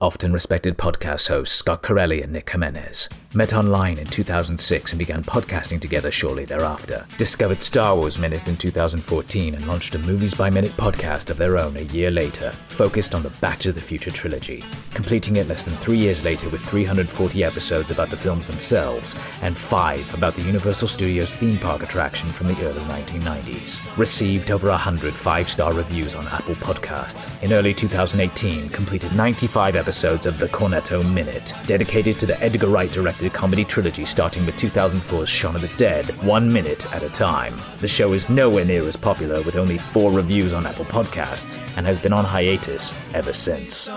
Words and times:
Often 0.00 0.32
respected 0.32 0.78
podcast 0.78 1.26
hosts 1.26 1.56
Scott 1.56 1.82
Corelli 1.82 2.22
and 2.22 2.32
Nick 2.32 2.48
Jimenez 2.50 3.08
met 3.34 3.52
online 3.52 3.98
in 3.98 4.06
2006 4.06 4.92
and 4.92 4.98
began 4.98 5.22
podcasting 5.22 5.78
together 5.78 6.10
shortly 6.10 6.46
thereafter. 6.46 7.06
Discovered 7.18 7.60
Star 7.60 7.94
Wars 7.94 8.18
Minute 8.18 8.48
in 8.48 8.56
2014 8.56 9.54
and 9.54 9.66
launched 9.66 9.94
a 9.94 9.98
Movies 9.98 10.34
by 10.34 10.48
Minute 10.48 10.72
podcast 10.72 11.28
of 11.28 11.36
their 11.36 11.58
own 11.58 11.76
a 11.76 11.82
year 11.82 12.10
later, 12.10 12.52
focused 12.68 13.14
on 13.14 13.22
the 13.22 13.30
Back 13.40 13.58
to 13.58 13.72
the 13.72 13.82
Future 13.82 14.10
trilogy, 14.10 14.64
completing 14.94 15.36
it 15.36 15.46
less 15.46 15.66
than 15.66 15.74
three 15.74 15.98
years 15.98 16.24
later 16.24 16.48
with 16.48 16.62
340 16.62 17.44
episodes 17.44 17.90
about 17.90 18.08
the 18.08 18.16
films 18.16 18.46
themselves 18.46 19.14
and 19.42 19.58
five 19.58 20.12
about 20.14 20.34
the 20.34 20.42
Universal 20.42 20.88
Studios 20.88 21.34
theme 21.34 21.58
park 21.58 21.82
attraction 21.82 22.30
from 22.30 22.46
the 22.46 22.66
early 22.66 22.80
1990s. 22.82 23.96
Received 23.98 24.50
over 24.50 24.68
100 24.70 25.12
five 25.12 25.50
star 25.50 25.74
reviews 25.74 26.14
on 26.14 26.26
Apple 26.28 26.54
Podcasts. 26.54 27.30
In 27.42 27.52
early 27.52 27.74
2018, 27.74 28.70
completed 28.70 29.14
95 29.14 29.76
episodes 29.76 29.87
of 29.88 30.38
The 30.38 30.48
Cornetto 30.48 31.02
Minute, 31.14 31.54
dedicated 31.64 32.20
to 32.20 32.26
the 32.26 32.38
Edgar 32.42 32.68
Wright 32.68 32.92
directed 32.92 33.32
comedy 33.32 33.64
trilogy 33.64 34.04
starting 34.04 34.44
with 34.44 34.54
2004's 34.56 35.30
Shaun 35.30 35.56
of 35.56 35.62
the 35.62 35.74
Dead, 35.78 36.04
one 36.22 36.52
minute 36.52 36.84
at 36.94 37.02
a 37.02 37.08
time. 37.08 37.56
The 37.80 37.88
show 37.88 38.12
is 38.12 38.28
nowhere 38.28 38.66
near 38.66 38.86
as 38.86 38.96
popular 38.96 39.40
with 39.40 39.56
only 39.56 39.78
four 39.78 40.12
reviews 40.12 40.52
on 40.52 40.66
Apple 40.66 40.84
Podcasts 40.84 41.58
and 41.78 41.86
has 41.86 41.98
been 41.98 42.12
on 42.12 42.26
hiatus 42.26 42.94
ever 43.14 43.32
since. 43.32 43.88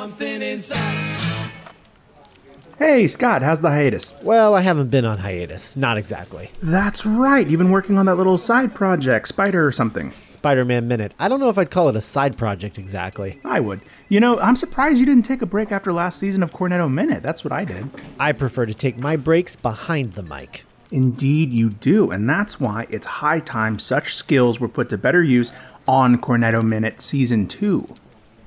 Hey, 2.81 3.07
Scott, 3.07 3.43
how's 3.43 3.61
the 3.61 3.69
hiatus? 3.69 4.15
Well, 4.23 4.55
I 4.55 4.61
haven't 4.61 4.89
been 4.89 5.05
on 5.05 5.19
hiatus. 5.19 5.77
Not 5.77 5.97
exactly. 5.97 6.49
That's 6.63 7.05
right. 7.05 7.47
You've 7.47 7.59
been 7.59 7.69
working 7.69 7.99
on 7.99 8.07
that 8.07 8.15
little 8.15 8.39
side 8.39 8.73
project, 8.73 9.27
Spider 9.27 9.63
or 9.63 9.71
something. 9.71 10.09
Spider 10.09 10.65
Man 10.65 10.87
Minute. 10.87 11.13
I 11.19 11.27
don't 11.27 11.39
know 11.39 11.49
if 11.49 11.59
I'd 11.59 11.69
call 11.69 11.89
it 11.89 11.95
a 11.95 12.01
side 12.01 12.39
project 12.39 12.79
exactly. 12.79 13.39
I 13.45 13.59
would. 13.59 13.81
You 14.09 14.19
know, 14.19 14.39
I'm 14.39 14.55
surprised 14.55 14.97
you 14.97 15.05
didn't 15.05 15.25
take 15.25 15.43
a 15.43 15.45
break 15.45 15.71
after 15.71 15.93
last 15.93 16.17
season 16.17 16.41
of 16.41 16.53
Cornetto 16.53 16.91
Minute. 16.91 17.21
That's 17.21 17.43
what 17.43 17.51
I 17.53 17.65
did. 17.65 17.87
I 18.19 18.31
prefer 18.31 18.65
to 18.65 18.73
take 18.73 18.97
my 18.97 19.15
breaks 19.15 19.55
behind 19.55 20.13
the 20.13 20.23
mic. 20.23 20.63
Indeed, 20.89 21.53
you 21.53 21.69
do. 21.69 22.09
And 22.09 22.27
that's 22.27 22.59
why 22.59 22.87
it's 22.89 23.05
high 23.05 23.41
time 23.41 23.77
such 23.77 24.15
skills 24.15 24.59
were 24.59 24.67
put 24.67 24.89
to 24.89 24.97
better 24.97 25.21
use 25.21 25.51
on 25.87 26.17
Cornetto 26.17 26.65
Minute 26.65 26.99
Season 26.99 27.47
2. 27.47 27.87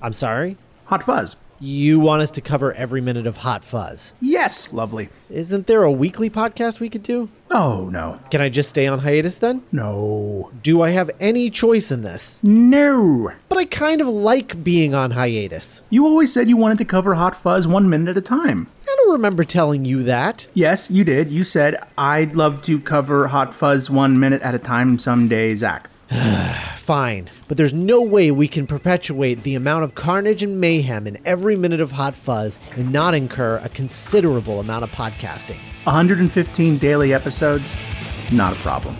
I'm 0.02 0.12
sorry? 0.12 0.56
Hot 0.86 1.04
Fuzz. 1.04 1.36
You 1.60 2.00
want 2.00 2.22
us 2.22 2.30
to 2.32 2.40
cover 2.40 2.72
every 2.74 3.00
minute 3.00 3.26
of 3.26 3.38
Hot 3.38 3.64
Fuzz. 3.64 4.12
Yes, 4.20 4.72
lovely. 4.72 5.08
Isn't 5.30 5.66
there 5.66 5.84
a 5.84 5.90
weekly 5.92 6.28
podcast 6.28 6.80
we 6.80 6.90
could 6.90 7.02
do? 7.02 7.28
Oh, 7.50 7.88
no. 7.92 8.18
Can 8.30 8.40
I 8.40 8.48
just 8.48 8.68
stay 8.70 8.86
on 8.86 8.98
hiatus 8.98 9.38
then? 9.38 9.62
No. 9.70 10.50
Do 10.62 10.82
I 10.82 10.90
have 10.90 11.10
any 11.20 11.50
choice 11.50 11.90
in 11.92 12.02
this? 12.02 12.40
No. 12.42 13.30
But 13.48 13.58
I 13.58 13.64
kind 13.66 14.00
of 14.00 14.08
like 14.08 14.64
being 14.64 14.94
on 14.94 15.12
hiatus. 15.12 15.82
You 15.90 16.04
always 16.04 16.32
said 16.32 16.48
you 16.48 16.56
wanted 16.56 16.78
to 16.78 16.84
cover 16.84 17.14
Hot 17.14 17.34
Fuzz 17.34 17.66
one 17.66 17.88
minute 17.88 18.08
at 18.10 18.18
a 18.18 18.20
time. 18.20 18.68
I 18.82 18.96
don't 18.96 19.12
remember 19.12 19.44
telling 19.44 19.84
you 19.84 20.02
that. 20.02 20.48
Yes, 20.54 20.90
you 20.90 21.04
did. 21.04 21.30
You 21.30 21.44
said, 21.44 21.76
I'd 21.96 22.34
love 22.36 22.62
to 22.62 22.80
cover 22.80 23.28
Hot 23.28 23.54
Fuzz 23.54 23.88
one 23.88 24.18
minute 24.18 24.42
at 24.42 24.54
a 24.54 24.58
time 24.58 24.98
someday, 24.98 25.54
Zach. 25.54 25.88
Fine, 26.78 27.28
but 27.48 27.56
there's 27.56 27.72
no 27.72 28.00
way 28.00 28.30
we 28.30 28.46
can 28.46 28.66
perpetuate 28.66 29.42
the 29.42 29.56
amount 29.56 29.84
of 29.84 29.94
carnage 29.94 30.42
and 30.42 30.60
mayhem 30.60 31.06
in 31.06 31.18
every 31.24 31.56
minute 31.56 31.80
of 31.80 31.90
Hot 31.92 32.14
Fuzz 32.14 32.60
and 32.76 32.92
not 32.92 33.14
incur 33.14 33.56
a 33.62 33.68
considerable 33.68 34.60
amount 34.60 34.84
of 34.84 34.90
podcasting. 34.92 35.56
115 35.84 36.78
daily 36.78 37.12
episodes, 37.12 37.74
not 38.30 38.52
a 38.52 38.60
problem. 38.60 38.96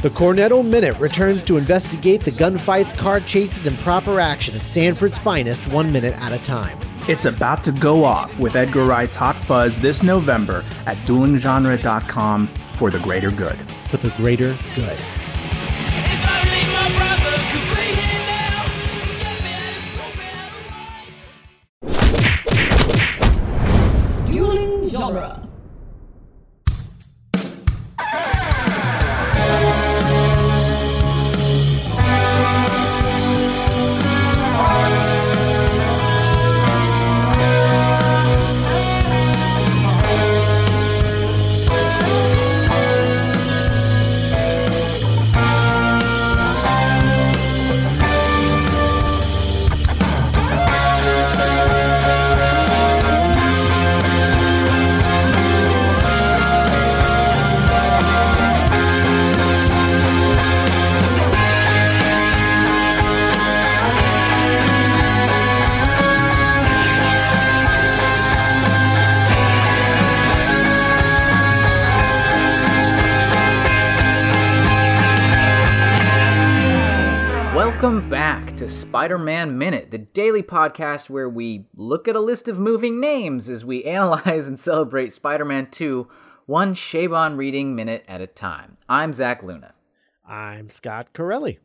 The 0.00 0.08
Cornetto 0.08 0.66
Minute 0.68 0.98
returns 0.98 1.44
to 1.44 1.56
investigate 1.56 2.22
the 2.22 2.32
gunfights, 2.32 2.96
car 2.96 3.20
chases, 3.20 3.66
and 3.66 3.78
proper 3.78 4.18
action 4.18 4.56
of 4.56 4.64
Sanford's 4.64 5.18
finest 5.18 5.64
one 5.68 5.92
minute 5.92 6.14
at 6.20 6.32
a 6.32 6.42
time. 6.42 6.76
It's 7.08 7.26
about 7.26 7.62
to 7.64 7.72
go 7.72 8.02
off 8.02 8.40
with 8.40 8.56
Edgar 8.56 8.84
Wright's 8.84 9.14
Hot 9.14 9.36
Fuzz 9.36 9.78
this 9.78 10.02
November 10.02 10.64
at 10.86 10.96
duelinggenre.com 11.06 12.48
for 12.48 12.90
the 12.90 12.98
greater 12.98 13.30
good. 13.30 13.56
For 13.90 13.98
the 13.98 14.10
greater 14.16 14.56
good. 14.74 14.98
Genre. 25.12 25.51
To 78.62 78.68
Spider 78.68 79.18
Man 79.18 79.58
Minute, 79.58 79.90
the 79.90 79.98
daily 79.98 80.40
podcast 80.40 81.10
where 81.10 81.28
we 81.28 81.66
look 81.74 82.06
at 82.06 82.14
a 82.14 82.20
list 82.20 82.46
of 82.46 82.60
moving 82.60 83.00
names 83.00 83.50
as 83.50 83.64
we 83.64 83.82
analyze 83.92 84.46
and 84.46 84.56
celebrate 84.56 85.12
Spider 85.12 85.44
Man 85.44 85.68
2, 85.68 86.06
one 86.46 86.72
Chabon 86.72 87.36
reading 87.36 87.74
minute 87.74 88.04
at 88.06 88.20
a 88.20 88.28
time. 88.28 88.76
I'm 88.88 89.12
Zach 89.12 89.42
Luna. 89.42 89.74
I'm 90.24 90.70
Scott 90.70 91.08
Corelli. 91.12 91.58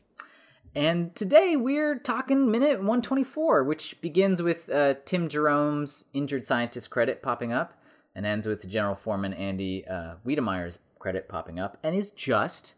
And 0.73 1.13
today 1.13 1.55
we're 1.55 1.99
talking 1.99 2.49
minute 2.49 2.79
124, 2.79 3.63
which 3.63 4.01
begins 4.01 4.41
with 4.41 4.67
uh, 4.67 4.95
Tim 5.05 5.29
Jerome's 5.29 6.05
injured 6.13 6.47
scientist 6.47 6.89
credit 6.89 7.21
popping 7.21 7.53
up 7.53 7.79
and 8.15 8.25
ends 8.25 8.47
with 8.47 8.67
General 8.67 8.95
Foreman 8.95 9.35
Andy 9.35 9.85
uh, 9.87 10.15
Wiedemeyer's 10.25 10.79
credit 10.97 11.29
popping 11.29 11.59
up 11.59 11.77
and 11.83 11.95
is 11.95 12.09
just 12.09 12.73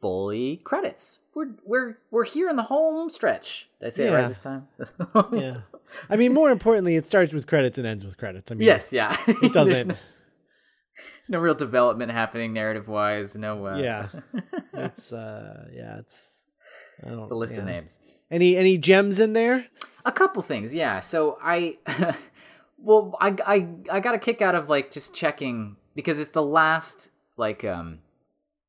fully 0.00 0.56
credits. 0.56 1.20
We're 1.34 1.50
we're 1.64 1.98
we're 2.10 2.24
here 2.24 2.48
in 2.48 2.56
the 2.56 2.62
home 2.64 3.10
stretch. 3.10 3.68
Did 3.80 3.86
I 3.86 3.88
say 3.90 4.06
it 4.08 4.12
right 4.12 4.28
this 4.28 4.40
time? 4.40 4.68
Yeah. 5.32 5.58
I 6.10 6.16
mean, 6.16 6.32
more 6.32 6.50
importantly, 6.50 6.96
it 6.96 7.06
starts 7.06 7.32
with 7.32 7.46
credits 7.46 7.78
and 7.78 7.86
ends 7.86 8.04
with 8.04 8.16
credits. 8.16 8.50
I 8.50 8.54
mean, 8.54 8.66
Yes, 8.66 8.92
yeah. 8.92 9.16
It 9.28 9.52
doesn't. 9.52 9.88
no, 9.88 9.94
no 11.28 11.38
real 11.38 11.54
development 11.54 12.10
happening 12.10 12.52
narrative 12.52 12.88
wise. 12.88 13.36
No. 13.36 13.66
Uh, 13.66 13.76
Yeah. 13.78 14.08
It's, 14.76 15.12
uh, 15.12 15.66
yeah, 15.72 15.98
it's. 16.00 16.42
I 17.04 17.10
don't, 17.10 17.20
it's 17.22 17.30
a 17.30 17.34
list 17.36 17.58
of 17.58 17.64
names. 17.64 18.00
Any 18.30 18.56
any 18.56 18.76
gems 18.76 19.20
in 19.20 19.32
there? 19.32 19.66
A 20.04 20.10
couple 20.12 20.42
things, 20.42 20.74
yeah. 20.74 20.98
So 21.00 21.38
I, 21.42 21.76
well, 22.78 23.16
I, 23.20 23.36
I, 23.46 23.66
I 23.90 24.00
got 24.00 24.14
a 24.14 24.18
kick 24.18 24.42
out 24.42 24.54
of 24.54 24.68
like 24.68 24.90
just 24.90 25.14
checking 25.14 25.76
because 25.94 26.18
it's 26.18 26.32
the 26.32 26.42
last 26.42 27.10
like 27.36 27.64
um, 27.64 28.00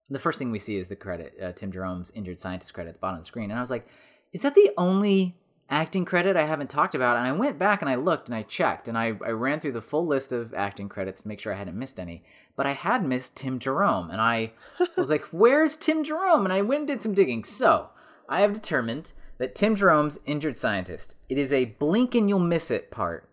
the 0.09 0.19
first 0.19 0.37
thing 0.39 0.51
we 0.51 0.59
see 0.59 0.77
is 0.77 0.87
the 0.87 0.95
credit, 0.95 1.33
uh, 1.41 1.51
Tim 1.53 1.71
Jerome's 1.71 2.11
injured 2.15 2.39
scientist 2.39 2.73
credit 2.73 2.89
at 2.89 2.95
the 2.95 2.99
bottom 2.99 3.15
of 3.15 3.21
the 3.21 3.27
screen, 3.27 3.49
and 3.51 3.57
I 3.57 3.61
was 3.61 3.71
like, 3.71 3.87
is 4.33 4.41
that 4.41 4.55
the 4.55 4.71
only 4.77 5.35
acting 5.69 6.05
credit 6.05 6.35
I 6.37 6.45
haven't 6.45 6.69
talked 6.69 6.93
about? 6.93 7.17
And 7.17 7.25
I 7.25 7.31
went 7.31 7.57
back 7.57 7.81
and 7.81 7.89
I 7.89 7.95
looked 7.95 8.27
and 8.29 8.35
I 8.35 8.43
checked 8.43 8.87
and 8.87 8.95
I, 8.97 9.07
I 9.25 9.29
ran 9.31 9.59
through 9.59 9.71
the 9.71 9.81
full 9.81 10.05
list 10.05 10.31
of 10.31 10.53
acting 10.53 10.89
credits 10.89 11.23
to 11.23 11.27
make 11.27 11.39
sure 11.39 11.51
I 11.53 11.57
hadn't 11.57 11.79
missed 11.79 11.99
any, 11.99 12.23
but 12.55 12.67
I 12.67 12.73
had 12.73 13.03
missed 13.03 13.35
Tim 13.35 13.57
Jerome, 13.59 14.11
and 14.11 14.21
I 14.21 14.51
was 14.97 15.09
like, 15.09 15.23
where's 15.31 15.75
Tim 15.75 16.03
Jerome? 16.03 16.45
And 16.45 16.53
I 16.53 16.61
went 16.61 16.81
and 16.81 16.87
did 16.87 17.01
some 17.01 17.13
digging. 17.13 17.43
So 17.43 17.89
I 18.29 18.41
have 18.41 18.53
determined 18.53 19.13
that 19.37 19.55
Tim 19.55 19.75
Jerome's 19.75 20.19
injured 20.25 20.55
scientist. 20.57 21.15
It 21.29 21.37
is 21.37 21.51
a 21.51 21.65
blink 21.65 22.15
and 22.15 22.29
you'll 22.29 22.39
miss 22.39 22.69
it 22.71 22.89
part 22.91 23.27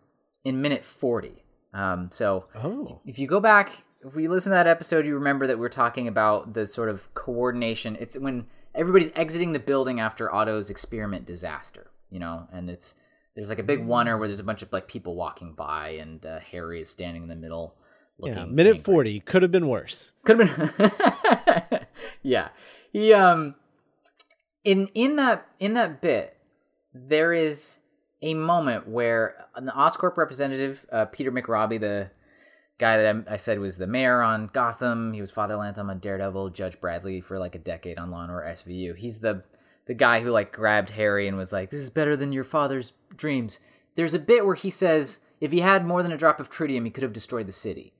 in 0.44 0.60
minute 0.62 0.84
forty. 0.84 1.44
Um, 1.74 2.08
so 2.10 2.46
Oh. 2.56 3.00
if 3.06 3.18
you 3.18 3.26
go 3.28 3.40
back, 3.40 3.70
if 4.04 4.14
we 4.14 4.28
listen 4.28 4.50
to 4.50 4.54
that 4.54 4.66
episode, 4.66 5.06
you 5.06 5.14
remember 5.14 5.46
that 5.46 5.58
we're 5.58 5.68
talking 5.68 6.08
about 6.08 6.54
the 6.54 6.66
sort 6.66 6.88
of 6.88 7.12
coordination. 7.14 7.96
It's 8.00 8.18
when 8.18 8.46
everybody's 8.74 9.10
exiting 9.14 9.52
the 9.52 9.58
building 9.58 10.00
after 10.00 10.32
Otto's 10.32 10.70
experiment 10.70 11.24
disaster, 11.24 11.90
you 12.10 12.18
know, 12.18 12.48
and 12.52 12.68
it's 12.68 12.94
there's 13.34 13.48
like 13.48 13.58
a 13.58 13.64
big 13.64 13.80
oneer 13.86 14.18
where 14.18 14.28
there's 14.28 14.40
a 14.40 14.44
bunch 14.44 14.62
of 14.62 14.72
like 14.72 14.88
people 14.88 15.14
walking 15.14 15.54
by, 15.54 15.90
and 15.90 16.24
uh, 16.26 16.40
Harry 16.40 16.80
is 16.80 16.90
standing 16.90 17.22
in 17.22 17.28
the 17.28 17.36
middle. 17.36 17.74
Looking 18.18 18.36
Yeah, 18.36 18.44
minute 18.44 18.76
angry. 18.76 18.82
40 18.82 19.20
could 19.20 19.42
have 19.42 19.50
been 19.50 19.68
worse. 19.68 20.12
Could 20.24 20.40
have 20.40 20.76
been. 20.78 21.80
yeah, 22.22 22.48
he 22.92 23.12
um, 23.12 23.54
in 24.64 24.88
in 24.94 25.16
that 25.16 25.46
in 25.60 25.74
that 25.74 26.00
bit, 26.00 26.36
there 26.92 27.32
is 27.32 27.78
a 28.20 28.34
moment 28.34 28.88
where 28.88 29.46
an 29.54 29.70
Oscorp 29.74 30.16
representative, 30.16 30.86
uh, 30.92 31.06
Peter 31.06 31.32
McRobbie, 31.32 31.80
the 31.80 32.10
guy 32.82 32.96
that 32.96 33.24
I, 33.28 33.34
I 33.34 33.36
said 33.36 33.60
was 33.60 33.78
the 33.78 33.86
mayor 33.86 34.20
on 34.22 34.50
Gotham, 34.52 35.12
he 35.12 35.20
was 35.20 35.30
Father 35.30 35.54
Lantom 35.54 35.88
on 35.88 36.00
Daredevil, 36.00 36.50
Judge 36.50 36.80
Bradley 36.80 37.20
for 37.20 37.38
like 37.38 37.54
a 37.54 37.60
decade 37.60 37.96
on 37.96 38.10
Law 38.10 38.22
and 38.22 38.32
Order 38.32 38.48
SVU. 38.48 38.96
He's 38.96 39.20
the 39.20 39.44
the 39.86 39.94
guy 39.94 40.20
who 40.20 40.30
like 40.30 40.52
grabbed 40.52 40.90
Harry 40.90 41.28
and 41.28 41.36
was 41.36 41.52
like, 41.52 41.70
"This 41.70 41.80
is 41.80 41.90
better 41.90 42.16
than 42.16 42.32
your 42.32 42.44
father's 42.44 42.92
dreams." 43.16 43.60
There's 43.94 44.14
a 44.14 44.18
bit 44.18 44.44
where 44.44 44.56
he 44.56 44.68
says, 44.68 45.20
"If 45.40 45.52
he 45.52 45.60
had 45.60 45.86
more 45.86 46.02
than 46.02 46.12
a 46.12 46.16
drop 46.16 46.40
of 46.40 46.50
tritium, 46.50 46.84
he 46.84 46.90
could 46.90 47.04
have 47.04 47.12
destroyed 47.12 47.46
the 47.46 47.52
city." 47.52 47.92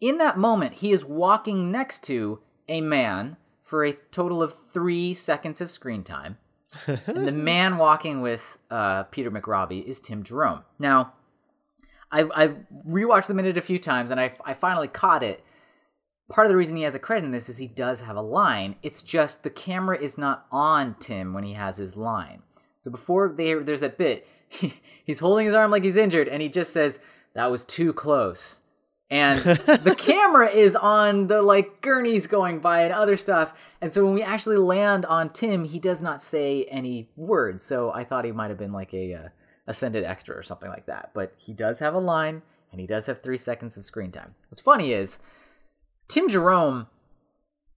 In 0.00 0.18
that 0.18 0.38
moment, 0.38 0.74
he 0.74 0.92
is 0.92 1.04
walking 1.04 1.72
next 1.72 2.04
to 2.04 2.40
a 2.68 2.80
man 2.80 3.36
for 3.64 3.84
a 3.84 3.92
total 4.12 4.44
of 4.44 4.54
three 4.72 5.12
seconds 5.12 5.60
of 5.60 5.72
screen 5.72 6.04
time. 6.04 6.38
and 6.86 7.26
the 7.26 7.32
man 7.32 7.78
walking 7.78 8.20
with 8.20 8.58
uh, 8.70 9.02
Peter 9.04 9.30
McRobbie 9.30 9.84
is 9.84 9.98
Tim 9.98 10.22
Jerome. 10.22 10.62
Now, 10.78 11.14
I, 12.12 12.22
I 12.34 12.48
rewatched 12.86 13.26
the 13.26 13.34
minute 13.34 13.56
a 13.56 13.62
few 13.62 13.78
times 13.78 14.10
and 14.10 14.20
I, 14.20 14.32
I 14.44 14.54
finally 14.54 14.88
caught 14.88 15.22
it. 15.22 15.44
Part 16.28 16.46
of 16.46 16.50
the 16.50 16.56
reason 16.56 16.76
he 16.76 16.84
has 16.84 16.94
a 16.94 17.00
credit 17.00 17.24
in 17.24 17.32
this 17.32 17.48
is 17.48 17.58
he 17.58 17.66
does 17.66 18.02
have 18.02 18.16
a 18.16 18.22
line. 18.22 18.76
It's 18.82 19.02
just 19.02 19.42
the 19.42 19.50
camera 19.50 19.98
is 19.98 20.16
not 20.16 20.46
on 20.52 20.94
Tim 21.00 21.32
when 21.34 21.44
he 21.44 21.54
has 21.54 21.76
his 21.76 21.96
line. 21.96 22.42
So 22.78 22.90
before 22.90 23.28
they, 23.28 23.54
there's 23.54 23.80
that 23.80 23.98
bit, 23.98 24.26
he, 24.48 24.74
he's 25.04 25.18
holding 25.18 25.46
his 25.46 25.54
arm 25.54 25.70
like 25.70 25.84
he's 25.84 25.96
injured 25.96 26.28
and 26.28 26.40
he 26.40 26.48
just 26.48 26.72
says, 26.72 27.00
That 27.34 27.50
was 27.50 27.64
too 27.64 27.92
close 27.92 28.60
and 29.10 29.40
the 29.66 29.94
camera 29.98 30.48
is 30.48 30.76
on 30.76 31.26
the 31.26 31.42
like 31.42 31.80
gurneys 31.80 32.26
going 32.26 32.60
by 32.60 32.82
and 32.82 32.94
other 32.94 33.16
stuff 33.16 33.52
and 33.80 33.92
so 33.92 34.04
when 34.04 34.14
we 34.14 34.22
actually 34.22 34.56
land 34.56 35.04
on 35.06 35.28
tim 35.30 35.64
he 35.64 35.78
does 35.78 36.00
not 36.00 36.22
say 36.22 36.64
any 36.70 37.08
words 37.16 37.64
so 37.64 37.90
i 37.92 38.04
thought 38.04 38.24
he 38.24 38.32
might 38.32 38.48
have 38.48 38.58
been 38.58 38.72
like 38.72 38.94
a 38.94 39.14
uh, 39.14 39.28
ascended 39.70 40.04
extra 40.04 40.36
or 40.36 40.42
something 40.42 40.68
like 40.68 40.86
that. 40.86 41.10
But 41.14 41.32
he 41.38 41.54
does 41.54 41.78
have 41.78 41.94
a 41.94 41.98
line 41.98 42.42
and 42.72 42.80
he 42.80 42.86
does 42.86 43.06
have 43.06 43.22
three 43.22 43.38
seconds 43.38 43.76
of 43.76 43.84
screen 43.84 44.10
time. 44.10 44.34
What's 44.48 44.60
funny 44.60 44.92
is 44.92 45.18
tim 46.08 46.28
jerome 46.28 46.88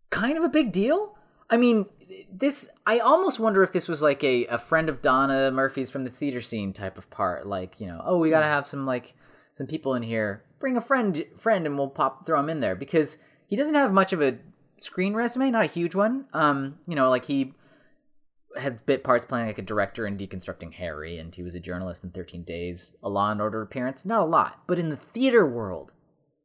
kind 0.09 0.37
of 0.37 0.43
a 0.43 0.49
big 0.49 0.71
deal? 0.71 1.15
I 1.49 1.57
mean 1.57 1.85
this 2.31 2.69
i 2.85 2.99
almost 2.99 3.39
wonder 3.39 3.63
if 3.63 3.71
this 3.71 3.87
was 3.87 4.01
like 4.01 4.23
a, 4.23 4.45
a 4.47 4.57
friend 4.57 4.87
of 4.87 5.01
donna 5.01 5.49
murphy's 5.49 5.89
from 5.89 6.03
the 6.03 6.11
theater 6.11 6.41
scene 6.41 6.73
type 6.73 6.97
of 6.97 7.09
part. 7.09 7.45
Like 7.47 7.79
you 7.79 7.87
know 7.87 8.01
oh 8.03 8.17
we 8.17 8.29
gotta 8.29 8.47
have 8.47 8.67
some 8.67 8.85
like 8.85 9.13
some 9.53 9.67
people 9.67 9.93
in 9.93 10.03
here. 10.03 10.43
Bring 10.59 10.75
a 10.77 10.81
friend 10.81 11.25
friend 11.37 11.65
and 11.65 11.77
we'll 11.77 11.89
pop 11.89 12.25
throw 12.25 12.39
him 12.39 12.49
in 12.49 12.59
there. 12.59 12.75
Because 12.75 13.17
he 13.47 13.55
doesn't 13.55 13.75
have 13.75 13.93
much 13.93 14.13
of 14.13 14.21
a 14.21 14.39
screen 14.77 15.13
resume, 15.13 15.51
not 15.51 15.63
a 15.63 15.67
huge 15.67 15.93
one. 15.93 16.25
Um, 16.33 16.79
you 16.87 16.95
know, 16.95 17.09
like 17.09 17.25
he 17.25 17.53
had 18.57 18.85
bit 18.85 19.03
parts 19.03 19.25
playing 19.25 19.47
like 19.47 19.57
a 19.57 19.63
director 19.63 20.05
in 20.05 20.17
Deconstructing 20.17 20.73
Harry, 20.73 21.17
and 21.17 21.33
he 21.33 21.43
was 21.43 21.55
a 21.55 21.59
journalist 21.59 22.03
in 22.03 22.11
13 22.11 22.43
Days, 22.43 22.93
a 23.01 23.09
Law 23.09 23.31
and 23.31 23.41
Order 23.41 23.61
appearance, 23.61 24.05
not 24.05 24.21
a 24.21 24.25
lot. 24.25 24.61
But 24.67 24.79
in 24.79 24.89
the 24.89 24.97
theater 24.97 25.45
world, 25.45 25.91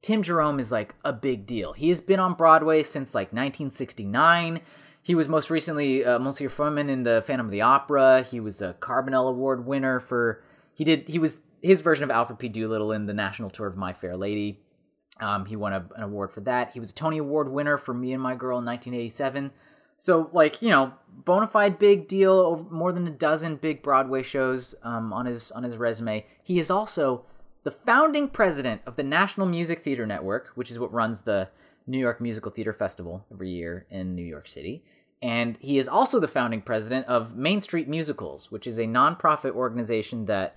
Tim 0.02 0.22
Jerome 0.22 0.60
is 0.60 0.72
like 0.72 0.94
a 1.05 1.12
big 1.12 1.46
deal. 1.46 1.72
He 1.72 1.88
has 1.88 2.00
been 2.00 2.20
on 2.20 2.34
Broadway 2.34 2.82
since 2.82 3.14
like 3.14 3.28
1969. 3.28 4.60
He 5.02 5.14
was 5.14 5.28
most 5.28 5.50
recently 5.50 6.05
uh, 6.05 6.19
Monsieur 6.19 6.49
Firmin 6.49 6.90
in 6.90 7.02
the 7.02 7.22
Phantom 7.26 7.46
of 7.46 7.52
the 7.52 7.62
Opera. 7.62 8.22
He 8.22 8.40
was 8.40 8.61
a 8.62 8.75
Carbonell 8.81 9.28
Award 9.28 9.66
winner 9.66 10.00
for. 10.00 10.43
He 10.75 10.84
did. 10.84 11.08
He 11.08 11.19
was 11.19 11.38
his 11.62 11.81
version 11.81 12.04
of 12.04 12.11
Alfred 12.11 12.38
P. 12.38 12.49
Doolittle 12.49 12.93
in 12.93 13.06
the 13.06 13.14
national 13.14 13.50
tour 13.50 13.66
of 13.66 13.76
My 13.76 13.93
Fair 13.93 14.16
Lady. 14.16 14.61
Um, 15.20 15.46
he 15.46 15.56
won 15.56 15.72
a, 15.72 15.84
an 15.96 16.04
award 16.04 16.31
for 16.31 16.40
that. 16.43 16.70
He 16.72 16.81
was 16.81 16.90
a 16.90 16.94
Tony 16.94 17.19
Award 17.19 17.49
winner 17.49 17.76
for 17.76 17.93
Me 17.93 18.12
and 18.12 18.22
My 18.22 18.37
Girl 18.37 18.58
in 18.58 18.64
1987. 18.64 19.50
So, 19.99 20.31
like 20.33 20.62
you 20.62 20.71
know, 20.71 20.95
bona 21.09 21.47
fide 21.47 21.79
big 21.79 22.09
deal. 22.09 22.33
Over 22.33 22.71
more 22.71 22.93
than 22.93 23.06
a 23.06 23.11
dozen 23.11 23.56
big 23.56 23.83
Broadway 23.83 24.23
shows 24.23 24.75
um, 24.83 25.12
on 25.12 25.27
his 25.27 25.50
on 25.50 25.65
his 25.65 25.77
resume. 25.77 26.25
He 26.43 26.59
is 26.59 26.71
also 26.71 27.25
the 27.65 27.71
founding 27.71 28.29
president 28.29 28.81
of 28.87 28.97
the 28.97 29.03
National 29.03 29.47
Music 29.47 29.81
Theater 29.81 30.06
Network, 30.06 30.53
which 30.55 30.71
is 30.71 30.79
what 30.79 30.93
runs 30.93 31.23
the 31.23 31.50
New 31.87 31.99
York 31.99 32.21
Musical 32.21 32.53
Theater 32.53 32.73
Festival 32.73 33.27
every 33.33 33.50
year 33.50 33.87
in 33.91 34.15
New 34.15 34.25
York 34.25 34.47
City. 34.47 34.85
And 35.21 35.56
he 35.61 35.79
is 35.79 35.89
also 35.89 36.21
the 36.21 36.29
founding 36.29 36.62
president 36.62 37.06
of 37.06 37.35
Main 37.35 37.61
Street 37.61 37.89
Musicals, 37.89 38.53
which 38.53 38.67
is 38.69 38.79
a 38.79 38.85
nonprofit 38.85 39.50
organization 39.50 40.27
that 40.27 40.56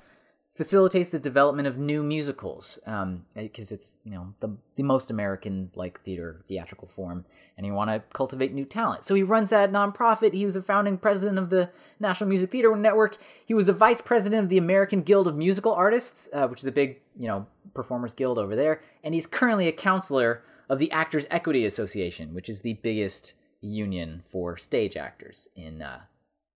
facilitates 0.54 1.10
the 1.10 1.20
development 1.20 1.68
of 1.68 1.78
new 1.78 2.04
musicals 2.04 2.78
because 2.84 3.72
um, 3.72 3.76
it's 3.76 3.98
you 4.04 4.12
know 4.12 4.34
the 4.40 4.58
the 4.76 4.84
most 4.84 5.10
American 5.10 5.72
like 5.76 6.02
theater 6.02 6.44
theatrical 6.48 6.88
form, 6.88 7.26
and 7.58 7.66
you 7.66 7.74
want 7.74 7.90
to 7.90 8.02
cultivate 8.14 8.54
new 8.54 8.66
talent. 8.66 9.04
So 9.04 9.16
he 9.16 9.24
runs 9.24 9.50
that 9.52 9.72
nonprofit. 9.72 10.34
He 10.34 10.46
was 10.46 10.56
a 10.56 10.62
founding 10.62 10.98
president 10.98 11.38
of 11.40 11.50
the 11.50 11.70
National 12.00 12.30
Music 12.30 12.52
Theater 12.52 12.76
Network. 12.76 13.18
He 13.46 13.54
was 13.54 13.70
a 13.70 13.74
vice 13.74 14.02
president 14.02 14.44
of 14.44 14.50
the 14.50 14.58
American 14.58 15.02
Guild 15.02 15.28
of 15.28 15.36
Musical 15.36 15.74
Artists, 15.74 16.30
uh, 16.34 16.48
which 16.48 16.60
is 16.60 16.68
a 16.68 16.72
big 16.72 17.00
you 17.18 17.28
know 17.28 17.48
performers 17.74 18.14
guild 18.14 18.38
over 18.38 18.56
there, 18.56 18.82
and 19.04 19.14
he's 19.14 19.28
currently 19.28 19.68
a 19.68 19.74
counselor 19.74 20.44
of 20.70 20.80
the 20.80 20.92
Actors 20.92 21.26
Equity 21.30 21.66
Association, 21.66 22.34
which 22.34 22.50
is 22.50 22.62
the 22.62 22.74
biggest 22.74 23.36
union 23.62 24.24
for 24.26 24.58
stage 24.58 24.98
actors 24.98 25.48
in 25.56 25.82
uh, 25.82 26.02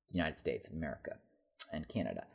the 0.09 0.17
United 0.17 0.39
States 0.39 0.67
of 0.67 0.73
America 0.73 1.17
and 1.71 1.87
Canada. 1.87 2.25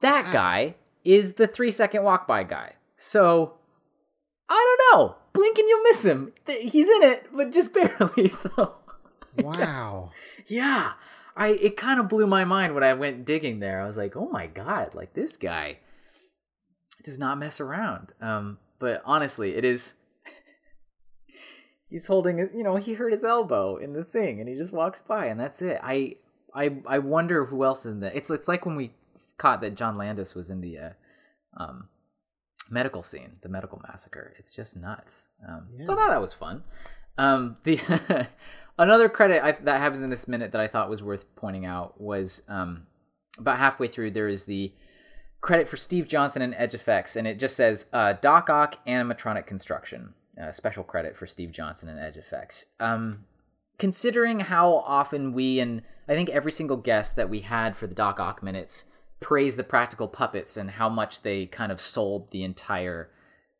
That 0.00 0.32
guy 0.32 0.74
is 1.04 1.34
the 1.34 1.46
three 1.46 1.70
second 1.70 2.02
walk 2.02 2.26
by 2.26 2.42
guy. 2.42 2.74
So 2.96 3.54
I 4.48 4.76
don't 4.92 4.98
know. 5.00 5.16
Blink 5.32 5.58
and 5.58 5.68
you'll 5.68 5.82
miss 5.82 6.04
him. 6.04 6.32
He's 6.46 6.88
in 6.88 7.02
it, 7.02 7.28
but 7.32 7.52
just 7.52 7.72
barely. 7.74 8.28
So 8.28 8.74
I 9.38 9.42
guess- 9.42 9.68
Wow. 9.68 10.10
yeah. 10.46 10.92
I 11.36 11.48
it 11.48 11.76
kind 11.76 11.98
of 11.98 12.08
blew 12.08 12.26
my 12.28 12.44
mind 12.44 12.74
when 12.74 12.84
I 12.84 12.94
went 12.94 13.24
digging 13.24 13.58
there. 13.58 13.80
I 13.80 13.86
was 13.88 13.96
like, 13.96 14.14
"Oh 14.16 14.28
my 14.28 14.46
god, 14.46 14.94
like 14.94 15.14
this 15.14 15.36
guy 15.36 15.78
does 17.02 17.18
not 17.18 17.38
mess 17.38 17.58
around." 17.60 18.12
Um 18.20 18.58
but 18.78 19.02
honestly, 19.04 19.56
it 19.56 19.64
is 19.64 19.94
he's 21.88 22.06
holding 22.06 22.38
his, 22.38 22.50
you 22.54 22.62
know, 22.62 22.76
he 22.76 22.94
hurt 22.94 23.12
his 23.12 23.24
elbow 23.24 23.76
in 23.76 23.92
the 23.94 24.04
thing 24.04 24.38
and 24.40 24.48
he 24.48 24.54
just 24.54 24.72
walks 24.72 25.00
by 25.00 25.26
and 25.26 25.40
that's 25.40 25.60
it. 25.62 25.80
I 25.82 26.16
I 26.54 26.76
I 26.86 26.98
wonder 27.00 27.46
who 27.46 27.64
else 27.64 27.84
is 27.84 27.94
in 27.94 28.00
there. 28.00 28.12
It's 28.14 28.30
it's 28.30 28.46
like 28.48 28.64
when 28.64 28.76
we 28.76 28.92
caught 29.38 29.60
that 29.60 29.74
John 29.74 29.96
Landis 29.96 30.34
was 30.34 30.50
in 30.50 30.60
the 30.60 30.78
uh, 30.78 30.90
um 31.56 31.88
medical 32.70 33.02
scene, 33.02 33.36
the 33.42 33.48
medical 33.48 33.80
massacre. 33.86 34.34
It's 34.38 34.54
just 34.54 34.76
nuts. 34.76 35.28
Um, 35.46 35.68
So 35.84 35.92
I 35.92 35.96
thought 35.96 36.10
that 36.10 36.20
was 36.20 36.32
fun. 36.32 36.62
Um, 37.16 37.56
the 37.64 37.78
another 38.78 39.08
credit 39.08 39.44
I, 39.44 39.52
that 39.52 39.80
happens 39.80 40.02
in 40.02 40.10
this 40.10 40.26
minute 40.26 40.52
that 40.52 40.60
I 40.60 40.66
thought 40.66 40.90
was 40.90 41.02
worth 41.02 41.24
pointing 41.36 41.64
out 41.64 42.00
was 42.00 42.42
um, 42.48 42.86
about 43.38 43.58
halfway 43.58 43.86
through 43.86 44.12
there 44.12 44.28
is 44.28 44.46
the 44.46 44.72
credit 45.40 45.68
for 45.68 45.76
Steve 45.76 46.08
Johnson 46.08 46.42
and 46.42 46.54
Edge 46.56 46.74
Effects, 46.74 47.16
and 47.16 47.26
it 47.26 47.38
just 47.38 47.56
says 47.56 47.86
uh, 47.92 48.14
Doc 48.14 48.48
Ock 48.48 48.84
animatronic 48.86 49.46
construction. 49.46 50.14
Uh, 50.40 50.50
special 50.50 50.82
credit 50.82 51.16
for 51.16 51.28
Steve 51.28 51.52
Johnson 51.52 51.88
and 51.88 52.00
Edge 52.00 52.16
Effects. 52.16 52.66
Um, 52.80 53.24
considering 53.78 54.40
how 54.40 54.78
often 54.78 55.32
we 55.32 55.60
and 55.60 55.82
I 56.08 56.14
think 56.14 56.28
every 56.30 56.50
single 56.50 56.76
guest 56.76 57.14
that 57.14 57.30
we 57.30 57.40
had 57.40 57.76
for 57.76 57.86
the 57.86 57.94
Doc 57.94 58.18
Ock 58.18 58.42
minutes 58.42 58.84
praised 59.20 59.58
the 59.58 59.64
practical 59.64 60.08
puppets 60.08 60.56
and 60.56 60.72
how 60.72 60.88
much 60.88 61.22
they 61.22 61.46
kind 61.46 61.72
of 61.72 61.80
sold 61.80 62.30
the 62.30 62.42
entire 62.42 63.10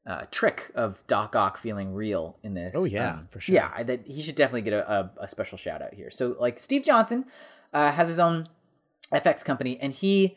uh, 0.06 0.24
trick 0.30 0.70
of 0.74 1.02
Doc 1.06 1.34
Ock 1.34 1.56
feeling 1.56 1.94
real 1.94 2.36
in 2.42 2.54
this. 2.54 2.72
Oh, 2.76 2.84
yeah, 2.84 3.14
Um, 3.14 3.28
for 3.30 3.40
sure. 3.40 3.54
Yeah, 3.54 3.70
I, 3.74 3.82
that 3.84 4.06
he 4.06 4.20
should 4.22 4.34
definitely 4.34 4.62
get 4.62 4.74
a, 4.74 4.92
a, 4.92 5.10
a 5.22 5.28
special 5.28 5.56
shout 5.56 5.80
out 5.80 5.94
here. 5.94 6.10
So 6.10 6.36
like 6.38 6.58
Steve 6.58 6.84
Johnson 6.84 7.24
uh, 7.72 7.90
has 7.92 8.08
his 8.08 8.18
own 8.18 8.48
FX 9.12 9.44
company, 9.44 9.78
and 9.80 9.92
he 9.92 10.36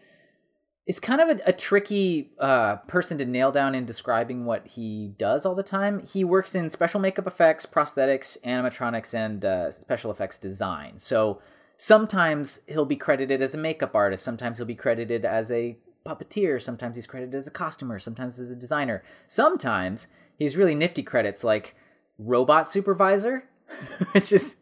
is 0.86 1.02
kind 1.02 1.20
of 1.20 1.28
a, 1.28 1.42
a 1.48 1.52
tricky 1.54 2.32
uh, 2.40 2.78
person 2.88 3.18
to 3.18 3.26
nail 3.26 3.52
down 3.52 3.76
in 3.76 3.86
describing 3.86 4.46
what 4.46 4.66
he 4.68 5.14
does 5.18 5.46
all 5.46 5.54
the 5.56 5.64
time. 5.64 6.06
He 6.06 6.24
works 6.24 6.56
in 6.56 6.70
special 6.70 7.02
makeup 7.02 7.28
effects, 7.28 7.66
prosthetics, 7.66 8.38
animatronics, 8.46 9.14
and 9.14 9.44
uh, 9.44 9.72
special 9.72 10.12
effects 10.12 10.40
design. 10.40 10.94
So 10.98 11.42
sometimes 11.78 12.62
he'll 12.68 12.86
be 12.86 12.96
credited 12.96 13.42
as 13.42 13.54
a 13.54 13.58
makeup 13.58 13.96
artist, 13.96 14.26
sometimes 14.26 14.58
he'll 14.58 14.68
be 14.68 14.76
credited 14.76 15.24
as 15.24 15.52
a 15.52 15.78
puppeteer, 16.06 16.62
sometimes 16.62 16.96
he's 16.96 17.08
credited 17.08 17.36
as 17.36 17.48
a 17.48 17.52
costumer, 17.52 18.00
sometimes 18.00 18.40
as 18.40 18.50
a 18.50 18.56
designer. 18.56 19.04
Sometimes 19.28 20.08
he's 20.38 20.58
really 20.58 20.76
nifty 20.76 21.04
credits 21.04 21.44
like 21.44 21.76
robot 22.18 22.68
supervisor, 22.68 23.46
which 24.12 24.32
is 24.32 24.58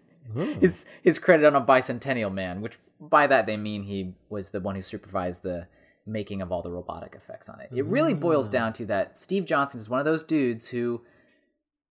his 0.60 0.86
his 1.02 1.18
credit 1.20 1.46
on 1.46 1.56
a 1.56 1.62
bicentennial 1.62 2.34
man, 2.34 2.62
which 2.62 2.78
by 3.00 3.28
that 3.28 3.46
they 3.46 3.58
mean 3.58 3.84
he 3.84 4.14
was 4.30 4.50
the 4.50 4.60
one 4.60 4.76
who 4.76 4.82
supervised 4.82 5.44
the 5.44 5.68
making 6.06 6.42
of 6.42 6.52
all 6.52 6.62
the 6.62 6.72
robotic 6.72 7.16
effects 7.16 7.50
on 7.50 7.60
it. 7.60 7.70
It 7.74 7.86
really 7.86 8.14
boils 8.14 8.50
mm. 8.50 8.52
down 8.52 8.74
to 8.74 8.86
that 8.88 9.20
Steve 9.20 9.46
Johnson 9.46 9.80
is 9.80 9.90
one 9.90 10.00
of 10.00 10.06
those 10.06 10.24
dudes 10.24 10.68
who 10.70 11.02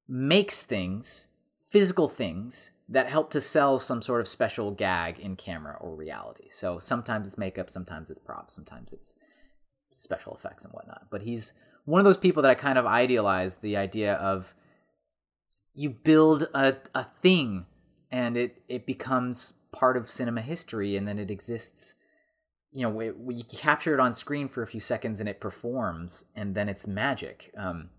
makes 0.07 0.63
things, 0.63 1.29
physical 1.71 2.09
things 2.09 2.71
that 2.89 3.09
help 3.09 3.31
to 3.31 3.41
sell 3.41 3.79
some 3.79 4.03
sort 4.03 4.21
of 4.21 4.29
special 4.29 4.71
gag 4.71 5.19
in 5.19 5.37
camera 5.37 5.77
or 5.81 5.95
reality. 5.95 6.49
So 6.51 6.79
sometimes 6.79 7.27
it's 7.27 7.39
makeup, 7.39 7.71
sometimes 7.71 8.11
it's 8.11 8.21
props, 8.21 8.55
sometimes 8.55 8.93
it's 8.93 9.17
special 9.93 10.35
effects 10.35 10.65
and 10.65 10.73
whatnot. 10.73 11.07
But 11.11 11.23
he's 11.23 11.53
one 11.85 12.01
of 12.01 12.05
those 12.05 12.17
people 12.17 12.43
that 12.43 12.51
I 12.51 12.55
kind 12.55 12.79
of 12.79 12.87
idealize 12.87 13.57
the 13.57 13.77
idea 13.77 14.15
of 14.15 14.55
you 15.75 15.91
build 15.91 16.49
a, 16.55 16.77
a 16.95 17.05
thing 17.05 17.67
and 18.11 18.37
it, 18.37 18.63
it 18.69 18.87
becomes 18.87 19.55
part 19.73 19.97
of 19.97 20.11
cinema 20.11 20.41
history 20.41 20.97
and 20.97 21.09
then 21.09 21.19
it 21.19 21.31
exists 21.31 21.97
you 22.71 22.83
know 22.83 22.91
we, 22.91 23.35
you 23.35 23.45
capture 23.45 23.93
it 23.93 23.99
on 23.99 24.13
screen 24.13 24.49
for 24.49 24.63
a 24.63 24.67
few 24.69 24.79
seconds 24.79 25.19
and 25.19 25.29
it 25.29 25.41
performs 25.41 26.25
and 26.37 26.55
then 26.55 26.69
it's 26.69 26.87
magic 26.87 27.53
um 27.59 27.91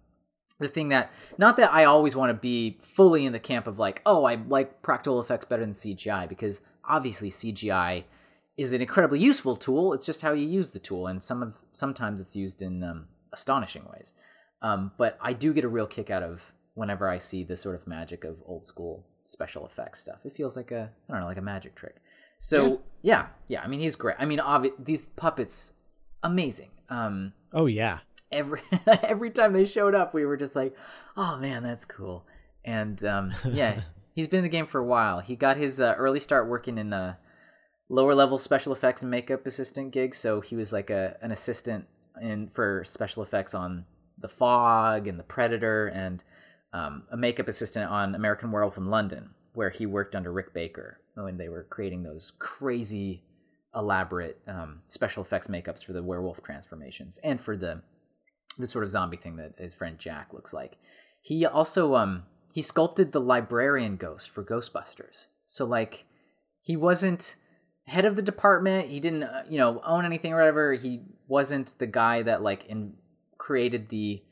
the 0.59 0.67
thing 0.67 0.89
that 0.89 1.11
not 1.37 1.57
that 1.57 1.71
i 1.73 1.83
always 1.83 2.15
want 2.15 2.29
to 2.29 2.33
be 2.33 2.77
fully 2.81 3.25
in 3.25 3.33
the 3.33 3.39
camp 3.39 3.67
of 3.67 3.79
like 3.79 4.01
oh 4.05 4.25
i 4.25 4.35
like 4.35 4.81
practical 4.81 5.19
effects 5.19 5.45
better 5.45 5.63
than 5.63 5.73
cgi 5.73 6.27
because 6.27 6.61
obviously 6.87 7.29
cgi 7.29 8.03
is 8.57 8.71
an 8.71 8.81
incredibly 8.81 9.19
useful 9.19 9.55
tool 9.55 9.93
it's 9.93 10.05
just 10.05 10.21
how 10.21 10.31
you 10.31 10.47
use 10.47 10.71
the 10.71 10.79
tool 10.79 11.07
and 11.07 11.21
some 11.21 11.41
of 11.41 11.55
sometimes 11.73 12.19
it's 12.19 12.35
used 12.35 12.61
in 12.61 12.83
um, 12.83 13.07
astonishing 13.33 13.83
ways 13.93 14.13
um, 14.61 14.91
but 14.97 15.17
i 15.21 15.33
do 15.33 15.53
get 15.53 15.63
a 15.63 15.69
real 15.69 15.87
kick 15.87 16.09
out 16.09 16.23
of 16.23 16.53
whenever 16.73 17.09
i 17.09 17.17
see 17.17 17.43
the 17.43 17.57
sort 17.57 17.75
of 17.75 17.85
magic 17.85 18.23
of 18.23 18.37
old 18.45 18.65
school 18.65 19.05
special 19.23 19.65
effects 19.65 20.01
stuff 20.01 20.19
it 20.23 20.33
feels 20.33 20.55
like 20.55 20.71
a 20.71 20.91
i 21.09 21.11
don't 21.13 21.21
know 21.21 21.27
like 21.27 21.37
a 21.37 21.41
magic 21.41 21.75
trick 21.75 21.95
so 22.37 22.81
yeah, 23.01 23.27
yeah. 23.47 23.61
I 23.61 23.67
mean, 23.67 23.79
he's 23.79 23.95
great. 23.95 24.17
I 24.19 24.25
mean, 24.25 24.39
obvi- 24.39 24.73
these 24.77 25.05
puppets, 25.05 25.71
amazing. 26.23 26.69
Um, 26.89 27.33
Oh 27.53 27.65
yeah. 27.65 27.99
Every 28.35 28.61
every 28.87 29.31
time 29.31 29.53
they 29.53 29.65
showed 29.65 29.95
up, 29.95 30.13
we 30.13 30.25
were 30.25 30.37
just 30.37 30.55
like, 30.55 30.75
"Oh 31.17 31.37
man, 31.37 31.63
that's 31.63 31.85
cool." 31.85 32.25
And 32.63 33.03
um, 33.03 33.33
yeah, 33.45 33.81
he's 34.13 34.27
been 34.27 34.39
in 34.39 34.43
the 34.43 34.49
game 34.49 34.67
for 34.67 34.79
a 34.79 34.85
while. 34.85 35.21
He 35.21 35.35
got 35.35 35.57
his 35.57 35.79
uh, 35.79 35.95
early 35.97 36.19
start 36.19 36.47
working 36.47 36.77
in 36.77 36.93
a 36.93 37.17
lower 37.89 38.15
level 38.15 38.37
special 38.37 38.73
effects 38.73 39.01
and 39.01 39.11
makeup 39.11 39.45
assistant 39.45 39.91
gig. 39.91 40.13
So 40.13 40.41
he 40.41 40.55
was 40.55 40.73
like 40.73 40.89
a 40.89 41.17
an 41.21 41.31
assistant 41.31 41.85
in 42.21 42.49
for 42.49 42.83
special 42.85 43.23
effects 43.23 43.53
on 43.53 43.85
The 44.19 44.27
Fog 44.29 45.07
and 45.07 45.17
The 45.17 45.23
Predator, 45.23 45.87
and 45.87 46.23
um, 46.73 47.03
a 47.11 47.17
makeup 47.17 47.47
assistant 47.47 47.89
on 47.89 48.15
American 48.15 48.51
Werewolf 48.51 48.77
in 48.77 48.87
London, 48.87 49.31
where 49.53 49.69
he 49.69 49.85
worked 49.85 50.15
under 50.15 50.31
Rick 50.31 50.53
Baker 50.53 50.99
when 51.15 51.37
they 51.37 51.47
were 51.47 51.63
creating 51.63 52.03
those 52.03 52.33
crazy 52.39 53.23
elaborate 53.75 54.39
um, 54.47 54.81
special 54.85 55.23
effects 55.23 55.47
makeups 55.47 55.83
for 55.83 55.93
the 55.93 56.01
werewolf 56.01 56.41
transformations 56.41 57.19
and 57.23 57.41
for 57.41 57.57
the 57.57 57.81
the 58.57 58.67
sort 58.67 58.83
of 58.83 58.91
zombie 58.91 59.17
thing 59.17 59.37
that 59.37 59.57
his 59.57 59.73
friend 59.73 59.97
Jack 59.97 60.33
looks 60.33 60.53
like. 60.53 60.77
He 61.21 61.45
also 61.45 61.95
um 61.95 62.23
he 62.53 62.61
sculpted 62.61 63.11
the 63.11 63.21
librarian 63.21 63.97
ghost 63.97 64.29
for 64.29 64.43
Ghostbusters. 64.43 65.27
So 65.45 65.65
like 65.65 66.05
he 66.61 66.75
wasn't 66.75 67.35
head 67.85 68.05
of 68.05 68.15
the 68.15 68.21
department, 68.21 68.89
he 68.89 68.99
didn't 68.99 69.23
uh, 69.23 69.43
you 69.49 69.57
know 69.57 69.81
own 69.85 70.05
anything 70.05 70.33
or 70.33 70.37
whatever. 70.37 70.73
He 70.73 71.01
wasn't 71.27 71.77
the 71.79 71.87
guy 71.87 72.21
that 72.23 72.41
like 72.41 72.65
in 72.65 72.93
created 73.37 73.89
the 73.89 74.23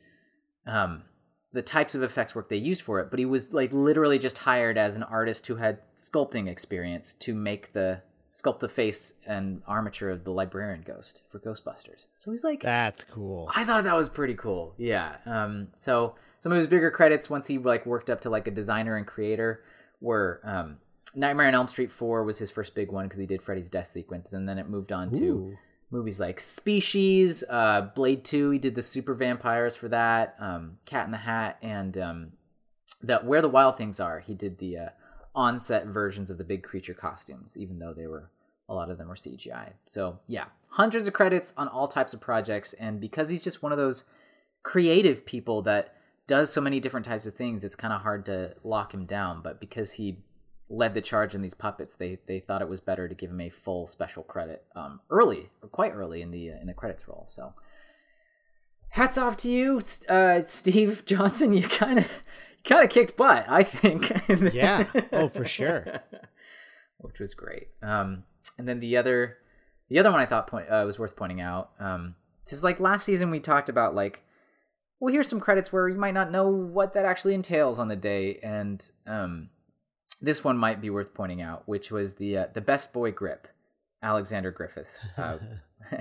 um 0.65 1.03
the 1.51 1.61
types 1.61 1.93
of 1.93 2.01
effects 2.01 2.33
work 2.33 2.49
they 2.49 2.57
used 2.57 2.81
for 2.81 2.99
it, 2.99 3.09
but 3.11 3.19
he 3.19 3.25
was 3.25 3.53
like 3.53 3.71
literally 3.71 4.17
just 4.17 4.39
hired 4.39 4.77
as 4.77 4.95
an 4.95 5.03
artist 5.03 5.45
who 5.47 5.57
had 5.57 5.77
sculpting 5.95 6.49
experience 6.49 7.13
to 7.13 7.35
make 7.35 7.73
the 7.73 8.01
sculpt 8.33 8.59
the 8.59 8.69
face 8.69 9.13
and 9.27 9.61
armature 9.67 10.09
of 10.09 10.23
the 10.23 10.31
librarian 10.31 10.83
ghost 10.85 11.21
for 11.29 11.39
Ghostbusters. 11.39 12.07
So 12.17 12.31
he's 12.31 12.43
like 12.43 12.61
That's 12.61 13.03
cool. 13.03 13.49
I 13.53 13.63
thought 13.63 13.83
that 13.83 13.95
was 13.95 14.09
pretty 14.09 14.33
cool. 14.33 14.73
Yeah. 14.77 15.17
Um, 15.25 15.67
so 15.77 16.15
some 16.39 16.51
of 16.51 16.57
his 16.57 16.67
bigger 16.67 16.89
credits 16.89 17.29
once 17.29 17.47
he 17.47 17.57
like 17.57 17.85
worked 17.85 18.09
up 18.09 18.21
to 18.21 18.29
like 18.29 18.47
a 18.47 18.51
designer 18.51 18.97
and 18.97 19.05
creator 19.05 19.61
were 20.01 20.41
um, 20.43 20.77
Nightmare 21.15 21.47
on 21.47 21.53
Elm 21.53 21.67
Street 21.67 21.91
4 21.91 22.23
was 22.23 22.39
his 22.39 22.49
first 22.49 22.73
big 22.73 22.91
one 22.91 23.05
because 23.05 23.19
he 23.19 23.27
did 23.27 23.43
Freddy's 23.43 23.69
death 23.69 23.91
sequence 23.91 24.33
and 24.33 24.49
then 24.49 24.57
it 24.57 24.67
moved 24.67 24.91
on 24.91 25.11
to 25.11 25.55
movies 25.91 26.19
like 26.19 26.39
Species, 26.39 27.43
uh, 27.49 27.81
Blade 27.93 28.25
2, 28.25 28.49
he 28.49 28.59
did 28.59 28.73
the 28.73 28.81
super 28.81 29.13
vampires 29.13 29.75
for 29.75 29.87
that, 29.89 30.35
um, 30.39 30.79
Cat 30.85 31.05
in 31.05 31.11
the 31.11 31.17
Hat 31.17 31.57
and 31.61 31.97
um, 31.99 32.31
the 33.01 33.19
Where 33.19 33.41
the 33.41 33.47
Wild 33.47 33.77
Things 33.77 33.99
Are. 33.99 34.19
He 34.19 34.33
did 34.33 34.57
the 34.57 34.77
uh, 34.77 34.89
on-set 35.35 35.85
versions 35.87 36.29
of 36.29 36.37
the 36.37 36.43
big 36.43 36.63
creature 36.63 36.93
costumes 36.93 37.57
even 37.57 37.79
though 37.79 37.93
they 37.93 38.07
were 38.07 38.29
a 38.69 38.73
lot 38.73 38.89
of 38.89 38.97
them 38.97 39.09
were 39.09 39.15
CGI. 39.15 39.73
So, 39.85 40.19
yeah, 40.27 40.45
hundreds 40.69 41.05
of 41.05 41.13
credits 41.13 41.53
on 41.57 41.67
all 41.67 41.87
types 41.87 42.13
of 42.13 42.21
projects 42.21 42.73
and 42.73 42.99
because 42.99 43.29
he's 43.29 43.43
just 43.43 43.61
one 43.61 43.71
of 43.71 43.77
those 43.77 44.05
creative 44.63 45.25
people 45.25 45.61
that 45.63 45.95
does 46.27 46.51
so 46.51 46.61
many 46.61 46.79
different 46.79 47.05
types 47.05 47.25
of 47.25 47.35
things, 47.35 47.63
it's 47.63 47.75
kind 47.75 47.93
of 47.93 48.01
hard 48.01 48.25
to 48.27 48.55
lock 48.63 48.93
him 48.93 49.05
down, 49.05 49.41
but 49.43 49.59
because 49.59 49.93
he 49.93 50.19
led 50.69 50.93
the 50.93 51.01
charge 51.01 51.35
in 51.35 51.41
these 51.41 51.53
puppets, 51.53 51.95
they 51.95 52.17
they 52.27 52.39
thought 52.39 52.61
it 52.61 52.69
was 52.69 52.79
better 52.79 53.07
to 53.07 53.15
give 53.15 53.29
him 53.29 53.41
a 53.41 53.49
full 53.49 53.87
special 53.87 54.23
credit 54.23 54.63
um, 54.75 55.01
early, 55.09 55.49
or 55.61 55.69
quite 55.69 55.93
early 55.93 56.21
in 56.21 56.31
the 56.31 56.51
uh, 56.51 56.61
in 56.61 56.67
the 56.67 56.73
credits 56.73 57.07
roll. 57.07 57.25
So, 57.27 57.53
hats 58.89 59.17
off 59.17 59.35
to 59.37 59.51
you, 59.51 59.81
uh, 60.07 60.41
Steve 60.45 61.03
Johnson. 61.05 61.53
You 61.53 61.67
kind 61.67 61.99
of 61.99 62.07
kind 62.65 62.83
of 62.83 62.89
kicked 62.89 63.17
butt, 63.17 63.45
I 63.47 63.63
think. 63.63 64.11
Yeah. 64.53 64.85
Oh, 65.11 65.29
for 65.29 65.45
sure. 65.45 66.01
Which 66.99 67.19
was 67.19 67.33
great. 67.33 67.67
Um, 67.81 68.23
and 68.57 68.67
then 68.67 68.79
the 68.79 68.97
other 68.97 69.37
the 69.89 69.99
other 69.99 70.11
one 70.11 70.19
I 70.19 70.25
thought 70.25 70.47
point 70.47 70.69
uh, 70.69 70.83
was 70.85 70.97
worth 70.97 71.15
pointing 71.15 71.41
out. 71.41 71.71
Um, 71.79 72.15
because 72.43 72.63
like 72.63 72.79
last 72.79 73.05
season 73.05 73.29
we 73.29 73.39
talked 73.39 73.69
about 73.69 73.95
like 73.95 74.23
well 74.99 75.13
here's 75.13 75.27
some 75.27 75.39
credits 75.39 75.71
where 75.71 75.87
you 75.89 75.97
might 75.97 76.13
not 76.13 76.31
know 76.31 76.47
what 76.47 76.93
that 76.93 77.05
actually 77.05 77.33
entails 77.33 77.79
on 77.79 77.87
the 77.87 77.95
day 77.95 78.39
and 78.43 78.91
um 79.07 79.49
this 80.21 80.43
one 80.43 80.57
might 80.57 80.81
be 80.81 80.89
worth 80.89 81.13
pointing 81.13 81.41
out 81.41 81.63
which 81.67 81.91
was 81.91 82.15
the 82.15 82.37
uh, 82.37 82.45
the 82.53 82.61
best 82.61 82.93
boy 82.93 83.11
grip 83.11 83.47
alexander 84.01 84.51
griffiths 84.51 85.07
uh, 85.17 85.37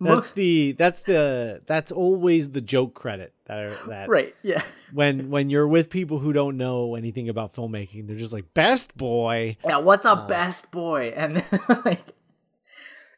That's 0.00 0.30
the 0.32 0.72
that's 0.72 1.02
the 1.02 1.62
that's 1.66 1.92
always 1.92 2.50
the 2.50 2.60
joke 2.60 2.94
credit 2.94 3.32
that 3.46 3.58
are, 3.58 3.88
that 3.88 4.08
right 4.08 4.34
yeah 4.42 4.62
when 4.92 5.30
when 5.30 5.50
you're 5.50 5.68
with 5.68 5.90
people 5.90 6.18
who 6.18 6.32
don't 6.32 6.56
know 6.56 6.94
anything 6.94 7.28
about 7.28 7.54
filmmaking, 7.54 8.06
they're 8.06 8.16
just 8.16 8.32
like 8.32 8.52
best 8.54 8.96
boy. 8.96 9.56
yeah 9.64 9.78
what's 9.78 10.06
a 10.06 10.10
Uh. 10.12 10.26
best 10.26 10.70
boy 10.70 11.12
and 11.16 11.44
like 11.84 12.14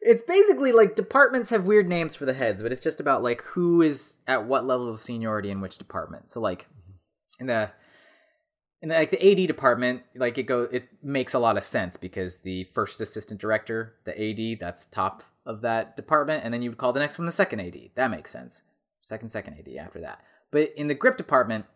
it's 0.00 0.22
basically 0.22 0.72
like 0.72 0.96
departments 0.96 1.50
have 1.50 1.64
weird 1.64 1.88
names 1.88 2.14
for 2.14 2.24
the 2.24 2.32
heads 2.34 2.62
but 2.62 2.72
it's 2.72 2.82
just 2.82 3.00
about 3.00 3.22
like 3.22 3.42
who 3.42 3.82
is 3.82 4.16
at 4.26 4.46
what 4.46 4.64
level 4.64 4.88
of 4.88 4.98
seniority 4.98 5.50
in 5.50 5.60
which 5.60 5.78
department 5.78 6.30
so 6.30 6.40
like 6.40 6.66
in 7.38 7.46
the 7.46 7.70
in 8.82 8.88
the, 8.88 8.94
like 8.94 9.10
the 9.10 9.30
AD 9.42 9.46
department, 9.46 10.04
like 10.14 10.38
it 10.38 10.44
go, 10.44 10.62
it 10.62 10.88
makes 11.02 11.34
a 11.34 11.38
lot 11.38 11.58
of 11.58 11.64
sense 11.64 11.98
because 11.98 12.38
the 12.38 12.64
first 12.72 13.02
assistant 13.02 13.38
director, 13.38 13.92
the 14.04 14.18
AD, 14.18 14.58
that's 14.58 14.86
top 14.86 15.22
of 15.46 15.62
that 15.62 15.96
department, 15.96 16.44
and 16.44 16.52
then 16.52 16.62
you 16.62 16.70
would 16.70 16.78
call 16.78 16.92
the 16.92 17.00
next 17.00 17.18
one 17.18 17.26
the 17.26 17.32
second 17.32 17.60
AD. 17.60 17.76
That 17.94 18.10
makes 18.10 18.30
sense. 18.30 18.62
Second, 19.02 19.30
second 19.30 19.58
AD 19.58 19.74
after 19.76 20.00
that. 20.00 20.20
But 20.50 20.72
in 20.76 20.88
the 20.88 20.94
grip 20.94 21.16
department, 21.16 21.66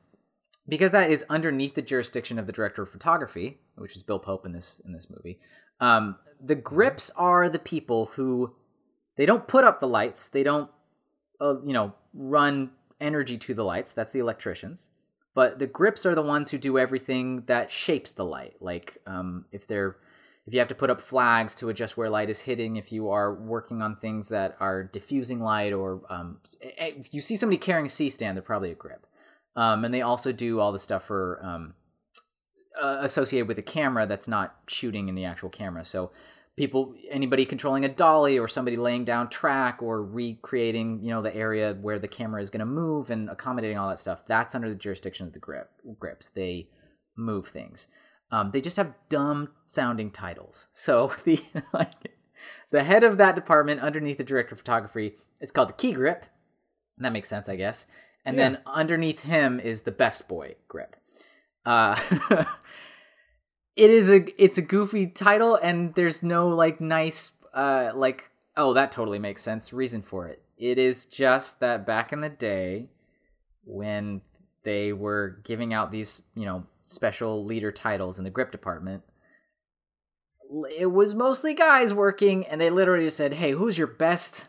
because 0.68 0.92
that 0.92 1.10
is 1.10 1.24
underneath 1.28 1.74
the 1.74 1.82
jurisdiction 1.82 2.38
of 2.38 2.46
the 2.46 2.52
director 2.52 2.82
of 2.82 2.90
photography, 2.90 3.58
which 3.76 3.96
is 3.96 4.02
Bill 4.02 4.18
Pope 4.18 4.46
in 4.46 4.52
this 4.52 4.80
in 4.84 4.92
this 4.92 5.08
movie, 5.08 5.38
um, 5.80 6.16
the 6.40 6.54
grips 6.54 7.10
are 7.16 7.48
the 7.48 7.58
people 7.58 8.06
who 8.14 8.54
they 9.16 9.26
don't 9.26 9.48
put 9.48 9.64
up 9.64 9.80
the 9.80 9.88
lights, 9.88 10.28
they 10.28 10.42
don't, 10.42 10.70
uh, 11.40 11.56
you 11.64 11.72
know, 11.72 11.94
run 12.12 12.70
energy 13.00 13.38
to 13.38 13.54
the 13.54 13.64
lights. 13.64 13.92
That's 13.92 14.12
the 14.12 14.18
electricians 14.18 14.90
but 15.34 15.58
the 15.58 15.66
grips 15.66 16.06
are 16.06 16.14
the 16.14 16.22
ones 16.22 16.50
who 16.50 16.58
do 16.58 16.78
everything 16.78 17.42
that 17.46 17.70
shapes 17.70 18.10
the 18.12 18.24
light 18.24 18.54
like 18.60 18.98
um, 19.06 19.44
if 19.52 19.66
they're 19.66 19.96
if 20.46 20.52
you 20.52 20.58
have 20.58 20.68
to 20.68 20.74
put 20.74 20.90
up 20.90 21.00
flags 21.00 21.54
to 21.56 21.68
adjust 21.68 21.96
where 21.96 22.10
light 22.10 22.28
is 22.28 22.40
hitting 22.40 22.76
if 22.76 22.92
you 22.92 23.08
are 23.10 23.34
working 23.34 23.80
on 23.80 23.96
things 23.96 24.28
that 24.28 24.56
are 24.60 24.84
diffusing 24.84 25.40
light 25.40 25.72
or 25.72 26.02
um, 26.10 26.38
if 26.60 27.14
you 27.14 27.20
see 27.20 27.36
somebody 27.36 27.56
carrying 27.56 27.86
a 27.86 27.90
c 27.90 28.08
stand 28.08 28.36
they're 28.36 28.42
probably 28.42 28.70
a 28.70 28.74
grip. 28.74 29.06
Um, 29.56 29.84
and 29.84 29.94
they 29.94 30.02
also 30.02 30.32
do 30.32 30.58
all 30.58 30.72
the 30.72 30.78
stuff 30.78 31.04
for 31.04 31.40
um, 31.42 31.74
uh, 32.80 32.98
associated 33.00 33.46
with 33.46 33.58
a 33.58 33.62
camera 33.62 34.04
that's 34.04 34.26
not 34.26 34.56
shooting 34.66 35.08
in 35.08 35.14
the 35.14 35.24
actual 35.24 35.48
camera. 35.48 35.84
So 35.84 36.10
people 36.56 36.94
anybody 37.10 37.44
controlling 37.44 37.84
a 37.84 37.88
dolly 37.88 38.38
or 38.38 38.48
somebody 38.48 38.76
laying 38.76 39.04
down 39.04 39.28
track 39.28 39.82
or 39.82 40.04
recreating 40.04 41.02
you 41.02 41.10
know 41.10 41.20
the 41.22 41.34
area 41.34 41.76
where 41.80 41.98
the 41.98 42.08
camera 42.08 42.40
is 42.40 42.50
going 42.50 42.60
to 42.60 42.66
move 42.66 43.10
and 43.10 43.28
accommodating 43.28 43.76
all 43.76 43.88
that 43.88 43.98
stuff 43.98 44.24
that's 44.28 44.54
under 44.54 44.68
the 44.68 44.76
jurisdiction 44.76 45.26
of 45.26 45.32
the 45.32 45.38
grip 45.38 45.70
grips. 45.98 46.28
They 46.28 46.68
move 47.16 47.48
things 47.48 47.88
um, 48.34 48.50
they 48.50 48.60
just 48.60 48.76
have 48.78 48.94
dumb 49.08 49.50
sounding 49.68 50.10
titles. 50.10 50.66
So 50.72 51.12
the 51.24 51.40
like, 51.72 52.16
the 52.70 52.82
head 52.82 53.04
of 53.04 53.16
that 53.18 53.36
department 53.36 53.80
underneath 53.80 54.18
the 54.18 54.24
director 54.24 54.54
of 54.54 54.58
photography 54.58 55.14
is 55.40 55.52
called 55.52 55.68
the 55.68 55.74
key 55.74 55.92
grip. 55.92 56.26
That 56.98 57.12
makes 57.12 57.28
sense 57.28 57.48
i 57.48 57.56
guess. 57.56 57.86
And 58.24 58.38
then 58.38 58.58
underneath 58.66 59.20
him 59.20 59.60
is 59.60 59.82
the 59.82 59.92
best 59.92 60.26
boy 60.26 60.56
grip. 60.66 60.96
Uh 61.64 61.96
it 63.76 63.90
is 63.90 64.10
a 64.10 64.42
it's 64.42 64.58
a 64.58 64.62
goofy 64.62 65.06
title 65.06 65.56
and 65.56 65.94
there's 65.94 66.22
no 66.22 66.48
like 66.48 66.80
nice 66.80 67.32
uh 67.52 67.92
like 67.94 68.30
oh 68.56 68.72
that 68.72 68.90
totally 68.90 69.18
makes 69.18 69.42
sense 69.42 69.72
reason 69.72 70.02
for 70.02 70.26
it. 70.26 70.42
It 70.56 70.78
is 70.78 71.06
just 71.06 71.60
that 71.60 71.86
back 71.86 72.12
in 72.12 72.20
the 72.20 72.30
day 72.30 72.88
when 73.64 74.22
they 74.64 74.92
were 74.92 75.40
giving 75.44 75.72
out 75.72 75.92
these 75.92 76.24
you 76.34 76.46
know 76.46 76.64
special 76.84 77.44
leader 77.44 77.72
titles 77.72 78.18
in 78.18 78.24
the 78.24 78.30
grip 78.30 78.50
department 78.52 79.02
it 80.78 80.86
was 80.92 81.14
mostly 81.14 81.54
guys 81.54 81.92
working 81.92 82.46
and 82.46 82.60
they 82.60 82.70
literally 82.70 83.06
just 83.06 83.16
said 83.16 83.34
hey 83.34 83.50
who's 83.52 83.76
your 83.78 83.86
best 83.86 84.46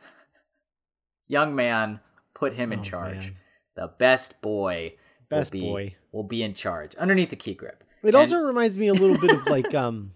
young 1.28 1.56
man 1.56 2.00
put 2.34 2.54
him 2.54 2.72
in 2.72 2.80
Oh, 2.80 2.84
charge 2.84 3.18
man. 3.18 3.36
the 3.76 3.88
best 3.98 4.40
boy 4.42 4.94
Best 5.30 5.52
will 5.54 5.60
be, 5.60 5.66
boy. 5.66 5.96
will 6.12 6.24
be 6.24 6.44
in 6.44 6.54
charge 6.54 6.94
underneath 6.96 7.30
the 7.30 7.36
key 7.36 7.54
grip 7.56 7.84
It 8.04 8.08
And- 8.10 8.16
also 8.16 8.38
reminds 8.38 8.78
me 8.78 8.88
a 8.90 8.94
little 8.94 9.18
bit 9.18 9.32
of 9.32 9.46
like 9.48 9.74
um 9.74 10.12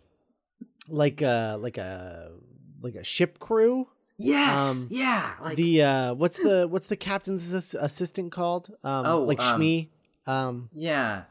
like 0.87 1.21
uh 1.21 1.57
like 1.59 1.77
a 1.77 2.31
like 2.81 2.95
a 2.95 3.03
ship 3.03 3.39
crew. 3.39 3.87
Yes, 4.21 4.71
Um, 4.71 4.87
yeah, 4.89 5.33
like 5.41 5.55
the 5.55 5.81
uh, 5.81 6.13
what's 6.13 6.37
the 6.37 6.67
what's 6.67 6.87
the 6.87 6.95
captain's 6.97 7.53
assistant 7.53 8.31
called? 8.33 8.69
Um, 8.83 9.05
Oh, 9.05 9.21
like 9.23 9.39
um, 9.41 9.55
Smee. 9.57 9.91
Um, 10.29 10.69
yeah, 10.73 11.23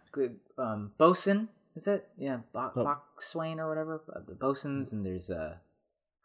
um, 0.58 0.92
bosun 0.98 1.48
is 1.76 1.86
it? 1.86 2.08
Yeah, 2.18 2.38
Bo- 2.52 2.72
Oh. 2.76 2.84
boxswain 2.84 3.58
or 3.58 3.68
whatever. 3.68 4.02
Uh, 4.14 4.20
The 4.26 4.34
bosuns 4.34 4.92
and 4.92 5.06
there's 5.06 5.30
uh, 5.30 5.56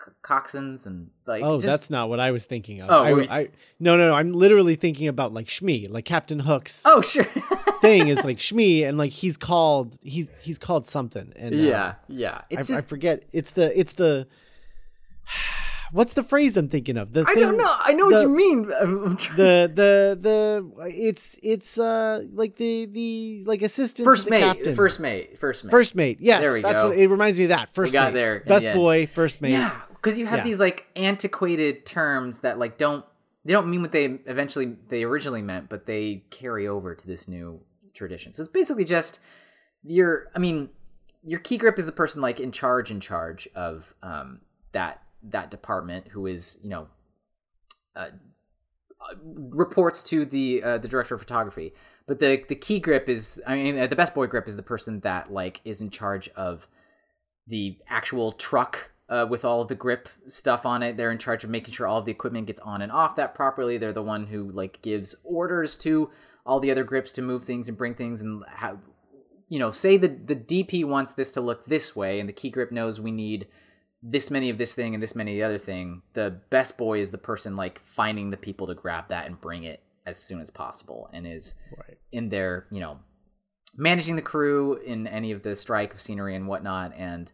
c- 0.04 0.12
coxswains 0.24 0.86
and 0.88 1.12
like. 1.28 1.44
oh, 1.44 1.58
just- 1.58 1.66
that's 1.68 1.90
not 1.90 2.10
what 2.10 2.20
I 2.20 2.32
was 2.32 2.46
thinking 2.46 2.82
of. 2.82 2.90
Oh, 2.90 3.04
I, 3.04 3.40
I- 3.40 3.50
no, 3.80 3.96
no, 3.96 4.10
no. 4.10 4.16
I'm 4.16 4.34
literally 4.34 4.76
thinking 4.76 5.08
about 5.08 5.34
like 5.34 5.52
Smee, 5.52 5.88
like 5.88 6.06
Captain 6.06 6.40
Hook's 6.40 6.82
oh 6.86 7.02
sure. 7.02 7.26
thing 7.82 8.08
is 8.08 8.24
like 8.24 8.42
Smee, 8.42 8.84
and 8.84 8.98
like 8.98 9.12
he's 9.12 9.38
called 9.38 9.98
he's 10.02 10.36
he's 10.40 10.58
called 10.58 10.88
something. 10.88 11.32
And 11.36 11.54
uh, 11.54 11.58
yeah, 11.58 11.94
yeah. 12.08 12.38
I, 12.38 12.44
It's 12.50 12.70
I 12.72 12.74
just 12.76 12.88
forget. 12.88 13.24
It's 13.32 13.52
the 13.52 13.78
it's 13.80 13.94
the 13.94 14.28
what's 15.94 16.14
the 16.14 16.24
phrase 16.24 16.58
I'm 16.58 16.68
thinking 16.68 16.98
of? 16.98 17.14
The 17.14 17.24
I 17.28 17.34
thing- 17.34 17.44
don't 17.44 17.58
know. 17.58 17.76
I 17.80 17.94
know 17.94 18.08
what 18.08 18.22
you 18.22 18.30
mean. 18.30 18.70
I'm, 18.82 19.04
I'm 19.06 19.18
trying- 19.18 19.38
The 19.38 19.72
the 19.74 20.20
the 20.22 20.88
it's 20.90 21.38
it's 21.42 21.78
uh 21.78 22.24
like 22.34 22.58
the 22.58 22.86
the 22.88 23.44
like 23.46 23.62
assistant 23.62 24.06
first 24.06 24.24
to 24.24 24.26
the 24.26 24.32
mate, 24.32 24.42
captain. 24.42 24.76
first 24.76 25.00
mate, 25.00 25.40
first 25.40 25.64
mate. 25.64 25.72
First 25.72 25.96
mate, 25.96 26.18
yes, 26.20 26.42
There 26.42 26.54
we 26.54 26.62
that's 26.62 26.82
go. 26.82 26.90
what 26.90 26.98
it 26.98 27.08
reminds 27.08 27.38
me 27.38 27.46
of. 27.46 27.50
That 27.50 27.74
first 27.74 27.94
got 27.94 28.14
mate. 28.14 28.20
there 28.20 28.44
best 28.46 28.66
the 28.66 28.74
boy, 28.74 29.08
first 29.08 29.42
mate. 29.42 29.52
Yeah, 29.52 29.80
because 29.94 30.18
you 30.18 30.26
have 30.26 30.40
Yeah. 30.40 30.44
these 30.44 30.60
like 30.60 30.88
antiquated 30.96 31.86
terms 31.86 32.40
that 32.42 32.58
like 32.60 32.78
don't 32.78 33.06
they 33.46 33.54
don't 33.54 33.70
mean 33.70 33.82
what 33.82 33.92
they 33.92 34.06
eventually 34.26 34.76
they 34.90 35.04
originally 35.04 35.42
meant, 35.42 35.70
but 35.70 35.86
they 35.86 36.24
carry 36.32 36.68
over 36.68 36.96
to 36.96 37.08
this 37.08 37.28
new 37.28 37.62
tradition. 37.94 38.34
So 38.34 38.42
it's 38.42 38.52
basically 38.52 38.86
just 38.86 39.20
your. 39.84 40.28
I 40.36 40.40
mean, 40.40 40.70
your 41.24 41.40
key 41.40 41.58
grip 41.58 41.78
is 41.78 41.86
the 41.86 41.92
person 41.92 42.22
like 42.22 42.40
in 42.40 42.52
charge 42.52 42.90
in 42.90 43.00
charge 43.00 43.48
of 43.56 43.94
um 44.02 44.40
that 44.72 45.02
that 45.24 45.52
department 45.52 46.10
who 46.10 46.28
is 46.28 46.60
you 46.64 46.70
know 46.70 46.88
uh, 47.96 48.08
uh, 49.02 49.16
reports 49.24 50.04
to 50.04 50.26
the 50.26 50.64
uh, 50.64 50.78
the 50.78 50.88
director 50.88 51.16
of 51.16 51.22
photography. 51.22 51.74
But 52.06 52.20
the 52.20 52.44
the 52.48 52.56
key 52.56 52.80
grip 52.80 53.10
is 53.10 53.42
I 53.46 53.56
mean 53.56 53.80
uh, 53.80 53.88
the 53.88 53.96
best 53.96 54.14
boy 54.14 54.28
grip 54.28 54.48
is 54.48 54.58
the 54.58 54.64
person 54.64 55.02
that 55.02 55.32
like 55.32 55.62
is 55.66 55.82
in 55.82 55.90
charge 55.90 56.30
of 56.30 56.68
the 57.48 57.78
actual 57.88 58.32
truck 58.32 58.92
uh, 59.10 59.26
with 59.30 59.44
all 59.44 59.62
of 59.62 59.68
the 59.68 59.76
grip 59.76 60.10
stuff 60.28 60.66
on 60.66 60.82
it. 60.84 60.98
They're 60.98 61.12
in 61.12 61.18
charge 61.18 61.44
of 61.44 61.50
making 61.50 61.74
sure 61.74 61.88
all 61.88 62.00
of 62.00 62.06
the 62.06 62.12
equipment 62.12 62.48
gets 62.48 62.60
on 62.62 62.82
and 62.82 62.92
off 62.92 63.16
that 63.18 63.36
properly. 63.36 63.78
They're 63.78 63.94
the 63.94 64.02
one 64.02 64.28
who 64.28 64.50
like 64.52 64.82
gives 64.82 65.16
orders 65.24 65.78
to 65.80 66.10
all 66.46 66.60
the 66.60 66.72
other 66.72 66.84
grips 66.84 67.12
to 67.14 67.22
move 67.22 67.44
things 67.44 67.68
and 67.68 67.78
bring 67.78 67.96
things 67.96 68.22
and 68.22 68.44
how 68.48 68.80
you 69.50 69.60
know 69.60 69.72
say 69.72 69.98
the 69.98 70.08
the 70.08 70.36
DP 70.36 70.86
wants 70.86 71.14
this 71.14 71.32
to 71.32 71.42
look 71.42 71.66
this 71.66 71.96
way 71.96 72.20
and 72.20 72.28
the 72.28 72.34
key 72.34 72.50
grip 72.50 72.72
knows 72.72 73.00
we 73.00 73.12
need 73.12 73.48
this 74.06 74.30
many 74.30 74.50
of 74.50 74.58
this 74.58 74.74
thing 74.74 74.94
and 74.94 75.02
this 75.02 75.16
many 75.16 75.32
of 75.32 75.36
the 75.38 75.44
other 75.44 75.58
thing. 75.64 76.02
The 76.14 76.42
best 76.50 76.78
boy 76.78 77.00
is 77.00 77.12
the 77.12 77.18
person 77.18 77.56
like 77.56 77.80
finding 77.86 78.32
the 78.32 78.38
people 78.38 78.68
to 78.68 78.76
grab 78.76 79.06
that 79.10 79.26
and 79.28 79.40
bring 79.40 79.64
it 79.64 79.80
as 80.06 80.18
soon 80.18 80.42
as 80.42 80.50
possible 80.50 81.10
and 81.14 81.26
is 81.26 81.56
Right. 81.78 81.98
in 82.12 82.28
there, 82.30 82.68
you 82.70 82.82
know, 82.82 83.00
managing 83.78 84.16
the 84.18 84.22
crew 84.22 84.76
in 84.76 85.08
any 85.08 85.32
of 85.32 85.42
the 85.44 85.56
strike 85.56 85.94
of 85.94 86.02
scenery 86.02 86.36
and 86.36 86.48
whatnot, 86.48 86.94
and 86.98 87.32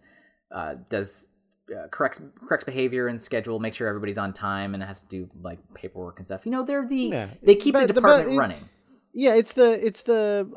uh, 0.51 0.75
does 0.89 1.27
uh, 1.75 1.87
corrects 1.89 2.19
corrects 2.47 2.63
behavior 2.65 3.07
and 3.07 3.19
schedule, 3.21 3.59
make 3.59 3.73
sure 3.73 3.87
everybody's 3.87 4.17
on 4.17 4.33
time, 4.33 4.73
and 4.73 4.81
has 4.83 5.01
to 5.01 5.07
do 5.07 5.29
like 5.41 5.59
paperwork 5.75 6.17
and 6.17 6.25
stuff. 6.25 6.45
You 6.45 6.51
know, 6.51 6.63
they're 6.63 6.87
the 6.87 6.95
Yeah. 6.95 7.27
they 7.43 7.55
keep 7.55 7.73
But 7.73 7.81
the 7.81 7.87
the- 7.87 7.93
department 7.93 8.29
but 8.29 8.33
it- 8.33 8.37
running. 8.37 8.69
Yeah, 9.13 9.33
it's 9.35 9.53
the 9.53 9.85
it's 9.85 10.03
the 10.03 10.47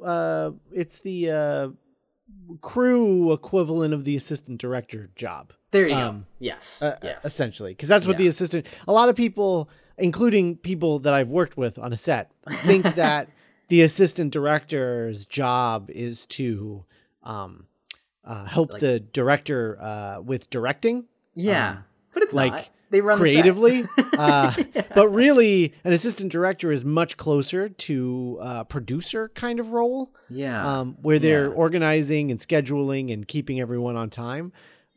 uh 0.00 0.04
uh 0.04 0.50
it's 0.72 1.00
the 1.00 1.30
uh 1.30 1.68
crew 2.60 3.32
equivalent 3.32 3.94
of 3.94 4.04
the 4.04 4.16
assistant 4.16 4.60
director 4.60 5.10
job. 5.16 5.52
There 5.70 5.88
you 5.88 5.94
um, 5.94 6.20
go. 6.20 6.26
Yes, 6.38 6.82
uh, 6.82 6.98
yes. 7.02 7.24
essentially 7.24 7.72
because 7.72 7.88
that's 7.88 8.06
what 8.06 8.18
the 8.18 8.26
assistant 8.26 8.66
a 8.86 8.92
lot 8.92 9.08
of 9.08 9.16
people 9.16 9.70
including 9.98 10.56
people 10.56 10.98
that 10.98 11.12
i've 11.12 11.28
worked 11.28 11.56
with 11.56 11.78
on 11.78 11.92
a 11.92 11.96
set 11.96 12.30
think 12.62 12.82
that 12.96 13.28
the 13.68 13.82
assistant 13.82 14.32
director's 14.32 15.26
job 15.26 15.90
is 15.90 16.26
to 16.26 16.84
um, 17.22 17.66
uh, 18.24 18.44
help 18.44 18.72
Like- 18.72 18.80
the 18.80 19.00
director 19.00 19.78
uh, 19.80 20.20
with 20.20 20.50
directing 20.50 21.04
yeah, 21.34 21.70
um, 21.70 21.84
but 22.12 22.22
it's 22.22 22.34
like 22.34 22.52
not. 22.52 22.68
They 22.92 23.00
run 23.00 23.18
the 23.18 23.24
set. 23.26 23.32
creatively 23.32 23.84
uh, 24.16 24.54
but 24.94 25.08
really 25.08 25.74
an 25.82 25.92
assistant 25.92 26.30
director 26.30 26.70
is 26.70 26.84
much 26.84 27.16
closer 27.16 27.68
to 27.68 28.38
uh, 28.40 28.64
producer 28.64 29.30
kind 29.34 29.58
of 29.58 29.72
role 29.72 30.14
yeah, 30.30 30.80
um, 30.80 30.96
where 31.02 31.18
they're 31.18 31.48
Yeah. 31.48 31.54
organizing 31.54 32.30
and 32.30 32.38
scheduling 32.38 33.12
and 33.12 33.26
keeping 33.26 33.60
everyone 33.60 33.96
on 33.96 34.08
time. 34.10 34.52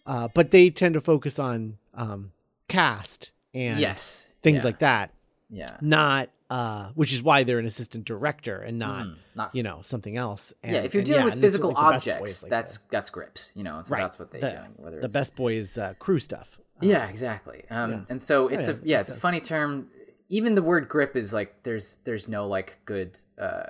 Uh, 0.06 0.28
but 0.36 0.52
they 0.52 0.70
tend 0.70 0.94
to 0.94 1.02
focus 1.02 1.40
on 1.40 1.78
um, 1.96 2.32
cast 2.68 3.32
and 3.54 3.80
yes, 3.80 4.30
things 4.44 4.60
yeah, 4.60 4.64
like 4.66 4.80
that, 4.80 5.12
yeah, 5.50 5.78
not 5.82 6.30
uh, 6.52 6.90
which 6.94 7.12
is 7.12 7.24
why 7.24 7.44
they're 7.44 7.58
an 7.58 7.66
assistant 7.66 8.06
director 8.06 8.58
and 8.62 8.78
not 8.78 9.06
Mm, 9.08 9.16
not 9.34 9.56
you 9.56 9.64
know 9.64 9.80
something 9.82 10.16
else. 10.16 10.54
And, 10.62 10.76
yeah. 10.76 10.82
If 10.84 10.94
you're 10.94 11.02
dealing 11.04 11.22
yeah, 11.22 11.26
with 11.26 11.34
and 11.34 11.42
this 11.42 11.50
is 11.50 11.56
physical 11.56 11.72
like 11.72 11.78
the 11.78 11.82
boys 11.82 11.96
objects, 12.10 12.44
like 12.44 12.50
that's 12.52 12.78
the- 12.78 12.84
that's 12.92 13.10
grips. 13.10 13.52
You 13.56 13.64
know, 13.64 13.82
so 13.82 13.92
right. 13.96 14.02
that's 14.02 14.20
what 14.20 14.30
they're 14.32 14.42
the, 14.42 14.50
doing. 14.52 14.74
Whether 14.78 15.00
the 15.00 15.06
it's 15.06 15.14
best 15.14 15.36
boy 15.36 15.54
is 15.54 15.78
uh, 15.78 15.96
crew 15.98 16.20
stuff. 16.20 16.60
Uh, 16.82 16.86
Yeah, 16.88 17.08
exactly. 17.08 17.66
Um, 17.70 17.92
yeah. 17.92 18.00
and 18.10 18.22
so 18.22 18.48
it's 18.48 18.68
yeah, 18.68 18.74
a 18.74 18.78
yeah, 18.84 19.00
it's 19.02 19.10
a 19.10 19.16
funny 19.16 19.42
term. 19.42 19.90
Even 20.30 20.56
the 20.56 20.62
word 20.62 20.88
grip 20.90 21.16
is 21.16 21.34
like 21.34 21.64
there's 21.64 22.00
there's 22.04 22.28
no 22.28 22.48
like 22.48 22.80
good 22.86 23.18
uh 23.40 23.68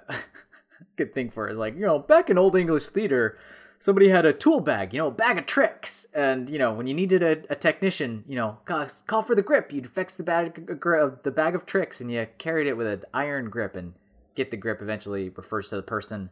good 0.95 1.13
thing 1.13 1.29
for 1.29 1.49
it. 1.49 1.55
Like 1.55 1.75
you 1.75 1.85
know, 1.85 1.99
back 1.99 2.29
in 2.29 2.37
old 2.37 2.55
English 2.55 2.87
theater, 2.89 3.37
somebody 3.79 4.09
had 4.09 4.25
a 4.25 4.33
tool 4.33 4.61
bag, 4.61 4.93
you 4.93 4.99
know, 4.99 5.07
a 5.07 5.11
bag 5.11 5.37
of 5.37 5.45
tricks, 5.45 6.07
and 6.13 6.49
you 6.49 6.57
know 6.57 6.73
when 6.73 6.87
you 6.87 6.93
needed 6.93 7.21
a, 7.21 7.43
a 7.51 7.55
technician, 7.55 8.23
you 8.27 8.35
know, 8.35 8.57
call, 8.65 8.87
call 9.07 9.21
for 9.21 9.35
the 9.35 9.41
grip. 9.41 9.71
You'd 9.71 9.91
fix 9.91 10.17
the 10.17 10.23
bag 10.23 10.69
of 10.69 11.23
the 11.23 11.31
bag 11.31 11.55
of 11.55 11.65
tricks, 11.65 12.01
and 12.01 12.11
you 12.11 12.27
carried 12.37 12.67
it 12.67 12.77
with 12.77 12.87
an 12.87 13.03
iron 13.13 13.49
grip 13.49 13.75
and 13.75 13.93
get 14.35 14.51
the 14.51 14.57
grip. 14.57 14.81
Eventually 14.81 15.29
refers 15.29 15.67
to 15.69 15.75
the 15.75 15.83
person 15.83 16.29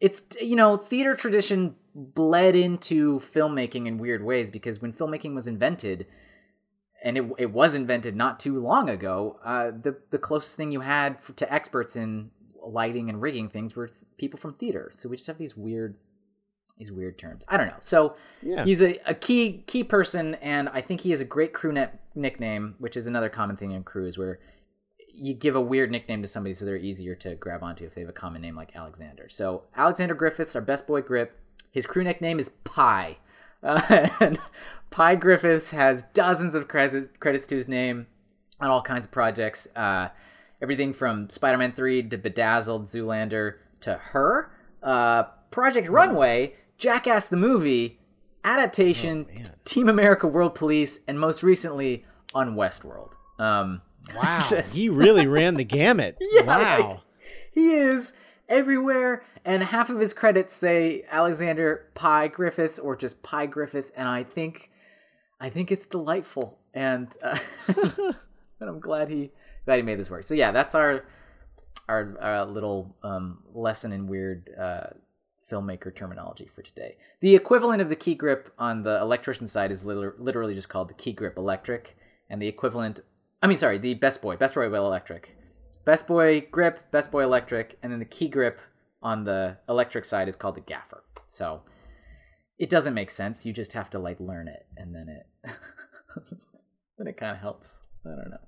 it's 0.00 0.22
you 0.40 0.56
know 0.56 0.76
theater 0.76 1.14
tradition 1.14 1.74
bled 2.14 2.54
into 2.54 3.18
filmmaking 3.34 3.86
in 3.86 3.98
weird 3.98 4.22
ways 4.24 4.50
because 4.50 4.80
when 4.80 4.92
filmmaking 4.92 5.34
was 5.34 5.46
invented 5.46 6.06
and 7.02 7.16
it, 7.18 7.24
it 7.38 7.50
was 7.52 7.74
invented 7.74 8.14
not 8.14 8.38
too 8.38 8.58
long 8.60 8.88
ago 8.88 9.38
uh, 9.44 9.70
the, 9.70 9.96
the 10.10 10.18
closest 10.18 10.56
thing 10.56 10.70
you 10.70 10.80
had 10.80 11.14
f- 11.14 11.34
to 11.36 11.52
experts 11.52 11.96
in 11.96 12.30
lighting 12.64 13.08
and 13.08 13.20
rigging 13.20 13.48
things 13.48 13.74
were 13.74 13.88
th- 13.88 13.98
people 14.16 14.38
from 14.38 14.54
theater 14.54 14.92
so 14.94 15.08
we 15.08 15.16
just 15.16 15.26
have 15.26 15.38
these 15.38 15.56
weird 15.56 15.96
these 16.78 16.92
weird 16.92 17.18
terms 17.18 17.44
i 17.48 17.56
don't 17.56 17.66
know 17.68 17.76
so 17.80 18.14
Yeah. 18.42 18.64
he's 18.64 18.80
a, 18.82 19.00
a 19.04 19.14
key 19.14 19.64
key 19.66 19.82
person 19.82 20.36
and 20.36 20.68
i 20.68 20.80
think 20.80 21.00
he 21.00 21.10
has 21.10 21.20
a 21.20 21.24
great 21.24 21.52
crew 21.52 21.72
net 21.72 22.00
nickname 22.14 22.76
which 22.78 22.96
is 22.96 23.06
another 23.08 23.28
common 23.28 23.56
thing 23.56 23.72
in 23.72 23.82
crews 23.82 24.16
where 24.16 24.38
you 25.20 25.34
give 25.34 25.56
a 25.56 25.60
weird 25.60 25.90
nickname 25.90 26.22
to 26.22 26.28
somebody 26.28 26.54
so 26.54 26.64
they're 26.64 26.76
easier 26.76 27.16
to 27.16 27.34
grab 27.34 27.62
onto 27.64 27.84
if 27.84 27.94
they 27.94 28.02
have 28.02 28.10
a 28.10 28.12
common 28.12 28.40
name 28.40 28.54
like 28.54 28.76
Alexander. 28.76 29.28
So 29.28 29.64
Alexander 29.76 30.14
Griffiths, 30.14 30.54
our 30.54 30.62
best 30.62 30.86
boy 30.86 31.00
Grip, 31.02 31.36
his 31.78 31.86
crew 31.86 32.02
nickname 32.02 32.38
is 32.40 32.48
Pie. 32.64 33.18
Uh, 33.62 34.08
and 34.20 34.38
Pie 34.90 35.14
Griffiths 35.14 35.70
has 35.70 36.02
dozens 36.12 36.54
of 36.56 36.66
credits, 36.66 37.08
credits 37.20 37.46
to 37.46 37.56
his 37.56 37.68
name 37.68 38.06
on 38.60 38.68
all 38.68 38.82
kinds 38.82 39.04
of 39.06 39.12
projects. 39.12 39.68
Uh, 39.76 40.08
everything 40.60 40.92
from 40.92 41.30
Spider-Man 41.30 41.70
3 41.72 42.02
to 42.08 42.18
Bedazzled, 42.18 42.86
Zoolander 42.86 43.54
to 43.82 43.94
Her, 43.94 44.50
uh, 44.82 45.22
Project 45.52 45.88
Runway, 45.88 46.54
Jackass 46.78 47.28
the 47.28 47.36
movie, 47.36 48.00
adaptation, 48.44 49.26
Oh, 49.30 49.34
man. 49.34 49.44
Team 49.64 49.88
America 49.88 50.26
World 50.26 50.54
Police, 50.56 51.00
and 51.06 51.18
most 51.20 51.42
recently 51.44 52.04
on 52.34 52.56
Westworld. 52.56 53.12
Um, 53.38 53.82
Wow, 54.16 54.44
just- 54.48 54.74
he 54.74 54.88
really 54.88 55.26
ran 55.26 55.54
the 55.56 55.64
gamut. 55.64 56.16
Yeah, 56.32 56.42
wow. 56.42 56.88
like, 56.90 56.98
he 57.52 57.72
is 57.74 58.12
everywhere, 58.48 59.22
and 59.48 59.62
half 59.62 59.88
of 59.88 59.98
his 59.98 60.12
credits 60.12 60.52
say 60.52 61.04
Alexander 61.10 61.86
Pie 61.94 62.28
Griffiths 62.28 62.78
or 62.78 62.94
just 62.94 63.22
Pie 63.22 63.46
Griffiths, 63.46 63.90
and 63.96 64.06
I 64.06 64.22
think, 64.22 64.70
I 65.40 65.48
think 65.48 65.72
it's 65.72 65.86
delightful, 65.86 66.58
and 66.74 67.16
uh, 67.22 67.38
and 67.66 68.14
I'm 68.60 68.78
glad 68.78 69.08
he 69.08 69.30
glad 69.64 69.76
he 69.76 69.82
made 69.82 69.98
this 69.98 70.10
work. 70.10 70.24
So 70.24 70.34
yeah, 70.34 70.52
that's 70.52 70.74
our 70.74 71.04
our, 71.88 72.14
our 72.20 72.44
little 72.44 72.94
um, 73.02 73.38
lesson 73.54 73.90
in 73.90 74.06
weird 74.06 74.50
uh, 74.60 74.88
filmmaker 75.50 75.96
terminology 75.96 76.50
for 76.54 76.60
today. 76.60 76.98
The 77.20 77.34
equivalent 77.34 77.80
of 77.80 77.88
the 77.88 77.96
key 77.96 78.14
grip 78.14 78.52
on 78.58 78.82
the 78.82 79.00
electrician 79.00 79.48
side 79.48 79.72
is 79.72 79.82
liter- 79.82 80.14
literally 80.18 80.54
just 80.54 80.68
called 80.68 80.90
the 80.90 80.94
key 80.94 81.14
grip 81.14 81.38
electric, 81.38 81.96
and 82.28 82.42
the 82.42 82.48
equivalent, 82.48 83.00
I 83.42 83.46
mean, 83.46 83.56
sorry, 83.56 83.78
the 83.78 83.94
best 83.94 84.20
boy, 84.20 84.36
best 84.36 84.54
boy 84.54 84.68
will 84.68 84.86
electric, 84.86 85.38
best 85.86 86.06
boy 86.06 86.42
grip, 86.50 86.90
best 86.90 87.10
boy 87.10 87.22
electric, 87.22 87.78
and 87.82 87.90
then 87.90 87.98
the 87.98 88.04
key 88.04 88.28
grip 88.28 88.60
on 89.02 89.24
the 89.24 89.56
electric 89.68 90.04
side 90.04 90.28
is 90.28 90.36
called 90.36 90.56
the 90.56 90.60
gaffer. 90.60 91.02
So 91.28 91.62
it 92.58 92.68
doesn't 92.70 92.94
make 92.94 93.10
sense. 93.10 93.44
You 93.46 93.52
just 93.52 93.72
have 93.74 93.90
to 93.90 93.98
like 93.98 94.18
learn 94.20 94.48
it, 94.48 94.66
and 94.76 94.94
then 94.94 95.08
it 95.08 95.26
then 96.98 97.06
it 97.06 97.16
kind 97.16 97.32
of 97.32 97.38
helps. 97.38 97.76
I 98.04 98.10
don't 98.10 98.30
know. 98.30 98.38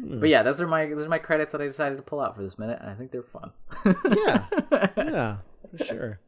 Hmm. 0.00 0.20
But 0.20 0.28
yeah, 0.28 0.42
those 0.42 0.60
are 0.60 0.66
my 0.66 0.86
those 0.86 1.06
are 1.06 1.08
my 1.08 1.18
credits 1.18 1.52
that 1.52 1.60
I 1.60 1.64
decided 1.64 1.96
to 1.96 2.02
pull 2.02 2.20
out 2.20 2.36
for 2.36 2.42
this 2.42 2.58
minute, 2.58 2.78
and 2.80 2.90
I 2.90 2.94
think 2.94 3.10
they're 3.12 3.22
fun. 3.22 3.52
Yeah. 3.84 4.46
yeah, 4.96 5.36
for 5.76 5.84
sure. 5.84 6.20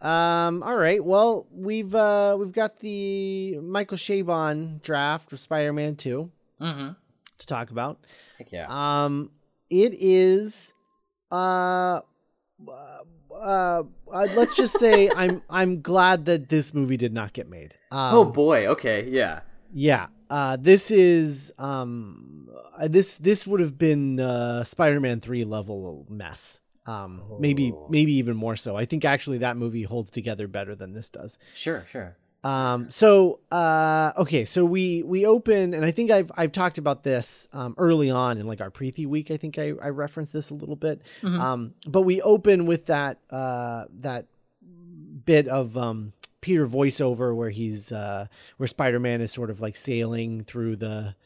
Um, 0.00 0.62
all 0.62 0.76
right. 0.76 1.02
Well, 1.02 1.46
we've 1.50 1.94
uh 1.94 2.36
we've 2.38 2.52
got 2.52 2.80
the 2.80 3.58
Michael 3.62 3.96
Chabon 3.96 4.82
draft 4.82 5.32
of 5.32 5.40
Spider-Man 5.40 5.96
2 5.96 6.30
Mm-hmm. 6.60 6.88
to 7.38 7.46
talk 7.46 7.70
about. 7.70 7.98
Heck 8.38 8.52
yeah. 8.52 8.66
Um, 8.68 9.30
it 9.68 9.94
is, 9.98 10.72
uh, 11.30 12.00
uh, 12.68 13.02
uh, 13.34 13.82
let's 14.34 14.56
just 14.56 14.78
say 14.78 15.10
I'm 15.16 15.42
I'm 15.50 15.82
glad 15.82 16.24
that 16.26 16.48
this 16.48 16.72
movie 16.74 16.96
did 16.96 17.12
not 17.12 17.32
get 17.32 17.48
made. 17.48 17.74
Um, 17.90 18.14
oh 18.14 18.24
boy. 18.24 18.66
Okay. 18.68 19.08
Yeah. 19.08 19.40
yeah. 19.72 20.08
Uh, 20.28 20.56
this 20.60 20.90
is 20.90 21.52
um, 21.58 22.48
uh, 22.76 22.88
this 22.88 23.16
this 23.16 23.46
would 23.46 23.60
have 23.60 23.78
been 23.78 24.18
uh, 24.20 24.64
Spider-Man 24.64 25.20
three 25.20 25.44
level 25.44 26.06
mess. 26.08 26.60
Um, 26.86 27.22
maybe 27.40 27.72
Oh. 27.72 27.86
maybe 27.90 28.12
even 28.14 28.36
more 28.36 28.54
so. 28.56 28.76
I 28.76 28.84
think 28.84 29.04
actually 29.04 29.38
that 29.38 29.56
movie 29.56 29.82
holds 29.82 30.10
together 30.10 30.46
better 30.48 30.74
than 30.74 30.92
this 30.92 31.10
does. 31.10 31.38
Sure. 31.54 31.84
Sure. 31.88 32.16
Um, 32.46 32.90
so 32.90 33.40
uh, 33.50 34.12
okay, 34.18 34.44
so 34.44 34.64
we 34.64 35.02
we 35.02 35.26
open, 35.26 35.74
and 35.74 35.84
I 35.84 35.90
think 35.90 36.12
I've 36.12 36.30
I've 36.36 36.52
talked 36.52 36.78
about 36.78 37.02
this 37.02 37.48
um, 37.52 37.74
early 37.76 38.08
on 38.08 38.38
in 38.38 38.46
like 38.46 38.60
our 38.60 38.70
prethi 38.70 39.04
week. 39.04 39.32
I 39.32 39.36
think 39.36 39.58
I, 39.58 39.72
I 39.82 39.88
referenced 39.88 40.32
this 40.32 40.50
a 40.50 40.54
little 40.54 40.76
bit. 40.76 41.02
Mhm. 41.22 41.40
Um, 41.40 41.74
but 41.88 42.02
we 42.02 42.22
open 42.22 42.66
with 42.66 42.86
that 42.86 43.18
uh, 43.30 43.86
that 43.98 44.26
bit 45.24 45.48
of 45.48 45.76
um, 45.76 46.12
Peter 46.40 46.68
voiceover 46.68 47.34
where 47.34 47.50
he's 47.50 47.90
uh, 47.90 48.26
where 48.58 48.68
Spider 48.68 49.00
Man 49.00 49.20
is 49.20 49.32
sort 49.32 49.50
of 49.50 49.60
like 49.60 49.74
sailing 49.74 50.44
through 50.44 50.76
the 50.76 51.16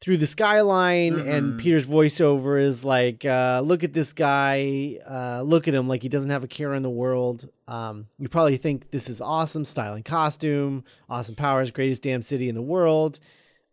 through 0.00 0.16
the 0.16 0.26
skyline 0.26 1.18
and 1.18 1.54
Mhm. 1.54 1.58
Peter's 1.58 1.86
voiceover 1.86 2.60
is 2.60 2.84
like 2.84 3.24
uh, 3.24 3.60
look 3.64 3.84
at 3.84 3.92
this 3.92 4.12
guy 4.12 4.98
uh, 5.08 5.42
look 5.42 5.68
at 5.68 5.74
him 5.74 5.88
like 5.88 6.02
he 6.02 6.08
doesn't 6.08 6.30
have 6.30 6.42
a 6.42 6.48
care 6.48 6.72
in 6.74 6.82
the 6.82 6.88
world 6.90 7.48
um, 7.68 8.06
you 8.18 8.28
probably 8.28 8.56
think 8.56 8.90
this 8.90 9.08
is 9.10 9.20
awesome 9.20 9.64
styling 9.64 10.02
costume 10.02 10.84
awesome 11.08 11.34
powers 11.34 11.70
greatest 11.70 12.02
damn 12.02 12.22
city 12.22 12.48
in 12.48 12.54
the 12.54 12.62
world 12.62 13.20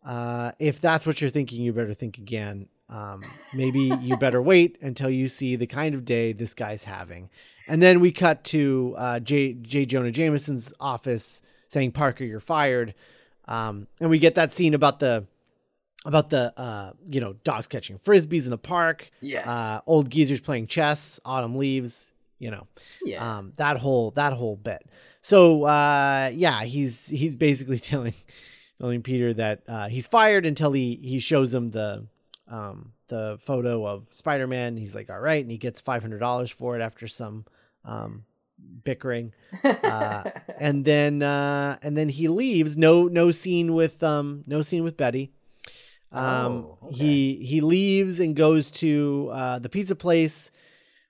uh, 0.06 0.52
if 0.60 0.80
that's 0.82 1.06
what 1.06 1.22
you're 1.22 1.30
thinking 1.30 1.62
you 1.62 1.72
better 1.74 1.94
think 1.94 2.18
again 2.18 2.68
um, 2.90 3.22
maybe 3.54 3.92
you 4.02 4.18
better 4.26 4.42
wait 4.42 4.78
until 4.82 5.10
you 5.10 5.28
see 5.30 5.56
the 5.56 5.68
kind 5.68 5.96
of 5.96 6.04
day 6.06 6.34
this 6.34 6.54
guy's 6.54 6.84
having 6.84 7.30
and 7.70 7.82
then 7.82 8.00
we 8.00 8.12
cut 8.14 8.44
to 8.46 8.96
uh, 8.98 9.20
J. 9.20 9.54
J. 9.54 9.86
Jonah 9.86 10.10
Jameson's 10.12 10.72
office 10.80 11.42
saying, 11.68 11.92
"Parker, 11.92 12.24
you're 12.24 12.40
fired," 12.40 12.94
um, 13.46 13.88
and 14.00 14.10
we 14.10 14.20
get 14.20 14.36
that 14.36 14.54
scene 14.54 14.74
about 14.74 15.00
the 15.02 15.26
about 16.06 16.30
the 16.30 16.54
uh, 16.60 16.94
you 17.10 17.20
know 17.22 17.34
dogs 17.44 17.68
catching 17.68 17.98
frisbees 18.00 18.46
in 18.46 18.52
the 18.52 18.58
park, 18.58 19.10
Yes. 19.22 19.48
uh, 19.50 19.82
old 19.86 20.10
geezers 20.10 20.40
playing 20.40 20.68
chess, 20.68 21.20
autumn 21.26 21.56
leaves, 21.58 22.14
you 22.40 22.52
know, 22.52 22.68
yeah. 23.04 23.38
um, 23.38 23.54
that 23.58 23.78
whole 23.78 24.12
that 24.12 24.34
whole 24.34 24.56
bit. 24.56 24.86
So 25.22 25.64
uh, 25.66 26.32
yeah, 26.34 26.64
he's 26.64 27.08
he's 27.08 27.36
basically 27.36 27.80
telling 27.92 28.14
telling 28.80 29.02
Peter 29.02 29.34
that 29.34 29.64
uh, 29.68 29.88
he's 29.90 30.08
fired 30.08 30.46
until 30.46 30.72
he 30.72 31.00
he 31.04 31.20
shows 31.20 31.54
him 31.54 31.70
the 31.72 32.06
um, 32.48 32.94
the 33.10 33.38
photo 33.42 33.86
of 33.86 34.08
Spider 34.14 34.48
Man. 34.48 34.78
He's 34.78 34.96
like, 34.96 35.10
all 35.10 35.20
right, 35.20 35.42
and 35.44 35.52
he 35.52 35.58
gets 35.58 35.82
five 35.82 36.02
hundred 36.02 36.20
dollars 36.20 36.52
for 36.52 36.78
it 36.78 36.82
after 36.82 37.08
some 37.08 37.44
um, 37.84 38.24
bickering, 38.84 39.34
uh, 39.64 40.24
and 40.60 40.86
then 40.86 41.22
uh, 41.24 41.78
and 41.82 41.98
then 41.98 42.08
he 42.10 42.28
leaves. 42.30 42.78
No 42.78 43.08
no 43.08 43.32
scene 43.32 43.74
with 43.74 44.02
um 44.04 44.44
no 44.48 44.62
scene 44.62 44.84
with 44.84 44.96
Betty. 44.96 45.34
Um, 46.18 46.52
Oh, 46.54 46.78
okay. 46.88 46.96
he 46.96 47.36
he 47.46 47.62
leaves 47.62 48.20
and 48.20 48.36
goes 48.36 48.72
to 48.72 49.30
uh, 49.34 49.60
the 49.60 49.70
pizza 49.70 49.96
place. 49.96 50.52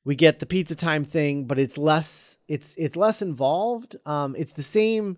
We 0.04 0.16
get 0.16 0.40
the 0.40 0.46
pizza 0.46 0.76
time 0.76 1.04
thing, 1.04 1.46
but 1.46 1.58
it's 1.60 1.78
less 1.78 2.38
it's 2.48 2.76
it's 2.78 2.96
less 2.96 3.22
involved. 3.22 3.96
Um, 4.06 4.36
it's 4.38 4.54
the 4.54 4.64
same 4.64 5.18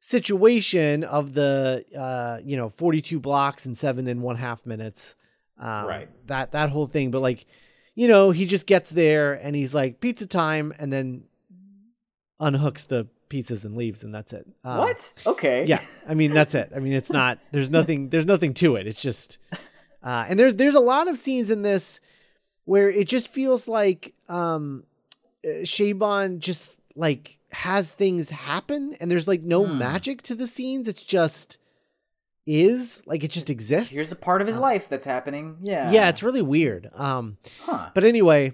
situation 0.00 1.02
of 1.04 1.34
the 1.34 1.84
uh, 1.96 2.38
you 2.44 2.56
know 2.56 2.68
42 2.70 3.18
blocks 3.20 3.66
in 3.66 3.74
seven 3.74 4.06
and 4.06 4.22
one 4.22 4.36
half 4.36 4.64
minutes. 4.66 5.16
Um, 5.58 5.86
Right. 5.86 6.08
That 6.26 6.52
that 6.52 6.70
whole 6.70 6.86
thing, 6.86 7.10
but 7.10 7.20
like, 7.20 7.46
you 7.94 8.06
know, 8.08 8.30
he 8.30 8.46
just 8.46 8.66
gets 8.66 8.90
there 8.90 9.34
and 9.34 9.56
he's 9.56 9.74
like 9.74 10.00
pizza 10.00 10.26
time, 10.26 10.72
and 10.78 10.92
then 10.92 11.24
unhooks 12.40 12.86
the 12.86 13.08
pizzas 13.28 13.64
and 13.64 13.76
leaves, 13.76 14.02
and 14.04 14.14
that's 14.14 14.32
it. 14.32 14.46
Um, 14.64 14.78
what? 14.78 15.12
Okay. 15.26 15.64
yeah 15.66 15.80
i 16.08 16.14
mean 16.14 16.32
that's 16.32 16.54
it 16.54 16.72
i 16.74 16.78
mean 16.78 16.92
it's 16.92 17.10
not 17.10 17.38
there's 17.52 17.70
nothing 17.70 18.08
there's 18.10 18.24
nothing 18.26 18.54
to 18.54 18.76
it 18.76 18.86
it's 18.86 19.00
just 19.02 19.38
uh 20.02 20.24
and 20.28 20.38
there's 20.38 20.54
there's 20.56 20.74
a 20.74 20.80
lot 20.80 21.08
of 21.08 21.18
scenes 21.18 21.50
in 21.50 21.62
this 21.62 22.00
where 22.64 22.88
it 22.90 23.08
just 23.08 23.28
feels 23.28 23.68
like 23.68 24.14
um 24.28 24.84
uh, 25.44 25.62
Chabon 25.62 26.38
just 26.38 26.78
like 26.96 27.38
has 27.52 27.90
things 27.90 28.30
happen 28.30 28.94
and 29.00 29.10
there's 29.10 29.28
like 29.28 29.42
no 29.42 29.64
Hmm. 29.66 29.78
magic 29.78 30.22
to 30.22 30.34
the 30.34 30.46
scenes 30.46 30.88
it's 30.88 31.02
just 31.02 31.58
is 32.46 33.02
like 33.06 33.22
it 33.24 33.30
just 33.30 33.50
exists 33.50 33.94
Here's 33.94 34.10
a 34.12 34.16
part 34.16 34.40
of 34.40 34.46
his 34.46 34.56
life 34.56 34.88
that's 34.88 35.04
happening. 35.06 35.58
Yeah. 35.62 35.90
yeah 35.90 36.08
it's 36.08 36.22
really 36.22 36.42
weird 36.42 36.90
um 36.94 37.36
Huh. 37.64 37.90
but 37.94 38.04
anyway, 38.04 38.52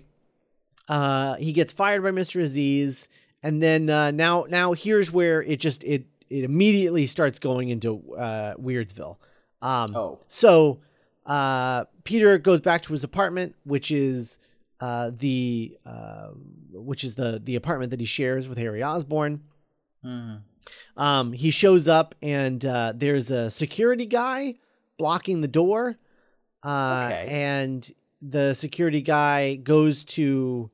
uh, 0.88 1.36
he 1.36 1.52
gets 1.52 1.72
fired 1.72 2.02
by 2.02 2.10
Mr. 2.10 2.42
Aziz, 2.42 3.08
and 3.44 3.62
then 3.62 3.88
uh, 3.88 4.10
now 4.10 4.46
now 4.48 4.72
here's 4.72 5.12
where 5.12 5.40
it 5.42 5.60
just 5.60 5.84
it 5.84 6.06
it 6.28 6.42
immediately 6.42 7.06
starts 7.06 7.38
going 7.38 7.68
into 7.68 8.02
uh, 8.14 8.54
Weirdsville. 8.56 9.18
Um, 9.62 9.94
Oh. 9.94 10.18
so 10.26 10.80
uh, 11.26 11.84
Peter 12.02 12.38
goes 12.38 12.60
back 12.60 12.82
to 12.82 12.92
his 12.92 13.04
apartment, 13.04 13.54
which 13.64 13.90
is 13.92 14.38
uh, 14.80 15.10
the 15.16 15.78
uh, 15.86 16.28
which 16.72 17.04
is 17.04 17.14
the 17.14 17.40
the 17.44 17.54
apartment 17.56 17.90
that 17.90 18.00
he 18.00 18.06
shares 18.06 18.48
with 18.48 18.58
Harry 18.58 18.82
Osborn. 18.82 19.42
Mhm. 20.04 20.40
Um, 20.96 21.32
he 21.32 21.50
shows 21.50 21.88
up 21.88 22.14
and 22.22 22.64
uh, 22.64 22.92
there's 22.96 23.30
a 23.30 23.50
security 23.50 24.06
guy 24.06 24.54
blocking 24.98 25.40
the 25.42 25.48
door. 25.48 25.96
Uh, 26.64 27.02
Okay. 27.12 27.26
And 27.28 27.92
the 28.22 28.54
security 28.54 29.02
guy 29.02 29.54
goes 29.56 30.04
to, 30.16 30.70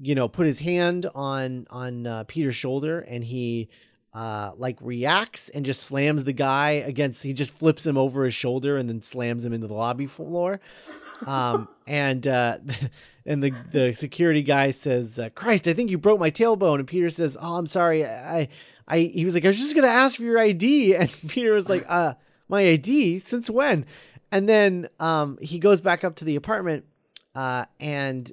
you 0.00 0.14
know, 0.14 0.28
put 0.28 0.46
his 0.46 0.58
hand 0.58 1.06
on 1.14 1.66
on 1.70 2.06
uh, 2.06 2.24
Peter's 2.24 2.56
shoulder, 2.56 3.00
and 3.00 3.22
he 3.24 3.68
uh, 4.14 4.52
like 4.56 4.76
reacts 4.80 5.48
and 5.48 5.64
just 5.64 5.82
slams 5.82 6.24
the 6.24 6.32
guy 6.32 6.70
against. 6.70 7.22
He 7.22 7.32
just 7.32 7.52
flips 7.52 7.84
him 7.84 7.96
over 7.98 8.24
his 8.24 8.34
shoulder 8.34 8.76
and 8.76 8.88
then 8.88 9.02
slams 9.02 9.44
him 9.44 9.52
into 9.52 9.66
the 9.66 9.74
lobby 9.74 10.06
floor. 10.06 10.60
Um, 11.26 11.68
and 11.86 12.26
uh, 12.26 12.58
and 13.26 13.42
the 13.42 13.52
the 13.72 13.92
security 13.92 14.42
guy 14.42 14.70
says, 14.70 15.18
uh, 15.18 15.30
"Christ, 15.30 15.68
I 15.68 15.74
think 15.74 15.90
you 15.90 15.98
broke 15.98 16.20
my 16.20 16.30
tailbone." 16.30 16.78
And 16.78 16.86
Peter 16.86 17.10
says, 17.10 17.36
"Oh, 17.40 17.56
I'm 17.56 17.66
sorry. 17.66 18.06
I, 18.06 18.48
I." 18.86 18.98
He 18.98 19.24
was 19.24 19.34
like, 19.34 19.44
"I 19.44 19.48
was 19.48 19.58
just 19.58 19.74
gonna 19.74 19.88
ask 19.88 20.16
for 20.16 20.22
your 20.22 20.38
ID," 20.38 20.94
and 20.96 21.10
Peter 21.28 21.52
was 21.52 21.68
like, 21.68 21.84
"Uh, 21.88 22.14
my 22.48 22.62
ID? 22.62 23.18
Since 23.18 23.50
when?" 23.50 23.86
And 24.30 24.48
then 24.48 24.88
um, 24.98 25.38
he 25.40 25.58
goes 25.58 25.80
back 25.80 26.02
up 26.02 26.16
to 26.16 26.24
the 26.24 26.36
apartment, 26.36 26.84
uh, 27.34 27.66
and 27.80 28.30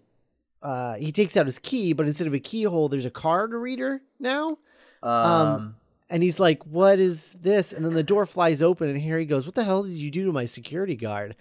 uh, 0.62 0.96
he 0.96 1.12
takes 1.12 1.36
out 1.36 1.46
his 1.46 1.60
key, 1.60 1.94
but 1.94 2.06
instead 2.08 2.28
of 2.28 2.34
a 2.34 2.40
keyhole, 2.40 2.90
there's 2.90 3.06
a 3.06 3.12
card 3.12 3.54
reader 3.54 4.02
now. 4.20 4.58
Um, 5.04 5.76
And 6.10 6.22
he's 6.24 6.40
like, 6.40 6.66
"What 6.66 7.00
is 7.00 7.38
this?" 7.42 7.72
And 7.72 7.86
then 7.86 7.94
the 7.94 8.04
door 8.04 8.26
flies 8.26 8.62
open, 8.62 8.90
and 8.90 9.02
Harry 9.02 9.26
goes, 9.26 9.46
"What 9.46 9.56
the 9.56 9.64
hell 9.64 9.84
did 9.84 9.94
you 9.94 10.12
do 10.12 10.26
to 10.26 10.32
my 10.34 10.46
security 10.46 10.96
guard?" 10.96 11.36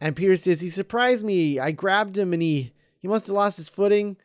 And 0.00 0.14
Peter 0.14 0.36
says, 0.36 0.60
"He 0.60 0.70
surprised 0.70 1.24
me. 1.24 1.58
I 1.58 1.72
grabbed 1.72 2.16
him, 2.16 2.32
and 2.32 2.40
he 2.40 2.72
he 3.00 3.08
must 3.08 3.26
have 3.26 3.34
lost 3.34 3.56
his 3.56 3.68
footing. 3.68 4.16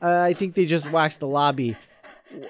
Uh, 0.00 0.20
I 0.20 0.32
think 0.32 0.54
they 0.54 0.66
just 0.66 0.90
waxed 0.92 1.20
the 1.20 1.26
lobby." 1.26 1.76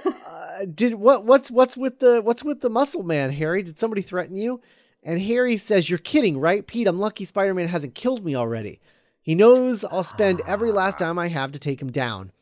Uh, 0.05 0.67
did 0.75 0.95
what? 0.95 1.25
What's 1.25 1.51
what's 1.51 1.77
with 1.77 2.01
the 2.01 2.21
what's 2.21 2.45
with 2.45 2.61
the 2.61 2.69
muscle 2.71 3.03
man, 3.03 3.33
Harry? 3.33 3.63
Did 3.63 3.79
somebody 3.79 4.03
threaten 4.03 4.37
you? 4.37 4.61
And 5.03 5.21
Harry 5.23 5.57
says, 5.57 5.89
"You're 5.89 5.99
kidding, 5.99 6.39
right, 6.39 6.67
Pete? 6.67 6.87
I'm 6.87 6.99
lucky 6.99 7.25
Spider-Man 7.25 7.69
hasn't 7.69 7.95
killed 7.95 8.25
me 8.25 8.37
already. 8.37 8.81
He 9.29 9.35
knows 9.35 9.85
I'll 9.85 10.03
spend 10.17 10.41
every 10.47 10.73
last 10.73 10.97
dime 10.99 11.19
I 11.19 11.29
have 11.29 11.53
to 11.53 11.59
take 11.59 11.83
him 11.83 11.93
down." 11.93 12.33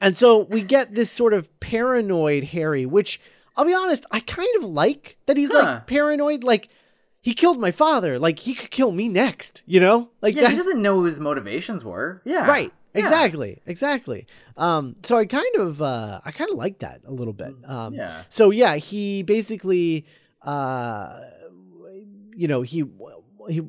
And 0.00 0.16
so 0.16 0.38
we 0.38 0.60
get 0.60 0.94
this 0.94 1.10
sort 1.10 1.32
of 1.34 1.48
paranoid 1.60 2.44
Harry, 2.44 2.84
which 2.86 3.20
I'll 3.56 3.64
be 3.64 3.74
honest, 3.74 4.04
I 4.10 4.20
kind 4.20 4.48
of 4.58 4.64
like 4.64 5.16
that 5.26 5.36
he's 5.36 5.50
Huh. 5.50 5.58
like 5.62 5.86
paranoid. 5.88 6.44
Like 6.44 6.68
he 7.20 7.34
killed 7.34 7.58
my 7.58 7.70
father. 7.72 8.18
Like 8.18 8.38
he 8.40 8.54
could 8.54 8.70
kill 8.70 8.92
me 8.92 9.08
next. 9.08 9.62
You 9.66 9.80
know, 9.80 10.10
like 10.22 10.34
yeah, 10.36 10.42
that- 10.42 10.50
he 10.52 10.56
doesn't 10.56 10.80
know 10.82 10.96
who 10.96 11.04
his 11.04 11.18
motivations 11.18 11.84
were. 11.84 12.22
Yeah. 12.24 12.46
right 12.48 12.72
Yeah. 12.94 13.00
exactly 13.02 13.60
exactly 13.66 14.20
um 14.56 14.94
so 15.02 15.16
i 15.18 15.24
kind 15.26 15.54
of 15.56 15.82
uh 15.82 16.20
i 16.24 16.30
kind 16.30 16.48
of 16.52 16.56
like 16.56 16.78
that 16.78 17.00
a 17.04 17.10
little 17.20 17.32
bit 17.32 17.52
um 17.66 17.94
Mm, 17.94 17.96
Yeah. 17.96 18.22
so 18.28 18.50
yeah 18.62 18.76
he 18.76 19.24
basically 19.24 20.06
uh 20.42 21.18
you 22.36 22.46
know 22.46 22.62
he 22.62 22.84
he 23.48 23.60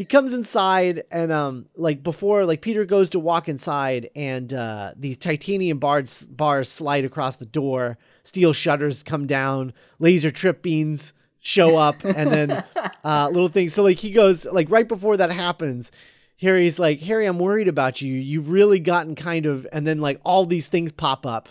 he 0.00 0.06
comes 0.06 0.32
inside 0.32 1.04
and 1.10 1.30
um 1.30 1.66
like 1.76 2.02
before 2.02 2.46
like 2.46 2.62
peter 2.62 2.86
goes 2.86 3.10
to 3.10 3.18
walk 3.18 3.50
inside 3.50 4.08
and 4.16 4.50
uh 4.54 4.94
these 4.96 5.18
titanium 5.18 5.78
bars 5.78 6.26
bars 6.28 6.70
slide 6.70 7.04
across 7.04 7.36
the 7.36 7.44
door. 7.44 7.98
Steel 8.22 8.54
shutters 8.54 9.02
come 9.02 9.26
down. 9.26 9.74
Laser 9.98 10.30
trip 10.30 10.62
beams 10.62 11.12
show 11.40 11.76
up 11.76 12.02
and 12.04 12.32
then 12.32 12.64
uh 13.04 13.28
little 13.30 13.50
things. 13.50 13.74
So 13.74 13.82
like 13.82 13.98
he 13.98 14.10
goes 14.10 14.46
like 14.46 14.70
right 14.70 14.88
before 14.88 15.18
that 15.18 15.30
happens 15.30 15.92
Harry's 16.40 16.78
like, 16.78 17.00
Harry, 17.02 17.26
I'm 17.26 17.38
worried 17.38 17.68
about 17.68 18.00
you. 18.00 18.14
You've 18.14 18.48
really 18.48 18.80
gotten 18.80 19.14
kind 19.14 19.44
of, 19.44 19.66
and 19.74 19.86
then 19.86 20.00
like 20.00 20.18
all 20.24 20.46
these 20.46 20.68
things 20.68 20.90
pop 20.90 21.26
up, 21.26 21.50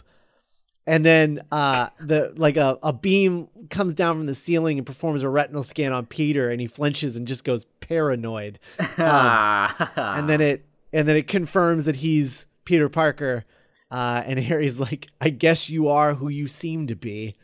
and 0.88 1.05
then 1.05 1.43
uh, 1.51 1.89
the 1.99 2.33
like 2.35 2.57
a, 2.57 2.79
a 2.81 2.91
beam 2.91 3.49
comes 3.69 3.93
down 3.93 4.17
from 4.17 4.25
the 4.25 4.33
ceiling 4.33 4.79
and 4.79 4.88
performs 4.88 5.21
a 5.21 5.29
retinal 5.29 5.62
scan 5.62 5.93
on 5.93 6.07
Peter, 6.07 6.49
and 6.49 6.59
he 6.59 6.65
flinches 6.65 7.15
and 7.15 7.27
just 7.27 7.43
goes 7.43 7.67
paranoid, 7.89 8.60
um, 8.97 9.67
and 9.97 10.30
then 10.30 10.39
it 10.39 10.65
and 10.93 11.08
then 11.08 11.17
it 11.17 11.28
confirms 11.28 11.86
that 11.86 11.97
he's 11.97 12.45
Peter 12.63 12.88
Parker, 12.88 13.45
uh, 13.91 14.23
and 14.25 14.39
Harry's 14.49 14.80
like, 14.80 15.08
I 15.19 15.30
guess 15.30 15.69
you 15.69 15.89
are 15.89 16.13
who 16.13 16.30
you 16.30 16.47
seem 16.47 16.88
to 16.88 16.95
be. 16.95 17.36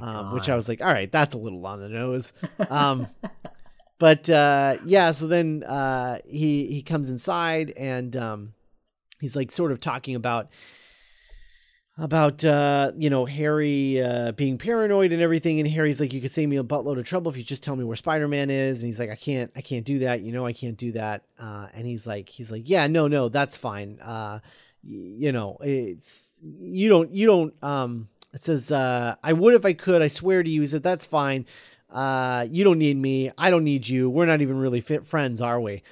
Um, 0.00 0.32
which 0.32 0.48
I 0.48 0.56
was 0.56 0.68
like, 0.68 0.80
all 0.80 0.86
right, 0.86 1.10
that's 1.10 1.34
a 1.34 1.38
little 1.38 1.66
on 1.66 1.80
the 1.80 1.88
nose. 1.90 2.32
Um, 2.70 3.08
but 3.98 4.28
uh, 4.30 4.76
yeah, 4.86 5.12
so 5.12 5.26
then 5.26 5.64
uh, 5.64 6.18
he 6.26 6.66
he 6.66 6.82
comes 6.82 7.10
inside 7.10 7.74
and 7.76 8.16
um, 8.16 8.54
he's 9.20 9.36
like 9.36 9.52
sort 9.52 9.72
of 9.72 9.80
talking 9.80 10.14
about 10.14 10.48
about 11.98 12.44
uh, 12.44 12.92
you 12.96 13.08
know 13.08 13.24
Harry 13.24 14.00
uh, 14.02 14.32
being 14.32 14.58
paranoid 14.58 15.12
and 15.12 15.22
everything, 15.22 15.60
and 15.60 15.68
Harry's 15.68 16.00
like, 16.00 16.12
you 16.12 16.20
could 16.20 16.30
save 16.32 16.48
me 16.48 16.56
a 16.56 16.64
buttload 16.64 16.98
of 16.98 17.04
trouble 17.06 17.30
if 17.30 17.36
you 17.36 17.42
just 17.42 17.62
tell 17.62 17.76
me 17.76 17.84
where 17.84 17.96
Spider 17.96 18.28
Man 18.28 18.50
is, 18.50 18.80
and 18.80 18.86
he's 18.86 18.98
like, 18.98 19.10
I 19.10 19.16
can't, 19.16 19.50
I 19.56 19.60
can't 19.62 19.84
do 19.84 20.00
that. 20.00 20.20
You 20.20 20.32
know, 20.32 20.44
I 20.46 20.52
can't 20.52 20.76
do 20.76 20.92
that. 20.92 21.22
Uh, 21.38 21.68
and 21.74 21.86
he's 21.86 22.06
like, 22.06 22.28
he's 22.28 22.50
like, 22.50 22.68
yeah, 22.68 22.86
no, 22.86 23.08
no, 23.08 23.28
that's 23.28 23.56
fine. 23.56 23.98
Uh, 24.00 24.40
y- 24.84 25.14
you 25.18 25.32
know, 25.32 25.56
it's 25.62 26.30
you 26.42 26.88
don't, 26.88 27.10
you 27.12 27.26
don't. 27.26 27.54
Um, 27.62 28.08
it 28.34 28.44
says, 28.44 28.70
uh, 28.70 29.16
I 29.22 29.32
would 29.32 29.54
if 29.54 29.64
I 29.64 29.72
could. 29.72 30.02
I 30.02 30.08
swear 30.08 30.42
to 30.42 30.50
you. 30.50 30.60
He 30.60 30.66
said, 30.66 30.82
that's 30.82 31.06
fine. 31.06 31.46
Uh, 31.90 32.46
you 32.50 32.64
don't 32.64 32.78
need 32.78 32.96
me. 32.98 33.30
I 33.38 33.48
don't 33.48 33.64
need 33.64 33.88
you. 33.88 34.10
We're 34.10 34.26
not 34.26 34.42
even 34.42 34.58
really 34.58 34.82
fit 34.82 35.06
friends, 35.06 35.40
are 35.40 35.58
we? 35.60 35.82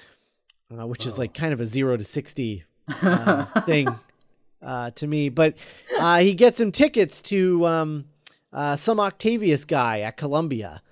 Uh, 0.70 0.86
which 0.86 1.06
is 1.06 1.18
like 1.18 1.32
kind 1.32 1.52
of 1.52 1.60
a 1.60 1.66
zero 1.66 1.96
to 1.96 2.04
sixty 2.04 2.64
uh, 3.00 3.44
thing 3.62 3.88
uh, 4.64 4.90
to 4.92 5.06
me. 5.06 5.28
But 5.28 5.54
uh, 5.98 6.18
he 6.20 6.34
gets 6.34 6.58
him 6.58 6.72
tickets 6.72 7.20
to 7.22 7.66
um, 7.66 8.04
uh, 8.52 8.76
some 8.76 8.98
Octavius 8.98 9.64
guy 9.64 10.00
at 10.00 10.16
Columbia. 10.16 10.82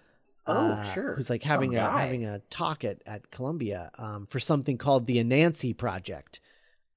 Oh, 0.46 0.52
uh, 0.72 0.84
sure. 0.92 1.14
Who's 1.14 1.30
like 1.30 1.42
Some 1.42 1.50
having 1.50 1.70
a 1.74 1.78
guy. 1.78 2.00
having 2.02 2.24
a 2.24 2.40
talk 2.50 2.84
at 2.84 3.00
at 3.06 3.30
Columbia 3.30 3.90
um, 3.98 4.26
for 4.26 4.40
something 4.40 4.76
called 4.76 5.06
the 5.06 5.22
Anansi 5.22 5.76
Project. 5.76 6.40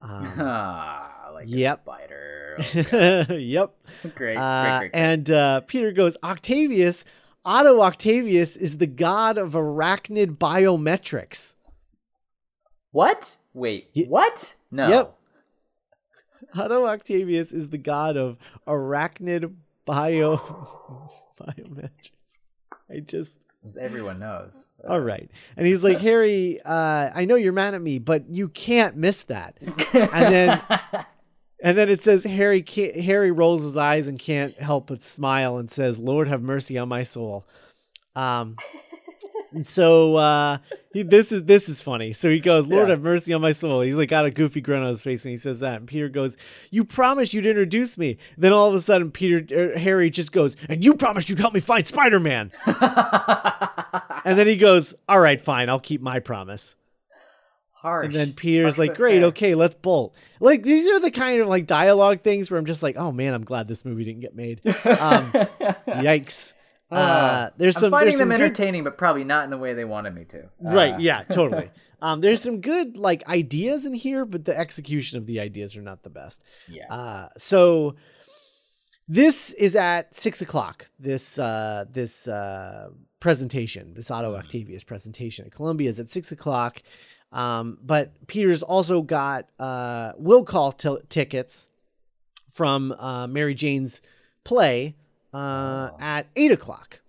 Um, 0.02 0.32
Ah, 0.38 1.30
like 1.32 1.46
Yep. 1.48 1.78
a 1.78 1.82
spider. 1.82 2.58
Oh, 3.30 3.34
yep. 3.34 3.74
great, 4.02 4.14
great, 4.16 4.36
Uh, 4.36 4.78
great, 4.80 4.92
great. 4.92 5.00
and 5.00 5.30
uh, 5.30 5.60
Peter 5.60 5.92
goes, 5.92 6.16
Octavius, 6.24 7.04
Otto 7.44 7.80
Octavius 7.82 8.56
is 8.56 8.78
the 8.78 8.86
god 8.88 9.38
of 9.38 9.52
arachnid 9.52 10.38
biometrics. 10.38 11.54
what? 12.90 13.36
Wait, 13.54 13.88
what? 14.08 14.54
No. 14.70 14.88
Yep. 14.88 15.15
Otto 16.56 16.86
Octavius 16.86 17.52
is 17.52 17.68
the 17.68 17.78
god 17.78 18.16
of 18.16 18.36
arachnid 18.66 19.54
bio 19.84 20.36
biometrics. 21.40 22.10
I 22.90 23.00
just 23.00 23.38
As 23.64 23.76
everyone 23.76 24.18
knows. 24.20 24.68
all 24.88 25.00
right. 25.00 25.30
And 25.56 25.66
he's 25.66 25.82
like, 25.82 25.98
Harry, 25.98 26.60
uh, 26.64 27.10
I 27.14 27.24
know 27.24 27.34
you're 27.34 27.52
mad 27.52 27.74
at 27.74 27.82
me, 27.82 27.98
but 27.98 28.28
you 28.28 28.48
can't 28.48 28.96
miss 28.96 29.24
that. 29.24 29.56
And 29.92 30.32
then 30.34 30.62
and 31.62 31.76
then 31.76 31.88
it 31.88 32.02
says 32.02 32.24
Harry 32.24 32.64
Harry 33.00 33.30
rolls 33.30 33.62
his 33.62 33.76
eyes 33.76 34.06
and 34.06 34.18
can't 34.18 34.54
help 34.54 34.86
but 34.88 35.02
smile 35.02 35.56
and 35.58 35.70
says, 35.70 35.98
"Lord 35.98 36.28
have 36.28 36.42
mercy 36.42 36.78
on 36.78 36.88
my 36.88 37.02
soul." 37.02 37.46
Um 38.14 38.56
and 39.52 39.66
so 39.66 40.16
uh 40.16 40.58
he, 40.96 41.02
this 41.02 41.30
is 41.32 41.44
this 41.44 41.68
is 41.68 41.80
funny. 41.80 42.12
So 42.12 42.30
he 42.30 42.40
goes, 42.40 42.66
"Lord 42.66 42.88
Yeah. 42.88 42.94
have 42.94 43.02
mercy 43.02 43.32
on 43.32 43.40
my 43.40 43.52
soul." 43.52 43.82
He's 43.82 43.96
like 43.96 44.08
got 44.08 44.24
a 44.24 44.30
goofy 44.30 44.60
grin 44.60 44.82
on 44.82 44.88
his 44.88 45.02
face 45.02 45.24
when 45.24 45.32
he 45.32 45.36
says 45.38 45.60
that. 45.60 45.78
And 45.80 45.86
Peter 45.86 46.08
goes, 46.08 46.36
"You 46.70 46.84
promised 46.84 47.34
you'd 47.34 47.46
introduce 47.46 47.98
me." 47.98 48.16
Then 48.38 48.52
all 48.52 48.68
of 48.68 48.74
a 48.74 48.80
sudden 48.80 49.10
Peter 49.10 49.44
er, 49.54 49.78
Harry 49.78 50.10
just 50.10 50.32
goes, 50.32 50.56
"And 50.68 50.84
you 50.84 50.94
promised 50.94 51.28
you'd 51.28 51.38
help 51.38 51.54
me 51.54 51.60
find 51.60 51.86
Spider-Man." 51.86 52.52
and 54.24 54.38
then 54.38 54.46
he 54.46 54.56
goes, 54.56 54.94
"All 55.08 55.20
right, 55.20 55.40
fine. 55.40 55.68
I'll 55.68 55.80
keep 55.80 56.00
my 56.00 56.18
promise." 56.20 56.76
Harsh. 57.72 58.06
And 58.06 58.14
then 58.14 58.32
Peter's 58.32 58.76
Harsh 58.76 58.88
like, 58.88 58.96
"Great, 58.96 59.18
fair. 59.18 59.26
okay, 59.26 59.54
let's 59.54 59.74
bolt." 59.74 60.14
Like 60.40 60.62
these 60.62 60.88
are 60.88 60.98
the 60.98 61.10
kind 61.10 61.40
of 61.40 61.48
like 61.48 61.66
dialogue 61.66 62.22
things 62.22 62.50
where 62.50 62.58
I'm 62.58 62.66
just 62.66 62.82
like, 62.82 62.96
"Oh 62.96 63.12
man, 63.12 63.34
I'm 63.34 63.44
glad 63.44 63.68
this 63.68 63.84
movie 63.84 64.04
didn't 64.04 64.20
get 64.22 64.34
made." 64.34 64.60
Um, 64.66 65.30
yikes. 65.86 66.54
Uh, 66.90 67.50
there's 67.56 67.76
I'm 67.76 67.80
some 67.80 67.90
finding 67.90 68.10
there's 68.10 68.18
them 68.20 68.28
good- 68.28 68.40
entertaining, 68.40 68.84
but 68.84 68.96
probably 68.96 69.24
not 69.24 69.44
in 69.44 69.50
the 69.50 69.58
way 69.58 69.74
they 69.74 69.84
wanted 69.84 70.14
me 70.14 70.24
to. 70.26 70.48
right? 70.60 70.94
Uh, 70.94 70.98
Yeah, 70.98 71.22
totally. 71.24 71.70
Um, 72.02 72.20
there's 72.20 72.42
some 72.42 72.60
good 72.60 72.98
like 72.98 73.26
ideas 73.26 73.86
in 73.86 73.94
here, 73.94 74.26
but 74.26 74.44
the 74.44 74.56
execution 74.56 75.16
of 75.16 75.24
the 75.24 75.40
ideas 75.40 75.78
are 75.78 75.82
not 75.82 76.02
the 76.02 76.10
best. 76.10 76.44
Yeah. 76.68 76.92
Uh, 76.92 77.28
so 77.38 77.96
this 79.08 79.50
is 79.52 79.74
at 79.74 80.14
six 80.14 80.42
o'clock. 80.42 80.88
This 80.98 81.38
uh, 81.38 81.86
this 81.90 82.28
uh, 82.28 82.90
presentation, 83.18 83.94
this 83.94 84.10
Otto 84.10 84.36
Octavius 84.36 84.84
presentation 84.84 85.46
at 85.46 85.52
Columbia 85.52 85.88
is 85.88 85.98
at 85.98 86.10
six 86.10 86.30
o'clock. 86.32 86.82
Um, 87.32 87.78
but 87.82 88.26
Peter's 88.26 88.62
also 88.62 89.00
got 89.00 89.48
uh, 89.58 90.12
will 90.18 90.44
call 90.44 90.72
t- 90.72 90.98
tickets 91.08 91.70
from 92.52 92.92
uh, 92.92 93.26
Mary 93.26 93.54
Jane's 93.54 94.02
play 94.44 94.96
uh, 95.32 95.90
at 96.00 96.26
eight 96.36 96.52
o'clock. 96.52 97.00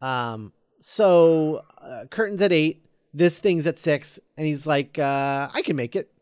Um, 0.00 0.52
so 0.80 1.64
uh, 1.78 2.04
curtains 2.10 2.42
at 2.42 2.52
eight. 2.52 2.84
This 3.12 3.38
thing's 3.38 3.66
at 3.66 3.78
six, 3.78 4.18
and 4.36 4.46
he's 4.46 4.66
like, 4.66 4.98
uh, 4.98 5.48
"I 5.52 5.62
can 5.62 5.76
make 5.76 5.96
it." 5.96 6.12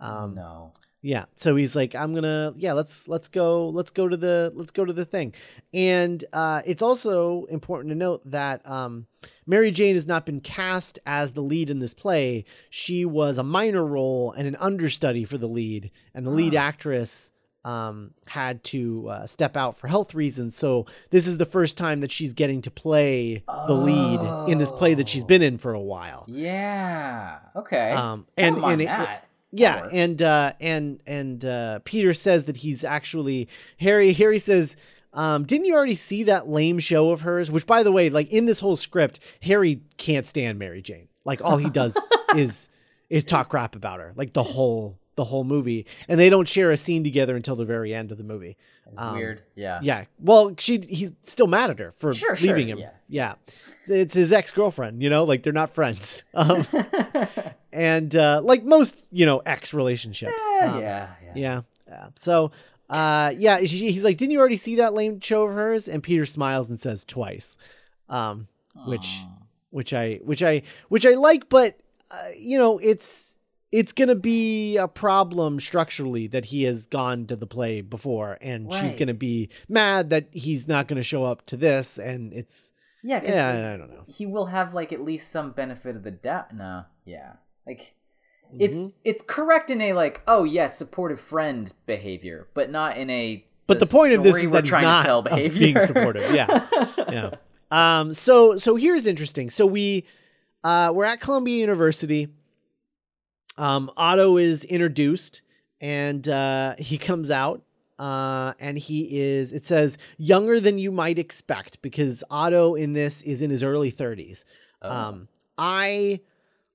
Um, 0.00 0.34
no. 0.34 0.72
yeah. 1.02 1.26
So 1.36 1.54
he's 1.54 1.76
like, 1.76 1.94
I'm 1.94 2.14
gonna, 2.14 2.54
yeah, 2.56 2.72
let's 2.72 3.06
let's 3.08 3.28
go, 3.28 3.68
let's 3.68 3.90
go 3.90 4.08
to 4.08 4.16
the 4.16 4.52
let's 4.54 4.70
go 4.70 4.84
to 4.84 4.92
the 4.92 5.04
thing. 5.04 5.34
And 5.72 6.24
uh, 6.32 6.62
it's 6.64 6.82
also 6.82 7.44
important 7.50 7.90
to 7.90 7.94
note 7.94 8.22
that 8.30 8.68
um, 8.68 9.06
Mary 9.46 9.70
Jane 9.70 9.94
has 9.96 10.06
not 10.06 10.24
been 10.26 10.40
cast 10.40 10.98
as 11.06 11.32
the 11.32 11.42
lead 11.42 11.68
in 11.70 11.78
this 11.78 11.94
play. 11.94 12.44
She 12.70 13.04
was 13.04 13.36
a 13.38 13.42
minor 13.44 13.84
role 13.84 14.32
and 14.32 14.48
an 14.48 14.56
understudy 14.56 15.24
for 15.24 15.36
the 15.38 15.48
lead, 15.48 15.90
and 16.14 16.26
the 16.26 16.30
lead 16.30 16.54
Ah. 16.56 16.60
actress 16.62 17.30
um, 17.64 18.10
had 18.26 18.62
to 18.64 19.08
uh, 19.08 19.26
step 19.26 19.56
out 19.56 19.76
for 19.76 19.88
health 19.88 20.14
reasons. 20.14 20.54
So 20.56 20.86
this 21.10 21.26
is 21.26 21.38
the 21.38 21.46
first 21.46 21.76
time 21.76 22.00
that 22.00 22.12
she's 22.12 22.32
getting 22.32 22.60
to 22.62 22.70
play 22.70 23.42
the 23.66 23.74
lead 23.74 24.50
in 24.50 24.58
this 24.58 24.70
play 24.70 24.94
that 24.94 25.08
she's 25.08 25.24
been 25.24 25.42
in 25.42 25.58
for 25.58 25.72
a 25.72 25.80
while. 25.80 26.24
Yeah. 26.28 27.38
Okay. 27.56 27.92
Um, 27.92 28.26
and 28.36 28.58
and 28.58 28.82
it- 28.82 28.86
that. 28.86 29.28
yeah, 29.52 29.88
and 29.92 30.20
uh, 30.20 30.52
and 30.60 31.00
and 31.06 31.44
uh, 31.44 31.78
Peter 31.84 32.12
says 32.12 32.44
that 32.44 32.58
he's 32.58 32.84
actually 32.84 33.48
Harry. 33.78 34.12
Harry 34.12 34.38
says, 34.38 34.76
um, 35.12 35.44
"Didn't 35.44 35.66
you 35.66 35.74
already 35.74 35.94
see 35.94 36.24
that 36.24 36.48
lame 36.48 36.78
show 36.80 37.10
of 37.12 37.22
hers?" 37.22 37.50
Which, 37.50 37.66
by 37.66 37.82
the 37.82 37.92
way, 37.92 38.10
like 38.10 38.30
in 38.30 38.46
this 38.46 38.60
whole 38.60 38.76
script, 38.76 39.20
Harry 39.42 39.80
can't 39.96 40.26
stand 40.26 40.58
Mary 40.58 40.82
Jane. 40.82 41.08
Like 41.24 41.40
all 41.42 41.56
he 41.56 41.70
does 41.70 41.96
is 42.36 42.68
is 43.08 43.24
talk 43.24 43.48
crap 43.48 43.74
about 43.76 44.00
her, 44.00 44.12
like 44.16 44.32
the 44.32 44.42
whole 44.42 44.98
the 45.16 45.24
whole 45.24 45.44
movie, 45.44 45.86
and 46.08 46.18
they 46.18 46.28
don't 46.30 46.48
share 46.48 46.70
a 46.70 46.76
scene 46.76 47.04
together 47.04 47.36
until 47.36 47.56
the 47.56 47.64
very 47.64 47.94
end 47.94 48.10
of 48.12 48.18
the 48.18 48.24
movie. 48.24 48.56
um, 48.96 49.16
Weird. 49.16 49.42
Yeah. 49.54 49.78
Yeah, 49.82 50.04
well, 50.18 50.54
she 50.58 50.78
he's 50.78 51.12
still 51.22 51.46
mad 51.46 51.70
at 51.70 51.78
her 51.78 51.92
for 51.98 52.12
Sure, 52.14 52.34
sure, 52.36 52.48
leaving 52.48 52.68
him. 52.68 52.78
yeah. 52.78 52.90
yeah, 53.08 53.34
it's 53.86 54.14
his 54.14 54.32
ex 54.32 54.50
girlfriend. 54.52 55.02
You 55.02 55.10
know, 55.10 55.24
like 55.24 55.42
they're 55.42 55.52
not 55.52 55.74
friends. 55.74 56.24
Um, 56.34 56.66
and 57.72 58.14
uh, 58.14 58.40
like 58.44 58.64
most, 58.64 59.06
you 59.10 59.26
know, 59.26 59.38
ex 59.44 59.74
relationships. 59.74 60.32
Eh, 60.60 60.66
um, 60.66 60.80
yeah. 60.80 61.14
Yeah. 61.24 61.32
yeah. 61.34 61.60
Yeah. 61.88 62.06
So, 62.16 62.50
uh, 62.90 63.32
yeah, 63.36 63.58
she, 63.60 63.90
he's 63.90 64.04
like, 64.04 64.16
"Didn't 64.16 64.32
you 64.32 64.40
already 64.40 64.56
see 64.56 64.76
that 64.76 64.94
lame 64.94 65.20
show 65.20 65.44
of 65.44 65.54
hers?" 65.54 65.88
And 65.88 66.02
Peter 66.02 66.24
smiles 66.26 66.68
and 66.68 66.78
says 66.78 67.04
twice, 67.04 67.56
um, 68.08 68.48
which, 68.86 69.06
Aw. 69.06 69.28
which 69.70 69.92
I, 69.92 70.20
which 70.24 70.42
I, 70.42 70.62
which 70.88 71.06
I 71.06 71.14
like, 71.14 71.48
but 71.48 71.78
uh, 72.10 72.16
you 72.38 72.58
know, 72.58 72.78
it's 72.78 73.33
it's 73.78 73.90
gonna 73.92 74.14
be 74.14 74.76
a 74.76 74.86
problem 74.86 75.58
structurally 75.58 76.28
that 76.28 76.44
he 76.46 76.62
has 76.62 76.86
gone 76.86 77.26
to 77.26 77.34
the 77.34 77.46
play 77.46 77.80
before, 77.80 78.38
and 78.40 78.72
she's 78.72 78.94
gonna 78.94 79.12
be 79.14 79.48
mad 79.68 80.10
that 80.10 80.28
he's 80.30 80.68
not 80.68 80.86
gonna 80.86 81.02
show 81.02 81.24
up 81.24 81.44
to 81.46 81.56
this, 81.56 81.98
and 81.98 82.32
it's 82.32 82.72
Yeah. 83.02 83.20
yeah, 83.24 83.52
like, 83.52 83.64
I 83.64 83.76
don't 83.76 83.90
know. 83.90 84.04
He 84.06 84.26
will 84.26 84.46
have 84.46 84.74
like 84.74 84.92
at 84.92 85.04
least 85.04 85.30
some 85.32 85.50
benefit 85.50 85.96
of 85.96 86.04
the 86.04 86.12
doubt. 86.12 86.54
No. 86.54 86.84
Yeah. 87.04 87.32
Like. 87.66 87.94
It's 88.56 88.76
Mhm. 88.76 88.92
it's 89.02 89.24
correct 89.26 89.68
in 89.70 89.80
a 89.80 89.94
like 89.94 90.20
oh 90.28 90.44
yes 90.44 90.78
supportive 90.78 91.18
friend 91.18 91.72
behavior, 91.86 92.46
but 92.54 92.70
not 92.70 92.96
in 92.96 93.10
a 93.10 93.44
But 93.66 93.80
the 93.80 93.86
point 93.86 94.12
of 94.14 94.22
this 94.22 94.36
is 94.36 94.44
we're 94.46 94.52
that 94.60 94.64
trying 94.66 94.84
not 94.84 95.00
to 95.00 95.06
tell 95.06 95.22
behavior. 95.22 95.58
being 95.58 95.80
supportive. 95.86 96.32
Yeah. 96.32 96.64
yeah. 97.10 97.30
Um, 97.72 98.12
so 98.14 98.56
so 98.58 98.76
here's 98.76 99.08
interesting. 99.08 99.50
So 99.50 99.66
we 99.66 100.04
uh, 100.62 100.92
we're 100.94 101.06
at 101.06 101.20
Columbia 101.20 101.56
University. 101.58 102.28
Um, 103.56 103.90
Otto 103.96 104.36
is 104.36 104.64
introduced, 104.64 105.42
and 105.80 106.28
uh, 106.28 106.74
he 106.78 106.98
comes 106.98 107.30
out, 107.30 107.62
uh, 107.98 108.54
and 108.58 108.78
he 108.78 109.20
is. 109.20 109.52
It 109.52 109.66
says 109.66 109.98
younger 110.18 110.60
than 110.60 110.78
you 110.78 110.90
might 110.90 111.18
expect 111.18 111.80
because 111.82 112.24
Otto 112.30 112.74
in 112.74 112.92
this 112.92 113.22
is 113.22 113.40
in 113.42 113.50
his 113.50 113.62
early 113.62 113.92
30s. 113.92 114.44
Oh. 114.82 114.90
Um, 114.90 115.28
I 115.56 116.20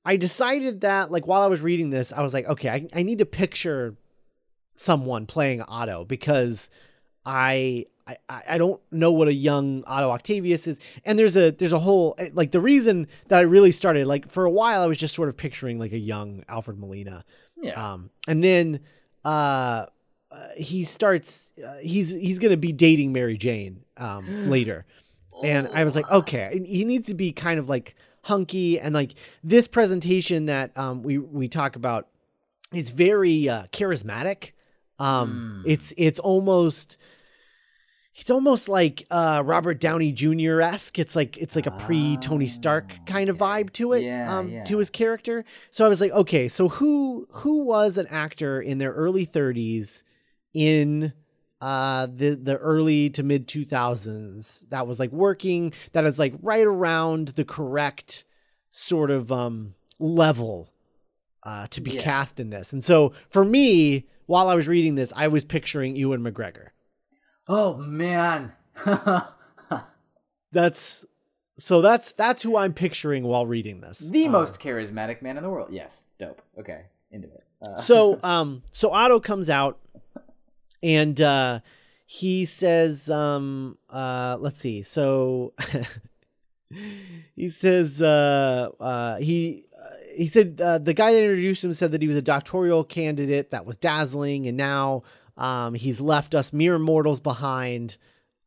I 0.06 0.16
decided 0.16 0.82
that 0.82 1.12
like 1.12 1.28
while 1.28 1.42
I 1.42 1.48
was 1.48 1.62
reading 1.62 1.90
this, 1.90 2.14
I 2.14 2.22
was 2.22 2.34
like, 2.34 2.48
okay, 2.48 2.70
I, 2.70 2.88
I 2.94 3.04
need 3.04 3.20
to 3.20 3.26
picture 3.26 3.96
someone 4.76 5.26
playing 5.26 5.62
Otto 5.64 6.06
because 6.06 6.70
I 7.30 7.86
I, 8.28 8.42
I 8.50 8.58
don't 8.58 8.82
know 8.92 9.12
what 9.12 9.28
a 9.28 9.34
young 9.34 9.84
Otto 9.86 10.10
Octavius 10.10 10.68
is. 10.68 10.80
And 11.06 11.18
there's 11.18 11.38
a 11.38 11.52
there's 11.52 11.72
a 11.72 11.80
whole 11.80 12.18
like 12.34 12.52
the 12.52 12.60
reason 12.60 13.08
that 13.28 13.38
I 13.38 13.42
really 13.42 13.72
started 13.72 14.08
like 14.08 14.32
for 14.32 14.46
a 14.46 14.50
while 14.50 14.82
I 14.82 14.88
was 14.88 14.98
just 14.98 15.14
sort 15.14 15.30
of 15.30 15.38
picturing 15.38 15.80
like 15.80 15.94
a 15.94 15.98
young 15.98 16.44
Alfred 16.48 16.80
Molina. 16.80 17.24
Yeah. 17.62 17.94
Um 17.94 18.10
and 18.28 18.44
then 18.44 18.80
uh, 19.24 19.86
uh 20.32 20.48
he 20.58 20.84
starts 20.84 21.54
uh, 21.64 21.78
he's 21.78 22.10
he's 22.10 22.40
going 22.40 22.52
to 22.52 22.58
be 22.58 22.72
dating 22.72 23.14
Mary 23.14 23.38
Jane 23.38 23.84
um 23.98 24.50
later. 24.50 24.86
And 25.44 25.70
I 25.74 25.86
was 25.86 25.96
like, 25.96 26.10
okay, 26.12 26.62
he 26.66 26.84
needs 26.84 27.08
to 27.08 27.14
be 27.14 27.32
kind 27.32 27.60
of 27.60 27.70
like 27.70 27.96
hunky 28.24 28.78
and 28.80 28.94
like 28.94 29.14
this 29.44 29.68
presentation 29.68 30.48
that 30.48 30.76
um 30.78 31.04
we 31.04 31.18
we 31.18 31.48
talk 31.48 31.76
about 31.76 32.08
is 32.74 32.90
very 32.90 33.48
uh 33.48 33.64
charismatic. 33.72 34.52
Um 34.98 35.64
it's 35.66 35.94
it's 35.96 36.20
almost 36.20 36.98
it's 38.20 38.30
almost 38.30 38.68
like 38.70 39.06
uh 39.12 39.42
Robert 39.46 39.80
Downey 39.80 40.12
Jr. 40.12 40.62
esque. 40.62 41.00
It's 41.00 41.16
like 41.16 41.38
it's 41.38 41.56
like 41.56 41.66
a 41.68 41.72
pre 41.72 42.18
Tony 42.18 42.48
Stark 42.48 42.94
kind 43.06 43.30
of 43.30 43.38
vibe 43.38 43.72
to 43.74 43.94
it, 43.94 44.04
Yeah, 44.04 44.38
um, 44.38 44.50
yeah. 44.50 44.64
to 44.66 44.78
his 44.78 44.90
character. 44.90 45.46
So 45.72 45.86
I 45.86 45.88
was 45.88 46.02
like, 46.02 46.12
okay, 46.12 46.50
so 46.50 46.70
who 46.70 47.28
who 47.32 47.64
was 47.64 47.98
an 47.98 48.08
actor 48.08 48.62
in 48.62 48.78
their 48.78 48.92
early 48.94 49.26
30s 49.26 50.04
in 50.54 51.14
uh 51.62 52.08
the 52.08 52.36
the 52.36 52.58
early 52.58 53.10
to 53.10 53.22
mid 53.24 53.48
2000s 53.48 54.70
that 54.70 54.88
was 54.88 54.98
like 55.00 55.12
working 55.12 55.74
that 55.92 56.06
is 56.06 56.18
like 56.18 56.34
right 56.42 56.66
around 56.66 57.30
the 57.30 57.44
correct 57.44 58.24
sort 58.72 59.12
of 59.12 59.32
um 59.32 59.76
level 60.00 60.72
uh 61.44 61.68
to 61.68 61.82
be 61.82 61.92
Yeah. 61.92 62.02
cast 62.02 62.40
in 62.40 62.50
this. 62.50 62.72
And 62.74 62.84
so 62.84 63.14
for 63.30 63.44
me, 63.46 64.08
while 64.26 64.48
I 64.48 64.56
was 64.56 64.68
reading 64.68 64.96
this, 64.96 65.12
I 65.16 65.28
was 65.28 65.44
picturing 65.44 65.96
Ewan 65.96 66.22
McGregor. 66.22 66.68
Oh 67.52 67.76
man. 67.78 68.54
That's 70.52 71.06
so 71.60 71.82
that's 71.82 72.14
that's 72.14 72.42
who 72.42 72.56
I'm 72.58 72.74
picturing 72.74 73.24
while 73.24 73.46
reading 73.46 73.82
this. 73.82 74.00
the 74.00 74.28
Uh, 74.28 74.32
most 74.32 74.60
charismatic 74.62 75.22
man 75.22 75.36
in 75.38 75.44
the 75.44 75.50
world. 75.50 75.70
Yes. 75.72 76.06
Dope. 76.18 76.42
Okay. 76.60 76.84
Into 77.12 77.28
it. 77.28 77.44
Uh, 77.62 77.82
so 77.82 78.20
um 78.24 78.64
so 78.72 78.92
Otto 78.92 79.20
comes 79.20 79.50
out 79.50 79.78
and 80.82 81.20
uh 81.22 81.60
he 82.06 82.46
says 82.46 83.10
um 83.10 83.78
uh 83.90 84.38
let's 84.40 84.60
see. 84.60 84.82
So 84.82 85.54
he 87.36 87.50
says 87.50 88.02
uh 88.02 88.70
uh 88.80 89.18
he 89.18 89.66
uh, 89.78 89.90
he 90.16 90.26
said 90.28 90.60
uh, 90.64 90.78
the 90.80 90.94
guy 90.94 91.14
that 91.14 91.22
introduced 91.24 91.64
him 91.64 91.74
said 91.74 91.92
that 91.92 92.02
he 92.02 92.08
was 92.08 92.18
a 92.18 92.22
doctoral 92.22 92.84
candidate 92.84 93.52
that 93.52 93.66
was 93.66 93.78
dazzling 93.78 94.48
and 94.48 94.58
now 94.58 95.04
um 95.40 95.74
he's 95.74 96.00
left 96.00 96.36
us 96.36 96.54
mere 96.54 96.78
mortals 96.78 97.20
behind 97.20 97.98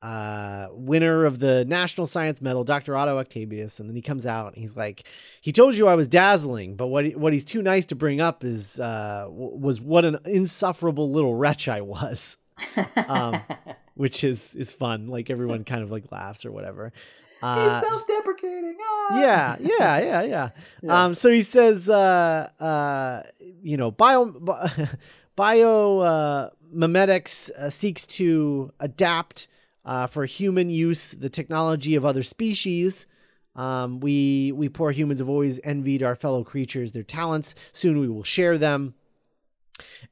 uh 0.02 0.68
winner 0.72 1.24
of 1.24 1.38
the 1.38 1.64
national 1.64 2.06
science 2.06 2.40
medal 2.40 2.64
dr 2.64 2.94
otto 2.96 3.18
octavius 3.18 3.78
and 3.80 3.88
then 3.88 3.94
he 3.96 4.02
comes 4.02 4.26
out 4.26 4.52
and 4.52 4.56
he's 4.62 4.76
like 4.76 5.04
he 5.40 5.52
told 5.52 5.76
you 5.76 5.86
i 5.88 5.94
was 5.94 6.08
dazzling 6.08 6.74
but 6.76 6.88
what 6.88 7.04
he, 7.04 7.14
what 7.14 7.32
he's 7.32 7.44
too 7.44 7.62
nice 7.62 7.86
to 7.86 7.94
bring 7.94 8.20
up 8.20 8.42
is 8.44 8.78
uh 8.80 9.24
w- 9.28 9.56
was 9.56 9.80
what 9.80 10.04
an 10.04 10.18
insufferable 10.24 11.10
little 11.10 11.34
wretch 11.34 11.68
i 11.68 11.80
was 11.80 12.36
um 13.08 13.40
which 13.94 14.24
is 14.24 14.54
is 14.56 14.72
fun 14.72 15.06
like 15.06 15.30
everyone 15.30 15.62
kind 15.64 15.82
of 15.82 15.90
like 15.90 16.10
laughs 16.12 16.44
or 16.44 16.50
whatever 16.52 16.92
uh, 17.44 17.80
He's 17.80 17.90
self-deprecating. 17.90 18.76
Ah! 18.80 19.20
yeah, 19.20 19.56
yeah, 19.58 19.98
yeah, 19.98 20.22
yeah. 20.22 20.48
Yeah. 20.82 21.04
Um, 21.04 21.12
so 21.12 21.28
he 21.28 21.42
says, 21.42 21.88
uh, 21.88 22.48
uh, 22.60 23.22
you 23.64 23.76
know, 23.76 23.90
bio, 23.90 24.26
bio, 25.36 25.98
uh, 25.98 26.50
mimetics 26.72 27.50
uh, 27.50 27.70
seeks 27.70 28.06
to 28.06 28.72
adapt 28.80 29.48
uh, 29.84 30.06
for 30.06 30.24
human 30.24 30.70
use 30.70 31.12
the 31.12 31.28
technology 31.28 31.94
of 31.94 32.04
other 32.04 32.22
species. 32.22 33.06
Um, 33.54 34.00
we 34.00 34.52
we 34.52 34.68
poor 34.68 34.92
humans 34.92 35.20
have 35.20 35.28
always 35.28 35.60
envied 35.62 36.02
our 36.02 36.14
fellow 36.14 36.42
creatures 36.42 36.92
their 36.92 37.02
talents. 37.02 37.54
Soon 37.72 38.00
we 38.00 38.08
will 38.08 38.24
share 38.24 38.56
them. 38.56 38.94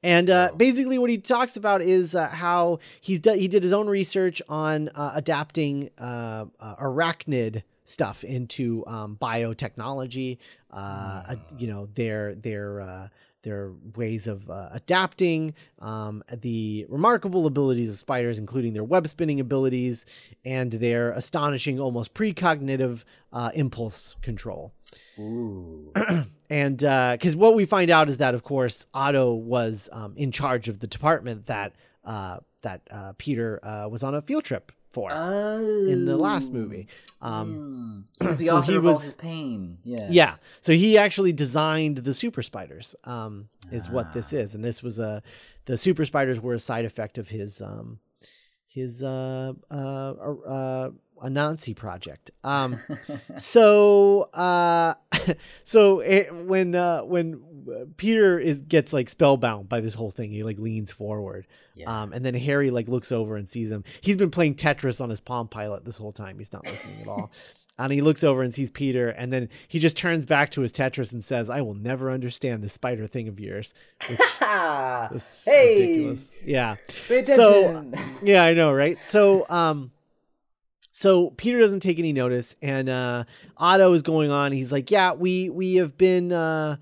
And 0.03 0.29
uh, 0.31 0.51
basically, 0.57 0.99
what 0.99 1.11
he 1.11 1.18
talks 1.18 1.57
about 1.57 1.83
is 1.83 2.14
uh, 2.14 2.29
how 2.29 2.81
he's. 3.01 3.20
He 3.25 3.49
did 3.49 3.62
his 3.62 3.73
own 3.73 3.87
research 3.87 4.42
on 4.49 4.88
uh, 4.94 5.12
adapting 5.14 5.90
uh, 5.99 6.46
uh, 6.59 6.77
arachnid 6.77 7.62
stuff 7.85 8.25
into 8.25 8.85
um, 8.87 9.18
biotechnology. 9.20 10.38
Uh, 10.73 10.77
uh, 10.77 11.35
you 11.59 11.66
know, 11.66 11.88
their 11.94 12.35
their 12.35 12.81
uh, 12.81 13.09
their 13.42 13.72
ways 13.96 14.26
of 14.26 14.48
uh, 14.50 14.68
adapting, 14.72 15.55
um, 15.79 16.22
the 16.40 16.87
remarkable 16.88 17.46
abilities 17.46 17.90
of 17.90 17.98
spiders, 17.98 18.38
including 18.38 18.72
their 18.72 18.85
web 18.85 19.09
spinning 19.09 19.40
abilities 19.40 20.07
and 20.44 20.72
their 20.72 21.11
astonishing, 21.12 21.81
almost 21.81 22.14
precognitive 22.14 23.05
uh, 23.33 23.50
impulse 23.55 24.16
control 24.22 24.72
Ooh. 25.18 25.92
and 26.50 26.79
because 26.79 27.37
what 27.37 27.55
we 27.55 27.66
find 27.66 27.90
out 27.90 28.09
is 28.09 28.18
that 28.18 28.35
of 28.35 28.42
course 28.42 28.87
Otto 28.94 29.33
was 29.33 29.88
um, 29.92 30.14
in 30.16 30.33
charge 30.33 30.68
of 30.68 30.81
the 30.81 30.87
department 30.87 31.46
that 31.46 31.74
uh, 32.05 32.38
that 32.62 32.83
uh, 32.90 33.12
Peter 33.18 33.61
uh, 33.64 33.88
was 33.88 34.03
on 34.03 34.14
a 34.14 34.22
field 34.22 34.44
trip 34.44 34.72
for 34.90 35.11
in 35.12 36.05
the 36.05 36.16
last 36.16 36.53
movie. 36.53 36.88
Um, 37.22 38.07
Mm. 38.20 38.20
He 38.20 38.26
was 38.26 38.37
the 38.38 38.46
so 38.46 38.57
author 38.59 38.72
he 38.72 38.79
of 38.79 38.87
all 38.87 38.98
his 38.98 39.14
pain. 39.14 39.79
Yeah. 39.85 40.09
yeah, 40.11 40.35
so 40.61 40.72
he 40.72 40.98
actually 40.98 41.33
designed 41.33 41.98
the 41.98 42.14
super 42.14 42.42
spiders. 42.42 42.94
Um, 43.05 43.48
is 43.70 43.88
what 43.88 44.12
this 44.14 44.33
is, 44.33 44.55
and 44.55 44.64
this 44.64 44.83
was 44.83 44.98
a 44.98 45.22
the 45.66 45.76
super 45.79 46.05
spiders 46.05 46.40
were 46.40 46.55
a 46.55 46.59
side 46.59 46.85
effect 46.85 47.18
of 47.18 47.29
his 47.29 47.61
um, 47.62 48.00
his 48.66 49.03
uh, 49.03 49.53
uh, 49.70 49.74
uh, 49.74 50.90
Anansi 51.22 51.74
project. 51.76 52.30
Um, 52.44 52.78
so 53.37 54.22
uh 54.35 54.94
so 55.64 56.00
it, 56.00 56.35
when 56.35 56.74
uh 56.74 57.00
when 57.02 57.40
uh, 57.70 57.85
peter 57.96 58.38
is 58.38 58.62
gets 58.62 58.92
like 58.92 59.09
spellbound 59.09 59.68
by 59.68 59.80
this 59.80 59.94
whole 59.94 60.11
thing 60.11 60.30
he 60.30 60.42
like 60.42 60.59
leans 60.59 60.90
forward 60.90 61.46
Yeah. 61.74 62.02
um 62.02 62.12
and 62.14 62.24
then 62.24 62.35
harry 62.35 62.70
like 62.70 62.88
looks 62.88 63.12
over 63.12 63.37
and 63.37 63.48
sees 63.48 63.70
him. 63.70 63.85
He's 64.00 64.16
been 64.16 64.30
playing 64.30 64.54
tetris 64.54 65.00
on 65.00 65.11
his 65.11 65.20
palm 65.20 65.48
pilot 65.48 65.85
this 65.85 65.96
whole 65.98 66.12
time. 66.12 66.38
He's 66.38 66.52
not 66.52 66.64
listening 66.66 67.02
at 67.02 67.09
all. 67.09 67.30
And 67.78 67.90
he 67.90 68.02
looks 68.02 68.22
over 68.22 68.42
and 68.42 68.52
sees 68.52 68.70
peter 68.70 69.09
and 69.09 69.33
then 69.33 69.48
he 69.68 69.78
just 69.78 69.96
turns 69.96 70.26
back 70.26 70.50
to 70.50 70.61
his 70.61 70.70
tetris 70.70 71.12
and 71.12 71.24
says 71.24 71.48
i 71.48 71.62
will 71.62 71.72
never 71.72 72.11
understand 72.11 72.62
this 72.62 72.74
spider 72.74 73.06
thing 73.06 73.26
of 73.26 73.40
yours 73.40 73.72
which 74.06 74.20
hey, 75.46 75.78
ridiculous. 75.78 76.38
Yeah. 76.44 76.76
Pay 77.09 77.24
So- 77.24 77.90
yeah, 78.22 78.44
I 78.44 78.52
know, 78.52 78.70
right? 78.72 78.98
So, 79.06 79.46
um, 79.48 79.92
so 81.00 81.30
Peter 81.30 81.58
doesn't 81.58 81.80
take 81.80 81.98
any 81.98 82.12
notice, 82.12 82.54
and 82.60 82.90
uh, 82.90 83.24
Otto 83.56 83.94
is 83.94 84.02
going 84.02 84.30
on. 84.30 84.52
He's 84.52 84.70
like, 84.70 84.90
"Yeah, 84.90 85.14
we 85.14 85.48
we 85.48 85.76
have 85.76 85.96
been 85.96 86.30
uh, 86.30 86.76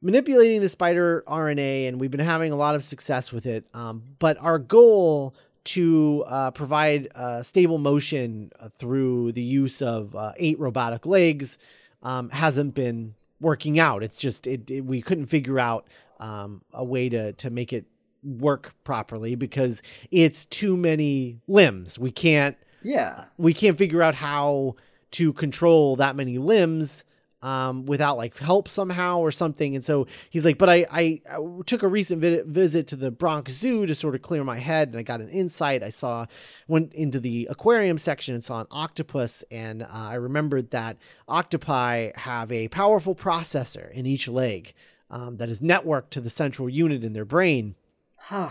manipulating 0.00 0.62
the 0.62 0.70
spider 0.70 1.22
RNA, 1.28 1.86
and 1.88 2.00
we've 2.00 2.10
been 2.10 2.18
having 2.20 2.50
a 2.50 2.56
lot 2.56 2.74
of 2.74 2.82
success 2.82 3.30
with 3.30 3.44
it. 3.44 3.66
Um, 3.74 4.02
but 4.20 4.38
our 4.40 4.58
goal 4.58 5.34
to 5.64 6.24
uh, 6.26 6.50
provide 6.52 7.08
uh, 7.14 7.42
stable 7.42 7.76
motion 7.76 8.50
uh, 8.58 8.70
through 8.78 9.32
the 9.32 9.42
use 9.42 9.82
of 9.82 10.16
uh, 10.16 10.32
eight 10.38 10.58
robotic 10.58 11.04
legs 11.04 11.58
um, 12.02 12.30
hasn't 12.30 12.74
been 12.74 13.14
working 13.38 13.78
out. 13.78 14.02
It's 14.02 14.16
just 14.16 14.46
it, 14.46 14.70
it- 14.70 14.80
we 14.86 15.02
couldn't 15.02 15.26
figure 15.26 15.58
out 15.58 15.86
um, 16.20 16.62
a 16.72 16.82
way 16.82 17.10
to 17.10 17.34
to 17.34 17.50
make 17.50 17.74
it 17.74 17.84
work 18.24 18.72
properly 18.82 19.34
because 19.34 19.82
it's 20.10 20.46
too 20.46 20.74
many 20.74 21.38
limbs. 21.46 21.98
We 21.98 22.10
can't 22.12 22.56
yeah. 22.82 23.26
we 23.36 23.54
can't 23.54 23.78
figure 23.78 24.02
out 24.02 24.14
how 24.14 24.76
to 25.12 25.32
control 25.32 25.96
that 25.96 26.16
many 26.16 26.38
limbs 26.38 27.04
um, 27.42 27.86
without 27.86 28.16
like 28.16 28.36
help 28.38 28.68
somehow 28.68 29.20
or 29.20 29.30
something. 29.30 29.74
And 29.74 29.84
so 29.84 30.06
he's 30.30 30.44
like, 30.44 30.58
but 30.58 30.68
I, 30.68 30.86
I, 30.90 31.20
I 31.30 31.38
took 31.66 31.82
a 31.82 31.88
recent 31.88 32.20
vi- 32.20 32.42
visit 32.44 32.86
to 32.88 32.96
the 32.96 33.10
Bronx 33.10 33.52
Zoo 33.52 33.86
to 33.86 33.94
sort 33.94 34.14
of 34.14 34.22
clear 34.22 34.42
my 34.42 34.58
head, 34.58 34.88
and 34.88 34.98
I 34.98 35.02
got 35.02 35.20
an 35.20 35.28
insight. 35.28 35.82
I 35.82 35.90
saw 35.90 36.26
went 36.66 36.92
into 36.94 37.20
the 37.20 37.46
aquarium 37.50 37.98
section 37.98 38.34
and 38.34 38.42
saw 38.42 38.60
an 38.60 38.66
octopus, 38.70 39.44
and 39.50 39.82
uh, 39.82 39.88
I 39.90 40.14
remembered 40.14 40.70
that 40.72 40.96
octopi 41.28 42.10
have 42.16 42.50
a 42.50 42.68
powerful 42.68 43.14
processor 43.14 43.90
in 43.92 44.04
each 44.04 44.26
leg 44.26 44.74
um, 45.10 45.36
that 45.36 45.48
is 45.48 45.60
networked 45.60 46.10
to 46.10 46.20
the 46.20 46.30
central 46.30 46.68
unit 46.68 47.04
in 47.04 47.12
their 47.12 47.24
brain. 47.24 47.76
Huh. 48.16 48.50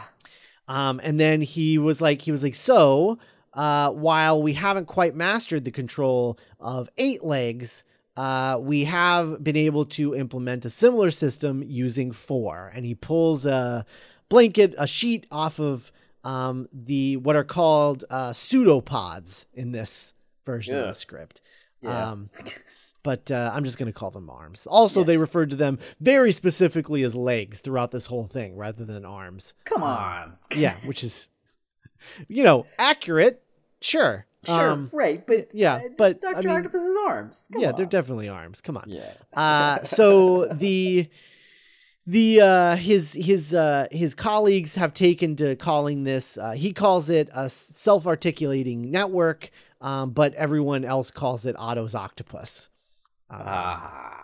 Um, 0.68 1.00
and 1.04 1.20
then 1.20 1.42
he 1.42 1.78
was 1.78 2.02
like, 2.02 2.24
he 2.24 2.32
was 2.32 2.44
like, 2.44 2.56
so 2.56 3.20
uh, 3.58 3.90
while 3.90 4.42
we 4.42 4.54
haven't 4.54 4.86
quite 4.86 5.16
mastered 5.16 5.66
the 5.66 5.72
control 5.72 6.38
of 6.60 6.90
eight 6.98 7.24
legs, 7.24 7.84
uh, 8.16 8.58
we 8.62 8.84
have 8.84 9.44
been 9.44 9.58
able 9.58 9.84
to 9.84 10.16
implement 10.16 10.64
a 10.64 10.70
similar 10.70 11.10
system 11.10 11.64
using 11.66 12.12
four. 12.12 12.72
And 12.76 12.86
he 12.86 12.94
pulls 12.94 13.48
a 13.48 13.84
blanket, 14.30 14.76
a 14.78 14.86
sheet 14.86 15.26
off 15.32 15.60
of 15.60 15.92
um, 16.24 16.70
the 16.72 17.18
what 17.18 17.36
are 17.36 17.44
called 17.44 18.06
uh, 18.12 18.32
pseudopods 18.32 19.48
in 19.56 19.72
this 19.72 20.14
version 20.46 20.76
of 20.76 20.88
the 20.88 20.94
script. 20.94 21.42
Yeah. 21.82 22.12
Um, 22.12 22.30
but 23.02 23.32
uh, 23.32 23.52
I'm 23.54 23.64
just 23.64 23.80
going 23.80 23.92
to 23.92 23.98
call 23.98 24.12
them 24.12 24.30
arms. 24.30 24.68
Also, 24.68 25.04
they 25.04 25.18
referred 25.18 25.50
to 25.52 25.56
them 25.56 25.80
very 26.00 26.32
specifically 26.32 27.02
as 27.02 27.16
legs 27.16 27.60
throughout 27.60 27.92
this 27.92 28.06
whole 28.08 28.28
thing 28.28 28.56
rather 28.56 28.86
than 28.86 29.04
arms. 29.04 29.56
Come 29.66 29.84
on. 29.84 30.38
Yeah, 30.56 30.76
which 30.86 31.04
is, 31.04 31.30
you 32.28 32.44
know, 32.44 32.68
accurate. 32.78 33.44
Sure. 33.82 34.26
Sure, 34.46 34.70
Um, 34.70 34.90
right, 34.94 35.26
but 35.28 35.50
yeah, 35.54 35.76
uh, 35.76 35.80
but, 35.98 36.18
I 36.26 36.32
Doctor 36.32 36.48
mean- 36.48 36.58
Octopus's 36.58 36.96
arms. 37.08 37.48
Come 37.52 37.62
yeah, 37.62 37.72
they're 37.74 37.86
definitely 37.86 38.30
arms. 38.30 38.62
Come 38.62 38.78
on. 38.78 38.86
Yeah. 38.88 39.12
Uh, 39.34 39.84
so 39.84 40.46
the 40.54 41.10
the 42.06 42.40
uh, 42.40 42.76
his 42.78 43.12
his 43.14 43.54
uh, 43.54 43.88
his 43.92 44.14
colleagues 44.16 44.76
have 44.76 44.94
taken 44.94 45.36
to 45.38 45.56
calling 45.58 46.04
this. 46.06 46.38
Uh, 46.38 46.52
he 46.52 46.72
calls 46.72 47.10
it 47.10 47.28
a 47.34 47.50
self 47.50 48.08
articulating 48.08 48.90
network, 48.90 49.50
um, 49.82 50.12
but 50.12 50.34
everyone 50.36 50.86
else 50.86 51.12
calls 51.12 51.46
it 51.46 51.56
Otto's 51.60 51.94
octopus. 51.96 52.70
Um, 53.30 53.42
Ah. 53.44 54.24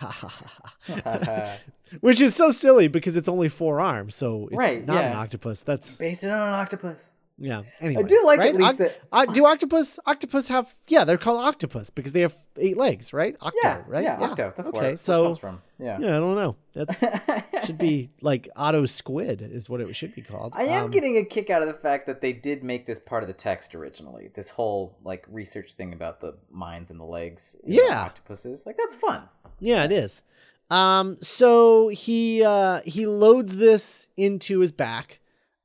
Which 2.00 2.20
is 2.20 2.34
so 2.34 2.50
silly 2.50 2.88
because 2.88 3.16
it's 3.16 3.28
only 3.28 3.48
four 3.48 3.80
arms, 3.80 4.14
so 4.16 4.48
it's 4.50 4.56
Right, 4.56 4.84
not 4.86 5.04
an 5.04 5.12
octopus. 5.12 5.60
That's 5.60 5.96
Based 5.96 6.24
it 6.24 6.30
on 6.30 6.48
an 6.48 6.54
octopus. 6.54 7.10
Yeah. 7.38 7.62
Anyway, 7.80 8.02
I 8.02 8.06
do 8.06 8.22
like 8.24 8.38
right? 8.38 8.48
at 8.50 8.56
least 8.56 8.72
Oc- 8.72 8.78
that- 8.78 9.00
uh, 9.12 9.24
do 9.26 9.44
octopus 9.46 9.98
octopus 10.06 10.48
have? 10.48 10.74
Yeah, 10.88 11.04
they're 11.04 11.18
called 11.18 11.44
octopus 11.44 11.90
because 11.90 12.12
they 12.12 12.20
have 12.20 12.36
eight 12.58 12.76
legs, 12.76 13.12
right? 13.12 13.36
Octo, 13.40 13.58
Yeah, 13.62 13.82
right? 13.86 14.04
Yeah, 14.04 14.20
Octo. 14.20 14.52
That's 14.56 14.68
okay. 14.68 14.78
where 14.78 14.90
it 14.90 15.00
so 15.00 15.24
comes 15.24 15.38
from. 15.38 15.62
Yeah. 15.80 15.98
yeah, 15.98 16.16
I 16.16 16.20
don't 16.20 16.36
know. 16.36 16.56
That 16.74 17.44
should 17.66 17.78
be 17.78 18.10
like 18.20 18.48
Otto 18.54 18.86
Squid 18.86 19.42
is 19.42 19.68
what 19.68 19.80
it 19.80 19.94
should 19.96 20.14
be 20.14 20.22
called. 20.22 20.52
I 20.54 20.64
am 20.64 20.84
Um, 20.84 20.90
getting 20.92 21.16
a 21.18 21.24
kick 21.24 21.50
out 21.50 21.62
of 21.62 21.68
the 21.68 21.74
fact 21.74 22.06
that 22.06 22.20
they 22.20 22.32
did 22.32 22.62
make 22.62 22.86
this 22.86 23.00
part 23.00 23.22
of 23.24 23.26
the 23.26 23.32
text 23.34 23.74
originally. 23.74 24.30
This 24.34 24.50
whole 24.50 24.96
like 25.02 25.24
research 25.28 25.72
thing 25.74 25.92
about 25.92 26.20
the 26.20 26.36
minds 26.50 26.90
and 26.92 27.00
the 27.00 27.04
legs. 27.04 27.56
in 27.64 27.72
Yeah. 27.74 28.02
octopuses. 28.04 28.64
Like 28.66 28.76
that's 28.76 28.94
fun. 28.94 29.22
Yeah, 29.58 29.84
it 29.84 29.90
is. 29.92 30.22
Um, 30.70 31.18
so 31.20 31.88
he 31.88 32.42
uh 32.44 32.80
he 32.84 33.06
loads 33.06 33.56
this 33.56 34.08
into 34.16 34.60
his 34.60 34.72
back, 34.72 35.20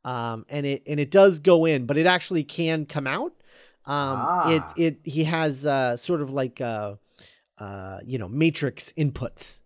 um, 0.06 0.46
and 0.50 0.66
it 0.66 0.84
and 0.88 1.00
it 1.00 1.12
does 1.12 1.40
go 1.40 1.66
in, 1.66 1.86
but 1.86 1.98
it 1.98 2.06
actually 2.06 2.44
can 2.44 2.86
come 2.86 3.08
out. 3.08 3.34
Um, 3.86 4.20
Ah. 4.20 4.50
it 4.50 4.64
it 4.76 5.00
he 5.04 5.24
has 5.24 5.66
uh 5.66 5.98
sort 5.98 6.22
of 6.22 6.32
like 6.32 6.62
uh 6.62 6.96
uh 7.58 8.00
you 8.06 8.18
know 8.18 8.28
matrix 8.30 8.94
inputs 8.98 9.62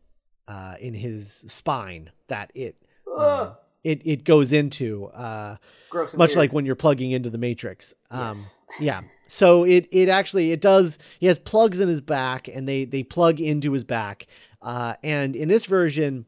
uh 0.47 0.75
in 0.79 0.93
his 0.93 1.43
spine 1.47 2.11
that 2.27 2.51
it 2.55 2.75
um, 3.17 3.51
it 3.83 4.01
it 4.05 4.23
goes 4.23 4.51
into 4.53 5.07
uh 5.07 5.57
Gross. 5.89 6.15
much 6.15 6.29
weird. 6.29 6.37
like 6.37 6.53
when 6.53 6.65
you're 6.65 6.75
plugging 6.75 7.11
into 7.11 7.29
the 7.29 7.37
matrix 7.37 7.93
um 8.11 8.29
Yes. 8.29 8.57
yeah 8.79 9.01
so 9.27 9.63
it 9.65 9.87
it 9.91 10.09
actually 10.09 10.51
it 10.51 10.61
does 10.61 10.97
he 11.19 11.27
has 11.27 11.37
plugs 11.37 11.79
in 11.79 11.87
his 11.89 12.01
back 12.01 12.47
and 12.47 12.67
they 12.67 12.85
they 12.85 13.03
plug 13.03 13.39
into 13.39 13.73
his 13.73 13.83
back 13.83 14.25
uh 14.61 14.95
and 15.03 15.35
in 15.35 15.47
this 15.49 15.65
version 15.65 16.25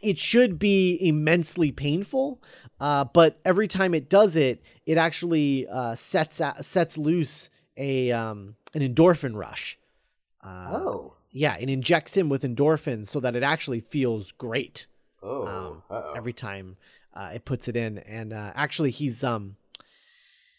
it 0.00 0.18
should 0.18 0.58
be 0.58 0.98
immensely 1.00 1.70
painful 1.72 2.42
uh 2.80 3.04
but 3.04 3.38
every 3.44 3.68
time 3.68 3.94
it 3.94 4.08
does 4.08 4.36
it 4.36 4.62
it 4.86 4.96
actually 4.98 5.66
uh 5.68 5.94
sets 5.94 6.40
out, 6.40 6.64
sets 6.64 6.96
loose 6.98 7.50
a 7.76 8.10
um 8.12 8.56
an 8.74 8.80
endorphin 8.82 9.34
rush. 9.36 9.78
Uh, 10.42 10.70
Oh. 10.72 11.14
yeah 11.30 11.56
it 11.58 11.68
injects 11.68 12.16
him 12.16 12.28
with 12.28 12.42
endorphins 12.42 13.08
so 13.08 13.20
that 13.20 13.36
it 13.36 13.42
actually 13.42 13.80
feels 13.80 14.32
great. 14.32 14.86
Oh. 15.22 15.46
um, 15.46 15.82
every 16.16 16.32
time 16.32 16.76
uh, 17.12 17.32
it 17.34 17.44
puts 17.44 17.68
it 17.68 17.76
in. 17.76 17.98
And 17.98 18.32
uh, 18.32 18.52
actually 18.54 18.90
he's 18.90 19.22
um 19.22 19.56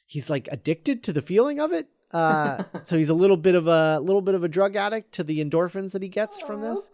he's 0.06 0.30
like 0.30 0.48
addicted 0.52 1.02
to 1.04 1.14
the 1.14 1.22
feeling 1.22 1.60
of 1.60 1.72
it. 1.72 1.88
Uh 2.12 2.64
so 2.84 2.98
he's 2.98 3.10
a 3.10 3.14
little 3.14 3.38
bit 3.38 3.56
of 3.56 3.68
a 3.68 4.00
little 4.00 4.22
bit 4.22 4.36
of 4.36 4.44
a 4.44 4.48
drug 4.50 4.76
addict 4.76 5.14
to 5.14 5.24
the 5.24 5.44
endorphins 5.44 5.92
that 5.94 6.02
he 6.04 6.10
gets 6.10 6.40
from 6.42 6.62
this 6.62 6.92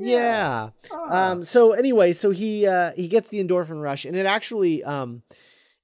Okay. 0.00 0.10
yeah, 0.12 0.70
Ah. 0.92 1.30
um 1.32 1.42
so 1.44 1.72
anyway 1.72 2.12
so 2.12 2.30
he 2.30 2.66
uh 2.66 2.92
he 2.96 3.06
gets 3.08 3.28
the 3.28 3.42
endorphin 3.42 3.82
rush 3.82 4.04
and 4.04 4.16
it 4.16 4.26
actually 4.26 4.82
um 4.84 5.22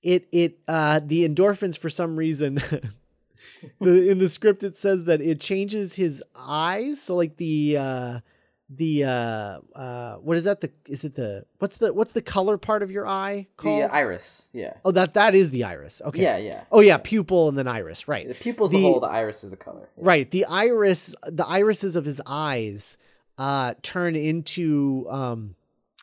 it 0.02 0.26
it 0.32 0.58
uh 0.68 1.00
the 1.04 1.28
endorphins 1.28 1.76
for 1.78 1.88
some 1.90 2.16
reason 2.16 2.54
the 3.80 4.08
in 4.10 4.18
the 4.18 4.28
script 4.28 4.62
it 4.64 4.76
says 4.76 5.04
that 5.04 5.20
it 5.20 5.40
changes 5.40 5.94
his 5.94 6.22
eyes 6.34 7.00
so 7.00 7.16
like 7.16 7.36
the 7.36 7.76
uh 7.78 8.20
the 8.68 9.04
uh 9.04 9.60
uh 9.76 10.16
what 10.16 10.36
is 10.36 10.42
that 10.44 10.60
the 10.60 10.70
is 10.88 11.04
it 11.04 11.14
the 11.14 11.44
what's 11.58 11.76
the 11.76 11.92
what's 11.92 12.12
the 12.12 12.22
color 12.22 12.58
part 12.58 12.82
of 12.82 12.90
your 12.90 13.06
eye 13.06 13.46
the 13.58 13.62
called 13.62 13.82
uh, 13.84 13.88
iris. 13.92 14.48
Yeah. 14.52 14.72
oh 14.84 14.90
that 14.90 15.14
that 15.14 15.34
is 15.36 15.50
the 15.50 15.62
iris 15.64 16.02
okay 16.04 16.22
Yeah. 16.22 16.36
Yeah. 16.38 16.64
oh 16.72 16.80
yeah 16.80 16.98
pupil 16.98 17.48
and 17.48 17.56
then 17.56 17.68
iris 17.68 18.08
right 18.08 18.26
The 18.26 18.34
pupil's 18.34 18.70
the, 18.70 18.78
The- 18.78 18.82
whole. 18.82 19.00
The 19.00 19.06
iris 19.06 19.44
is 19.44 19.50
the 19.50 19.56
color. 19.56 19.88
Yeah. 19.96 20.02
right 20.04 20.30
the 20.30 20.44
iris 20.46 21.14
the 21.26 21.46
irises 21.46 21.94
of 21.94 22.04
his 22.04 22.20
eyes 22.26 22.98
uh 23.38 23.74
turn 23.82 24.16
into 24.16 25.06
um 25.08 25.54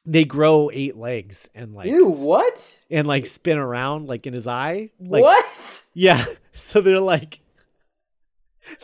they 0.05 0.25
grow 0.25 0.69
eight 0.73 0.97
legs 0.97 1.49
and 1.55 1.73
like 1.73 1.87
Ew. 1.87 2.09
What? 2.09 2.79
and 2.89 3.07
like 3.07 3.25
spin 3.25 3.57
around 3.57 4.07
like 4.07 4.27
in 4.27 4.33
his 4.33 4.47
eye 4.47 4.89
like 4.99 5.23
what? 5.23 5.83
yeah 5.93 6.25
so 6.53 6.81
they're 6.81 6.99
like 6.99 7.39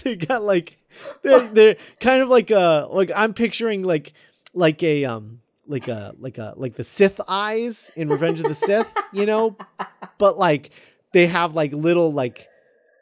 they 0.03 0.15
got 0.15 0.43
like 0.43 0.77
they're, 1.21 1.47
they're 1.47 1.77
kind 1.99 2.21
of 2.21 2.29
like 2.29 2.51
a 2.51 2.87
like 2.89 3.11
i'm 3.15 3.33
picturing 3.33 3.83
like 3.83 4.13
like 4.53 4.81
a 4.83 5.05
um 5.05 5.41
like 5.67 5.87
a 5.87 6.13
like 6.19 6.37
a 6.37 6.53
like 6.57 6.75
the 6.75 6.83
sith 6.83 7.21
eyes 7.27 7.91
in 7.95 8.09
revenge 8.09 8.39
of 8.39 8.47
the 8.47 8.55
sith 8.55 8.87
you 9.13 9.25
know 9.25 9.55
but 10.17 10.37
like 10.37 10.71
they 11.13 11.27
have 11.27 11.53
like 11.53 11.71
little 11.73 12.11
like 12.11 12.47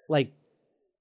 like 0.10 0.32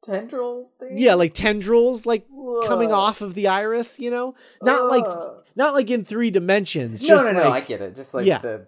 Tendril 0.06 0.70
thing. 0.80 0.96
yeah 0.98 1.14
like 1.14 1.34
tendrils 1.34 2.06
like 2.06 2.26
coming 2.66 2.92
off 2.92 3.20
of 3.20 3.34
the 3.34 3.48
iris 3.48 3.98
you 3.98 4.10
know 4.10 4.34
not 4.62 4.88
like 4.88 5.04
not 5.56 5.74
like 5.74 5.90
in 5.90 6.04
three 6.04 6.30
dimensions 6.30 7.02
No, 7.02 7.08
just 7.08 7.24
no, 7.26 7.32
no. 7.32 7.42
I 7.42 7.48
like 7.48 7.66
get 7.66 7.80
it. 7.80 7.94
Just 7.96 8.14
like 8.14 8.24
Yeah. 8.26 8.38
the 8.38 8.66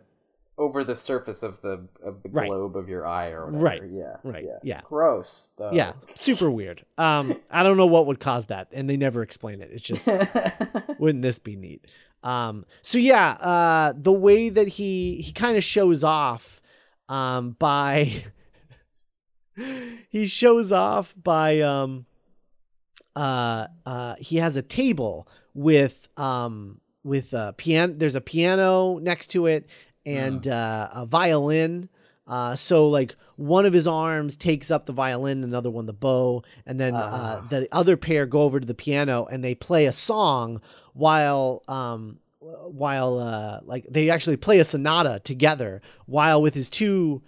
over 0.57 0.83
the 0.83 0.97
surface 0.97 1.45
of 1.45 1.61
the 1.63 1.87
of 2.03 2.21
the 2.25 2.29
Right. 2.31 2.49
globe 2.49 2.77
of 2.77 2.89
your 2.89 3.07
eye 3.07 3.29
or 3.31 3.47
whatever. 3.47 3.65
Right. 3.65 3.83
Yeah. 3.89 4.17
Right, 4.25 4.45
Yeah. 4.45 4.59
yeah. 4.65 4.81
Gross. 4.83 5.53
Though. 5.57 5.71
yeah 5.73 5.93
super 6.17 6.51
weird 6.51 6.85
um 6.99 7.41
i 7.51 7.63
don't 7.63 7.77
know 7.77 7.87
what 7.87 8.07
would 8.07 8.19
cause 8.21 8.47
that 8.47 8.69
and 8.73 8.91
they 8.91 8.97
never 8.97 9.23
explain 9.23 9.61
it 9.61 9.71
it's 9.73 9.83
just 9.83 10.09
wouldn't 10.99 11.23
this 11.23 11.39
be 11.39 11.55
neat 11.57 11.87
um 12.25 12.65
so 12.83 12.99
yeah 12.99 13.31
uh 13.41 13.93
the 13.97 14.13
way 14.13 14.49
that 14.49 14.67
he 14.67 15.21
he 15.23 15.31
kind 15.33 15.57
of 15.57 15.63
shows 15.63 16.03
off 16.03 16.61
um 17.09 17.53
by 17.61 18.25
he 20.09 20.27
shows 20.27 20.73
off 20.73 21.15
by 21.23 21.61
um 21.61 22.07
uh 23.17 23.67
uh 23.87 24.15
he 24.19 24.37
has 24.37 24.57
a 24.57 24.63
table 24.63 25.27
with 25.55 26.09
um 26.17 26.81
with 27.05 27.33
a 27.33 27.55
piano 27.57 27.95
there's 27.97 28.15
a 28.15 28.21
piano 28.21 28.99
next 28.99 29.29
to 29.29 29.47
it 29.47 29.67
and 30.07 30.47
uh 30.47 30.89
a 30.93 31.07
violin 31.07 31.89
uh 32.27 32.55
so 32.55 32.89
like 32.89 33.17
one 33.37 33.65
of 33.67 33.73
his 33.73 33.87
arms 33.87 34.37
takes 34.37 34.71
up 34.71 34.87
the 34.87 34.93
violin 34.93 35.43
another 35.43 35.71
one 35.71 35.87
the 35.87 35.93
bow 35.93 36.43
and 36.67 36.79
then 36.79 36.95
uh 36.95 37.41
Ah. 37.43 37.47
the 37.49 37.69
other 37.73 37.97
pair 37.97 38.27
go 38.27 38.43
over 38.43 38.61
to 38.61 38.67
the 38.67 38.75
piano 38.75 39.27
and 39.31 39.43
they 39.43 39.55
play 39.55 39.87
a 39.87 39.93
song 39.93 40.61
while 40.93 41.63
um 41.67 42.19
while 42.41 43.19
uh 43.19 43.61
like 43.65 43.85
they 43.91 44.11
actually 44.11 44.37
play 44.37 44.59
a 44.59 44.65
sonata 44.65 45.21
together 45.25 45.81
while 46.07 46.41
with 46.41 46.55
his 46.55 46.69
two 46.71 47.23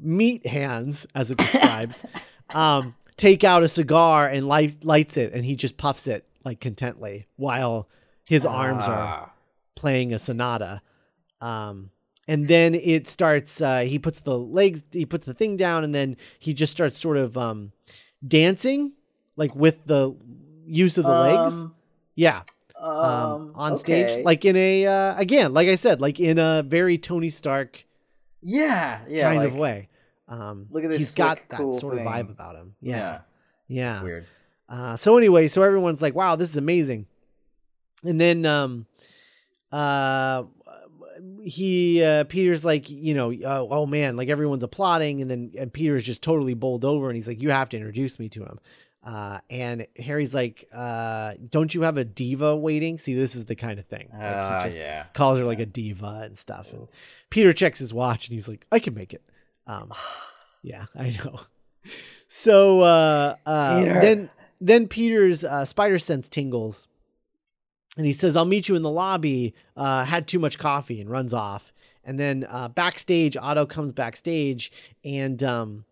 meat 0.00 0.46
hands 0.46 1.06
as 1.14 1.30
it 1.30 1.38
describes 1.38 2.04
um 2.50 2.94
take 3.16 3.44
out 3.44 3.62
a 3.62 3.68
cigar 3.68 4.26
and 4.28 4.46
light, 4.48 4.76
lights 4.84 5.16
it 5.16 5.32
and 5.32 5.44
he 5.44 5.56
just 5.56 5.76
puffs 5.76 6.06
it 6.06 6.24
like 6.44 6.60
contently 6.60 7.26
while 7.36 7.88
his 8.28 8.44
arms 8.46 8.84
are 8.84 9.06
Ah. 9.24 9.30
playing 9.74 10.12
a 10.14 10.18
sonata 10.18 10.82
um 11.40 11.90
and 12.28 12.46
then 12.48 12.74
it 12.74 13.06
starts 13.08 13.60
uh 13.60 13.80
he 13.80 13.98
puts 13.98 14.20
the 14.20 14.38
legs 14.38 14.84
he 14.92 15.04
puts 15.04 15.26
the 15.26 15.34
thing 15.34 15.56
down 15.56 15.84
and 15.84 15.94
then 15.94 16.16
he 16.38 16.54
just 16.54 16.70
starts 16.72 16.98
sort 16.98 17.16
of 17.16 17.36
um 17.36 17.72
dancing 18.26 18.92
like 19.36 19.54
with 19.56 19.84
the 19.86 20.14
use 20.66 20.96
of 20.96 21.04
the 21.04 21.12
legs 21.12 21.54
Um, 21.54 21.74
yeah 22.14 22.42
um, 22.78 22.86
um, 23.04 23.52
on 23.54 23.72
okay. 23.74 23.80
stage 23.80 24.24
like 24.24 24.44
in 24.44 24.56
a 24.56 24.86
uh 24.86 25.14
again 25.18 25.52
like 25.52 25.68
i 25.68 25.76
said 25.76 26.00
like 26.00 26.20
in 26.20 26.38
a 26.38 26.62
very 26.62 26.96
tony 26.98 27.30
stark 27.30 27.84
yeah, 28.42 29.00
yeah, 29.08 29.28
kind 29.28 29.38
like, 29.38 29.48
of 29.48 29.56
way. 29.56 29.88
Um 30.28 30.66
look 30.70 30.84
at 30.84 30.90
this 30.90 30.98
he's 30.98 31.14
got 31.14 31.40
that 31.48 31.56
cool 31.56 31.78
sort 31.78 31.98
of 31.98 32.00
vibe 32.00 32.30
about 32.30 32.56
him. 32.56 32.74
Yeah, 32.80 32.96
yeah. 32.96 33.20
Yeah, 33.70 33.94
it's 33.94 34.02
weird. 34.02 34.26
Uh, 34.68 34.96
so 34.96 35.16
anyway, 35.16 35.46
so 35.48 35.62
everyone's 35.62 36.02
like, 36.02 36.14
"Wow, 36.14 36.36
this 36.36 36.50
is 36.50 36.56
amazing," 36.56 37.06
and 38.04 38.20
then 38.20 38.44
um, 38.44 38.86
uh, 39.70 40.44
he 41.44 42.02
uh, 42.02 42.24
Peter's 42.24 42.64
like, 42.64 42.90
you 42.90 43.14
know, 43.14 43.32
oh, 43.32 43.68
oh 43.70 43.86
man, 43.86 44.16
like 44.16 44.28
everyone's 44.28 44.64
applauding, 44.64 45.22
and 45.22 45.30
then 45.30 45.52
and 45.56 45.72
Peter's 45.72 46.04
just 46.04 46.20
totally 46.20 46.54
bowled 46.54 46.84
over, 46.84 47.08
and 47.08 47.16
he's 47.16 47.28
like, 47.28 47.40
"You 47.40 47.50
have 47.50 47.68
to 47.70 47.76
introduce 47.76 48.18
me 48.18 48.28
to 48.30 48.42
him." 48.42 48.58
Uh, 49.02 49.40
and 49.48 49.86
Harry's 49.96 50.34
like, 50.34 50.68
uh, 50.74 51.32
"Don't 51.50 51.74
you 51.74 51.82
have 51.82 51.96
a 51.96 52.04
diva 52.04 52.54
waiting?" 52.56 52.98
See, 52.98 53.14
this 53.14 53.34
is 53.34 53.46
the 53.46 53.54
kind 53.56 53.78
of 53.78 53.86
thing. 53.86 54.08
Like, 54.12 54.22
Ah, 54.22 54.58
he 54.62 54.66
just 54.68 54.78
yeah. 54.78 55.06
calls 55.14 55.38
her 55.38 55.44
like 55.46 55.58
a 55.60 55.66
diva 55.66 56.22
and 56.24 56.38
stuff. 56.38 56.72
And 56.72 56.86
Peter 57.30 57.52
checks 57.54 57.78
his 57.78 57.94
watch, 57.94 58.28
and 58.28 58.34
he's 58.34 58.46
like, 58.48 58.66
"I 58.70 58.78
can 58.78 58.94
make 58.94 59.14
it." 59.14 59.22
Um, 59.66 59.90
yeah, 60.62 60.84
I 60.94 61.10
know. 61.24 61.40
so 62.28 62.80
uh, 62.82 63.36
uh, 63.46 63.82
then 63.84 64.30
then 64.60 64.86
Peter's 64.86 65.44
uh, 65.44 65.64
spider 65.64 65.98
sense 65.98 66.28
tingles, 66.28 66.86
and 67.96 68.04
he 68.04 68.12
says, 68.12 68.36
"I'll 68.36 68.44
meet 68.44 68.68
you 68.68 68.74
in 68.76 68.82
the 68.82 68.90
lobby." 68.90 69.54
Uh, 69.76 70.04
had 70.04 70.28
too 70.28 70.38
much 70.38 70.58
coffee 70.58 71.00
and 71.00 71.08
runs 71.08 71.32
off. 71.32 71.72
And 72.04 72.18
then 72.18 72.46
uh, 72.48 72.68
backstage, 72.68 73.36
Otto 73.36 73.66
comes 73.66 73.92
backstage, 73.92 74.72
and 75.04 75.42
um, 75.42 75.84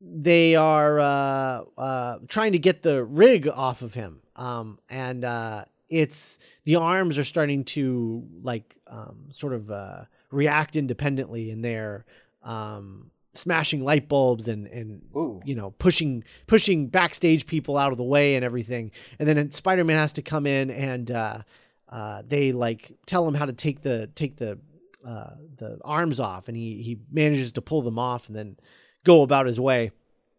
they 0.00 0.56
are 0.56 0.98
uh, 0.98 1.64
uh, 1.76 2.18
trying 2.28 2.52
to 2.52 2.58
get 2.58 2.82
the 2.82 3.04
rig 3.04 3.48
off 3.48 3.82
of 3.82 3.94
him. 3.94 4.20
Um, 4.36 4.78
and 4.88 5.24
uh, 5.24 5.64
it's 5.88 6.38
the 6.64 6.76
arms 6.76 7.18
are 7.18 7.24
starting 7.24 7.64
to 7.64 8.26
like 8.42 8.76
um, 8.86 9.26
sort 9.30 9.52
of 9.52 9.70
uh, 9.70 10.04
react 10.30 10.76
independently, 10.76 11.50
and 11.50 11.64
they're 11.64 12.06
um, 12.42 13.10
smashing 13.34 13.84
light 13.84 14.08
bulbs 14.08 14.48
and 14.48 14.66
and 14.68 15.02
Ooh. 15.16 15.40
you 15.44 15.54
know 15.54 15.72
pushing 15.72 16.24
pushing 16.46 16.86
backstage 16.86 17.46
people 17.46 17.76
out 17.76 17.92
of 17.92 17.98
the 17.98 18.04
way 18.04 18.36
and 18.36 18.44
everything. 18.44 18.92
And 19.18 19.28
then 19.28 19.50
Spider 19.50 19.84
Man 19.84 19.98
has 19.98 20.14
to 20.14 20.22
come 20.22 20.46
in 20.46 20.70
and 20.70 21.10
uh, 21.10 21.42
uh, 21.88 22.22
they 22.26 22.52
like 22.52 22.92
tell 23.04 23.26
him 23.26 23.34
how 23.34 23.46
to 23.46 23.52
take 23.52 23.82
the 23.82 24.08
take 24.14 24.36
the 24.36 24.58
uh, 25.06 25.34
the 25.56 25.78
arms 25.84 26.20
off, 26.20 26.48
and 26.48 26.56
he 26.56 26.82
he 26.82 26.98
manages 27.10 27.52
to 27.52 27.60
pull 27.60 27.82
them 27.82 27.98
off 27.98 28.28
and 28.28 28.36
then 28.36 28.56
go 29.04 29.22
about 29.22 29.46
his 29.46 29.60
way. 29.60 29.92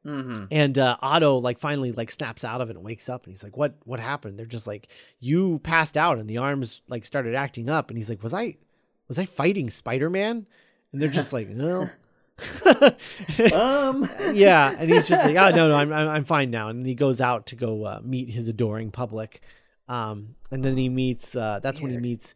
Mm-hmm. 0.06 0.46
And 0.50 0.78
uh, 0.80 0.98
Otto 1.02 1.38
like 1.38 1.60
finally 1.60 1.92
like 1.92 2.10
snaps 2.10 2.44
out 2.44 2.60
of 2.60 2.70
it 2.70 2.76
and 2.76 2.84
wakes 2.84 3.08
up 3.08 3.26
and 3.26 3.34
he's 3.34 3.44
like, 3.44 3.56
"What? 3.56 3.76
What 3.84 4.00
happened?" 4.00 4.40
They're 4.40 4.48
just 4.48 4.66
like, 4.66 4.88
"You 5.20 5.60
passed 5.60 5.96
out 5.96 6.18
and 6.18 6.28
the 6.28 6.40
arms 6.40 6.82
like 6.88 7.06
started 7.06 7.36
acting 7.36 7.70
up." 7.70 7.90
And 7.90 7.98
he's 7.98 8.10
like, 8.10 8.24
"Was 8.24 8.34
I, 8.34 8.58
was 9.08 9.20
I 9.20 9.26
fighting 9.26 9.70
Spider 9.70 10.10
Man?" 10.10 10.48
And 10.92 11.02
they're 11.02 11.10
just 11.10 11.34
like, 11.34 11.50
"No." 11.50 11.90
Um. 13.54 14.10
yeah, 14.34 14.76
and 14.78 14.90
he's 14.90 15.08
just 15.08 15.24
like, 15.24 15.36
"Oh 15.36 15.56
no, 15.56 15.70
no, 15.70 15.76
I'm 15.78 15.94
I'm, 15.94 16.08
I'm 16.08 16.26
fine 16.26 16.50
now." 16.50 16.70
And 16.70 16.86
he 16.86 16.96
goes 16.96 17.22
out 17.22 17.46
to 17.48 17.56
go 17.56 17.86
uh, 17.86 18.00
meet 18.04 18.30
his 18.30 18.48
adoring 18.48 18.90
public. 18.90 19.42
Um, 19.88 20.36
and 20.50 20.64
then 20.64 20.78
he 20.78 20.90
meets. 20.90 21.36
Uh, 21.36 21.60
that's 21.62 21.80
when 21.82 21.92
he 21.92 21.98
meets 21.98 22.34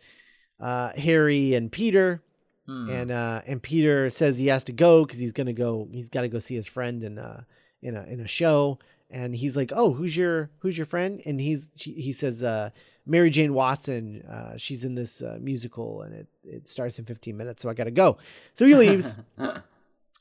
uh, 0.60 0.92
Harry 0.96 1.54
and 1.56 1.72
Peter. 1.72 2.22
Hmm. 2.68 2.90
and 2.90 3.12
uh 3.12 3.42
and 3.46 3.62
Peter 3.62 4.10
says 4.10 4.38
he 4.38 4.48
has 4.48 4.64
to 4.66 4.72
go 4.74 5.06
because 5.06 5.20
he's 5.20 5.32
gonna 5.32 5.54
go 5.54 5.88
he's 5.92 6.10
got 6.10 6.22
to 6.22 6.28
go 6.30 6.40
see 6.40 6.56
his 6.56 6.66
friend 6.66 7.04
in 7.04 7.20
uh 7.20 7.44
in 7.82 7.96
a 7.96 8.04
in 8.06 8.20
a 8.20 8.28
show 8.28 8.80
and 9.12 9.36
he's 9.36 9.56
like 9.56 9.72
oh 9.76 9.94
who's 9.94 10.18
your 10.18 10.50
who's 10.60 10.76
your 10.78 10.86
friend 10.88 11.22
and 11.26 11.40
he's 11.40 11.70
she, 11.76 11.94
he 11.94 12.12
says 12.12 12.42
uh 12.44 12.72
Mary 13.06 13.30
Jane 13.30 13.54
Watson 13.54 14.24
uh 14.24 14.58
she's 14.58 14.84
in 14.84 14.96
this 14.96 15.22
uh, 15.22 15.38
musical 15.40 16.02
and 16.02 16.16
it 16.16 16.28
it 16.44 16.68
starts 16.68 16.98
in 16.98 17.06
15 17.06 17.38
minutes 17.38 17.62
so 17.62 17.70
I 17.70 17.76
gotta 17.76 17.92
go 17.92 18.18
so 18.56 18.66
he 18.66 18.74
leaves 18.74 19.16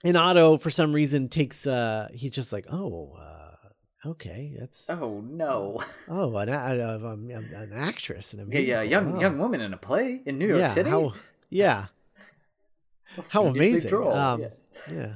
and 0.05 0.17
Otto 0.17 0.59
for 0.59 0.69
some 0.71 0.93
reason 0.93 1.29
takes 1.31 1.67
uh 1.67 2.09
he's 2.13 2.31
just 2.33 2.53
like 2.53 2.67
oh 2.71 3.17
uh 3.19 4.09
okay 4.09 4.55
that's 4.59 4.91
oh 4.91 5.23
no. 5.27 5.83
oh 6.09 6.37
an, 6.37 6.51
a- 6.51 6.53
a- 6.53 7.07
um, 7.13 7.31
an 7.31 7.71
actress 7.75 8.35
in 8.35 8.41
a 8.41 8.45
Yeah, 8.45 8.59
yeah, 8.61 8.83
young 8.83 9.17
oh. 9.17 9.21
young 9.21 9.39
woman 9.39 9.63
in 9.63 9.73
a 9.73 9.79
play 9.79 10.21
in 10.27 10.39
New 10.39 10.47
York 10.49 10.61
yeah, 10.61 10.69
City. 10.69 10.91
how, 10.91 11.15
yeah 11.49 11.87
how 13.29 13.47
amazing. 13.47 13.89
droll, 13.89 14.13
Um, 14.13 14.41
yes. 14.43 14.69
Yeah. 14.91 15.13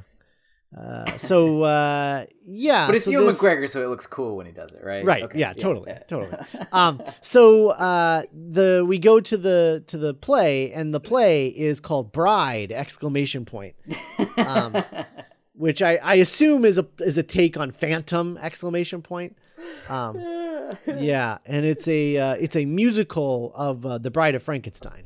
Uh, 0.79 1.17
so 1.17 1.63
uh, 1.63 2.27
yeah, 2.45 2.87
But 2.87 2.97
it's 2.97 3.07
so 3.07 3.11
Ewan 3.13 3.27
this- 3.29 3.39
McGregor, 3.41 3.71
so 3.71 3.83
it 3.83 3.89
looks 3.89 4.07
cool 4.07 4.37
when 4.37 4.45
he 4.45 4.53
does 4.53 4.75
it, 4.75 4.85
right? 4.85 5.03
Right. 5.03 5.23
Okay, 5.23 5.39
Yeah. 5.39 5.55
Totally. 5.55 5.87
yeah. 5.91 6.01
Totally. 6.01 6.37
Um. 6.73 7.03
So 7.23 7.71
uh, 7.71 8.25
the 8.33 8.85
we 8.87 8.99
go 8.99 9.19
to 9.19 9.37
the 9.39 9.83
to 9.87 9.97
the 9.97 10.13
play, 10.13 10.71
and 10.73 10.93
the 10.95 11.01
play 11.01 11.47
is 11.49 11.81
called 11.81 12.13
Bride! 12.13 12.71
Exclamation 12.71 13.47
point, 13.47 13.77
um, 14.37 14.85
which 15.55 15.81
I 15.81 15.97
I 16.03 16.15
assume 16.17 16.67
is 16.67 16.77
a 16.77 16.87
is 17.01 17.17
a 17.17 17.23
take 17.23 17.57
on 17.57 17.71
Phantom! 17.73 18.37
Exclamation 18.37 19.01
point. 19.03 19.37
Um. 19.89 20.23
Yeah, 20.87 21.39
and 21.47 21.65
it's 21.65 21.89
a 21.89 22.19
uh, 22.19 22.35
it's 22.35 22.55
a 22.55 22.67
musical 22.67 23.53
of 23.55 23.87
uh, 23.87 23.97
the 23.97 24.11
Bride 24.11 24.35
of 24.35 24.43
Frankenstein. 24.43 25.05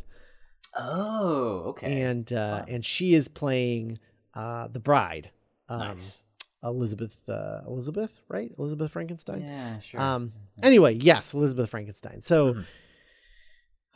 Oh, 0.76 1.62
okay. 1.70 2.02
and 2.02 2.32
uh, 2.32 2.36
Wow. 2.60 2.64
and 2.68 2.84
she 2.84 3.14
is 3.14 3.28
playing 3.28 3.98
uh, 4.34 4.68
the 4.68 4.80
bride, 4.80 5.30
um, 5.68 5.78
nice. 5.80 6.22
Elizabeth 6.64 7.18
uh, 7.28 7.60
Elizabeth, 7.66 8.22
right? 8.28 8.52
Elizabeth 8.58 8.90
Frankenstein. 8.92 9.42
Yeah, 9.42 9.78
sure. 9.80 10.00
Um. 10.00 10.32
Anyway, 10.62 10.94
yes, 10.94 11.34
Elizabeth 11.34 11.70
Frankenstein. 11.70 12.20
So. 12.22 12.54
Mhm. 12.54 12.64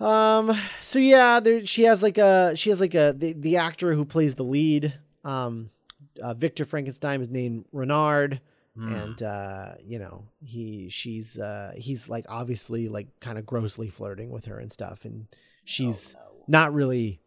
Um. 0.04 0.58
So 0.82 0.98
yeah, 0.98 1.40
there 1.40 1.64
she 1.64 1.84
has 1.84 2.02
like 2.02 2.18
a 2.18 2.54
she 2.54 2.68
has 2.70 2.80
like 2.80 2.94
a 2.94 3.14
the, 3.16 3.32
the 3.32 3.56
actor 3.56 3.94
who 3.94 4.04
plays 4.04 4.34
the 4.34 4.44
lead. 4.44 4.92
Um, 5.24 5.70
uh, 6.22 6.34
Victor 6.34 6.64
Frankenstein 6.64 7.20
is 7.22 7.30
named 7.30 7.64
Renard, 7.72 8.40
Hmm. 8.76 8.92
and 8.94 9.22
uh, 9.22 9.74
you 9.82 9.98
know 9.98 10.24
he 10.42 10.90
she's 10.90 11.38
uh 11.38 11.72
he's 11.76 12.10
like 12.10 12.26
obviously 12.28 12.88
like 12.90 13.06
kind 13.20 13.38
of 13.38 13.46
grossly 13.46 13.88
flirting 13.88 14.28
with 14.30 14.44
her 14.46 14.58
and 14.58 14.70
stuff, 14.70 15.06
and 15.06 15.28
she's 15.64 16.14
Oh, 16.18 16.20
no. 16.20 16.35
Not 16.48 16.72
really 16.74 17.20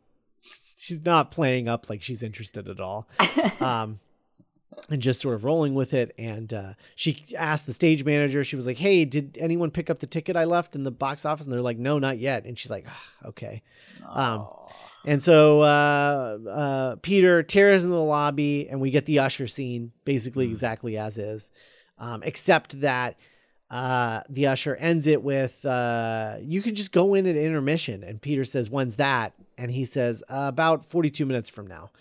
she's 0.78 1.04
not 1.06 1.32
playing 1.32 1.68
up 1.68 1.90
like 1.90 2.02
she's 2.02 2.24
interested 2.24 2.68
at 2.68 2.80
all. 2.80 3.08
Um 3.60 4.00
and 4.90 5.02
just 5.02 5.20
sort 5.20 5.36
of 5.36 5.44
rolling 5.44 5.74
with 5.76 5.94
it. 5.94 6.14
And 6.18 6.54
uh 6.54 6.74
she 6.96 7.24
asked 7.38 7.66
the 7.66 7.74
stage 7.74 8.06
manager 8.06 8.44
she 8.44 8.56
was 8.56 8.66
like 8.66 8.78
hey 8.78 9.04
did 9.06 9.38
anyone 9.40 9.72
pick 9.72 9.90
up 9.90 10.00
the 10.00 10.08
ticket 10.08 10.36
i 10.38 10.46
left 10.46 10.76
in 10.76 10.84
the 10.84 10.92
box 10.92 11.26
office? 11.26 11.46
And 11.46 11.54
they're 11.54 11.62
like 11.62 11.78
no 11.78 12.00
not 12.00 12.18
yet. 12.18 12.46
And 12.46 12.58
she's 12.58 12.72
like 12.72 12.86
"Ah, 12.88 13.28
okay. 13.30 13.62
Um, 14.08 14.40
Oh. 14.42 14.68
and 15.06 15.22
so 15.24 15.62
uh 15.62 16.38
uh 16.50 16.96
peter 17.02 17.44
tears 17.44 17.84
into 17.84 17.96
the 17.96 18.02
lobby 18.02 18.68
and 18.70 18.80
we 18.80 18.92
get 18.92 19.06
the 19.06 19.20
usher 19.20 19.48
scene 19.48 19.92
basically 20.06 20.48
Mhm. 20.48 20.52
exactly 20.52 20.98
as 20.98 21.18
is. 21.18 21.52
Um 21.98 22.24
except 22.24 22.80
that 22.82 23.18
uh 23.70 24.22
the 24.30 24.48
usher 24.48 24.76
ends 24.76 25.06
it 25.06 25.22
with 25.22 25.64
uh 25.66 26.38
you 26.42 26.62
can 26.62 26.76
just 26.76 26.92
go 26.92 27.14
in 27.14 27.26
at 27.28 27.36
intermission. 27.36 28.04
And 28.04 28.22
peter 28.22 28.46
says 28.46 28.70
when's 28.70 28.96
that? 28.96 29.34
And 29.58 29.72
he 29.72 29.86
says 29.86 30.24
uh, 30.30 30.46
about 30.48 30.86
42 30.86 31.26
minutes 31.26 31.50
from 31.50 31.68
now. 31.68 31.92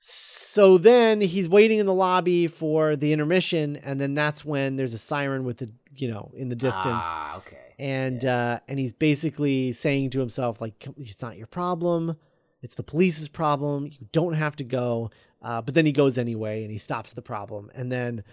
So 0.00 0.78
then 0.78 1.20
he's 1.20 1.48
waiting 1.48 1.78
in 1.78 1.86
the 1.86 1.94
lobby 1.94 2.46
for 2.46 2.96
the 2.96 3.12
intermission 3.12 3.76
and 3.76 4.00
then 4.00 4.14
that's 4.14 4.44
when 4.44 4.76
there's 4.76 4.94
a 4.94 4.98
siren 4.98 5.44
with 5.44 5.58
the 5.58 5.70
you 5.96 6.10
know 6.10 6.30
in 6.34 6.48
the 6.48 6.56
distance. 6.56 6.84
Ah, 6.86 7.36
okay. 7.38 7.58
and 7.78 8.24
uh 8.24 8.60
and 8.68 8.78
he's 8.78 8.92
basically 8.92 9.72
saying 9.72 10.10
to 10.10 10.20
himself 10.20 10.60
like 10.60 10.86
it's 10.98 11.22
not 11.22 11.36
your 11.36 11.46
problem. 11.46 12.16
It's 12.62 12.74
the 12.74 12.82
police's 12.82 13.28
problem. 13.28 13.86
You 13.86 14.06
don't 14.12 14.34
have 14.34 14.56
to 14.56 14.64
go. 14.64 15.10
Uh, 15.40 15.62
but 15.62 15.74
then 15.74 15.86
he 15.86 15.92
goes 15.92 16.18
anyway 16.18 16.62
and 16.62 16.70
he 16.70 16.78
stops 16.78 17.12
the 17.12 17.22
problem. 17.22 17.70
And 17.74 17.92
then 17.92 18.24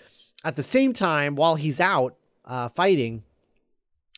at 0.45 0.55
the 0.55 0.63
same 0.63 0.93
time 0.93 1.35
while 1.35 1.55
he's 1.55 1.79
out 1.81 2.15
uh, 2.45 2.69
fighting 2.69 3.23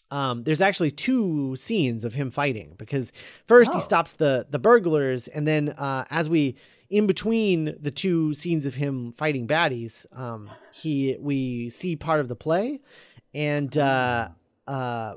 um, 0.10 0.44
there's 0.44 0.62
actually 0.62 0.92
two 0.92 1.56
scenes 1.58 2.06
of 2.06 2.14
him 2.14 2.30
fighting 2.32 2.76
because 2.78 3.12
first 3.46 3.74
he 3.74 3.80
Oh. 3.80 3.84
stops 3.84 4.14
the 4.14 4.46
the 4.50 4.60
burglars 4.60 5.28
and 5.28 5.48
then 5.48 5.70
uh, 5.70 6.06
as 6.10 6.30
we 6.30 6.56
in 6.90 7.08
between 7.08 7.76
the 7.82 7.92
two 7.92 8.34
scenes 8.34 8.66
of 8.66 8.76
him 8.76 9.12
fighting 9.14 9.48
baddies 9.48 10.06
um, 10.18 10.50
he 10.72 11.18
we 11.20 11.70
see 11.70 11.96
part 11.96 12.20
of 12.22 12.28
the 12.30 12.36
play 12.36 12.80
and 13.34 13.78
uh, 13.78 14.30
uh, 14.68 15.16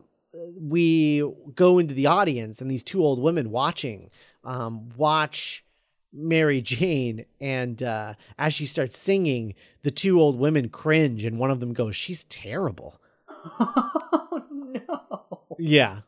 we 0.60 1.22
go 1.54 1.78
into 1.78 1.94
the 1.94 2.06
audience 2.06 2.60
and 2.60 2.70
these 2.70 2.82
two 2.82 3.02
old 3.02 3.20
women 3.20 3.50
watching 3.50 4.10
um, 4.44 4.88
watch 4.96 5.64
Mary 6.12 6.60
Jane 6.60 7.24
and 7.40 7.82
uh, 7.82 8.14
as 8.38 8.52
she 8.54 8.66
starts 8.66 8.98
singing 8.98 9.54
the 9.82 9.90
two 9.90 10.20
old 10.20 10.38
women 10.38 10.68
cringe 10.68 11.24
and 11.24 11.38
one 11.38 11.50
of 11.50 11.60
them 11.60 11.72
goes 11.72 11.94
she's 11.96 12.24
terrible 12.24 13.00
oh 13.60 14.44
no. 14.50 15.40
yeah 15.58 16.00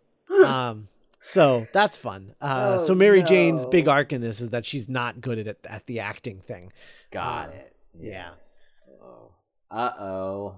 um 0.45 0.89
so 1.21 1.67
that's 1.73 1.97
fun 1.97 2.35
uh 2.41 2.79
Oh, 2.81 2.87
so 2.87 2.95
Mary 2.95 3.23
Jane's 3.23 3.65
big 3.67 3.87
arc 3.89 4.13
in 4.13 4.21
this 4.21 4.41
is 4.41 4.51
that 4.51 4.67
she's 4.67 4.89
not 4.89 5.21
good 5.21 5.39
at 5.47 5.57
at 5.65 5.87
the 5.87 6.01
acting 6.01 6.41
thing 6.41 6.73
Got 7.11 7.49
Um, 7.51 7.55
it. 7.55 7.77
Yes. 8.01 8.71
Oh. 9.03 9.31
Uh 9.71 9.91
oh. 10.01 10.57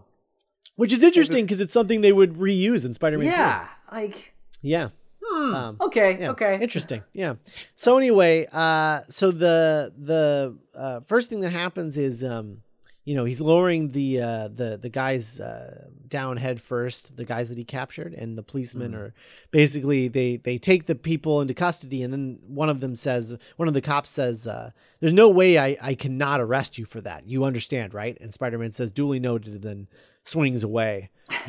which 0.76 0.92
is 0.92 1.02
interesting 1.02 1.44
because 1.44 1.60
it's 1.60 1.72
something 1.74 2.00
they 2.00 2.12
would 2.12 2.34
reuse 2.34 2.84
in 2.84 2.94
Spider-Man 2.94 3.26
3. 3.26 3.36
Yeah. 3.36 3.68
Like. 3.92 4.34
yeah 4.62 4.88
Hmm. 5.34 5.54
Um, 5.54 5.76
okay. 5.80 6.18
Yeah, 6.20 6.30
Okay. 6.30 6.58
Interesting. 6.60 7.02
Yeah. 7.12 7.34
So 7.74 7.98
anyway, 7.98 8.46
uh 8.52 9.00
so 9.10 9.30
the 9.32 9.92
the 9.98 10.56
uh 10.74 11.00
first 11.00 11.28
thing 11.30 11.40
that 11.40 11.50
happens 11.50 11.96
is 11.96 12.22
um 12.22 12.58
you 13.06 13.14
know, 13.14 13.26
he's 13.26 13.40
lowering 13.40 13.90
the 13.90 14.20
uh 14.20 14.48
the 14.48 14.78
the 14.80 14.88
guys 14.88 15.40
uh 15.40 15.88
down 16.08 16.36
head 16.36 16.60
first, 16.62 17.16
the 17.16 17.24
guys 17.24 17.48
that 17.48 17.58
he 17.58 17.64
captured 17.64 18.14
and 18.14 18.38
the 18.38 18.42
policemen 18.42 18.92
Mhm. 18.92 18.96
are 18.98 19.14
basically 19.50 20.06
they 20.08 20.36
they 20.36 20.56
take 20.58 20.86
the 20.86 20.94
people 20.94 21.40
into 21.40 21.52
custody 21.54 22.02
and 22.04 22.12
then 22.12 22.38
one 22.46 22.68
of 22.70 22.80
them 22.80 22.94
says 22.94 23.34
one 23.56 23.66
of 23.68 23.74
the 23.74 23.80
cops 23.82 24.10
says 24.10 24.46
uh 24.46 24.70
there's 25.00 25.12
no 25.12 25.28
way 25.28 25.58
I 25.58 25.76
I 25.82 25.94
cannot 25.94 26.40
arrest 26.40 26.78
you 26.78 26.84
for 26.86 27.00
that. 27.02 27.26
You 27.26 27.44
understand, 27.44 27.92
right? 27.92 28.16
And 28.20 28.32
Spider-Man 28.32 28.70
says 28.70 28.92
duly 28.92 29.18
noted 29.20 29.52
and 29.54 29.62
then 29.62 29.88
swings 30.24 30.62
away. 30.62 31.10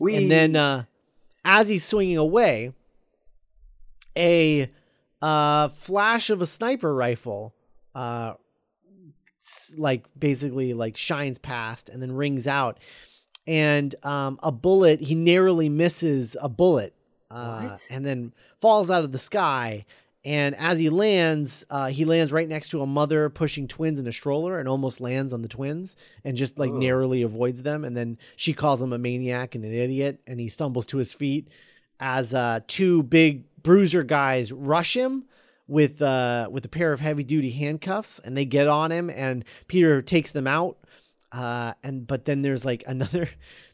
we 0.00 0.16
and 0.16 0.30
then 0.30 0.56
uh, 0.56 0.84
as 1.44 1.68
he's 1.68 1.84
swinging 1.84 2.16
away, 2.16 2.72
a 4.16 4.70
uh, 5.20 5.68
flash 5.68 6.30
of 6.30 6.42
a 6.42 6.46
sniper 6.46 6.94
rifle 6.94 7.54
uh, 7.94 8.34
like 9.76 10.04
basically 10.18 10.72
like 10.74 10.96
shines 10.96 11.38
past 11.38 11.88
and 11.88 12.02
then 12.02 12.12
rings 12.12 12.46
out. 12.46 12.78
And 13.46 13.94
um, 14.04 14.38
a 14.42 14.52
bullet 14.52 15.00
he 15.00 15.14
narrowly 15.14 15.68
misses 15.68 16.36
a 16.40 16.48
bullet 16.48 16.94
uh, 17.30 17.76
and 17.90 18.06
then 18.06 18.32
falls 18.60 18.90
out 18.90 19.04
of 19.04 19.12
the 19.12 19.18
sky 19.18 19.84
and 20.24 20.54
as 20.54 20.78
he 20.78 20.88
lands 20.88 21.64
uh, 21.68 21.88
he 21.88 22.04
lands 22.04 22.32
right 22.32 22.48
next 22.48 22.68
to 22.68 22.80
a 22.80 22.86
mother 22.86 23.28
pushing 23.28 23.66
twins 23.66 23.98
in 23.98 24.06
a 24.06 24.12
stroller 24.12 24.58
and 24.58 24.68
almost 24.68 25.00
lands 25.00 25.32
on 25.32 25.42
the 25.42 25.48
twins 25.48 25.96
and 26.24 26.36
just 26.36 26.58
like 26.58 26.72
narrowly 26.72 27.22
avoids 27.22 27.62
them. 27.62 27.84
And 27.84 27.96
then 27.96 28.18
she 28.36 28.52
calls 28.52 28.80
him 28.80 28.92
a 28.92 28.98
maniac 28.98 29.54
and 29.54 29.64
an 29.64 29.72
idiot 29.72 30.20
and 30.26 30.38
he 30.38 30.48
stumbles 30.48 30.86
to 30.86 30.98
his 30.98 31.12
feet 31.12 31.48
as 31.98 32.32
uh, 32.34 32.60
two 32.68 33.02
big 33.02 33.44
bruiser 33.62 34.04
guys 34.04 34.52
rush 34.52 34.96
him 34.96 35.24
with 35.66 36.00
uh, 36.00 36.48
with 36.52 36.64
a 36.64 36.68
pair 36.68 36.92
of 36.92 37.00
heavy 37.00 37.24
duty 37.24 37.50
handcuffs 37.50 38.20
and 38.20 38.36
they 38.36 38.44
get 38.44 38.68
on 38.68 38.92
him 38.92 39.10
and 39.10 39.44
Peter 39.66 40.02
takes 40.02 40.30
them 40.30 40.46
out. 40.46 40.78
Uh, 41.32 41.72
and 41.82 42.06
but 42.06 42.26
then 42.26 42.42
there's 42.42 42.64
like 42.64 42.84
another 42.86 43.28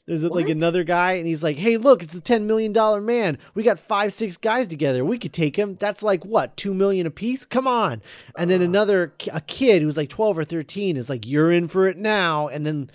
there's 0.09 0.23
like 0.23 0.49
another 0.49 0.85
guy 0.85 1.13
and 1.13 1.27
he's 1.27 1.43
like 1.43 1.59
hey 1.59 1.77
look 1.77 2.03
it's 2.03 2.15
the 2.15 2.21
10 2.21 2.47
million 2.47 2.73
dollar 2.73 3.01
man. 3.01 3.37
We 3.55 3.63
got 3.63 3.79
five 3.79 4.15
six 4.15 4.39
guys 4.39 4.67
together. 4.67 5.05
We 5.05 5.19
could 5.19 5.35
take 5.35 5.57
him. 5.57 5.77
That's 5.79 6.03
like 6.03 6.25
what 6.25 6.57
2 6.57 6.73
million 6.73 7.07
a 7.07 7.11
piece 7.11 7.45
come 7.45 7.67
on. 7.67 8.01
And 8.37 8.51
then 8.51 8.63
another 8.63 9.13
a 9.31 9.43
kid 9.43 9.83
who's 9.83 9.99
like 9.99 10.09
12 10.09 10.39
or 10.39 10.45
13 10.45 10.97
is 10.97 11.11
like 11.11 11.27
you're 11.27 11.53
in 11.53 11.69
for 11.69 11.87
it 11.87 11.99
now 11.99 12.49
and 12.49 12.65
then 12.65 12.91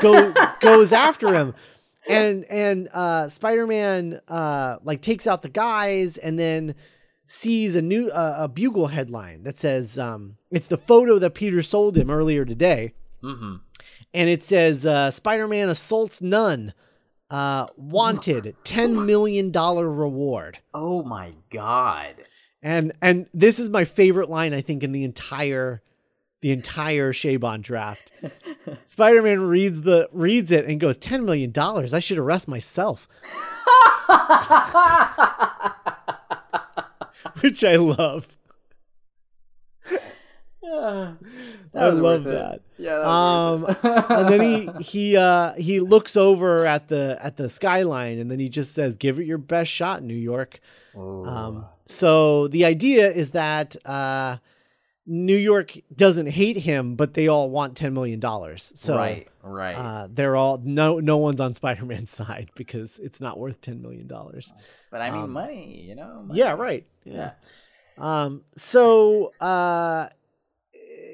go 0.00 0.32
goes 0.60 0.90
after 0.90 1.34
him. 1.34 1.54
And 2.08 2.44
and 2.46 2.88
uh 2.94 3.28
spider-man 3.28 4.20
uh 4.26 4.78
like 4.82 5.02
takes 5.02 5.26
out 5.26 5.42
the 5.42 5.50
guys 5.50 6.16
and 6.16 6.38
then 6.38 6.74
sees 7.26 7.76
a 7.76 7.82
new 7.82 8.08
uh, 8.08 8.36
a 8.38 8.48
bugle 8.48 8.86
headline 8.86 9.42
that 9.42 9.58
says 9.58 9.98
um 9.98 10.36
it's 10.50 10.66
the 10.66 10.76
photo 10.78 11.18
that 11.18 11.34
peter 11.34 11.62
sold 11.62 11.98
him 11.98 12.10
earlier 12.10 12.46
today. 12.46 12.94
Mm-hmm. 13.22 13.56
And 14.14 14.30
it 14.30 14.42
says 14.44 14.86
uh, 14.86 15.10
Spider-Man 15.10 15.68
assaults 15.68 16.22
nun, 16.22 16.72
uh, 17.30 17.66
wanted, 17.76 18.54
ten 18.64 19.04
million 19.04 19.50
dollar 19.50 19.90
reward. 19.90 20.60
Oh 20.72 21.02
my 21.02 21.32
god. 21.50 22.14
And 22.62 22.92
and 23.02 23.26
this 23.34 23.58
is 23.58 23.68
my 23.68 23.84
favorite 23.84 24.30
line 24.30 24.54
I 24.54 24.60
think 24.62 24.84
in 24.84 24.92
the 24.92 25.04
entire 25.04 25.82
the 26.40 26.52
entire 26.52 27.12
Chabon 27.12 27.60
draft. 27.60 28.12
Spider-Man 28.86 29.42
reads 29.42 29.82
the 29.82 30.08
reads 30.12 30.52
it 30.52 30.64
and 30.66 30.78
goes 30.78 30.96
ten 30.96 31.24
million 31.24 31.50
dollars. 31.50 31.92
I 31.92 31.98
should 31.98 32.18
arrest 32.18 32.46
myself, 32.46 33.08
which 37.40 37.64
I 37.64 37.74
love. 37.76 38.28
That 41.74 41.82
I 41.84 41.88
love 41.90 42.24
that. 42.24 42.60
Yeah. 42.78 42.96
That 42.98 43.06
Um, 43.06 43.62
was 43.62 43.76
worth 43.82 43.84
it. 43.84 44.10
and 44.10 44.28
then 44.28 44.40
he 44.40 44.70
he 44.82 45.16
uh 45.16 45.52
he 45.54 45.80
looks 45.80 46.16
over 46.16 46.64
at 46.66 46.88
the 46.88 47.18
at 47.20 47.36
the 47.36 47.48
skyline 47.50 48.18
and 48.18 48.30
then 48.30 48.38
he 48.38 48.48
just 48.48 48.72
says 48.74 48.96
give 48.96 49.18
it 49.20 49.26
your 49.26 49.38
best 49.38 49.70
shot 49.70 50.02
new 50.02 50.14
york 50.14 50.60
um 50.96 51.66
so 51.86 52.48
the 52.48 52.64
idea 52.64 53.10
is 53.10 53.32
that 53.32 53.76
uh 53.86 54.36
new 55.06 55.36
york 55.36 55.76
doesn't 55.94 56.28
hate 56.28 56.56
him 56.58 56.94
but 56.96 57.14
they 57.14 57.28
all 57.28 57.50
want 57.50 57.76
10 57.76 57.92
million 57.92 58.18
dollars 58.20 58.72
so 58.74 58.96
right. 58.96 59.28
Right. 59.42 59.74
uh 59.76 60.08
they're 60.10 60.34
all 60.36 60.60
no 60.64 60.98
no 61.00 61.18
one's 61.18 61.40
on 61.40 61.52
spider-man's 61.62 62.10
side 62.10 62.50
because 62.54 62.98
it's 63.00 63.20
not 63.20 63.38
worth 63.38 63.60
10 63.60 63.82
million 63.82 64.06
dollars 64.06 64.52
but 64.90 65.00
I 65.02 65.10
mean, 65.10 65.24
um, 65.24 65.32
money. 65.32 65.82
You 65.88 65.96
know. 65.96 66.22
money. 66.26 66.38
yeah 66.38 66.52
right 66.52 66.86
Yeah. 67.04 67.32
um, 67.98 68.42
so 68.56 69.32
uh 69.40 70.08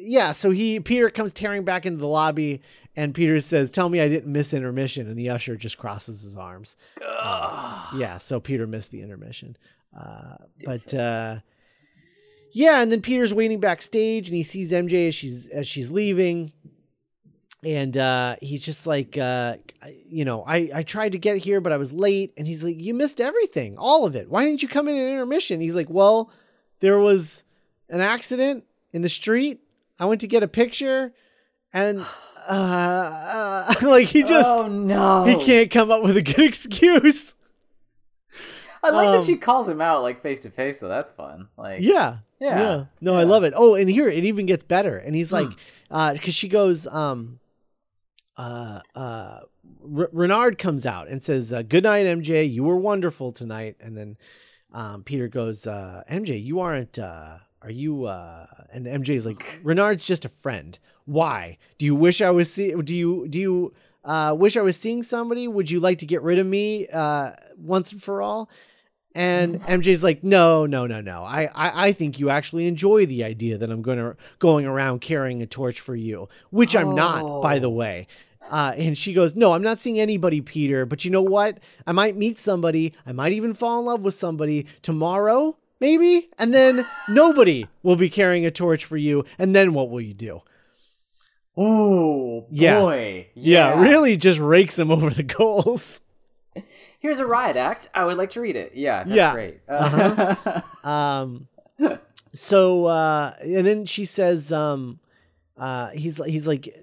yeah, 0.03 0.32
so 0.32 0.51
he 0.51 0.80
Peter 0.80 1.11
comes 1.11 1.32
tearing 1.32 1.64
back 1.64 1.86
into 1.86 1.98
the 1.98 2.07
lobby 2.07 2.61
and 2.96 3.14
Peter 3.14 3.40
says, 3.40 3.70
"Tell 3.70 3.88
me 3.88 4.01
I 4.01 4.09
didn't 4.09 4.32
miss 4.32 4.53
intermission." 4.53 5.07
And 5.07 5.16
the 5.16 5.30
usher 5.30 5.57
just 5.57 5.78
crosses 5.78 6.22
his 6.22 6.36
arms. 6.36 6.76
Ugh. 7.01 7.94
Yeah, 7.96 8.18
so 8.18 8.40
Peter 8.40 8.66
missed 8.66 8.90
the 8.90 9.03
intermission. 9.03 9.57
Uh 9.98 10.36
but 10.64 10.92
uh 10.94 11.38
yeah, 12.53 12.82
and 12.82 12.90
then 12.90 13.01
Peter's 13.01 13.32
waiting 13.32 13.61
backstage 13.61 14.26
and 14.26 14.36
he 14.36 14.42
sees 14.42 14.72
MJ 14.72 15.09
as 15.09 15.14
she's 15.14 15.46
as 15.48 15.66
she's 15.66 15.90
leaving. 15.90 16.53
And 17.62 17.96
uh 17.96 18.36
he's 18.40 18.62
just 18.62 18.86
like 18.86 19.16
uh 19.18 19.57
you 20.09 20.24
know, 20.24 20.44
I 20.46 20.70
I 20.74 20.82
tried 20.82 21.12
to 21.12 21.18
get 21.18 21.38
here 21.38 21.61
but 21.61 21.72
I 21.72 21.76
was 21.76 21.92
late 21.92 22.32
and 22.36 22.46
he's 22.46 22.64
like 22.64 22.80
you 22.80 22.94
missed 22.94 23.20
everything, 23.20 23.76
all 23.78 24.05
of 24.05 24.16
it. 24.16 24.28
Why 24.30 24.44
didn't 24.44 24.62
you 24.62 24.68
come 24.68 24.88
in 24.88 24.96
at 24.96 25.11
intermission? 25.11 25.61
He's 25.61 25.74
like, 25.74 25.90
"Well, 25.90 26.30
there 26.80 26.98
was 26.98 27.44
an 27.88 28.01
accident 28.01 28.64
in 28.92 29.03
the 29.03 29.09
street. 29.09 29.61
I 30.01 30.07
went 30.07 30.20
to 30.22 30.26
get 30.26 30.42
a 30.42 30.48
picture 30.48 31.12
and 31.72 32.01
uh, 32.48 32.53
uh 32.53 33.74
like 33.82 34.09
he 34.09 34.22
just 34.22 34.48
oh 34.48 34.66
no. 34.66 35.24
he 35.24 35.36
can't 35.44 35.70
come 35.70 35.90
up 35.90 36.03
with 36.03 36.16
a 36.16 36.22
good 36.22 36.40
excuse." 36.48 37.34
I 38.82 38.90
like 38.90 39.09
um, 39.09 39.16
that 39.16 39.24
she 39.24 39.36
calls 39.36 39.68
him 39.68 39.80
out 39.80 40.03
like 40.03 40.22
face 40.22 40.40
to 40.40 40.51
face 40.51 40.80
though. 40.80 40.88
That's 40.88 41.11
fun. 41.11 41.48
Like. 41.57 41.82
Yeah. 41.82 42.18
Yeah. 42.40 42.84
No, 43.01 43.14
I 43.14 43.18
yeah. 43.18 43.24
Hmm. 43.24 43.30
love 43.30 43.44
it. 43.44 43.53
Oh, 43.55 43.74
and 43.74 43.90
here 43.90 44.09
it 44.09 44.24
even 44.24 44.46
gets 44.46 44.64
better. 44.64 44.96
And 44.96 45.14
he's 45.14 45.30
like, 45.30 45.51
uh, 45.90 46.14
because 46.14 46.34
she 46.34 46.48
goes, 46.48 46.86
um, 46.86 47.38
uh, 48.38 48.80
uh, 48.94 49.40
R- 49.94 50.11
Renard 50.12 50.57
comes 50.57 50.86
out 50.86 51.09
and 51.09 51.22
says, 51.22 51.53
uh, 51.53 51.61
"Good 51.61 51.84
night, 51.84 52.07
MJ. 52.07 52.51
You 52.51 52.64
were 52.64 52.76
wonderful 52.76 53.32
tonight." 53.32 53.76
And 53.80 53.94
then, 53.94 54.16
um, 54.72 55.03
Peter 55.03 55.28
goes, 55.28 55.66
uh, 55.66 56.03
"MJ, 56.11 56.42
you 56.42 56.61
aren't. 56.61 56.98
Uh, 56.98 57.38
are 57.62 57.70
you?" 57.70 58.04
Uh, 58.06 58.46
and 58.72 58.86
MJ's 58.86 59.26
like, 59.26 59.61
"Renard's 59.62 60.04
just 60.04 60.24
a 60.24 60.28
friend. 60.28 60.78
Why? 61.04 61.58
Do 61.78 61.84
you 61.86 61.94
wish 61.94 62.20
I 62.20 62.30
was 62.30 62.52
see? 62.52 62.72
Do 62.72 62.94
you? 62.94 63.26
Do 63.28 63.38
you?" 63.38 63.72
Uh, 64.02 64.34
wish 64.36 64.56
I 64.56 64.62
was 64.62 64.78
seeing 64.78 65.02
somebody. 65.02 65.46
Would 65.46 65.70
you 65.70 65.78
like 65.78 65.98
to 65.98 66.06
get 66.06 66.22
rid 66.22 66.38
of 66.38 66.46
me 66.46 66.88
uh, 66.88 67.32
once 67.58 67.92
and 67.92 68.02
for 68.02 68.22
all? 68.22 68.48
And 69.14 69.61
MJ's 69.64 70.02
like, 70.02 70.24
no, 70.24 70.64
no, 70.64 70.86
no, 70.86 71.02
no. 71.02 71.22
I, 71.22 71.50
I, 71.54 71.88
I 71.88 71.92
think 71.92 72.18
you 72.18 72.30
actually 72.30 72.66
enjoy 72.66 73.04
the 73.04 73.24
idea 73.24 73.58
that 73.58 73.70
I'm 73.70 73.82
going 73.82 73.98
to 73.98 74.16
going 74.38 74.64
around 74.64 75.00
carrying 75.00 75.42
a 75.42 75.46
torch 75.46 75.80
for 75.80 75.94
you, 75.94 76.30
which 76.50 76.74
I'm 76.74 76.94
not, 76.94 77.42
by 77.42 77.58
the 77.58 77.66
Oh. 77.68 77.74
way. 77.74 78.06
Uh, 78.50 78.72
and 78.78 78.96
she 78.96 79.12
goes, 79.12 79.36
no, 79.36 79.52
I'm 79.52 79.62
not 79.62 79.78
seeing 79.78 80.00
anybody, 80.00 80.40
Peter. 80.40 80.86
But 80.86 81.04
you 81.04 81.11
know 81.11 81.20
what? 81.22 81.58
I 81.86 81.92
might 81.92 82.16
meet 82.16 82.38
somebody. 82.38 82.94
I 83.04 83.12
might 83.12 83.32
even 83.32 83.52
fall 83.52 83.80
in 83.80 83.84
love 83.84 84.00
with 84.00 84.14
somebody 84.14 84.64
tomorrow, 84.80 85.58
maybe. 85.81 86.28
And 86.39 86.53
then 86.55 86.87
nobody 87.09 87.66
will 87.83 87.97
be 87.97 88.11
carrying 88.11 88.45
a 88.47 88.51
torch 88.51 88.85
for 88.85 88.97
you. 88.97 89.24
And 89.39 89.55
then 89.57 89.72
what 89.74 89.91
will 89.91 90.01
you 90.01 90.14
do? 90.14 90.43
Oh 91.57 92.47
Yeah. 92.51 92.81
boy. 92.81 93.26
Yeah, 93.35 93.81
really 93.81 94.16
just 94.16 94.39
rakes 94.41 94.78
him 94.78 94.91
over 94.91 95.11
the 95.11 95.22
goals. 95.22 96.01
Here's 97.01 97.18
a 97.18 97.26
riot 97.26 97.57
act. 97.57 97.89
I 97.95 98.05
would 98.05 98.16
like 98.16 98.31
to 98.31 98.41
read 98.41 98.57
it. 98.57 98.72
Yeah. 98.74 99.05
That's 99.05 99.16
Yeah. 99.16 99.33
Great. 99.33 99.61
Uh-huh. 99.68 100.61
Um, 100.89 101.47
so 102.33 102.87
uh, 102.87 103.35
and 103.41 103.66
then 103.66 103.85
she 103.85 104.05
says, 104.07 104.51
um, 104.53 104.99
uh, 105.59 105.91
he's 105.91 106.18
he's 106.24 106.47
like, 106.47 106.74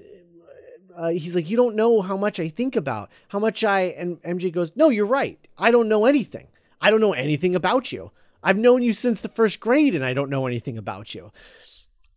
uh, 0.96 1.10
he's 1.10 1.34
like, 1.36 1.50
you 1.50 1.58
don't 1.58 1.76
know 1.76 2.02
how 2.02 2.16
much 2.18 2.40
I 2.40 2.48
think 2.50 2.76
about 2.76 3.10
how 3.30 3.40
much 3.40 3.64
I. 3.64 3.82
And 3.98 4.22
MJ 4.22 4.52
goes, 4.52 4.72
no, 4.76 4.90
you're 4.90 5.06
right. 5.08 5.40
I 5.58 5.72
don't 5.72 5.88
know 5.90 6.06
anything. 6.06 6.48
I 6.80 6.92
don't 6.92 7.02
know 7.02 7.14
anything 7.14 7.56
about 7.56 7.92
you. 7.92 8.12
I've 8.48 8.58
known 8.58 8.82
you 8.82 8.94
since 8.94 9.20
the 9.22 9.28
first 9.30 9.60
grade, 9.60 9.94
and 9.94 10.06
I 10.06 10.14
don't 10.14 10.30
know 10.30 10.48
anything 10.48 10.78
about 10.78 11.14
you. 11.14 11.32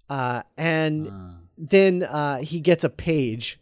Uh, 0.09 0.43
and 0.57 1.07
Mm, 1.09 1.37
then 1.59 2.03
uh, 2.05 2.39
he 2.39 2.61
gets 2.61 2.85
a 2.85 2.89
page 2.89 3.59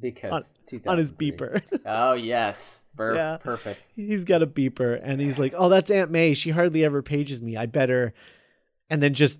because 0.00 0.54
on 0.86 0.98
his 0.98 1.12
beeper. 1.12 1.62
Oh 1.86 2.12
yes. 2.14 2.84
Yeah. 2.98 3.36
Perfect. 3.38 3.92
he's 3.94 4.24
got 4.24 4.42
a 4.42 4.46
beeper 4.46 4.98
and 5.02 5.20
he's 5.20 5.38
like, 5.38 5.54
"Oh, 5.56 5.68
that's 5.68 5.90
Aunt 5.90 6.10
May. 6.10 6.34
She 6.34 6.50
hardly 6.50 6.84
ever 6.84 7.02
pages 7.02 7.40
me. 7.42 7.56
I 7.56 7.66
better." 7.66 8.14
And 8.90 9.02
then 9.02 9.14
just 9.14 9.38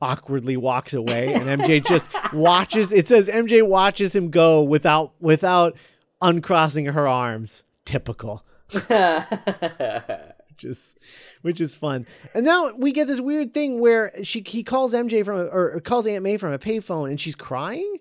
awkwardly 0.00 0.56
walks 0.56 0.92
away 0.94 1.32
and 1.34 1.44
MJ 1.62 1.84
just 1.86 2.08
watches. 2.32 2.92
It 2.92 3.06
says 3.08 3.28
MJ 3.28 3.66
watches 3.66 4.14
him 4.14 4.30
go 4.30 4.62
without 4.62 5.12
without 5.20 5.76
uncrossing 6.20 6.86
her 6.86 7.06
arms. 7.06 7.62
Typical. 7.84 8.42
Which 10.62 10.64
is 10.64 10.94
which 11.42 11.60
is 11.60 11.74
fun. 11.74 12.06
And 12.32 12.44
now 12.44 12.72
we 12.74 12.92
get 12.92 13.08
this 13.08 13.20
weird 13.20 13.52
thing 13.52 13.80
where 13.80 14.12
she 14.22 14.42
he 14.46 14.62
calls 14.62 14.94
MJ 14.94 15.24
from 15.24 15.40
a, 15.40 15.44
or 15.46 15.80
calls 15.80 16.06
Aunt 16.06 16.22
May 16.22 16.36
from 16.36 16.52
a 16.52 16.58
payphone 16.58 17.08
and 17.08 17.20
she's 17.20 17.34
crying? 17.34 17.98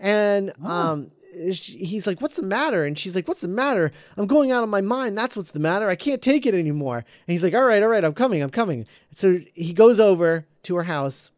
And 0.00 0.52
um 0.64 1.12
she, 1.52 1.78
he's 1.84 2.06
like 2.06 2.20
what's 2.20 2.36
the 2.36 2.42
matter? 2.42 2.84
And 2.84 2.98
she's 2.98 3.14
like 3.14 3.28
what's 3.28 3.40
the 3.40 3.48
matter? 3.48 3.92
I'm 4.16 4.26
going 4.26 4.50
out 4.50 4.64
of 4.64 4.68
my 4.68 4.80
mind. 4.80 5.16
That's 5.16 5.36
what's 5.36 5.52
the 5.52 5.60
matter. 5.60 5.88
I 5.88 5.94
can't 5.94 6.20
take 6.20 6.44
it 6.44 6.54
anymore. 6.54 6.96
And 6.96 7.32
he's 7.32 7.44
like 7.44 7.54
all 7.54 7.64
right 7.64 7.82
all 7.82 7.88
right 7.88 8.04
i'm 8.04 8.14
coming 8.14 8.42
i'm 8.42 8.50
coming. 8.50 8.84
So 9.14 9.38
he 9.54 9.72
goes 9.72 10.00
over 10.00 10.46
to 10.64 10.74
her 10.76 10.84
house. 10.84 11.30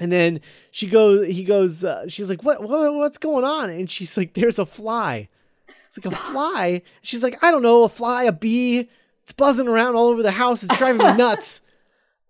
And 0.00 0.10
then 0.10 0.40
she 0.70 0.86
goes 0.86 1.28
he 1.28 1.44
goes 1.44 1.84
uh, 1.84 2.08
she's 2.08 2.30
like 2.30 2.42
what, 2.42 2.62
what 2.62 2.94
what's 2.94 3.18
going 3.18 3.44
on? 3.44 3.68
And 3.68 3.90
she's 3.90 4.16
like 4.16 4.32
there's 4.32 4.58
a 4.58 4.64
fly. 4.64 5.28
It's 5.86 6.02
like 6.02 6.14
a 6.14 6.16
fly? 6.32 6.80
She's 7.02 7.22
like 7.22 7.44
i 7.44 7.50
don't 7.50 7.62
know 7.62 7.84
a 7.84 7.90
fly 7.90 8.24
a 8.24 8.32
bee 8.32 8.88
it's 9.22 9.32
buzzing 9.32 9.68
around 9.68 9.94
all 9.96 10.08
over 10.08 10.22
the 10.22 10.32
house 10.32 10.62
it's 10.62 10.76
driving 10.78 11.06
me 11.06 11.12
nuts 11.16 11.60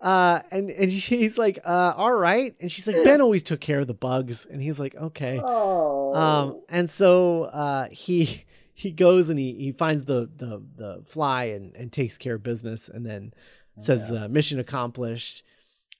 Uh, 0.00 0.40
and 0.50 0.68
and 0.70 0.90
he's 1.10 1.38
like, 1.38 1.60
uh, 1.64 1.94
all 1.96 2.12
right. 2.12 2.56
And 2.60 2.72
she's 2.72 2.88
like, 2.88 3.04
Ben 3.04 3.20
always 3.20 3.44
took 3.44 3.60
care 3.60 3.78
of 3.78 3.86
the 3.86 3.94
bugs, 3.94 4.46
and 4.50 4.60
he's 4.60 4.80
like, 4.80 4.96
okay. 4.96 5.40
Oh. 5.40 6.12
Um, 6.12 6.60
and 6.68 6.90
so 6.90 7.44
uh, 7.44 7.86
he 7.88 8.44
he 8.74 8.90
goes 8.90 9.28
and 9.28 9.38
he 9.38 9.52
he 9.54 9.70
finds 9.70 10.04
the 10.06 10.28
the 10.36 10.60
the 10.74 11.02
fly 11.06 11.44
and 11.44 11.76
and 11.76 11.92
takes 11.92 12.18
care 12.18 12.34
of 12.34 12.42
business, 12.42 12.88
and 12.88 13.06
then 13.06 13.32
says 13.78 14.10
uh, 14.10 14.26
mission 14.28 14.58
accomplished. 14.58 15.44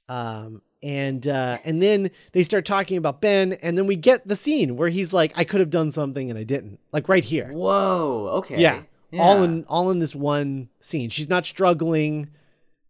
Um, 0.09 0.63
and 0.83 1.25
uh, 1.29 1.59
and 1.65 1.81
then 1.81 2.11
they 2.33 2.43
start 2.43 2.65
talking 2.67 2.97
about 2.99 3.21
Ben, 3.21 3.53
and 3.63 3.79
then 3.79 3.87
we 3.87 3.95
get 3.95 4.27
the 4.27 4.35
scene 4.35 4.77
where 4.77 4.89
he's 4.89 5.13
like, 5.13 5.33
I 5.37 5.45
could 5.45 5.61
have 5.61 5.71
done 5.71 5.93
something 5.93 6.29
and 6.29 6.37
I 6.37 6.43
didn't, 6.43 6.81
like 6.91 7.09
right 7.09 7.25
here. 7.25 7.53
Whoa. 7.53 8.31
Okay. 8.39 8.59
Yeah. 8.61 8.83
All 9.21 9.43
in 9.43 9.65
all 9.69 9.91
in 9.91 9.99
this 9.99 10.15
one 10.15 10.69
scene. 10.81 11.11
She's 11.11 11.29
not 11.29 11.45
struggling, 11.47 12.31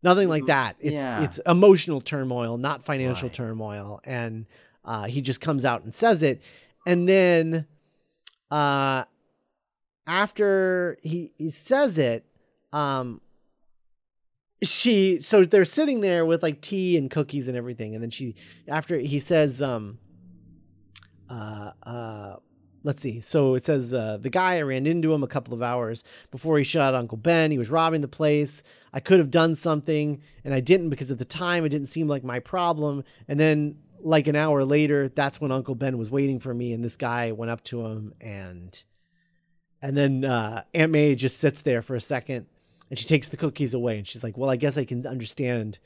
nothing 0.02 0.28
like 0.28 0.46
that. 0.46 0.76
It's 0.80 0.94
yeah. 0.94 1.22
it's 1.22 1.40
emotional 1.46 2.00
turmoil, 2.00 2.58
not 2.58 2.84
financial 2.84 3.28
Right. 3.28 3.34
turmoil. 3.34 4.00
And 4.04 4.46
uh, 4.84 5.04
he 5.06 5.20
just 5.20 5.40
comes 5.40 5.64
out 5.64 5.84
and 5.84 5.94
says 5.94 6.22
it, 6.22 6.40
and 6.86 7.08
then 7.08 7.66
uh, 8.50 9.04
after 10.06 10.98
he 11.02 11.32
he 11.36 11.50
says 11.50 11.98
it, 11.98 12.24
um, 12.72 13.20
she 14.62 15.20
so 15.20 15.44
they're 15.44 15.64
sitting 15.64 16.00
there 16.00 16.24
with 16.24 16.42
like 16.42 16.60
tea 16.60 16.96
and 16.96 17.10
cookies 17.10 17.48
and 17.48 17.56
everything, 17.56 17.94
and 17.94 18.02
then 18.02 18.10
she 18.10 18.34
after 18.68 18.98
he 18.98 19.18
says 19.20 19.60
um 19.62 19.98
uh 21.30 21.70
uh 21.82 22.36
let's 22.84 23.02
see. 23.02 23.20
So 23.20 23.54
it 23.54 23.64
says 23.64 23.92
uh 23.94 24.18
the 24.20 24.30
guy 24.30 24.56
i 24.56 24.62
ran 24.62 24.86
into 24.86 25.12
him 25.12 25.22
a 25.22 25.28
couple 25.28 25.54
of 25.54 25.62
hours 25.62 26.04
before 26.30 26.58
he 26.58 26.64
shot 26.64 26.94
uncle 26.94 27.18
ben. 27.18 27.50
He 27.50 27.58
was 27.58 27.70
robbing 27.70 28.00
the 28.00 28.08
place. 28.08 28.62
I 28.92 29.00
could 29.00 29.18
have 29.18 29.30
done 29.30 29.54
something 29.54 30.20
and 30.44 30.52
i 30.54 30.60
didn't 30.60 30.90
because 30.90 31.10
at 31.10 31.18
the 31.18 31.24
time 31.24 31.64
it 31.64 31.70
didn't 31.70 31.88
seem 31.88 32.08
like 32.08 32.24
my 32.24 32.38
problem. 32.40 33.04
And 33.28 33.38
then 33.40 33.78
like 34.00 34.26
an 34.26 34.34
hour 34.36 34.64
later 34.64 35.08
that's 35.08 35.40
when 35.40 35.52
uncle 35.52 35.74
ben 35.76 35.96
was 35.96 36.10
waiting 36.10 36.40
for 36.40 36.52
me 36.52 36.72
and 36.72 36.82
this 36.84 36.96
guy 36.96 37.30
went 37.32 37.50
up 37.52 37.62
to 37.64 37.86
him 37.86 38.12
and 38.20 38.82
and 39.80 39.96
then 39.96 40.24
uh 40.24 40.64
aunt 40.74 40.90
may 40.90 41.14
just 41.14 41.38
sits 41.38 41.62
there 41.62 41.82
for 41.82 41.94
a 41.94 42.00
second 42.00 42.46
and 42.90 42.98
she 42.98 43.06
takes 43.06 43.28
the 43.28 43.36
cookies 43.36 43.72
away 43.72 43.98
and 43.98 44.08
she's 44.08 44.24
like 44.24 44.36
well 44.36 44.50
i 44.50 44.56
guess 44.56 44.76
i 44.76 44.84
can 44.84 45.06
understand 45.06 45.78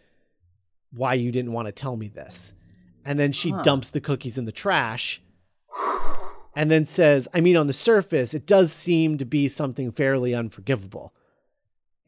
why 0.93 1.13
you 1.13 1.31
didn't 1.31 1.53
want 1.53 1.67
to 1.67 1.73
tell 1.73 1.97
me 1.97 2.09
this. 2.09 2.55
And 3.05 3.19
then 3.21 3.33
she 3.33 3.51
Huh. 3.51 3.61
dumps 3.63 3.91
the 3.91 4.01
cookies 4.01 4.39
in 4.39 4.47
the 4.47 4.53
trash 4.53 5.21
and 6.57 6.71
then 6.71 6.87
says, 6.87 7.29
I 7.35 7.43
mean, 7.43 7.55
on 7.57 7.67
the 7.67 7.75
surface, 7.75 8.33
it 8.33 8.47
does 8.47 8.73
seem 8.73 9.19
to 9.19 9.27
be 9.27 9.47
something 9.47 9.93
fairly 9.93 10.35
unforgivable. 10.35 11.13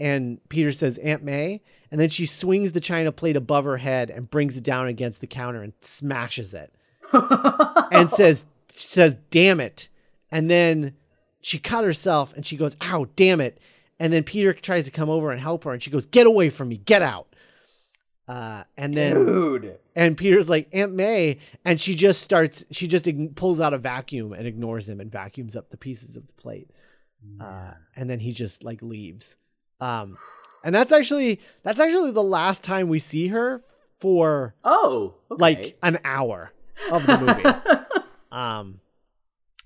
And 0.01 0.40
Peter 0.49 0.72
says, 0.72 0.96
Aunt 0.99 1.22
May. 1.22 1.61
And 1.90 2.01
then 2.01 2.09
she 2.09 2.24
swings 2.24 2.72
the 2.72 2.80
china 2.80 3.12
plate 3.12 3.36
above 3.36 3.66
her 3.66 3.76
head 3.76 4.11
and 4.11 4.30
brings 4.30 4.57
it 4.57 4.64
down 4.64 4.86
against 4.86 5.20
the 5.20 5.26
counter 5.26 5.62
and 5.62 5.74
smashes 5.82 6.55
it 6.55 6.72
and 7.12 8.11
says, 8.11 8.46
says, 8.68 9.16
damn 9.30 9.61
it. 9.61 9.88
And 10.30 10.51
then 10.51 10.94
she 11.40 11.59
cut 11.59 11.84
herself 11.84 12.32
and 12.34 12.46
she 12.46 12.57
goes, 12.57 12.74
ow, 12.80 13.07
damn 13.16 13.40
it. 13.40 13.59
And 14.01 14.12
then 14.12 14.22
Peter 14.22 14.53
tries 14.55 14.84
to 14.86 14.90
come 14.90 15.11
over 15.11 15.30
and 15.30 15.40
help 15.40 15.64
her 15.64 15.72
and 15.72 15.82
she 15.82 15.90
goes, 15.90 16.07
get 16.07 16.26
away 16.26 16.49
from 16.49 16.68
me, 16.68 16.78
get 16.78 17.03
out. 17.03 17.28
Uh, 18.29 18.62
and 18.76 18.93
then 18.93 19.14
Dude. 19.24 19.79
and 19.97 20.14
Peter's 20.16 20.51
like, 20.51 20.68
Aunt 20.72 20.93
May. 20.93 21.39
And 21.64 21.81
she 21.81 21.95
just 21.95 22.20
starts, 22.22 22.64
she 22.70 22.87
just 22.87 23.07
ign- 23.07 23.35
pulls 23.35 23.59
out 23.59 23.72
a 23.72 23.79
vacuum 23.79 24.35
and 24.35 24.47
ignores 24.47 24.87
him 24.89 25.01
and 25.01 25.11
vacuums 25.11 25.57
up 25.57 25.70
the 25.70 25.79
pieces 25.79 26.14
of 26.14 26.26
the 26.26 26.35
plate. 26.35 26.70
Uh, 27.41 27.72
and 27.97 28.09
then 28.09 28.20
he 28.20 28.33
just 28.33 28.62
like 28.62 28.81
leaves. 28.83 29.37
Um, 29.81 30.18
and 30.62 30.74
that's 30.74 30.93
actually, 30.93 31.41
that's 31.62 31.81
actually 31.81 32.11
the 32.12 32.22
last 32.22 32.62
time 32.62 32.89
we 32.89 32.99
see 32.99 33.29
her 33.29 33.62
for 33.99 34.55
Oh. 34.62 35.14
Okay. 35.31 35.41
like 35.41 35.79
an 35.83 35.99
hour 36.05 36.53
of 36.93 37.07
the 37.07 37.18
movie. 37.18 38.05
um, 38.33 38.81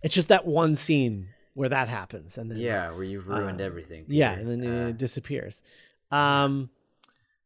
it's 0.02 0.14
just 0.14 0.28
that 0.28 0.46
one 0.46 0.76
scene 0.76 1.28
where 1.54 1.68
that 1.68 1.88
happens. 1.88 2.38
And 2.38 2.50
then, 2.50 2.58
yeah, 2.58 2.90
where 2.92 3.04
you've 3.04 3.26
ruined 3.28 3.60
Uh, 3.60 3.64
everything. 3.64 4.04
yeah, 4.08 4.32
and 4.32 4.48
then 4.48 4.64
Uh, 4.84 4.88
it 4.88 4.98
disappears. 4.98 5.62
Um, 6.10 6.70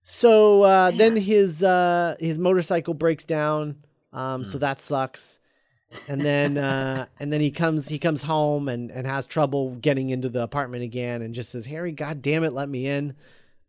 so 0.09 0.63
uh, 0.63 0.93
then 0.93 1.17
his 1.17 1.63
uh, 1.65 2.15
his 2.21 2.39
motorcycle 2.39 2.95
breaks 2.95 3.25
down. 3.25 3.77
Um, 4.13 4.43
Hmm. 4.45 4.49
so 4.51 4.59
that 4.59 4.81
sucks. 4.81 5.41
And 6.09 6.21
then 6.21 6.57
uh, 6.59 7.07
and 7.21 7.33
then 7.33 7.41
he 7.41 7.51
comes 7.51 7.89
he 7.89 7.99
comes 7.99 8.23
home 8.23 8.69
and 8.69 8.91
and 8.93 9.05
has 9.07 9.27
trouble 9.27 9.75
getting 9.77 10.11
into 10.11 10.29
the 10.29 10.43
apartment 10.43 10.85
again 10.85 11.23
and 11.23 11.35
just 11.35 11.51
says 11.51 11.67
Harry, 11.67 11.91
God 11.93 12.23
damn 12.23 12.45
it, 12.45 12.53
let 12.53 12.69
me 12.69 12.87
in. 12.87 13.15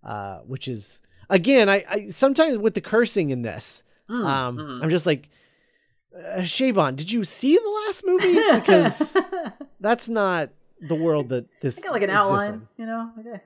Uh, 0.03 0.39
which 0.41 0.67
is 0.67 1.01
again, 1.29 1.69
I, 1.69 1.83
I 1.89 2.07
sometimes 2.09 2.59
with 2.59 2.75
the 2.75 2.81
cursing 2.81 3.31
in 3.31 3.41
this, 3.41 3.83
mm, 4.09 4.23
um, 4.25 4.57
mhm. 4.57 4.83
I'm 4.83 4.89
just 4.89 5.05
like. 5.07 5.29
Uh, 6.15 6.39
Chabon, 6.41 6.95
did 6.95 7.11
you 7.11 7.23
see 7.23 7.55
the 7.57 7.69
last 7.85 8.03
movie? 8.03 8.39
Because 8.53 9.15
that's 9.79 10.09
not 10.09 10.49
the 10.81 10.95
world 10.95 11.29
that 11.29 11.45
this 11.61 11.77
I 11.77 11.81
got 11.81 11.91
like 11.91 12.01
an 12.01 12.09
exists 12.09 12.29
in. 12.31 12.35
outline, 12.35 12.67
you 12.77 12.85
know. 12.87 13.11
Okay. 13.19 13.41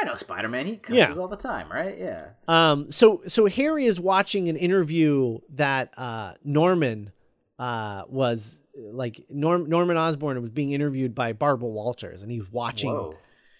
I 0.00 0.04
know 0.04 0.16
Spider 0.16 0.48
Man. 0.48 0.66
He 0.66 0.76
cusses 0.76 0.96
Yeah. 0.96 1.14
all 1.20 1.28
the 1.28 1.36
time, 1.36 1.70
right? 1.72 1.96
Yeah. 1.98 2.28
Um, 2.46 2.90
so 2.90 3.22
so 3.26 3.46
Harry 3.46 3.84
is 3.86 3.98
watching 3.98 4.48
an 4.48 4.56
interview 4.56 5.38
that 5.54 5.90
uh, 5.98 6.34
Norman 6.44 7.10
uh, 7.58 8.02
was 8.08 8.60
like 8.76 9.24
Norm, 9.28 9.68
Norman 9.68 9.96
Osborn 9.96 10.40
was 10.40 10.50
being 10.50 10.70
interviewed 10.72 11.14
by 11.14 11.32
Barbara 11.32 11.68
Walters, 11.68 12.22
and 12.22 12.30
he's 12.30 12.48
watching 12.52 12.90
Whoa. 12.90 13.16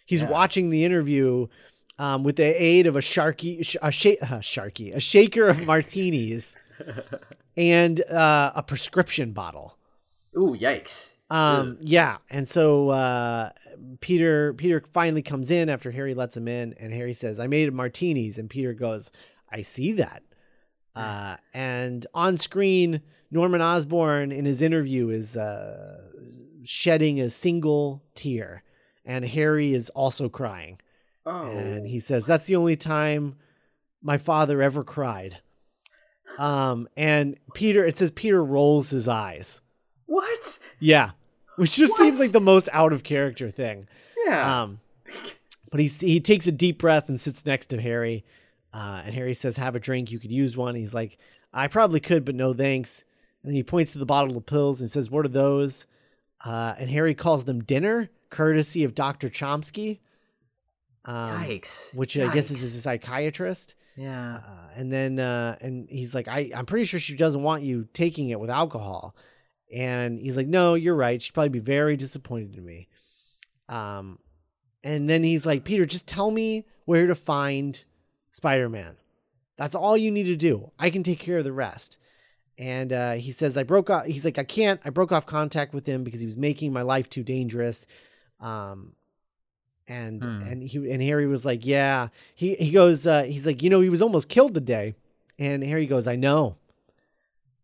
he's 0.06 0.20
Yeah. 0.22 0.30
watching 0.30 0.70
the 0.70 0.84
interview 0.84 1.48
um, 1.98 2.22
with 2.22 2.36
the 2.36 2.44
aid 2.62 2.86
of 2.86 2.94
a 2.94 3.00
sharky 3.00 3.64
sh- 3.66 3.74
a 3.82 3.90
sh- 3.90 4.06
uh, 4.22 4.38
sharky 4.38 4.94
a 4.94 5.00
shaker 5.00 5.48
of 5.48 5.66
martinis 5.66 6.56
and 7.56 8.00
uh, 8.02 8.52
a 8.54 8.62
prescription 8.62 9.32
bottle. 9.32 9.76
Ooh, 10.36 10.56
yikes. 10.58 11.14
Um, 11.30 11.76
yeah, 11.82 12.18
and 12.30 12.48
so 12.48 12.88
uh, 12.88 13.50
Peter 14.00 14.54
Peter 14.54 14.82
finally 14.92 15.20
comes 15.22 15.50
in 15.50 15.68
after 15.68 15.90
Harry 15.90 16.14
lets 16.14 16.36
him 16.36 16.48
in, 16.48 16.74
and 16.80 16.92
Harry 16.92 17.12
says, 17.14 17.38
"I 17.38 17.46
made 17.46 17.72
martinis," 17.72 18.38
and 18.38 18.48
Peter 18.48 18.72
goes, 18.72 19.10
"I 19.50 19.60
see 19.62 19.92
that." 19.92 20.22
Uh, 20.96 21.36
and 21.54 22.06
on 22.14 22.38
screen, 22.38 23.02
Norman 23.30 23.60
Osborn 23.60 24.32
in 24.32 24.46
his 24.46 24.62
interview 24.62 25.10
is 25.10 25.36
uh, 25.36 26.00
shedding 26.64 27.20
a 27.20 27.28
single 27.30 28.02
tear, 28.14 28.62
and 29.04 29.24
Harry 29.26 29.74
is 29.74 29.90
also 29.90 30.28
crying, 30.30 30.80
Oh. 31.26 31.50
and 31.50 31.86
he 31.86 32.00
says, 32.00 32.24
"That's 32.24 32.46
the 32.46 32.56
only 32.56 32.74
time 32.76 33.36
my 34.02 34.16
father 34.16 34.62
ever 34.62 34.82
cried." 34.82 35.38
Um, 36.38 36.88
and 36.96 37.36
Peter, 37.54 37.84
it 37.84 37.98
says 37.98 38.10
Peter 38.12 38.42
rolls 38.42 38.90
his 38.90 39.08
eyes. 39.08 39.60
what? 40.06 40.58
Yeah, 40.80 41.10
which 41.58 41.72
just 41.72 41.94
seems 41.96 42.18
like 42.18 42.32
the 42.32 42.40
most 42.40 42.68
out 42.72 42.92
of 42.92 43.02
character 43.02 43.50
thing. 43.50 43.86
Yeah. 44.26 44.62
Um, 44.62 44.80
but 45.70 45.80
he 45.80 45.86
he 45.86 46.20
takes 46.20 46.46
a 46.46 46.52
deep 46.52 46.78
breath 46.78 47.08
and 47.08 47.20
sits 47.20 47.44
next 47.44 47.66
to 47.66 47.80
Harry, 47.80 48.24
uh, 48.72 49.02
and 49.04 49.14
Harry 49.14 49.34
says, 49.34 49.56
"Have 49.58 49.74
a 49.76 49.80
drink. 49.80 50.10
You 50.10 50.18
could 50.18 50.32
use 50.32 50.56
one." 50.56 50.74
He's 50.74 50.94
like, 50.94 51.18
"I 51.52 51.68
probably 51.68 52.00
could, 52.00 52.24
but 52.24 52.34
no 52.34 52.52
thanks." 52.54 53.04
And 53.44 53.54
he 53.54 53.62
points 53.62 53.92
to 53.92 53.98
the 53.98 54.06
bottle 54.06 54.36
of 54.36 54.46
pills 54.46 54.80
and 54.80 54.90
says, 54.90 55.10
"What 55.10 55.24
are 55.24 55.28
those?" 55.28 55.86
Uh, 56.44 56.74
and 56.78 56.88
Harry 56.90 57.14
calls 57.14 57.44
them 57.44 57.62
dinner, 57.64 58.10
courtesy 58.30 58.84
of 58.84 58.94
Doctor 58.94 59.28
Chomsky, 59.28 59.98
um, 61.04 61.42
Yikes. 61.44 61.96
which 61.96 62.16
I 62.16 62.32
guess 62.32 62.50
is 62.50 62.62
Yikes. 62.62 62.76
a 62.76 62.80
psychiatrist. 62.80 63.74
Yeah. 63.96 64.36
Uh, 64.46 64.68
and 64.76 64.92
then 64.92 65.18
uh, 65.18 65.56
and 65.60 65.88
he's 65.90 66.14
like, 66.14 66.28
I 66.28 66.50
I'm 66.54 66.66
pretty 66.66 66.84
sure 66.84 67.00
she 67.00 67.16
doesn't 67.16 67.42
want 67.42 67.62
you 67.62 67.88
taking 67.92 68.30
it 68.30 68.38
with 68.38 68.50
alcohol. 68.50 69.14
And 69.74 70.18
he's 70.18 70.36
like, 70.36 70.46
No, 70.46 70.74
you're 70.74 70.94
right. 70.94 71.20
She'd 71.20 71.32
probably 71.34 71.48
be 71.50 71.58
very 71.58 71.96
disappointed 71.96 72.56
in 72.56 72.64
me. 72.64 72.88
Um, 73.68 74.18
and 74.84 75.08
then 75.10 75.22
he's 75.24 75.44
like, 75.44 75.64
Peter, 75.64 75.84
just 75.84 76.06
tell 76.06 76.30
me 76.30 76.64
where 76.86 77.06
to 77.06 77.14
find 77.14 77.82
Spider 78.32 78.68
Man. 78.68 78.96
That's 79.56 79.74
all 79.74 79.96
you 79.96 80.10
need 80.10 80.24
to 80.24 80.36
do. 80.36 80.70
I 80.78 80.88
can 80.90 81.02
take 81.02 81.18
care 81.18 81.38
of 81.38 81.44
the 81.44 81.52
rest. 81.52 81.98
And 82.58 82.92
uh, 82.92 83.12
he 83.14 83.30
says, 83.30 83.56
I 83.56 83.62
broke 83.62 83.90
off. 83.90 84.06
He's 84.06 84.24
like, 84.24 84.38
I 84.38 84.44
can't. 84.44 84.80
I 84.84 84.90
broke 84.90 85.12
off 85.12 85.26
contact 85.26 85.74
with 85.74 85.86
him 85.86 86.02
because 86.04 86.20
he 86.20 86.26
was 86.26 86.36
making 86.36 86.72
my 86.72 86.82
life 86.82 87.08
too 87.10 87.22
dangerous. 87.22 87.86
Um, 88.40 88.92
and 89.86 90.22
Hmm. 90.22 90.40
and 90.42 90.62
he 90.62 90.90
and 90.90 91.02
Harry 91.02 91.26
was 91.26 91.44
like, 91.44 91.64
yeah. 91.66 92.08
He 92.34 92.54
he 92.56 92.70
goes, 92.70 93.06
uh, 93.06 93.24
he's 93.24 93.46
like, 93.46 93.62
you 93.62 93.70
know, 93.70 93.80
he 93.80 93.88
was 93.90 94.02
almost 94.02 94.28
killed 94.28 94.54
today. 94.54 94.94
And 95.38 95.62
Harry 95.62 95.86
goes, 95.86 96.06
I 96.06 96.16
know. 96.16 96.56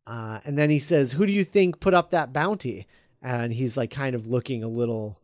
Uh, 0.07 0.41
and 0.45 0.59
then 0.59 0.69
he 0.71 0.79
says, 0.79 1.13
who 1.13 1.25
do 1.27 1.33
you 1.33 1.45
think 1.45 1.81
put 1.81 1.95
up 1.95 2.11
that 2.11 2.33
bounty? 2.33 2.87
And 3.23 3.53
he's 3.53 3.77
like, 3.77 3.91
kind 3.91 4.15
of 4.15 4.27
looking 4.27 4.63
a 4.63 4.69
little, 4.69 5.19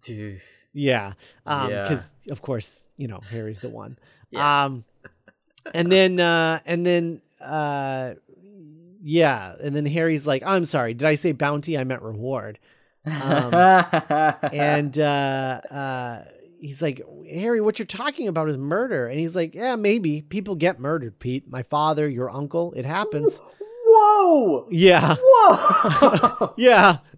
Dude. 0.00 0.40
yeah, 0.72 1.12
um, 1.44 1.70
Yeah. 1.70 1.82
because 1.82 2.08
of 2.30 2.40
course, 2.40 2.84
you 2.96 3.06
know, 3.08 3.20
Harry's 3.30 3.58
the 3.58 3.68
one. 3.68 3.98
Yeah. 4.30 4.64
Um, 4.64 4.84
and 5.74 5.92
then 5.92 6.18
uh, 6.20 6.60
and 6.64 6.86
then 6.86 7.20
uh, 7.40 8.14
yeah, 9.02 9.54
and 9.62 9.76
then 9.76 9.84
Harry's 9.86 10.26
like, 10.26 10.42
I'm 10.44 10.64
sorry, 10.64 10.94
did 10.94 11.06
I 11.06 11.14
say 11.14 11.32
bounty? 11.32 11.76
I 11.76 11.84
meant 11.84 12.02
reward. 12.02 12.58
Um, 13.06 13.52
and 14.52 14.98
uh, 14.98 15.60
uh, 15.70 16.24
he's 16.60 16.80
like, 16.82 17.02
Harry, 17.30 17.60
what 17.60 17.78
you're 17.78 17.86
talking 17.86 18.26
about 18.28 18.48
is 18.48 18.56
murder. 18.56 19.06
And 19.06 19.18
he's 19.20 19.36
like, 19.36 19.54
Yeah, 19.54 19.76
maybe 19.76 20.22
people 20.22 20.54
get 20.54 20.80
murdered, 20.80 21.18
Pete. 21.18 21.48
My 21.50 21.62
father, 21.62 22.08
your 22.08 22.30
uncle, 22.30 22.72
it 22.74 22.84
happens. 22.86 23.40
Whoa! 24.00 24.68
Yeah, 24.70 25.16
Whoa! 25.20 26.54
yeah. 26.56 26.98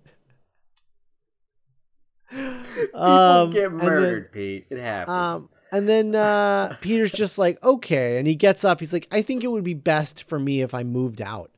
People 2.31 3.01
Um, 3.03 3.51
get 3.51 3.67
and 3.71 3.81
then- 3.81 3.87
murdered, 3.89 4.33
Pete. 4.33 4.67
It 4.71 4.79
happens. 4.79 5.15
Um, 5.15 5.49
and 5.73 5.89
then 5.89 6.15
uh, 6.15 6.77
Peter's 6.81 7.11
just 7.13 7.39
like, 7.39 7.63
okay. 7.65 8.19
And 8.19 8.27
he 8.27 8.35
gets 8.35 8.65
up. 8.65 8.81
He's 8.81 8.93
like, 8.93 9.09
I 9.11 9.23
think 9.23 9.45
it 9.45 9.49
would 9.49 9.65
be 9.65 9.75
best 9.75 10.25
for 10.29 10.39
me 10.39 10.63
if 10.63 10.75
I 10.75 10.83
moved 10.83 11.21
out. 11.21 11.51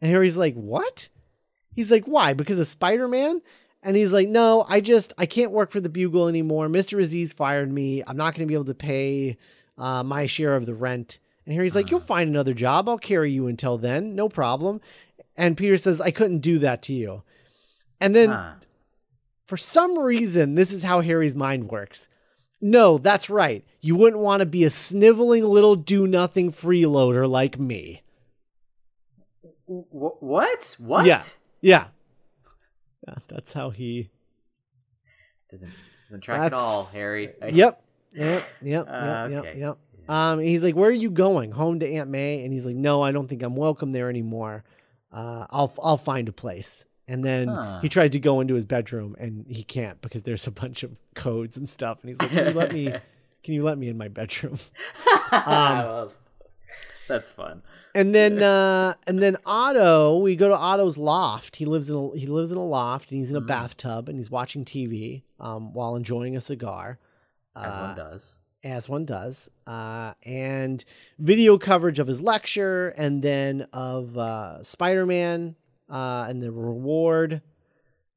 And 0.00 0.10
Harry's 0.10 0.36
like, 0.36 0.54
what? 0.54 1.08
He's 1.74 1.90
like, 1.90 2.04
why? 2.04 2.32
Because 2.32 2.58
of 2.58 2.66
Spider 2.66 3.08
Man? 3.08 3.40
And 3.82 3.96
he's 3.96 4.12
like, 4.12 4.28
no, 4.28 4.64
I 4.68 4.80
just, 4.80 5.12
I 5.16 5.24
can't 5.26 5.52
work 5.52 5.70
for 5.70 5.80
the 5.80 5.88
Bugle 5.88 6.28
anymore. 6.28 6.68
Mr. 6.68 7.00
Aziz 7.00 7.32
fired 7.32 7.72
me. 7.72 8.02
I'm 8.06 8.16
not 8.16 8.34
going 8.34 8.46
to 8.46 8.50
be 8.50 8.54
able 8.54 8.64
to 8.66 8.74
pay 8.74 9.38
uh, 9.78 10.02
my 10.02 10.26
share 10.26 10.54
of 10.56 10.66
the 10.66 10.74
rent. 10.74 11.18
And 11.50 11.56
Harry's 11.56 11.74
like, 11.74 11.90
you'll 11.90 11.98
find 11.98 12.30
another 12.30 12.54
job. 12.54 12.88
I'll 12.88 12.96
carry 12.96 13.32
you 13.32 13.48
until 13.48 13.76
then. 13.76 14.14
No 14.14 14.28
problem. 14.28 14.80
And 15.36 15.56
Peter 15.56 15.76
says, 15.76 16.00
I 16.00 16.12
couldn't 16.12 16.38
do 16.42 16.60
that 16.60 16.80
to 16.82 16.94
you. 16.94 17.24
And 18.00 18.14
then 18.14 18.30
Huh. 18.30 18.54
for 19.46 19.56
some 19.56 19.98
reason, 19.98 20.54
this 20.54 20.70
is 20.72 20.84
how 20.84 21.00
Harry's 21.00 21.34
mind 21.34 21.68
works. 21.68 22.08
No, 22.60 22.98
that's 22.98 23.28
right. 23.28 23.64
You 23.80 23.96
wouldn't 23.96 24.22
want 24.22 24.40
to 24.42 24.46
be 24.46 24.62
a 24.62 24.70
sniveling 24.70 25.42
little 25.44 25.74
do 25.74 26.06
nothing 26.06 26.52
freeloader 26.52 27.28
like 27.28 27.58
me. 27.58 28.02
Wh- 29.66 30.22
what? 30.22 30.76
What? 30.78 31.04
Yeah. 31.04 31.20
Yeah. 31.62 31.88
Yeah, 33.08 33.14
that's 33.26 33.52
how 33.52 33.70
he. 33.70 34.10
Doesn't 35.50 35.72
doesn't 36.08 36.20
track 36.20 36.42
at 36.42 36.52
all, 36.54 36.84
Harry. 36.84 37.30
I- 37.42 37.48
Yep. 37.48 37.82
Yep. 38.14 38.44
Yep. 38.62 38.86
Uh, 38.88 39.28
Yep. 39.30 39.44
Yep. 39.44 39.56
Yep. 39.56 39.78
Um, 40.10 40.40
he's 40.40 40.62
like, 40.64 40.74
"Where 40.74 40.88
are 40.90 40.92
you 40.92 41.10
going? 41.10 41.52
Home 41.52 41.78
to 41.80 41.88
Aunt 41.88 42.10
May?" 42.10 42.44
And 42.44 42.52
he's 42.52 42.66
like, 42.66 42.76
"No, 42.76 43.00
I 43.02 43.12
don't 43.12 43.28
think 43.28 43.42
I'm 43.42 43.54
welcome 43.56 43.92
there 43.92 44.08
anymore. 44.10 44.64
Uh, 45.12 45.46
I'll 45.50 45.72
I'll 45.82 45.98
find 45.98 46.28
a 46.28 46.32
place." 46.32 46.84
And 47.08 47.24
then 47.24 47.48
Huh. 47.48 47.78
he 47.82 47.88
tries 47.88 48.10
to 48.10 48.20
go 48.20 48.40
into 48.40 48.54
his 48.54 48.64
bedroom, 48.64 49.16
and 49.18 49.44
he 49.48 49.62
can't 49.62 50.00
because 50.02 50.22
there's 50.24 50.46
a 50.46 50.50
bunch 50.50 50.82
of 50.82 50.96
codes 51.14 51.56
and 51.56 51.68
stuff. 51.70 52.00
And 52.02 52.08
he's 52.10 52.18
like, 52.20 52.30
"Can 52.30 52.46
you 52.48 52.52
let 52.54 52.72
me? 52.72 52.92
Can 53.44 53.54
you 53.54 53.62
let 53.64 53.78
me 53.78 53.88
in 53.88 53.96
my 53.98 54.08
bedroom?" 54.08 54.58
Love- 55.32 56.12
That's 57.08 57.30
fun. 57.30 57.62
And 57.94 58.14
then 58.14 58.40
uh 58.42 58.94
and 59.06 59.20
then 59.20 59.36
Otto, 59.44 60.18
we 60.18 60.36
go 60.36 60.48
to 60.48 60.56
Otto's 60.56 60.96
loft. 60.98 61.56
He 61.56 61.64
lives 61.64 61.90
in 61.90 61.96
a 61.96 62.16
he 62.16 62.26
lives 62.26 62.52
in 62.52 62.58
a 62.58 62.64
loft 62.64 63.10
and 63.10 63.18
he's 63.18 63.30
in 63.30 63.36
a 63.36 63.40
Mhm. 63.40 63.46
bathtub 63.48 64.08
and 64.08 64.16
he's 64.18 64.30
watching 64.30 64.64
TV 64.64 65.22
um 65.40 65.72
while 65.72 65.96
enjoying 65.96 66.36
a 66.36 66.40
cigar. 66.40 66.98
As 67.56 67.74
Uh, 67.74 67.78
one 67.86 67.96
does. 67.96 68.36
As 68.62 68.88
one 68.88 69.04
does. 69.04 69.50
Uh 69.66 70.14
and 70.24 70.84
video 71.18 71.58
coverage 71.58 71.98
of 71.98 72.06
his 72.06 72.20
lecture 72.20 72.88
and 72.90 73.22
then 73.22 73.66
of 73.72 74.16
uh 74.16 74.62
Spider-Man 74.62 75.56
uh 75.88 76.26
and 76.28 76.42
the 76.42 76.52
reward 76.52 77.42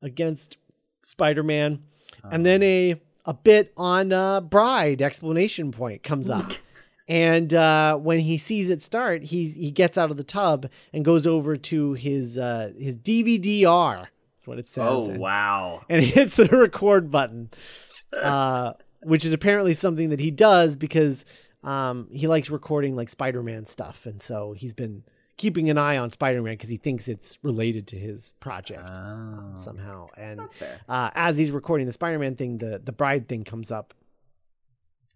against 0.02 0.58
Spider-Man. 1.04 1.84
And 2.32 2.46
then 2.46 2.64
a 2.64 3.02
a 3.26 3.34
bit 3.34 3.74
on 3.78 4.12
uh 4.12 4.42
Bride 4.42 5.02
explanation 5.02 5.72
point 5.72 6.04
comes 6.04 6.30
up. 6.30 6.52
And 7.08 7.54
uh, 7.54 7.98
when 7.98 8.20
he 8.20 8.38
sees 8.38 8.70
it 8.70 8.82
start, 8.82 9.24
he 9.24 9.50
he 9.50 9.72
gets 9.72 9.98
out 9.98 10.10
of 10.10 10.18
the 10.18 10.24
tub 10.24 10.70
and 10.94 11.04
goes 11.04 11.28
over 11.28 11.58
to 11.58 11.94
his 11.94 12.38
uh, 12.38 12.72
his 12.80 12.96
DVD-R. 12.96 14.10
That's 14.44 14.48
what 14.48 14.58
it 14.58 14.70
says. 14.70 14.86
Oh 14.88 15.10
and, 15.10 15.20
wow. 15.20 15.82
And 15.90 16.02
he 16.02 16.10
hits 16.10 16.36
the 16.36 16.46
record 16.46 17.12
button, 17.12 17.52
uh, 18.14 18.74
which 19.06 19.26
is 19.26 19.34
apparently 19.34 19.74
something 19.74 20.10
that 20.10 20.20
he 20.20 20.32
does 20.32 20.76
because 20.76 21.26
um, 21.64 22.08
he 22.12 22.28
likes 22.28 22.50
recording 22.50 22.96
like 22.96 23.10
Spider-Man 23.10 23.66
stuff, 23.66 24.06
and 24.06 24.22
so 24.22 24.54
he's 24.54 24.74
been 24.74 25.04
keeping 25.38 25.70
an 25.70 25.78
eye 25.78 25.98
on 25.98 26.12
Spider-Man 26.12 26.54
because 26.54 26.70
he 26.70 26.78
thinks 26.78 27.08
it's 27.08 27.38
related 27.42 27.88
to 27.88 27.98
his 27.98 28.34
project 28.40 28.88
Oh, 28.88 29.54
somehow. 29.56 30.08
And 30.18 30.42
uh, 30.88 31.10
as 31.16 31.38
he's 31.38 31.52
recording 31.52 31.88
the 31.88 31.94
Spider-Man 31.94 32.36
thing, 32.36 32.58
the 32.60 32.82
the 32.84 32.92
bride 32.92 33.28
thing 33.28 33.44
comes 33.44 33.72
up, 33.72 33.94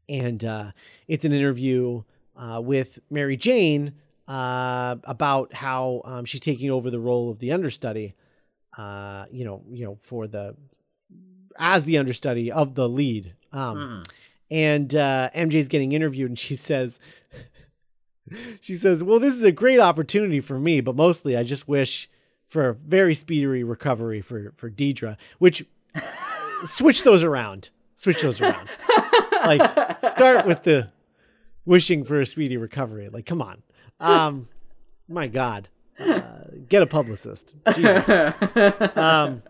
and 0.09 0.43
uh, 0.43 0.71
it's 1.07 1.25
an 1.25 1.33
interview 1.33 2.03
uh, 2.35 2.61
with 2.63 2.99
Mary 3.09 3.37
Jane 3.37 3.93
uh, 4.27 4.95
about 5.03 5.53
how 5.53 6.01
um, 6.05 6.25
she's 6.25 6.41
taking 6.41 6.71
over 6.71 6.89
the 6.89 6.99
role 6.99 7.29
of 7.29 7.39
the 7.39 7.51
understudy. 7.51 8.15
Uh, 8.77 9.25
you 9.31 9.43
know, 9.43 9.63
you 9.69 9.85
know, 9.85 9.97
for 10.01 10.27
the 10.27 10.55
as 11.57 11.85
the 11.85 11.97
understudy 11.97 12.51
of 12.51 12.75
the 12.75 12.87
lead. 12.87 13.33
Um, 13.53 13.77
Hmm. 13.77 14.01
and 14.51 14.95
uh, 14.95 15.29
MJ's 15.35 15.67
getting 15.67 15.91
interviewed, 15.93 16.29
and 16.31 16.39
she 16.39 16.55
says, 16.55 16.99
she 18.61 18.75
says, 18.75 19.03
"Well, 19.03 19.19
this 19.19 19.33
is 19.33 19.43
a 19.43 19.51
great 19.51 19.79
opportunity 19.79 20.41
for 20.41 20.59
me, 20.59 20.81
but 20.81 20.95
mostly 20.95 21.37
I 21.37 21.43
just 21.43 21.67
wish 21.67 22.09
for 22.47 22.69
a 22.69 22.73
very 22.73 23.13
speedy 23.15 23.63
recovery 23.63 24.21
for 24.21 24.53
for 24.57 24.69
Deidre." 24.69 25.15
Which 25.39 25.65
switch 26.65 27.03
those 27.03 27.23
around, 27.23 27.69
switch 27.95 28.21
those 28.21 28.41
around. 28.41 28.67
like 29.45 29.61
start 30.11 30.45
with 30.45 30.63
the 30.63 30.89
wishing 31.65 32.03
for 32.03 32.19
a 32.19 32.25
speedy 32.25 32.57
recovery. 32.57 33.07
Like, 33.09 33.25
come 33.25 33.41
on, 33.41 33.63
um, 33.99 34.49
my 35.07 35.27
God, 35.27 35.69
uh, 35.99 36.21
get 36.67 36.81
a 36.83 36.87
publicist. 36.87 37.55
Jesus. 37.75 38.33
Um, 38.97 39.41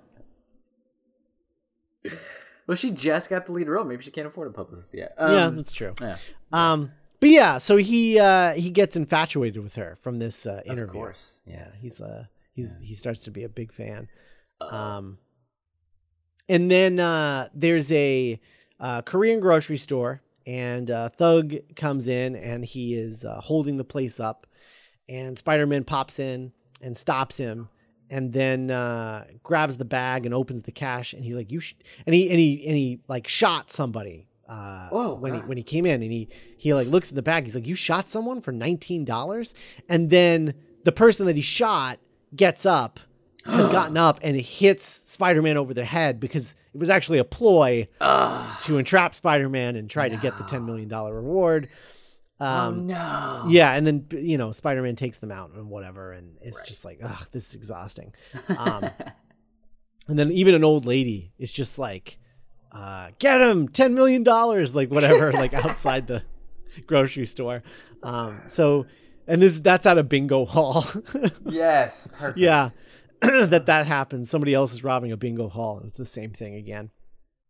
well, 2.67 2.75
she 2.75 2.91
just 2.91 3.29
got 3.29 3.45
the 3.45 3.53
lead 3.53 3.67
role. 3.67 3.85
Maybe 3.85 4.03
she 4.03 4.11
can't 4.11 4.27
afford 4.27 4.49
a 4.49 4.51
publicist 4.51 4.93
yet. 4.93 5.13
Um, 5.17 5.33
yeah, 5.33 5.49
that's 5.49 5.71
true. 5.71 5.93
yeah. 6.01 6.17
Um, 6.51 6.91
but 7.19 7.29
yeah, 7.29 7.57
so 7.57 7.77
he 7.77 8.19
uh, 8.19 8.53
he 8.53 8.69
gets 8.69 8.95
infatuated 8.95 9.63
with 9.63 9.75
her 9.75 9.97
from 10.01 10.17
this 10.17 10.45
uh, 10.45 10.61
interview. 10.65 10.83
Of 10.85 10.91
course. 10.91 11.39
Yeah, 11.45 11.69
he's 11.81 11.99
uh 11.99 12.25
he's 12.53 12.77
he 12.81 12.93
starts 12.93 13.19
to 13.21 13.31
be 13.31 13.43
a 13.43 13.49
big 13.49 13.71
fan. 13.71 14.07
Um, 14.61 15.17
and 16.49 16.69
then 16.69 16.99
uh, 16.99 17.49
there's 17.53 17.91
a 17.91 18.39
uh, 18.79 19.01
Korean 19.01 19.39
grocery 19.39 19.77
store, 19.77 20.21
and 20.45 20.89
uh, 20.89 21.09
Thug 21.09 21.53
comes 21.75 22.07
in, 22.07 22.35
and 22.35 22.63
he 22.63 22.95
is 22.95 23.25
uh, 23.25 23.39
holding 23.41 23.77
the 23.77 23.83
place 23.83 24.19
up, 24.19 24.47
and 25.09 25.37
Spider-Man 25.37 25.83
pops 25.83 26.19
in 26.19 26.51
and 26.81 26.95
stops 26.95 27.37
him, 27.37 27.69
and 28.09 28.31
then 28.33 28.71
uh, 28.71 29.25
grabs 29.43 29.77
the 29.77 29.85
bag 29.85 30.25
and 30.25 30.33
opens 30.33 30.61
the 30.63 30.71
cash, 30.71 31.13
and 31.13 31.23
he's 31.23 31.35
like, 31.35 31.51
"You," 31.51 31.59
sh-, 31.59 31.75
and 32.05 32.13
he 32.13 32.29
and 32.29 32.39
he 32.39 32.65
and 32.67 32.77
he 32.77 32.99
like 33.07 33.27
shot 33.27 33.69
somebody. 33.71 34.27
Uh, 34.47 34.87
Oh, 34.91 35.13
when 35.15 35.33
he 35.33 35.39
when 35.41 35.57
he 35.57 35.63
came 35.63 35.85
in, 35.85 36.01
and 36.01 36.11
he 36.11 36.29
he 36.57 36.73
like 36.73 36.87
looks 36.87 37.09
in 37.09 37.15
the 37.15 37.21
bag, 37.21 37.43
he's 37.43 37.55
like, 37.55 37.67
"You 37.67 37.75
shot 37.75 38.09
someone 38.09 38.41
for 38.41 38.51
nineteen 38.51 39.03
dollars," 39.05 39.53
and 39.89 40.09
then 40.09 40.53
the 40.83 40.91
person 40.91 41.25
that 41.25 41.35
he 41.35 41.41
shot 41.41 41.99
gets 42.35 42.65
up 42.65 42.99
has 43.45 43.67
gotten 43.71 43.97
up 43.97 44.19
and 44.21 44.37
hits 44.39 45.03
Spider-Man 45.05 45.57
over 45.57 45.73
the 45.73 45.85
head 45.85 46.19
because 46.19 46.55
it 46.73 46.77
was 46.79 46.89
actually 46.89 47.17
a 47.17 47.23
ploy 47.23 47.87
Ugh. 47.99 48.61
to 48.63 48.77
entrap 48.77 49.15
Spider-Man 49.15 49.75
and 49.75 49.89
try 49.89 50.07
to 50.09 50.17
get 50.17 50.37
the 50.37 50.43
$10 50.43 50.65
million 50.65 50.87
reward. 50.89 51.69
Oh 52.39 52.45
Um, 52.45 52.87
no. 52.87 53.45
yeah, 53.49 53.73
and 53.73 53.85
then 53.87 54.05
you 54.11 54.37
know 54.37 54.51
Spider-Man 54.51 54.95
takes 54.95 55.17
them 55.19 55.31
out 55.31 55.51
and 55.51 55.69
whatever, 55.69 56.11
and 56.11 56.37
it's 56.41 56.61
just 56.61 56.85
like, 56.85 56.99
ugh, 57.03 57.27
this 57.31 57.49
is 57.49 57.55
exhausting. 57.55 58.13
Um, 58.49 58.89
and 60.07 60.17
then 60.19 60.31
even 60.31 60.55
an 60.55 60.63
old 60.63 60.85
lady 60.85 61.31
is 61.37 61.51
just 61.51 61.77
like, 61.79 62.17
uh, 62.71 63.09
get 63.19 63.41
him 63.41 63.67
ten 63.67 63.93
million 63.93 64.23
dollars, 64.23 64.75
like 64.75 64.89
whatever, 64.91 65.31
like 65.33 65.53
outside 65.53 66.07
the 66.07 66.23
grocery 66.87 67.25
store. 67.25 67.63
Um, 68.03 68.41
so, 68.47 68.85
and 69.27 69.41
this 69.41 69.59
that's 69.59 69.85
at 69.85 69.97
a 69.97 70.03
bingo 70.03 70.45
hall. 70.45 70.85
yes. 71.45 72.07
Perfect. 72.07 72.37
yeah, 72.37 72.69
that 73.21 73.65
that 73.65 73.87
happens. 73.87 74.29
Somebody 74.29 74.53
else 74.53 74.73
is 74.73 74.83
robbing 74.83 75.11
a 75.11 75.17
bingo 75.17 75.49
hall, 75.49 75.77
and 75.79 75.87
it's 75.87 75.97
the 75.97 76.05
same 76.05 76.31
thing 76.31 76.55
again. 76.55 76.91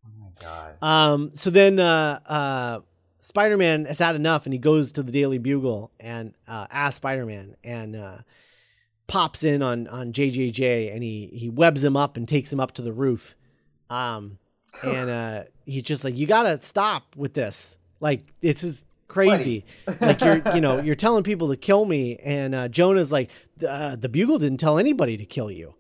Oh 0.06 0.10
my 0.20 0.30
god. 0.40 0.76
Um, 0.82 1.32
so 1.36 1.50
then 1.50 1.80
uh, 1.82 2.20
uh, 2.26 2.80
Spider 3.20 3.57
Man 3.57 3.86
has 3.86 3.99
had 3.99 4.15
enough 4.15 4.45
and 4.45 4.53
he 4.53 4.59
goes 4.59 4.91
to 4.93 5.03
the 5.03 5.11
Daily 5.11 5.38
Bugle 5.38 5.91
and 5.99 6.34
uh, 6.47 6.68
asks 6.70 6.97
Spider 6.97 7.26
Man 7.26 7.55
and 7.63 7.95
uh, 7.95 8.18
pops 9.07 9.43
in 9.43 9.61
on, 9.61 9.88
on 9.88 10.13
JJJ 10.13 10.93
and 10.93 11.03
he, 11.03 11.30
he 11.34 11.49
webs 11.49 11.84
him 11.84 11.97
up 11.97 12.18
and 12.18 12.28
takes 12.28 12.51
him 12.51 12.59
up 12.59 12.74
to 12.74 12.82
the 12.82 12.93
roof. 12.93 13.36
Um, 13.89 14.38
and 14.84 15.09
uh, 15.09 15.43
he's 15.65 15.84
just 15.84 16.03
like, 16.03 16.18
You 16.18 16.28
got 16.28 16.43
to 16.43 16.61
stop 16.61 17.15
with 17.15 17.34
this. 17.34 17.78
Like, 17.99 18.26
this 18.41 18.63
is 18.63 18.86
crazy. 19.07 19.65
like, 20.01 20.22
you're, 20.22 20.41
you 20.53 20.61
know, 20.61 20.80
you're 20.80 20.93
telling 20.95 21.24
people 21.24 21.49
to 21.49 21.57
kill 21.57 21.86
me. 21.86 22.18
And 22.18 22.53
uh, 22.53 22.68
Jonah's 22.68 23.11
like, 23.11 23.32
uh, 23.68 23.95
The 23.95 24.09
Bugle 24.09 24.39
didn't 24.39 24.59
tell 24.59 24.78
anybody 24.78 25.18
to 25.18 25.26
kill 25.26 25.49
you, 25.49 25.74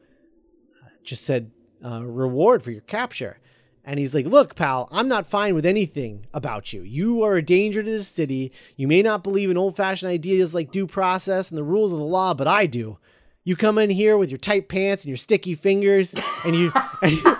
Uh, 0.83 0.89
just 1.03 1.23
said 1.25 1.51
uh, 1.85 2.03
reward 2.03 2.63
for 2.63 2.71
your 2.71 2.81
capture. 2.81 3.39
And 3.87 3.99
he's 4.01 4.13
like, 4.13 4.25
Look, 4.25 4.55
pal, 4.55 4.89
I'm 4.91 5.07
not 5.07 5.25
fine 5.25 5.55
with 5.55 5.65
anything 5.65 6.25
about 6.33 6.73
you. 6.73 6.81
You 6.81 7.23
are 7.23 7.35
a 7.37 7.41
danger 7.41 7.81
to 7.81 7.89
the 7.89 8.03
city. 8.03 8.51
You 8.75 8.85
may 8.85 9.01
not 9.01 9.23
believe 9.23 9.49
in 9.49 9.57
old 9.57 9.77
fashioned 9.77 10.11
ideas 10.11 10.53
like 10.53 10.71
due 10.71 10.85
process 10.85 11.49
and 11.49 11.57
the 11.57 11.63
rules 11.63 11.93
of 11.93 11.97
the 11.97 12.03
law, 12.03 12.33
but 12.33 12.49
I 12.49 12.65
do. 12.65 12.97
You 13.45 13.55
come 13.55 13.77
in 13.77 13.89
here 13.89 14.17
with 14.17 14.29
your 14.29 14.39
tight 14.39 14.67
pants 14.67 15.05
and 15.05 15.09
your 15.09 15.15
sticky 15.17 15.55
fingers, 15.55 16.13
and 16.43 16.53
you 16.53 16.73
and 17.01 17.11
you, 17.13 17.37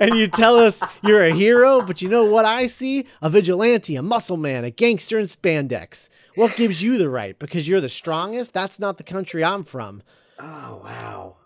and 0.00 0.14
you 0.16 0.26
tell 0.26 0.56
us 0.58 0.82
you're 1.04 1.24
a 1.24 1.32
hero, 1.32 1.80
but 1.80 2.02
you 2.02 2.08
know 2.08 2.24
what 2.24 2.44
I 2.44 2.66
see? 2.66 3.06
A 3.22 3.30
vigilante, 3.30 3.94
a 3.94 4.02
muscle 4.02 4.36
man, 4.36 4.64
a 4.64 4.72
gangster 4.72 5.20
in 5.20 5.26
spandex. 5.26 6.08
What 6.34 6.56
gives 6.56 6.82
you 6.82 6.98
the 6.98 7.08
right? 7.08 7.38
Because 7.38 7.68
you're 7.68 7.80
the 7.80 7.88
strongest? 7.88 8.52
That's 8.52 8.80
not 8.80 8.98
the 8.98 9.04
country 9.04 9.44
I'm 9.44 9.62
from. 9.62 10.02
Oh 10.40 10.80
wow. 10.82 11.36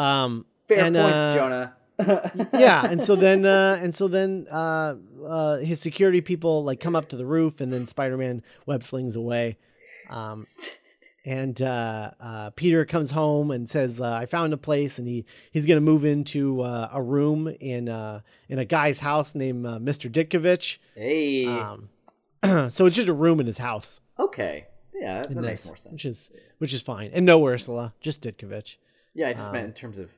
Um, 0.00 0.46
Fair 0.68 0.84
And, 0.84 0.94
points, 0.94 1.16
uh, 1.16 1.34
Jonah. 1.34 1.74
Yeah, 1.98 2.86
and 2.86 3.02
so 3.02 3.16
then, 3.16 3.44
uh, 3.44 3.78
and 3.80 3.94
so 3.94 4.08
then, 4.08 4.46
uh, 4.50 4.94
uh, 5.26 5.56
his 5.58 5.80
security 5.80 6.20
people 6.20 6.64
like 6.64 6.80
come 6.80 6.96
up 6.96 7.08
to 7.10 7.16
the 7.16 7.26
roof, 7.26 7.60
and 7.60 7.70
then 7.72 7.86
Spider-Man 7.86 8.42
web 8.66 8.84
slings 8.84 9.16
away. 9.16 9.58
Um, 10.10 10.44
and 11.24 11.60
uh, 11.62 12.10
uh, 12.20 12.50
Peter 12.50 12.84
comes 12.84 13.12
home 13.12 13.50
and 13.50 13.68
says, 13.68 14.00
uh, 14.00 14.10
"I 14.12 14.26
found 14.26 14.52
a 14.52 14.56
place," 14.56 14.98
and 14.98 15.06
he 15.06 15.24
he's 15.52 15.66
gonna 15.66 15.80
move 15.80 16.04
into 16.04 16.62
uh, 16.62 16.88
a 16.92 17.00
room 17.00 17.46
in 17.60 17.88
uh, 17.88 18.20
in 18.48 18.58
a 18.58 18.64
guy's 18.64 19.00
house 19.00 19.34
named 19.34 19.64
uh, 19.66 19.78
Mr. 19.78 20.10
Ditkovich. 20.10 20.78
Hey. 20.94 21.46
Um, 21.46 21.90
so 22.70 22.86
it's 22.86 22.96
just 22.96 23.08
a 23.08 23.12
room 23.12 23.38
in 23.40 23.46
his 23.46 23.58
house. 23.58 24.00
okay. 24.18 24.66
Yeah, 24.94 25.22
that, 25.22 25.34
that 25.34 25.40
makes 25.42 25.62
this, 25.62 25.66
more 25.66 25.76
sense. 25.76 25.92
Which 25.92 26.04
is 26.04 26.30
which 26.58 26.72
is 26.72 26.80
fine, 26.82 27.10
and 27.12 27.26
no 27.26 27.44
Ursula, 27.46 27.92
just 28.00 28.22
Ditkovich. 28.22 28.76
Yeah, 29.14 29.28
I 29.28 29.32
just 29.32 29.48
Um, 29.48 29.52
meant 29.54 29.66
in 29.66 29.72
terms 29.72 29.98
of 29.98 30.10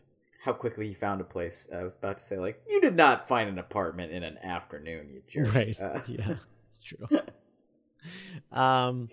how 0.45 0.53
quickly 0.53 0.86
he 0.86 0.92
found 0.92 1.22
a 1.22 1.24
place. 1.24 1.66
I 1.74 1.82
was 1.82 1.97
about 1.97 2.18
to 2.18 2.24
say, 2.24 2.36
like, 2.36 2.62
you 2.68 2.78
did 2.78 2.95
not 2.95 3.26
find 3.26 3.49
an 3.49 3.59
apartment 3.59 4.12
in 4.12 4.22
an 4.22 4.36
afternoon, 4.45 5.09
you 5.09 5.22
jerk. 5.26 5.55
Right. 5.55 5.80
Uh, 5.80 6.01
yeah, 6.07 6.34
it's 6.68 6.80
true. 6.80 7.09
um 8.53 9.09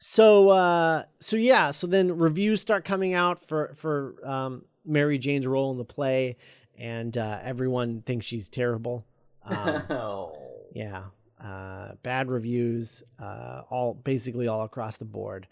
so 0.00 0.48
uh 0.48 1.04
so 1.20 1.36
yeah, 1.36 1.70
so 1.70 1.86
then 1.86 2.18
reviews 2.18 2.60
start 2.60 2.84
coming 2.84 3.14
out 3.14 3.46
for 3.46 3.74
for 3.76 4.16
um 4.24 4.64
Mary 4.84 5.18
Jane's 5.18 5.46
role 5.46 5.70
in 5.70 5.78
the 5.78 5.84
play 5.84 6.36
and 6.76 7.16
uh 7.16 7.38
everyone 7.40 8.02
thinks 8.02 8.26
she's 8.26 8.48
terrible. 8.48 9.06
Um 9.44 9.82
oh. 9.90 10.36
yeah. 10.74 11.04
Uh 11.40 11.92
bad 12.02 12.28
reviews 12.28 13.04
uh 13.20 13.62
all 13.70 13.94
basically 13.94 14.48
all 14.48 14.64
across 14.64 14.96
the 14.96 15.04
board. 15.04 15.46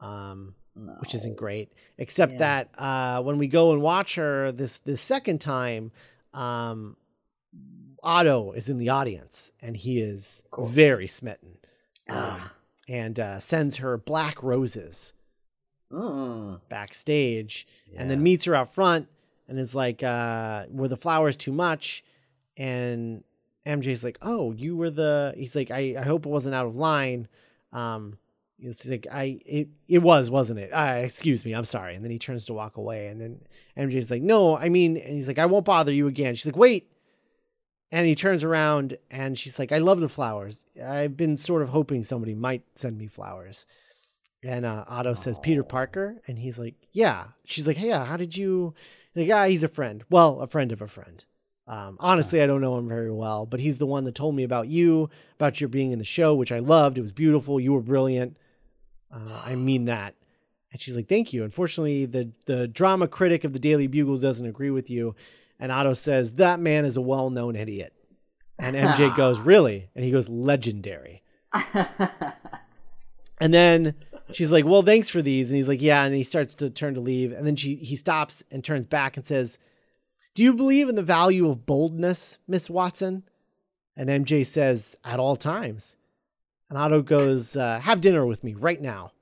Um 0.00 0.54
which 1.00 1.14
isn't 1.14 1.36
great. 1.36 1.72
Except 1.98 2.32
Yeah. 2.32 2.38
that 2.38 2.70
uh, 2.78 3.22
when 3.22 3.38
we 3.38 3.46
go 3.48 3.72
and 3.72 3.82
watch 3.82 4.14
her 4.16 4.52
this 4.52 4.78
this 4.78 5.00
second 5.00 5.40
time, 5.40 5.90
um, 6.34 6.96
Otto 8.02 8.52
is 8.52 8.68
in 8.68 8.78
the 8.78 8.88
audience 8.90 9.50
and 9.60 9.76
he 9.76 10.00
is 10.00 10.42
very 10.58 11.06
smitten, 11.06 11.56
um, 12.08 12.40
and 12.88 13.18
uh, 13.18 13.38
sends 13.40 13.76
her 13.76 13.96
black 13.96 14.42
roses 14.42 15.12
Mm. 15.90 16.60
backstage, 16.68 17.66
and 17.96 18.10
then 18.10 18.22
meets 18.22 18.44
her 18.44 18.54
out 18.54 18.74
front 18.74 19.08
and 19.48 19.58
is 19.58 19.74
like, 19.74 20.02
uh, 20.02 20.66
"Were 20.70 20.86
the 20.88 20.98
flowers 20.98 21.34
too 21.34 21.50
much?" 21.52 22.04
And 22.58 23.24
MJ's 23.64 24.04
like, 24.04 24.18
"Oh, 24.20 24.52
you 24.52 24.76
were 24.76 24.90
the." 24.90 25.32
He's 25.34 25.56
like, 25.56 25.70
"I 25.70 25.94
I 25.98 26.02
hope 26.02 26.26
it 26.26 26.28
wasn't 26.28 26.54
out 26.54 26.66
of 26.66 26.76
line." 26.76 27.26
Um, 27.72 28.18
it's 28.60 28.86
like 28.86 29.06
I 29.12 29.40
it 29.46 29.68
it 29.88 29.98
was, 29.98 30.30
wasn't 30.30 30.58
it? 30.58 30.70
Uh, 30.72 31.00
excuse 31.02 31.44
me, 31.44 31.52
I'm 31.52 31.64
sorry. 31.64 31.94
And 31.94 32.04
then 32.04 32.10
he 32.10 32.18
turns 32.18 32.46
to 32.46 32.54
walk 32.54 32.76
away, 32.76 33.08
and 33.08 33.20
then 33.20 33.40
MJ's 33.76 34.10
like, 34.10 34.22
"No, 34.22 34.56
I 34.56 34.68
mean," 34.68 34.96
and 34.96 35.14
he's 35.14 35.28
like, 35.28 35.38
"I 35.38 35.46
won't 35.46 35.64
bother 35.64 35.92
you 35.92 36.06
again." 36.06 36.34
She's 36.34 36.46
like, 36.46 36.56
"Wait." 36.56 36.90
And 37.90 38.06
he 38.06 38.14
turns 38.14 38.44
around 38.44 38.98
and 39.10 39.38
she's 39.38 39.58
like, 39.58 39.72
I 39.72 39.78
love 39.78 40.00
the 40.00 40.10
flowers. 40.10 40.66
I've 40.84 41.16
been 41.16 41.38
sort 41.38 41.62
of 41.62 41.70
hoping 41.70 42.04
somebody 42.04 42.34
might 42.34 42.62
send 42.74 42.98
me 42.98 43.06
flowers. 43.06 43.64
And 44.44 44.66
uh, 44.66 44.84
Otto 44.86 45.14
says, 45.14 45.38
Peter 45.38 45.64
Parker. 45.64 46.20
And 46.26 46.38
he's 46.38 46.58
like, 46.58 46.74
Yeah. 46.92 47.28
She's 47.44 47.66
like, 47.66 47.78
Hey, 47.78 47.90
uh, 47.90 48.04
how 48.04 48.16
did 48.16 48.36
you? 48.36 48.74
Like, 49.14 49.30
ah, 49.32 49.46
he's 49.46 49.62
a 49.62 49.68
friend. 49.68 50.04
Well, 50.10 50.40
a 50.40 50.46
friend 50.46 50.70
of 50.70 50.82
a 50.82 50.86
friend. 50.86 51.24
Um, 51.66 51.96
honestly, 52.00 52.40
I 52.40 52.46
don't 52.46 52.60
know 52.60 52.78
him 52.78 52.88
very 52.88 53.10
well, 53.10 53.46
but 53.46 53.60
he's 53.60 53.78
the 53.78 53.86
one 53.86 54.04
that 54.04 54.14
told 54.14 54.34
me 54.34 54.42
about 54.42 54.68
you, 54.68 55.10
about 55.36 55.60
your 55.60 55.68
being 55.68 55.92
in 55.92 55.98
the 55.98 56.04
show, 56.04 56.34
which 56.34 56.52
I 56.52 56.60
loved. 56.60 56.98
It 56.98 57.02
was 57.02 57.12
beautiful. 57.12 57.58
You 57.58 57.72
were 57.72 57.80
brilliant. 57.80 58.36
Uh, 59.12 59.42
I 59.44 59.54
mean 59.54 59.86
that. 59.86 60.14
And 60.72 60.80
she's 60.80 60.96
like, 60.96 61.08
Thank 61.08 61.32
you. 61.32 61.44
Unfortunately, 61.44 62.06
the, 62.06 62.30
the 62.46 62.68
drama 62.68 63.08
critic 63.08 63.44
of 63.44 63.52
the 63.52 63.58
Daily 63.58 63.86
Bugle 63.86 64.18
doesn't 64.18 64.46
agree 64.46 64.70
with 64.70 64.90
you. 64.90 65.14
And 65.58 65.72
Otto 65.72 65.94
says, 65.94 66.32
That 66.32 66.60
man 66.60 66.84
is 66.84 66.96
a 66.96 67.00
well 67.00 67.30
known 67.30 67.56
idiot. 67.56 67.92
And 68.58 68.76
MJ 68.76 69.14
goes, 69.16 69.38
Really? 69.38 69.88
And 69.94 70.04
he 70.04 70.10
goes, 70.10 70.28
Legendary. 70.28 71.22
And 73.40 73.54
then 73.54 73.94
she's 74.32 74.52
like, 74.52 74.64
"Well, 74.64 74.82
thanks 74.82 75.08
for 75.08 75.22
these." 75.22 75.48
And 75.48 75.56
he's 75.56 75.68
like, 75.68 75.82
"Yeah." 75.82 76.04
And 76.04 76.14
he 76.14 76.24
starts 76.24 76.54
to 76.56 76.70
turn 76.70 76.94
to 76.94 77.00
leave, 77.00 77.32
and 77.32 77.46
then 77.46 77.56
she 77.56 77.76
he 77.76 77.96
stops 77.96 78.42
and 78.50 78.64
turns 78.64 78.86
back 78.86 79.16
and 79.16 79.24
says, 79.24 79.58
"Do 80.34 80.42
you 80.42 80.54
believe 80.54 80.88
in 80.88 80.96
the 80.96 81.02
value 81.02 81.48
of 81.48 81.66
boldness, 81.66 82.38
Miss 82.46 82.68
Watson?" 82.68 83.24
And 83.96 84.08
MJ 84.08 84.44
says, 84.44 84.96
"At 85.04 85.20
all 85.20 85.36
times." 85.36 85.96
And 86.68 86.78
Otto 86.78 87.02
goes, 87.02 87.56
uh, 87.56 87.80
"Have 87.80 88.00
dinner 88.00 88.26
with 88.26 88.42
me 88.44 88.54
right 88.54 88.80
now." 88.80 89.12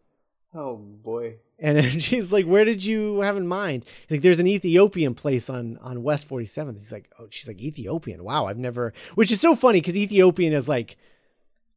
oh 0.55 0.76
boy. 0.76 1.34
And 1.59 2.03
she's 2.03 2.32
like, 2.32 2.44
"Where 2.47 2.64
did 2.64 2.84
you 2.84 3.20
have 3.20 3.36
in 3.36 3.47
mind?" 3.47 3.84
He's 4.09 4.16
like, 4.16 4.22
"There's 4.22 4.38
an 4.40 4.47
Ethiopian 4.47 5.14
place 5.14 5.49
on 5.51 5.78
on 5.82 6.03
West 6.03 6.28
47th." 6.28 6.78
He's 6.78 6.92
like, 6.92 7.11
"Oh," 7.18 7.26
she's 7.30 7.47
like, 7.49 7.61
"Ethiopian? 7.61 8.24
Wow, 8.24 8.47
I've 8.47 8.59
never." 8.59 8.92
Which 9.14 9.30
is 9.32 9.40
so 9.40 9.55
funny 9.57 9.80
because 9.80 9.97
Ethiopian 9.97 10.53
is 10.53 10.68
like, 10.68 10.97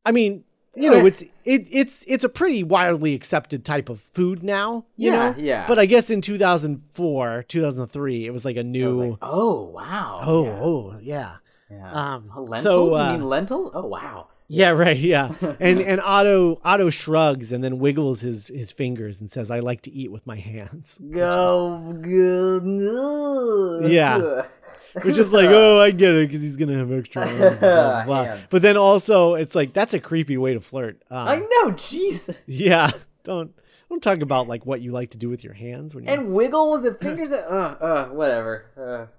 I 0.06 0.12
mean, 0.12 0.44
you 0.76 0.90
know, 0.90 1.06
it's 1.06 1.22
it 1.22 1.68
it's 1.72 2.04
it's 2.08 2.24
a 2.24 2.30
pretty 2.30 2.64
widely 2.64 3.14
accepted 3.14 3.64
type 3.66 3.90
of 3.90 4.02
food 4.14 4.44
now. 4.44 4.86
You 4.98 5.12
Yeah, 5.12 5.30
know? 5.32 5.36
yeah. 5.38 5.68
But 5.68 5.80
I 5.80 5.86
guess 5.86 6.10
in 6.10 6.22
2004, 6.22 7.44
2003, 7.48 8.26
it 8.26 8.32
was 8.32 8.46
like 8.46 8.58
a 8.58 8.64
new. 8.64 8.90
was 8.90 8.98
like, 8.98 9.18
oh 9.22 9.64
wow. 9.64 10.22
oh, 10.24 10.46
yeah. 10.46 10.60
oh, 10.62 10.96
yeah. 11.02 11.36
Yeah. 11.72 11.92
Um, 11.92 12.32
Oh, 12.36 12.44
lentils? 12.44 12.92
so, 12.92 12.96
uh, 12.98 13.12
you 13.12 13.18
mean 13.20 13.28
lentil? 13.30 13.72
Oh 13.74 13.86
wow. 13.86 14.28
Yeah, 14.52 14.72
right. 14.72 14.98
Yeah, 14.98 15.34
and 15.60 15.80
and 15.80 16.02
Otto 16.02 16.60
Otto 16.64 16.90
shrugs 16.90 17.52
and 17.52 17.64
then 17.64 17.78
wiggles 17.78 18.22
his 18.22 18.48
his 18.48 18.72
fingers 18.72 19.22
and 19.22 19.30
says, 19.30 19.52
"I 19.52 19.60
like 19.60 19.84
to 19.84 19.92
eat 19.92 20.12
with 20.12 20.26
my 20.26 20.38
hands." 20.38 21.00
Go 21.12 21.78
good. 22.02 23.90
Yeah. 23.92 24.48
Which 25.04 25.20
is 25.20 25.32
like, 25.32 25.50
oh, 25.52 25.80
I 25.80 25.92
get 25.92 26.16
it 26.16 26.28
because 26.28 26.42
he's 26.42 26.58
gonna 26.58 26.76
have 26.76 26.92
extra 26.92 27.28
arms. 27.28 27.60
Blah, 27.60 28.06
blah. 28.06 28.38
But 28.50 28.64
then 28.64 28.76
also, 28.76 29.36
it's 29.36 29.54
like 29.54 29.72
that's 29.72 29.94
a 29.94 30.00
creepy 30.00 30.36
way 30.36 30.56
to 30.56 30.62
flirt. 30.62 31.00
Um, 31.12 31.28
I 31.28 31.36
know, 31.38 31.72
jeez. 31.74 32.36
yeah, 32.48 32.90
don't 33.24 33.54
don't 33.88 34.02
talk 34.02 34.22
about 34.22 34.48
like 34.48 34.66
what 34.66 34.82
you 34.82 34.92
like 34.92 35.12
to 35.12 35.20
do 35.20 35.30
with 35.30 35.44
your 35.44 35.54
hands 35.54 35.94
when 35.94 36.06
you. 36.06 36.10
And 36.10 36.34
wiggle 36.34 36.72
with 36.72 36.84
the 36.84 36.96
fingers. 36.96 37.30
That, 37.30 37.48
uh, 37.48 37.76
uh, 37.80 38.06
whatever. 38.08 38.66
Uh, 38.76 39.19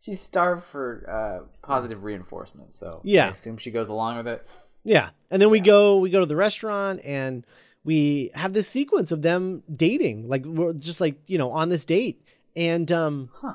she's 0.00 0.20
starved 0.20 0.64
for 0.64 1.04
uh, 1.08 1.46
positive 1.62 2.02
reinforcement, 2.04 2.74
so 2.74 3.00
Yeah. 3.04 3.26
I 3.26 3.30
assume 3.30 3.56
she 3.58 3.70
goes 3.70 3.88
along 3.88 4.16
with 4.18 4.26
it. 4.28 4.46
Yeah. 4.82 5.10
And 5.30 5.40
then 5.40 5.50
we 5.50 5.60
go 5.60 5.98
we 5.98 6.10
go 6.10 6.20
to 6.20 6.26
the 6.26 6.36
restaurant 6.36 7.00
and 7.04 7.46
we 7.84 8.30
have 8.34 8.52
this 8.52 8.66
sequence 8.68 9.12
of 9.12 9.22
them 9.22 9.62
dating. 9.74 10.28
Like 10.28 10.44
we're 10.44 10.72
just 10.72 11.00
like, 11.00 11.16
you 11.26 11.38
know, 11.38 11.50
on 11.52 11.68
this 11.68 11.84
date. 11.84 12.24
And 12.56 12.90
um 12.90 13.30
Huh. 13.34 13.54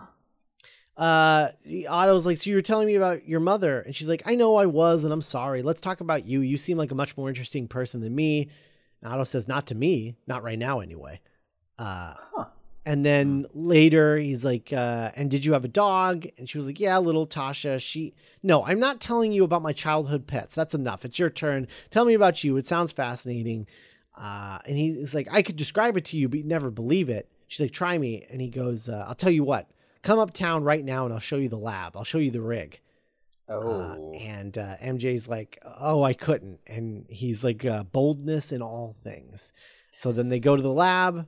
uh 0.98 1.50
Otto's 1.90 2.26
like, 2.26 2.38
So 2.38 2.50
you 2.50 2.56
were 2.56 2.62
telling 2.62 2.88
me 2.88 2.96
about 2.96 3.28
your 3.28 3.40
mother? 3.40 3.82
And 3.82 3.96
she's 3.96 4.08
like, 4.08 4.24
I 4.26 4.36
know 4.36 4.56
I 4.56 4.66
was, 4.68 5.04
and 5.04 5.12
I'm 5.12 5.22
sorry. 5.22 5.62
Let's 5.64 5.82
talk 5.82 6.00
about 6.00 6.26
you. 6.26 6.42
You 6.42 6.58
seem 6.58 6.78
like 6.78 6.92
a 6.92 6.96
much 6.96 7.18
more 7.18 7.28
interesting 7.30 7.68
person 7.68 8.02
than 8.02 8.14
me. 8.16 8.50
And 9.02 9.12
Otto 9.12 9.24
says, 9.24 9.48
Not 9.48 9.68
to 9.68 9.76
me, 9.76 10.16
not 10.28 10.44
right 10.44 10.60
now 10.60 10.80
anyway. 10.80 11.22
Uh 11.80 12.14
Huh. 12.36 12.46
And 12.86 13.06
then 13.06 13.46
later 13.54 14.18
he's 14.18 14.46
like, 14.46 14.72
uh, 14.72 15.12
and 15.16 15.30
did 15.32 15.44
you 15.44 15.54
have 15.54 15.66
a 15.66 15.70
dog? 15.70 16.28
And 16.38 16.48
she 16.50 16.58
was 16.58 16.66
like, 16.68 16.80
Yeah, 16.80 16.98
little 17.00 17.26
Tasha. 17.28 17.80
She 17.82 18.14
no, 18.44 18.64
I'm 18.64 18.80
not 18.80 19.00
telling 19.02 19.32
you 19.32 19.44
about 19.44 19.62
my 19.64 19.74
childhood 19.74 20.28
pets. 20.28 20.54
That's 20.56 20.74
enough. 20.76 21.04
It's 21.06 21.18
your 21.20 21.30
turn. 21.30 21.68
Tell 21.90 22.06
me 22.06 22.14
about 22.14 22.44
you. 22.44 22.56
It 22.58 22.68
sounds 22.68 22.92
fascinating. 22.92 23.68
Uh, 24.18 24.60
and 24.66 24.78
he's 24.78 25.14
like, 25.14 25.28
I 25.32 25.42
could 25.42 25.56
describe 25.58 25.98
it 25.98 26.06
to 26.06 26.18
you, 26.18 26.30
but 26.30 26.38
you'd 26.38 26.46
never 26.46 26.72
believe 26.72 27.10
it. 27.10 27.30
She's 27.48 27.60
like, 27.62 27.72
Try 27.72 27.98
me. 27.98 28.26
And 28.30 28.40
he 28.42 28.50
goes, 28.50 28.88
uh, 28.88 29.06
I'll 29.08 29.16
tell 29.16 29.32
you 29.32 29.44
what. 29.44 29.70
Come 30.04 30.20
uptown 30.20 30.64
right 30.64 30.86
now 30.86 31.06
and 31.06 31.14
I'll 31.14 31.20
show 31.20 31.38
you 31.38 31.50
the 31.50 31.58
lab. 31.58 31.98
I'll 31.98 32.04
show 32.04 32.20
you 32.20 32.32
the 32.32 32.42
rig. 32.42 32.80
Uh, 33.50 33.54
Oh. 33.54 34.12
and 34.20 34.58
uh, 34.58 34.76
MJ's 34.84 35.28
like, 35.28 35.60
oh, 35.80 36.02
I 36.04 36.14
couldn't. 36.14 36.60
And 36.68 37.06
he's 37.10 37.44
like, 37.44 37.64
uh, 37.66 37.84
boldness 37.84 38.52
in 38.52 38.62
all 38.64 38.96
things. 39.04 39.54
So 39.98 40.12
then 40.12 40.30
they 40.30 40.40
go 40.40 40.56
to 40.56 40.62
the 40.62 40.70
lab 40.70 41.28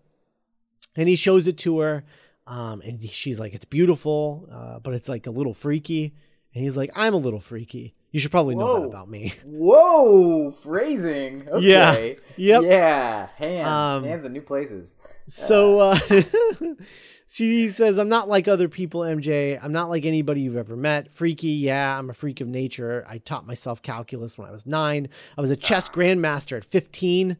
and 0.98 1.08
he 1.08 1.16
shows 1.16 1.48
it 1.48 1.58
to 1.60 1.80
her. 1.80 2.04
Um, 2.46 2.82
and 2.82 3.02
she's 3.10 3.40
like, 3.40 3.54
it's 3.54 3.66
beautiful, 3.66 4.48
uh, 4.52 4.80
but 4.80 4.94
it's 4.94 5.08
like 5.10 5.28
a 5.28 5.32
little 5.32 5.54
freaky. 5.54 6.14
And 6.54 6.64
he's 6.64 6.76
like, 6.78 6.92
I'm 6.96 7.14
a 7.14 7.18
little 7.18 7.40
freaky. 7.42 7.94
You 8.12 8.22
should 8.22 8.32
probably 8.32 8.56
know 8.56 8.80
that 8.80 8.86
about 8.88 9.10
me. 9.10 9.34
Whoa, 9.46 10.52
phrasing. 10.64 11.48
Yeah. 11.60 12.14
Yep. 12.38 12.64
Yeah, 12.64 13.28
hands, 13.36 13.68
Um, 13.68 14.04
hands 14.06 14.26
in 14.26 14.32
new 14.34 14.42
places. 14.42 14.96
So 15.28 15.80
uh, 15.80 16.00
she 17.28 17.70
says, 17.70 17.98
I'm 18.00 18.08
not 18.10 18.30
like 18.30 18.48
other 18.48 18.70
people, 18.70 19.02
MJ. 19.02 19.60
I'm 19.62 19.74
not 19.74 19.90
like 19.90 20.06
anybody 20.06 20.42
you've 20.42 20.56
ever 20.56 20.78
met. 20.78 21.12
Freaky, 21.12 21.50
yeah, 21.50 21.98
I'm 22.00 22.10
a 22.10 22.14
freak 22.14 22.40
of 22.42 22.48
nature. 22.48 23.06
I 23.10 23.18
taught 23.18 23.46
myself 23.46 23.82
calculus 23.82 24.38
when 24.38 24.48
I 24.48 24.52
was 24.52 24.66
nine. 24.66 25.10
I 25.38 25.42
was 25.42 25.52
a 25.52 25.56
chess 25.58 25.90
grandmaster 25.90 26.56
at 26.58 26.66
15. 26.66 27.38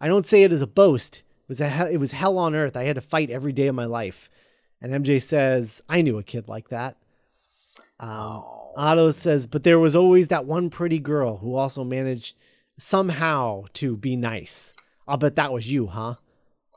I 0.00 0.08
don't 0.08 0.26
say 0.26 0.44
it 0.44 0.52
as 0.52 0.62
a 0.62 0.66
boast. 0.66 1.22
It 1.44 1.48
was, 1.48 1.60
a 1.60 1.90
it 1.90 1.98
was 1.98 2.12
hell 2.12 2.38
on 2.38 2.54
earth. 2.54 2.76
I 2.76 2.84
had 2.84 2.96
to 2.96 3.02
fight 3.02 3.30
every 3.30 3.52
day 3.52 3.66
of 3.66 3.74
my 3.74 3.84
life. 3.84 4.30
And 4.80 4.92
MJ 5.04 5.22
says, 5.22 5.82
I 5.88 6.02
knew 6.02 6.18
a 6.18 6.22
kid 6.22 6.48
like 6.48 6.68
that. 6.70 6.96
Um, 8.00 8.10
Oh. 8.10 8.60
Otto 8.76 9.12
says, 9.12 9.46
but 9.46 9.62
there 9.62 9.78
was 9.78 9.94
always 9.94 10.28
that 10.28 10.46
one 10.46 10.68
pretty 10.68 10.98
girl 10.98 11.36
who 11.36 11.54
also 11.54 11.84
managed 11.84 12.36
somehow 12.78 13.64
to 13.74 13.96
be 13.96 14.16
nice. 14.16 14.74
I'll 15.06 15.16
bet 15.16 15.36
that 15.36 15.52
was 15.52 15.70
you, 15.70 15.86
huh? 15.86 16.14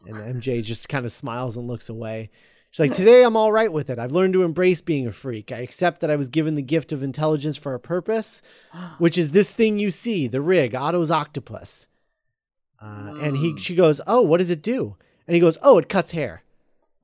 And 0.05 0.41
MJ 0.41 0.63
just 0.63 0.89
kind 0.89 1.05
of 1.05 1.11
smiles 1.11 1.57
and 1.57 1.67
looks 1.67 1.89
away. 1.89 2.29
She's 2.69 2.79
like, 2.81 2.93
Today 2.93 3.23
I'm 3.23 3.35
all 3.35 3.51
right 3.51 3.71
with 3.71 3.89
it. 3.89 3.97
I've 3.97 4.11
learned 4.11 4.33
to 4.33 4.43
embrace 4.43 4.81
being 4.81 5.07
a 5.07 5.11
freak. 5.11 5.51
I 5.51 5.57
accept 5.59 6.01
that 6.01 6.11
I 6.11 6.15
was 6.15 6.29
given 6.29 6.55
the 6.55 6.61
gift 6.61 6.91
of 6.91 7.01
intelligence 7.01 7.57
for 7.57 7.73
a 7.73 7.79
purpose, 7.79 8.41
which 8.99 9.17
is 9.17 9.31
this 9.31 9.51
thing 9.51 9.79
you 9.79 9.89
see, 9.89 10.27
the 10.27 10.41
rig, 10.41 10.75
Otto's 10.75 11.09
octopus. 11.09 11.87
Uh, 12.81 13.13
and 13.21 13.37
he, 13.37 13.57
she 13.57 13.75
goes, 13.75 13.99
Oh, 14.07 14.21
what 14.21 14.37
does 14.37 14.49
it 14.49 14.61
do? 14.61 14.95
And 15.27 15.35
he 15.35 15.39
goes, 15.41 15.57
Oh, 15.61 15.77
it 15.77 15.89
cuts 15.89 16.11
hair. 16.11 16.43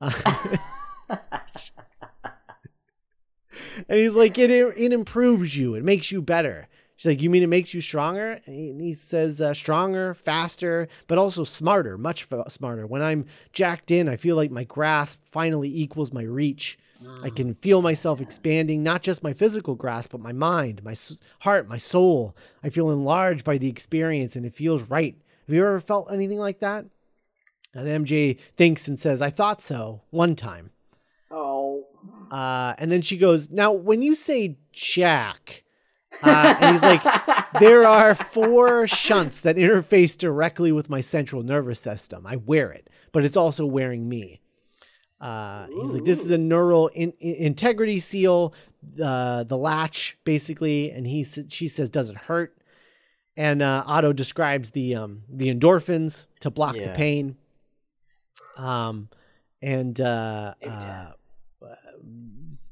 and 3.88 3.98
he's 3.98 4.14
like, 4.14 4.38
it, 4.38 4.50
it 4.50 4.92
improves 4.92 5.56
you. 5.56 5.74
It 5.74 5.84
makes 5.84 6.10
you 6.10 6.20
better. 6.22 6.68
She's 6.96 7.06
like, 7.06 7.22
you 7.22 7.30
mean 7.30 7.42
it 7.42 7.48
makes 7.48 7.74
you 7.74 7.80
stronger? 7.80 8.40
And 8.46 8.54
he, 8.54 8.70
and 8.70 8.80
he 8.80 8.94
says, 8.94 9.40
uh, 9.40 9.52
stronger, 9.52 10.14
faster, 10.14 10.86
but 11.08 11.18
also 11.18 11.42
smarter, 11.42 11.98
much 11.98 12.26
f- 12.30 12.52
smarter. 12.52 12.86
When 12.86 13.02
I'm 13.02 13.26
jacked 13.52 13.90
in, 13.90 14.08
I 14.08 14.16
feel 14.16 14.36
like 14.36 14.50
my 14.52 14.62
grasp 14.64 15.20
finally 15.24 15.68
equals 15.76 16.12
my 16.12 16.22
reach. 16.22 16.78
I 17.22 17.28
can 17.30 17.52
feel 17.54 17.82
myself 17.82 18.20
expanding, 18.20 18.82
not 18.82 19.02
just 19.02 19.22
my 19.22 19.32
physical 19.34 19.74
grasp, 19.74 20.12
but 20.12 20.20
my 20.20 20.32
mind, 20.32 20.82
my 20.84 20.92
s- 20.92 21.18
heart, 21.40 21.68
my 21.68 21.76
soul. 21.78 22.34
I 22.62 22.70
feel 22.70 22.90
enlarged 22.90 23.44
by 23.44 23.58
the 23.58 23.68
experience 23.68 24.36
and 24.36 24.46
it 24.46 24.54
feels 24.54 24.82
right. 24.84 25.14
Have 25.46 25.54
you 25.54 25.60
ever 25.66 25.80
felt 25.80 26.10
anything 26.12 26.38
like 26.38 26.60
that? 26.60 26.86
And 27.74 28.06
MJ 28.06 28.38
thinks 28.56 28.86
and 28.88 28.98
says, 28.98 29.20
I 29.20 29.30
thought 29.30 29.60
so 29.60 30.02
one 30.10 30.36
time. 30.36 30.70
Oh. 31.30 31.84
Uh, 32.30 32.74
and 32.78 32.90
then 32.90 33.02
she 33.02 33.16
goes, 33.16 33.50
Now, 33.50 33.72
when 33.72 34.00
you 34.02 34.14
say 34.14 34.56
Jack, 34.72 35.64
uh, 36.22 36.56
and 36.60 36.74
he's 36.74 36.82
like, 36.82 37.02
There 37.60 37.84
are 37.84 38.14
four 38.14 38.86
shunts 38.86 39.40
that 39.40 39.56
interface 39.56 40.16
directly 40.16 40.72
with 40.72 40.88
my 40.88 41.00
central 41.00 41.42
nervous 41.42 41.80
system. 41.80 42.26
I 42.26 42.36
wear 42.36 42.70
it, 42.70 42.88
but 43.12 43.24
it's 43.24 43.36
also 43.36 43.66
wearing 43.66 44.08
me. 44.08 44.40
Uh, 45.20 45.66
he's 45.66 45.92
like, 45.92 46.04
This 46.04 46.20
is 46.24 46.30
a 46.30 46.38
neural 46.38 46.88
in- 46.88 47.12
in- 47.18 47.34
integrity 47.34 47.98
seal, 47.98 48.54
uh, 49.02 49.42
the 49.44 49.58
latch, 49.58 50.16
basically. 50.24 50.90
And 50.92 51.06
he 51.06 51.24
she 51.24 51.66
says, 51.68 51.90
Does 51.90 52.08
it 52.08 52.16
hurt? 52.16 52.56
And 53.36 53.62
uh, 53.62 53.82
Otto 53.86 54.12
describes 54.12 54.70
the 54.70 54.94
um, 54.94 55.22
the 55.28 55.52
endorphins 55.52 56.26
to 56.40 56.50
block 56.50 56.76
the 56.76 56.92
pain. 56.94 57.36
Um, 58.56 59.08
and 59.60 60.00
uh, 60.00 60.54
uh, 60.64 61.12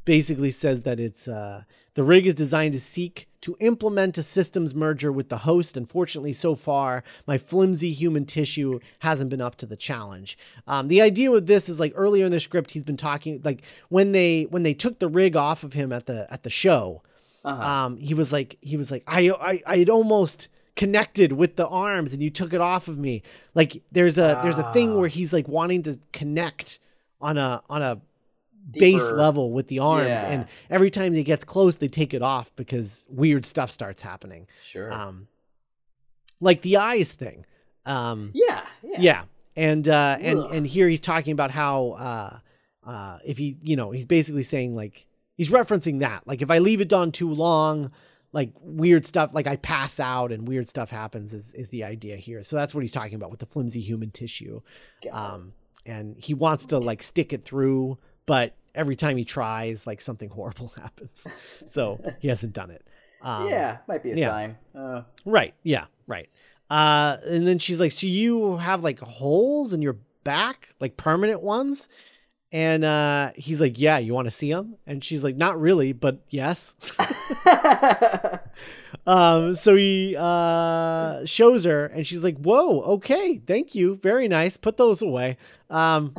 basically 0.05 0.51
says 0.51 0.83
that 0.83 1.01
it's 1.01 1.29
uh, 1.29 1.63
the 1.95 2.05
rig 2.05 2.27
is 2.27 2.35
designed 2.35 2.73
to 2.73 2.81
seek 2.81 3.29
to 3.41 3.57
implement 3.61 4.17
a 4.19 4.23
systems 4.23 4.75
merger 4.75 5.11
with 5.11 5.29
the 5.29 5.39
host. 5.39 5.77
Unfortunately, 5.77 6.33
so 6.33 6.55
far, 6.55 7.03
my 7.27 7.39
flimsy 7.39 7.93
human 7.93 8.25
tissue 8.25 8.79
hasn't 9.01 9.31
been 9.31 9.41
up 9.41 9.57
to 9.57 9.67
the 9.67 9.77
challenge. 9.77 10.39
Um, 10.67 10.89
the 10.89 11.01
idea 11.03 11.31
with 11.31 11.47
this 11.47 11.69
is 11.69 11.81
like 11.81 11.93
earlier 11.97 12.27
in 12.27 12.31
the 12.31 12.41
script, 12.41 12.71
he's 12.73 12.85
been 12.85 12.97
talking 12.97 13.41
like 13.45 13.63
when 13.89 14.13
they 14.13 14.45
when 14.45 14.63
they 14.63 14.75
took 14.75 14.99
the 14.99 15.09
rig 15.09 15.37
off 15.37 15.65
of 15.65 15.73
him 15.73 15.93
at 15.93 16.07
the 16.07 16.27
at 16.33 16.43
the 16.43 16.51
show. 16.51 17.03
Uh-huh. 17.45 17.63
Um, 17.63 17.97
he 17.99 18.15
was 18.15 18.33
like 18.33 18.57
he 18.61 18.77
was 18.77 18.91
like 18.91 19.03
I 19.07 19.31
I 19.31 19.63
I 19.67 19.79
had 19.79 19.91
almost 19.91 20.49
connected 20.77 21.33
with 21.33 21.57
the 21.57 21.67
arms 21.69 22.13
and 22.13 22.23
you 22.23 22.31
took 22.31 22.53
it 22.53 22.61
off 22.61 22.89
of 22.89 22.99
me. 22.99 23.23
Like 23.55 23.83
there's 23.93 24.17
a 24.19 24.41
there's 24.43 24.59
a 24.59 24.73
thing 24.73 24.97
where 24.97 25.09
he's 25.09 25.33
like 25.33 25.47
wanting 25.49 25.83
to 25.85 25.99
connect 26.13 26.79
on 27.21 27.37
a 27.39 27.63
on 27.69 27.83
a 27.83 28.01
base 28.71 29.11
level 29.11 29.51
with 29.51 29.67
the 29.69 29.81
arms 29.81 30.07
Yeah. 30.07 30.27
and 30.31 30.47
every 30.71 30.89
time 30.89 31.13
he 31.13 31.25
gets 31.25 31.43
close 31.45 31.77
they 31.79 31.89
take 31.89 32.15
it 32.15 32.23
off 32.23 32.55
because 32.55 33.05
weird 33.11 33.45
stuff 33.45 33.73
starts 33.73 34.01
happening 34.03 34.47
Sure. 34.65 34.93
um 34.93 35.27
like 36.41 36.63
the 36.63 36.77
eyes 36.77 37.11
thing 37.13 37.45
um 37.87 38.31
yeah. 38.35 38.63
Yeah. 38.85 38.97
yeah 39.01 39.25
and 39.57 39.89
uh 39.89 40.17
and 40.21 40.39
and 40.53 40.67
here 40.67 40.89
he's 40.89 41.01
talking 41.01 41.33
about 41.33 41.51
how 41.51 41.91
uh 41.99 42.39
uh 42.87 43.19
if 43.25 43.37
he 43.37 43.59
you 43.63 43.75
know 43.75 43.91
he's 43.91 44.07
basically 44.07 44.45
saying 44.45 44.77
like 44.77 45.07
he's 45.37 45.51
referencing 45.51 45.99
that 46.01 46.25
like 46.27 46.41
if 46.41 46.51
i 46.51 46.59
leave 46.59 46.81
it 46.81 46.93
on 46.93 47.11
too 47.11 47.31
long 47.33 47.91
like 48.33 48.51
weird 48.61 49.05
stuff 49.05 49.31
like 49.33 49.47
i 49.47 49.57
pass 49.57 50.01
out 50.01 50.33
and 50.33 50.49
weird 50.49 50.69
stuff 50.69 50.91
happens 50.91 51.33
is 51.33 51.53
is 51.55 51.69
the 51.69 51.85
idea 51.85 52.17
here 52.17 52.43
so 52.43 52.57
that's 52.57 52.75
what 52.75 52.83
he's 52.83 52.93
talking 52.93 53.15
about 53.15 53.31
with 53.31 53.41
the 53.41 53.47
flimsy 53.47 53.81
human 53.81 54.11
tissue 54.11 54.61
um 55.11 55.53
and 55.85 56.17
he 56.19 56.35
wants 56.35 56.67
to 56.67 56.79
like 56.79 57.03
stick 57.03 57.33
it 57.33 57.45
through 57.45 57.99
but 58.27 58.55
every 58.75 58.97
time 58.97 59.17
he 59.17 59.25
tries 59.25 59.87
like 59.87 60.01
something 60.01 60.31
horrible 60.31 60.73
happens 60.81 61.27
so 61.69 62.01
he 62.21 62.29
hasn't 62.29 62.53
done 62.53 62.71
it 62.71 62.87
um, 63.23 63.47
yeah. 63.47 63.79
Might 63.87 64.03
be 64.03 64.13
a 64.13 64.17
yeah. 64.17 64.29
sign. 64.29 64.57
Uh, 64.75 65.03
Right. 65.25 65.55
Yeah. 65.63 65.87
Right. 66.07 66.29
Uh, 66.69 67.19
and 67.27 67.47
then 67.47 67.59
she's 67.59 67.81
like, 67.81 67.93
"So 67.93 68.07
you 68.07 68.57
have 68.57 68.83
like 68.83 68.99
holes 68.99 69.73
in 69.73 69.83
your 69.83 69.99
back, 70.25 70.75
like 70.81 70.97
permanent 70.97 71.43
ones?" 71.43 71.89
And 72.53 72.85
uh, 72.85 73.33
he's 73.35 73.61
like, 73.61 73.79
"Yeah, 73.79 73.99
you 73.99 74.13
want 74.13 74.27
to 74.27 74.31
see 74.31 74.51
him? 74.51 74.77
And 74.87 75.03
she's 75.03 75.25
like, 75.25 75.37
"Not 75.37 75.59
really, 75.59 75.93
but 75.93 76.21
yes." 76.29 76.75
um, 79.07 79.55
so 79.55 79.75
he 79.75 80.15
uh, 80.19 81.25
shows 81.25 81.65
her, 81.65 81.87
and 81.87 82.07
she's 82.07 82.23
like, 82.23 82.37
"Whoa, 82.37 82.83
okay, 82.83 83.39
thank 83.39 83.75
you, 83.75 83.99
very 84.03 84.29
nice. 84.29 84.59
Put 84.59 84.77
those 84.77 85.01
away." 85.01 85.39
Um, 85.71 86.15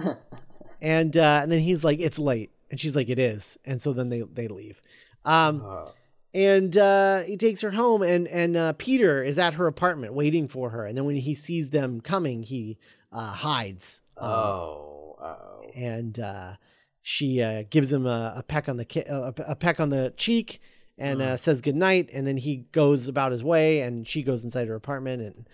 and 0.81 1.15
uh, 1.15 1.41
and 1.43 1.51
then 1.51 1.59
he's 1.59 1.83
like, 1.83 1.99
"It's 1.99 2.17
late," 2.17 2.49
and 2.71 2.79
she's 2.79 2.95
like, 2.95 3.09
"It 3.09 3.19
is." 3.19 3.59
And 3.63 3.79
so 3.79 3.93
then 3.93 4.09
they 4.09 4.21
they 4.21 4.47
leave. 4.47 4.81
Um, 5.25 5.61
uh, 5.63 5.85
and 6.33 6.75
uh, 6.75 7.21
he 7.21 7.37
takes 7.37 7.61
her 7.61 7.71
home 7.71 8.01
and 8.01 8.27
and 8.27 8.57
uh, 8.57 8.73
peter 8.73 9.23
is 9.23 9.37
at 9.37 9.53
her 9.53 9.67
apartment 9.67 10.13
waiting 10.13 10.47
for 10.47 10.71
her 10.71 10.85
and 10.85 10.97
then 10.97 11.05
when 11.05 11.15
he 11.15 11.35
sees 11.35 11.69
them 11.69 12.01
coming 12.01 12.43
he 12.43 12.77
uh, 13.11 13.31
hides 13.31 14.01
um, 14.17 14.31
oh. 14.31 15.02
Oh. 15.23 15.61
and 15.73 16.19
uh, 16.19 16.53
she 17.01 17.41
uh, 17.41 17.63
gives 17.69 17.91
him 17.91 18.05
a, 18.05 18.33
a 18.37 18.43
peck 18.43 18.67
on 18.67 18.77
the 18.77 18.85
ki- 18.85 19.05
uh, 19.05 19.31
a, 19.37 19.51
a 19.51 19.55
peck 19.55 19.79
on 19.79 19.89
the 19.89 20.13
cheek 20.17 20.59
and 20.97 21.21
uh, 21.21 21.37
says 21.37 21.61
goodnight 21.61 22.09
and 22.13 22.27
then 22.27 22.37
he 22.37 22.65
goes 22.71 23.07
about 23.07 23.31
his 23.31 23.43
way 23.43 23.81
and 23.81 24.07
she 24.07 24.21
goes 24.21 24.43
inside 24.43 24.67
her 24.67 24.75
apartment 24.75 25.21
and 25.21 25.49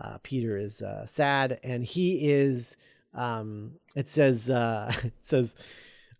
uh, 0.00 0.18
peter 0.22 0.56
is 0.56 0.82
uh, 0.82 1.04
sad 1.04 1.60
and 1.62 1.84
he 1.84 2.30
is 2.30 2.76
um, 3.14 3.72
it 3.94 4.08
says 4.08 4.48
uh, 4.48 4.92
it 5.04 5.12
says 5.22 5.54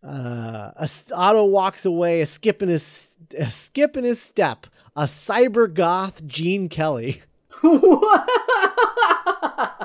uh, 0.02 0.70
Otto 1.12 1.44
walks 1.44 1.84
away, 1.84 2.22
a 2.22 2.26
skip 2.26 2.62
in 2.62 2.68
his 2.68 3.16
a 3.36 3.50
skip 3.50 3.98
in 3.98 4.04
his 4.04 4.20
step, 4.20 4.66
a 4.96 5.04
cyber 5.04 5.72
goth 5.72 6.26
Gene 6.26 6.68
Kelly. 6.68 7.22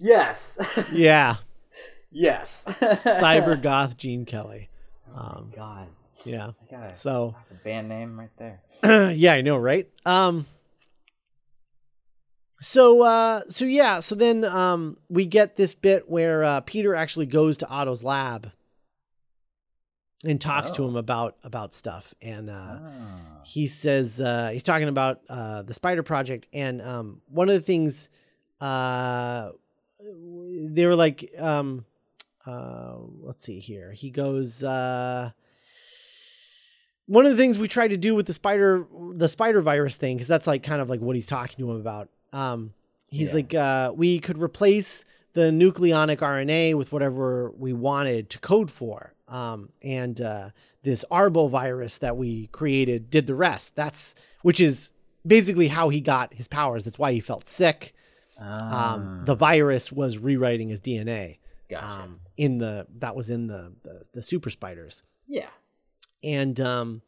yes. 0.00 0.58
Yeah, 0.92 1.36
yes. 2.10 2.64
cyber 2.66 3.60
goth 3.62 3.96
Gene 3.96 4.24
Kelly. 4.24 4.68
Um, 5.14 5.52
God. 5.54 5.86
yeah. 6.24 6.50
Gotta, 6.70 6.94
So 6.94 7.34
that's 7.38 7.52
a 7.52 7.56
band 7.56 7.88
name 7.88 8.18
right 8.18 8.30
there. 8.38 8.62
yeah, 9.12 9.34
I 9.34 9.40
know, 9.42 9.56
right? 9.56 9.88
Um. 10.04 10.46
So 12.62 13.02
uh, 13.02 13.40
so 13.48 13.64
yeah, 13.64 14.00
so 14.00 14.14
then 14.14 14.44
um, 14.44 14.98
we 15.08 15.24
get 15.24 15.56
this 15.56 15.72
bit 15.72 16.10
where 16.10 16.44
uh, 16.44 16.60
Peter 16.60 16.94
actually 16.94 17.26
goes 17.26 17.56
to 17.58 17.68
Otto's 17.68 18.02
lab 18.04 18.50
and 20.26 20.38
talks 20.38 20.70
to 20.72 20.82
Oh. 20.82 20.88
him 20.88 20.96
about 20.96 21.36
about 21.42 21.72
stuff, 21.72 22.12
and 22.20 22.50
uh, 22.50 22.52
Ah. 22.82 23.20
he 23.44 23.66
says 23.66 24.20
uh, 24.20 24.50
he's 24.52 24.62
talking 24.62 24.88
about 24.88 25.22
uh, 25.30 25.62
the 25.62 25.72
spider 25.72 26.02
project 26.02 26.48
and 26.52 26.82
um, 26.82 27.22
one 27.28 27.48
of 27.48 27.54
the 27.54 27.62
things 27.62 28.10
uh, 28.60 29.50
they 30.02 30.86
were 30.86 30.96
like 30.96 31.30
um, 31.38 31.84
uh, 32.46 32.94
let's 33.22 33.44
see 33.44 33.58
here 33.60 33.92
he 33.92 34.10
goes 34.10 34.62
uh, 34.64 35.30
one 37.06 37.26
of 37.26 37.32
the 37.32 37.36
things 37.36 37.58
we 37.58 37.68
tried 37.68 37.88
to 37.88 37.96
do 37.96 38.14
with 38.14 38.26
the 38.26 38.32
spider 38.32 38.86
the 39.14 39.28
spider 39.28 39.60
virus 39.60 39.96
thing 39.96 40.16
because 40.16 40.28
that's 40.28 40.46
like 40.46 40.62
kind 40.62 40.80
of 40.80 40.88
like 40.88 41.00
what 41.00 41.16
he's 41.16 41.26
talking 41.26 41.56
to 41.58 41.70
him 41.70 41.76
about 41.76 42.08
um, 42.32 42.72
he's 43.08 43.28
Yeah. 43.30 43.34
like 43.34 43.54
uh, 43.54 43.92
we 43.94 44.20
could 44.20 44.38
replace 44.40 45.04
the 45.32 45.50
nucleonic 45.50 46.18
RNA 46.18 46.74
with 46.74 46.90
whatever 46.92 47.50
we 47.52 47.72
wanted 47.72 48.30
to 48.30 48.38
code 48.40 48.68
for. 48.70 49.14
Um, 49.28 49.68
and 49.80 50.20
uh, 50.20 50.50
this 50.82 51.04
arbovirus 51.08 52.00
that 52.00 52.16
we 52.16 52.48
created 52.48 53.10
did 53.10 53.28
the 53.28 53.34
rest. 53.36 53.76
That's 53.76 54.16
which 54.42 54.58
is 54.58 54.90
basically 55.24 55.68
how 55.68 55.88
he 55.88 56.00
got 56.00 56.34
his 56.34 56.48
powers. 56.48 56.82
That's 56.84 56.98
why 56.98 57.12
he 57.12 57.20
felt 57.20 57.46
sick. 57.48 57.94
Um, 58.40 59.22
the 59.26 59.34
virus 59.34 59.92
was 59.92 60.18
rewriting 60.18 60.68
his 60.68 60.80
DNA. 60.80 61.38
Gotcha. 61.68 61.86
Um, 61.86 62.20
in 62.36 62.58
the 62.58 62.86
that 62.98 63.14
was 63.14 63.30
in 63.30 63.46
the 63.46 63.72
the, 63.82 64.02
the 64.14 64.22
super 64.22 64.50
spiders 64.50 65.04
yeah. 65.30 65.46
and 66.22 66.60
um, 66.60 67.02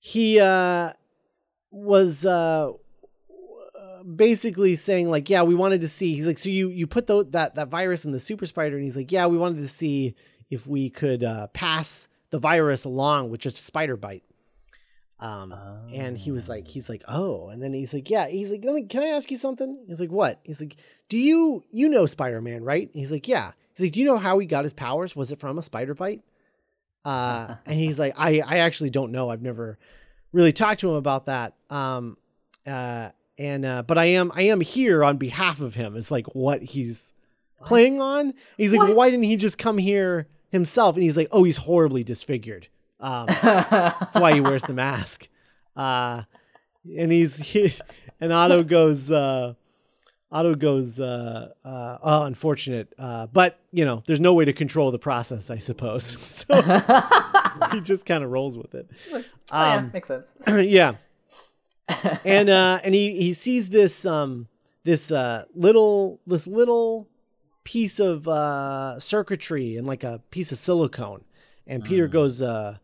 he 0.00 0.40
uh, 0.40 0.92
was 1.70 2.26
uh, 2.26 2.72
basically 4.14 4.76
saying 4.76 5.08
like, 5.08 5.30
yeah, 5.30 5.42
we 5.42 5.54
wanted 5.54 5.80
to 5.80 5.88
see. 5.88 6.14
He's 6.14 6.26
like, 6.26 6.38
so 6.38 6.48
you 6.48 6.68
you 6.68 6.86
put 6.86 7.06
tho- 7.06 7.22
that 7.22 7.54
that 7.54 7.68
virus 7.68 8.04
in 8.04 8.12
the 8.12 8.20
super 8.20 8.44
spider, 8.44 8.76
and 8.76 8.84
he's 8.84 8.96
like, 8.96 9.12
yeah, 9.12 9.26
we 9.26 9.38
wanted 9.38 9.60
to 9.60 9.68
see 9.68 10.14
if 10.50 10.66
we 10.66 10.90
could 10.90 11.22
uh, 11.22 11.46
pass 11.48 12.08
the 12.30 12.38
virus 12.38 12.84
along 12.84 13.30
with 13.30 13.40
just 13.40 13.58
a 13.58 13.62
spider 13.62 13.96
bite. 13.96 14.24
Um, 15.20 15.52
and 15.92 16.16
he 16.16 16.30
was 16.30 16.48
like, 16.48 16.68
he's 16.68 16.88
like, 16.88 17.02
oh, 17.08 17.48
and 17.48 17.60
then 17.60 17.72
he's 17.72 17.92
like, 17.92 18.08
yeah, 18.08 18.28
he's 18.28 18.52
like, 18.52 18.64
let 18.64 18.74
me, 18.74 18.84
can 18.84 19.02
I 19.02 19.08
ask 19.08 19.30
you 19.30 19.36
something? 19.36 19.78
He's 19.88 20.00
like, 20.00 20.12
what? 20.12 20.38
He's 20.44 20.60
like, 20.60 20.76
do 21.08 21.18
you 21.18 21.64
you 21.70 21.88
know 21.88 22.06
Spider 22.06 22.40
Man, 22.40 22.62
right? 22.62 22.88
He's 22.92 23.10
like, 23.10 23.26
yeah. 23.26 23.52
He's 23.74 23.86
like, 23.86 23.92
do 23.92 24.00
you 24.00 24.06
know 24.06 24.18
how 24.18 24.38
he 24.38 24.46
got 24.46 24.64
his 24.64 24.74
powers? 24.74 25.16
Was 25.16 25.32
it 25.32 25.40
from 25.40 25.58
a 25.58 25.62
spider 25.62 25.94
bite? 25.94 26.22
Uh, 27.04 27.54
and 27.66 27.78
he's 27.78 27.98
like, 27.98 28.14
I 28.16 28.40
I 28.46 28.58
actually 28.58 28.90
don't 28.90 29.12
know. 29.12 29.30
I've 29.30 29.42
never 29.42 29.78
really 30.32 30.52
talked 30.52 30.80
to 30.80 30.90
him 30.90 30.96
about 30.96 31.26
that. 31.26 31.54
Um, 31.70 32.16
uh, 32.66 33.10
and 33.38 33.64
uh, 33.64 33.82
but 33.82 33.98
I 33.98 34.06
am 34.06 34.30
I 34.34 34.42
am 34.42 34.60
here 34.60 35.02
on 35.02 35.16
behalf 35.16 35.60
of 35.60 35.74
him. 35.74 35.96
It's 35.96 36.10
like 36.10 36.26
what 36.34 36.62
he's 36.62 37.14
playing 37.64 38.00
on. 38.00 38.34
He's 38.56 38.72
like, 38.72 38.80
well, 38.80 38.94
why 38.96 39.10
didn't 39.10 39.24
he 39.24 39.36
just 39.36 39.58
come 39.58 39.78
here 39.78 40.28
himself? 40.50 40.96
And 40.96 41.02
he's 41.02 41.16
like, 41.16 41.28
oh, 41.30 41.44
he's 41.44 41.58
horribly 41.58 42.04
disfigured. 42.04 42.68
Um, 43.00 43.26
that's 43.42 44.16
why 44.16 44.32
he 44.34 44.40
wears 44.40 44.62
the 44.62 44.72
mask. 44.74 45.28
Uh, 45.76 46.22
and 46.96 47.12
he's 47.12 47.36
he, 47.36 47.72
and 48.20 48.32
Otto 48.32 48.62
goes. 48.76 49.10
Uh, 49.10 49.54
Otto 50.30 50.54
goes, 50.54 51.00
uh, 51.00 51.48
uh, 51.64 51.98
oh, 52.02 52.24
unfortunate. 52.24 52.92
Uh, 52.98 53.26
but, 53.28 53.58
you 53.72 53.86
know, 53.86 54.02
there's 54.06 54.20
no 54.20 54.34
way 54.34 54.44
to 54.44 54.52
control 54.52 54.90
the 54.90 54.98
process, 54.98 55.48
I 55.48 55.56
suppose. 55.56 56.18
So 56.50 57.70
he 57.72 57.80
just 57.80 58.04
kind 58.04 58.22
of 58.22 58.30
rolls 58.30 58.54
with 58.56 58.74
it. 58.74 58.90
Oh, 59.10 59.24
yeah, 59.50 59.74
Um, 59.76 59.90
makes 59.92 60.06
sense. 60.08 60.36
yeah. 60.46 60.96
and 62.26 62.50
uh 62.50 62.78
and 62.84 62.94
he 62.94 63.16
he 63.16 63.32
sees 63.32 63.70
this 63.70 64.04
um 64.04 64.46
this 64.84 65.10
uh 65.10 65.44
little 65.54 66.20
this 66.26 66.46
little 66.46 67.08
piece 67.64 67.98
of 67.98 68.28
uh 68.28 68.98
circuitry 69.00 69.76
and 69.78 69.86
like 69.86 70.04
a 70.04 70.20
piece 70.30 70.52
of 70.52 70.58
silicone 70.58 71.24
and 71.66 71.82
peter 71.82 72.06
goes 72.06 72.42
uh 72.42 72.76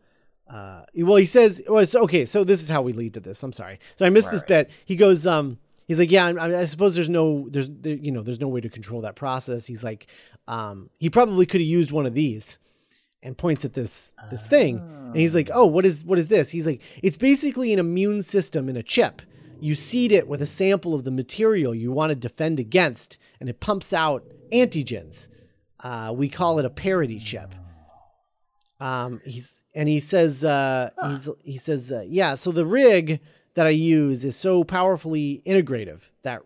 uh 0.49 0.83
well 0.95 1.15
he 1.15 1.25
says 1.25 1.61
well, 1.67 1.85
okay 1.95 2.25
so 2.25 2.43
this 2.43 2.61
is 2.61 2.69
how 2.69 2.81
we 2.81 2.93
lead 2.93 3.13
to 3.15 3.19
this. 3.19 3.41
I'm 3.41 3.53
sorry. 3.53 3.79
So 3.95 4.05
i 4.05 4.09
missed 4.09 4.31
this 4.31 4.41
Right, 4.41 4.67
bit. 4.67 4.71
He 4.85 4.95
goes 4.95 5.25
um 5.25 5.57
he's 5.87 5.99
like 5.99 6.11
yeah 6.11 6.27
I, 6.27 6.61
I 6.61 6.65
suppose 6.65 6.93
there's 6.95 7.09
no 7.09 7.47
there's 7.49 7.69
there, 7.69 7.95
you 7.95 8.11
know 8.11 8.21
there's 8.21 8.39
no 8.39 8.47
way 8.47 8.61
to 8.61 8.69
control 8.69 9.01
that 9.01 9.15
process. 9.15 9.65
He's 9.65 9.83
like 9.83 10.07
um 10.47 10.89
he 10.99 11.09
probably 11.09 11.45
could 11.45 11.61
have 11.61 11.67
used 11.67 11.91
one 11.91 12.05
of 12.05 12.13
these 12.13 12.59
and 13.23 13.37
points 13.37 13.65
at 13.65 13.73
this 13.73 14.13
this 14.29 14.45
thing. 14.45 14.77
And 14.77 15.15
he's 15.21 15.33
like 15.33 15.49
oh 15.53 15.65
what 15.65 15.85
is 15.85 16.03
what 16.03 16.19
is 16.19 16.27
this? 16.27 16.49
He's 16.49 16.67
like 16.67 16.81
it's 17.01 17.17
basically 17.17 17.73
an 17.73 17.79
immune 17.79 18.21
system 18.21 18.69
in 18.69 18.77
a 18.77 18.83
chip. 18.83 19.21
You 19.59 19.73
seed 19.73 20.11
it 20.11 20.27
with 20.27 20.41
a 20.41 20.45
sample 20.45 20.93
of 20.93 21.05
the 21.05 21.11
material 21.11 21.73
you 21.73 21.91
want 21.91 22.11
to 22.11 22.15
defend 22.15 22.59
against 22.59 23.17
and 23.39 23.49
it 23.49 23.59
pumps 23.59 23.93
out 23.93 24.23
antigens. 24.51 25.27
Uh, 25.79 26.13
we 26.15 26.29
call 26.29 26.59
it 26.59 26.65
a 26.65 26.69
parity 26.69 27.19
chip 27.19 27.55
um, 28.79 29.21
he's 29.25 29.61
and 29.73 29.89
he 29.89 29.99
says 29.99 30.43
uh, 30.43 30.89
he's 31.07 31.29
he 31.43 31.57
says 31.57 31.91
uh, 31.91 32.03
yeah 32.07 32.35
so 32.35 32.51
the 32.51 32.65
rig 32.65 33.19
that 33.53 33.65
i 33.65 33.69
use 33.69 34.23
is 34.23 34.35
so 34.35 34.63
powerfully 34.63 35.41
integrative 35.45 36.01
that 36.23 36.41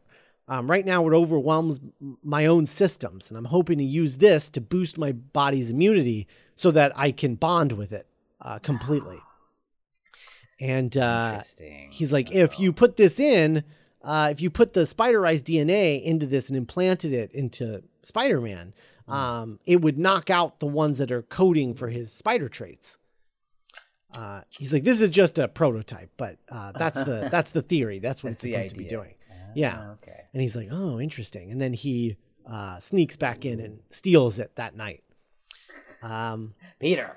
um, 0.48 0.70
right 0.70 0.86
now 0.86 1.08
it 1.08 1.14
overwhelms 1.14 1.80
my 2.24 2.46
own 2.46 2.66
systems 2.66 3.30
and 3.30 3.38
i'm 3.38 3.46
hoping 3.46 3.78
to 3.78 3.84
use 3.84 4.18
this 4.18 4.50
to 4.50 4.62
boost 4.62 4.98
my 4.98 5.12
body's 5.12 5.70
immunity 5.70 6.28
so 6.56 6.72
that 6.72 6.92
i 6.96 7.12
can 7.12 7.36
bond 7.36 7.72
with 7.72 7.92
it 7.92 8.06
uh, 8.42 8.60
completely. 8.60 9.20
And 10.62 10.96
uh, 10.98 11.42
he's 11.90 12.12
like 12.12 12.32
if 12.34 12.60
you 12.60 12.74
put 12.74 12.98
this 12.98 13.20
in 13.20 13.64
uh, 14.04 14.30
if 14.32 14.42
you 14.42 14.50
put 14.50 14.74
the 14.74 14.82
spiderized 14.82 15.44
dna 15.44 16.02
into 16.04 16.26
this 16.26 16.50
and 16.50 16.58
implanted 16.58 17.14
it 17.14 17.32
into 17.32 17.82
spider-man 19.10 19.42
um, 19.42 19.60
it 19.66 19.82
would 19.82 19.98
knock 19.98 20.30
out 20.30 20.60
the 20.60 20.66
ones 20.68 20.98
that 21.00 21.12
are 21.12 21.22
coding 21.24 21.74
for 21.74 21.90
his 21.90 22.12
spider 22.12 22.48
traits 22.50 22.98
uh, 24.16 24.42
he's 24.50 24.74
like 24.74 24.84
this 24.84 25.02
is 25.02 25.10
just 25.10 25.38
a 25.38 25.48
prototype 25.48 26.10
but 26.18 26.38
uh, 26.52 26.72
that's 26.74 27.02
the 27.04 27.28
that's 27.32 27.52
the 27.52 27.62
theory 27.62 28.00
that's 28.00 28.24
what 28.24 28.32
That's 28.32 28.44
it's 28.44 28.54
supposed 28.54 28.70
to 28.70 28.76
be 28.76 28.86
doing 28.86 29.14
yeah 29.56 29.78
Ah, 29.80 29.92
Okay. 29.94 30.22
and 30.34 30.42
he's 30.44 30.56
like, 30.56 30.68
"Oh, 30.72 31.00
interesting." 31.00 31.50
And 31.52 31.60
then 31.60 31.74
he 31.74 32.18
uh, 32.46 32.80
sneaks 32.80 33.18
back 33.18 33.46
in 33.46 33.60
and 33.60 33.80
steals 33.90 34.38
it 34.38 34.56
that 34.58 34.76
night. 34.76 35.04
Um, 36.04 36.54
Peter. 36.80 37.16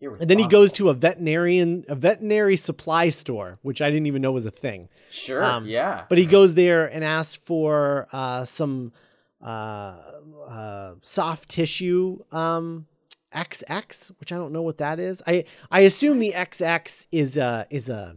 And 0.00 0.28
then 0.28 0.38
he 0.40 0.48
goes 0.48 0.72
to 0.72 0.88
a 0.88 0.94
veterinarian, 0.94 1.84
a 1.88 1.94
veterinary 1.94 2.56
supply 2.56 3.10
store, 3.10 3.58
which 3.62 3.80
I 3.80 3.88
didn't 3.90 4.06
even 4.06 4.20
know 4.22 4.32
was 4.32 4.44
a 4.46 4.50
thing. 4.50 4.88
Sure. 5.10 5.44
um, 5.44 5.66
yeah. 5.66 6.04
But 6.08 6.18
he 6.18 6.24
goes 6.26 6.54
there 6.54 6.86
and 6.86 7.04
asks 7.04 7.36
for 7.36 8.08
uh, 8.10 8.44
some 8.46 8.92
uh, 9.42 9.98
uh, 10.46 10.94
soft 11.02 11.48
tissue 11.48 12.18
um, 12.32 12.86
XX, 13.34 14.10
which 14.20 14.32
I 14.32 14.36
don't 14.36 14.52
know 14.52 14.62
what 14.62 14.78
that 14.78 14.98
is. 15.00 15.22
I 15.26 15.44
I 15.70 15.80
assume 15.80 16.18
the 16.18 16.32
XX 16.32 17.06
is 17.12 17.36
a 17.36 17.66
is 17.70 17.88
a 17.88 18.16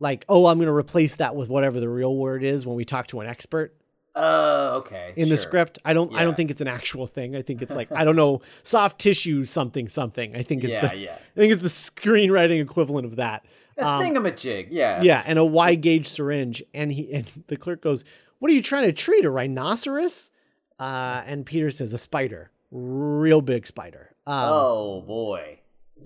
like 0.00 0.24
oh 0.28 0.46
I'm 0.46 0.58
going 0.58 0.66
to 0.68 0.74
replace 0.74 1.16
that 1.16 1.36
with 1.36 1.48
whatever 1.48 1.80
the 1.80 1.88
real 1.88 2.16
word 2.16 2.42
is 2.42 2.66
when 2.66 2.76
we 2.76 2.84
talk 2.84 3.06
to 3.08 3.20
an 3.20 3.26
expert. 3.26 3.74
Oh, 4.20 4.78
okay. 4.78 5.12
in 5.14 5.28
the 5.28 5.36
script. 5.36 5.78
I 5.84 5.92
don't 5.92 6.12
I 6.12 6.24
don't 6.24 6.36
think 6.36 6.50
it's 6.50 6.60
an 6.60 6.66
actual 6.66 7.06
thing. 7.06 7.36
I 7.36 7.42
think 7.42 7.62
it's 7.62 7.74
like 7.74 7.92
I 7.92 8.04
don't 8.04 8.16
know 8.16 8.40
soft 8.64 8.98
tissue 8.98 9.44
something 9.44 9.86
something. 9.88 10.34
I 10.34 10.42
think 10.42 10.64
it's 10.64 10.72
Yeah, 10.72 10.88
the 10.88 10.96
yeah. 10.96 11.18
I 11.36 11.40
think 11.40 11.52
it's 11.52 11.62
the 11.62 11.68
screenwriting 11.68 12.60
equivalent 12.60 13.06
of 13.06 13.16
that. 13.16 13.44
That 13.76 14.00
thing 14.00 14.16
of 14.16 14.24
a 14.24 14.28
Um, 14.28 14.34
thingamajig. 14.34 14.68
Yeah. 14.70 15.02
yeah, 15.02 15.22
and 15.24 15.38
a 15.38 15.44
Y 15.44 15.76
gauge 15.76 16.08
syringe. 16.08 16.64
And 16.74 16.90
he 16.90 17.12
and 17.12 17.30
the 17.46 17.56
clerk 17.56 17.80
goes, 17.80 18.02
"What 18.40 18.50
are 18.50 18.54
you 18.54 18.62
trying 18.62 18.86
to 18.86 18.92
treat? 18.92 19.24
A 19.24 19.30
rhinoceros?" 19.30 20.32
Uh, 20.78 21.22
and 21.26 21.44
Peter 21.44 21.70
says, 21.70 21.92
"A 21.92 21.98
spider, 21.98 22.50
real 22.70 23.40
big 23.40 23.66
spider." 23.66 24.10
Um, 24.26 24.44
oh 24.52 25.00
boy. 25.06 25.58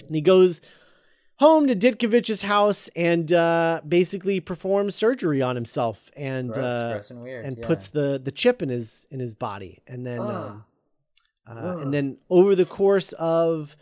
and 0.06 0.14
he 0.14 0.20
goes 0.20 0.60
home 1.36 1.66
to 1.66 1.74
Ditkovich's 1.74 2.42
house 2.42 2.88
and 2.94 3.32
uh, 3.32 3.80
basically 3.86 4.38
performs 4.38 4.94
surgery 4.94 5.42
on 5.42 5.56
himself 5.56 6.10
and 6.16 6.52
Gross, 6.52 6.64
uh, 6.64 6.92
gross 6.92 7.10
and 7.10 7.22
weird. 7.22 7.44
and 7.44 7.58
yeah. 7.58 7.66
puts 7.66 7.88
the 7.88 8.20
the 8.22 8.30
chip 8.30 8.62
in 8.62 8.68
his 8.68 9.06
in 9.10 9.18
his 9.18 9.34
body 9.34 9.80
and 9.88 10.06
then 10.06 10.20
um, 10.20 10.64
uh, 11.48 11.78
and 11.80 11.92
then 11.92 12.18
over 12.30 12.54
the 12.54 12.64
course 12.64 13.12
of 13.14 13.76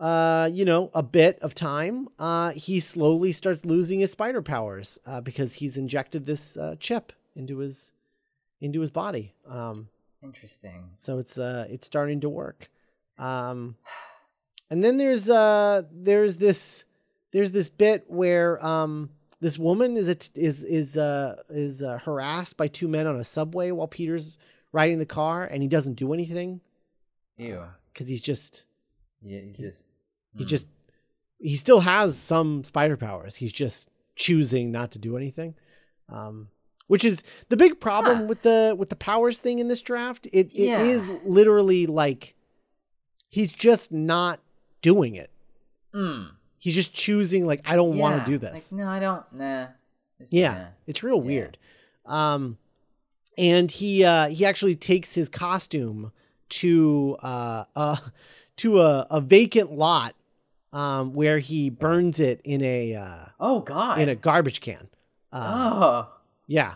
uh 0.00 0.50
you 0.52 0.64
know 0.64 0.90
a 0.94 1.02
bit 1.02 1.38
of 1.40 1.54
time 1.54 2.08
uh 2.18 2.50
he 2.50 2.80
slowly 2.80 3.30
starts 3.32 3.64
losing 3.64 4.00
his 4.00 4.10
spider 4.10 4.42
powers 4.42 4.98
uh 5.06 5.20
because 5.20 5.54
he's 5.54 5.76
injected 5.76 6.26
this 6.26 6.56
uh 6.56 6.74
chip 6.80 7.12
into 7.36 7.58
his 7.58 7.92
into 8.60 8.80
his 8.80 8.90
body 8.90 9.32
um 9.48 9.88
Interesting. 10.26 10.90
so 10.96 11.18
it's 11.18 11.38
uh 11.38 11.66
it's 11.70 11.86
starting 11.86 12.20
to 12.20 12.28
work 12.28 12.68
um 13.18 13.76
and 14.70 14.82
then 14.82 14.96
there's 14.96 15.30
uh 15.30 15.82
there's 15.92 16.36
this 16.36 16.84
there's 17.32 17.52
this 17.52 17.68
bit 17.68 18.04
where 18.08 18.64
um 18.64 19.10
this 19.40 19.58
woman 19.58 19.96
is 19.96 20.08
a, 20.08 20.16
is 20.34 20.64
is 20.64 20.96
uh 20.96 21.36
is 21.50 21.82
uh, 21.82 21.98
harassed 21.98 22.56
by 22.56 22.66
two 22.66 22.88
men 22.88 23.06
on 23.06 23.20
a 23.20 23.24
subway 23.24 23.70
while 23.70 23.86
Peter's 23.86 24.36
riding 24.72 24.98
the 24.98 25.06
car 25.06 25.44
and 25.44 25.62
he 25.62 25.68
doesn't 25.68 25.94
do 25.94 26.12
anything 26.12 26.60
Ew. 27.36 27.62
cuz 27.94 28.08
he's 28.08 28.22
just 28.22 28.64
Yeah. 29.22 29.40
He's 29.40 29.58
just. 29.58 29.86
he 30.34 30.44
mm. 30.44 30.48
just 30.48 30.66
he 31.38 31.56
still 31.56 31.80
has 31.80 32.16
some 32.18 32.64
spider 32.64 32.96
powers 32.96 33.36
he's 33.36 33.52
just 33.52 33.90
choosing 34.14 34.72
not 34.72 34.90
to 34.92 34.98
do 34.98 35.16
anything 35.16 35.54
um 36.08 36.48
which 36.88 37.04
is 37.04 37.22
the 37.48 37.56
big 37.56 37.80
problem 37.80 38.18
Huh. 38.18 38.24
with 38.24 38.42
the 38.42 38.74
with 38.78 38.88
the 38.90 38.96
powers 38.96 39.38
thing 39.38 39.58
in 39.58 39.68
this 39.68 39.82
draft 39.82 40.26
it 40.32 40.46
it 40.52 40.68
Yeah. 40.68 40.82
is 40.82 41.08
literally 41.24 41.86
like 41.86 42.34
he's 43.28 43.52
just 43.52 43.92
not 43.92 44.40
doing 44.82 45.14
it 45.14 45.30
Mm. 45.94 46.30
he's 46.58 46.74
just 46.74 46.92
choosing 46.92 47.46
like 47.46 47.60
i 47.64 47.74
don't 47.76 47.96
want 47.96 48.22
to 48.24 48.30
do 48.30 48.38
this 48.38 48.70
Like, 48.72 48.78
no, 48.80 48.86
I 48.88 49.00
don't. 49.00 49.24
Nah. 49.32 49.66
Just, 50.20 50.32
yeah 50.32 50.52
nah. 50.54 50.64
it's 50.86 51.02
real 51.02 51.16
Yeah. 51.16 51.22
weird 51.22 51.58
um 52.04 52.58
and 53.38 53.70
he 53.70 54.04
uh 54.04 54.28
he 54.28 54.44
actually 54.44 54.74
takes 54.76 55.14
his 55.14 55.28
costume 55.28 56.12
to 56.50 57.16
uh 57.22 57.64
uh 57.76 57.96
to 58.56 58.80
a, 58.80 59.06
a 59.10 59.20
vacant 59.20 59.72
lot 59.72 60.14
um 60.72 61.12
where 61.14 61.38
he 61.38 61.70
burns 61.70 62.20
it 62.20 62.40
in 62.44 62.62
a 62.62 62.94
uh 62.94 63.24
Oh 63.40 63.60
God. 63.60 63.98
in 64.00 64.08
a 64.08 64.14
garbage 64.14 64.60
can 64.60 64.88
uh, 65.32 66.06
oh. 66.08 66.12
Yeah 66.46 66.74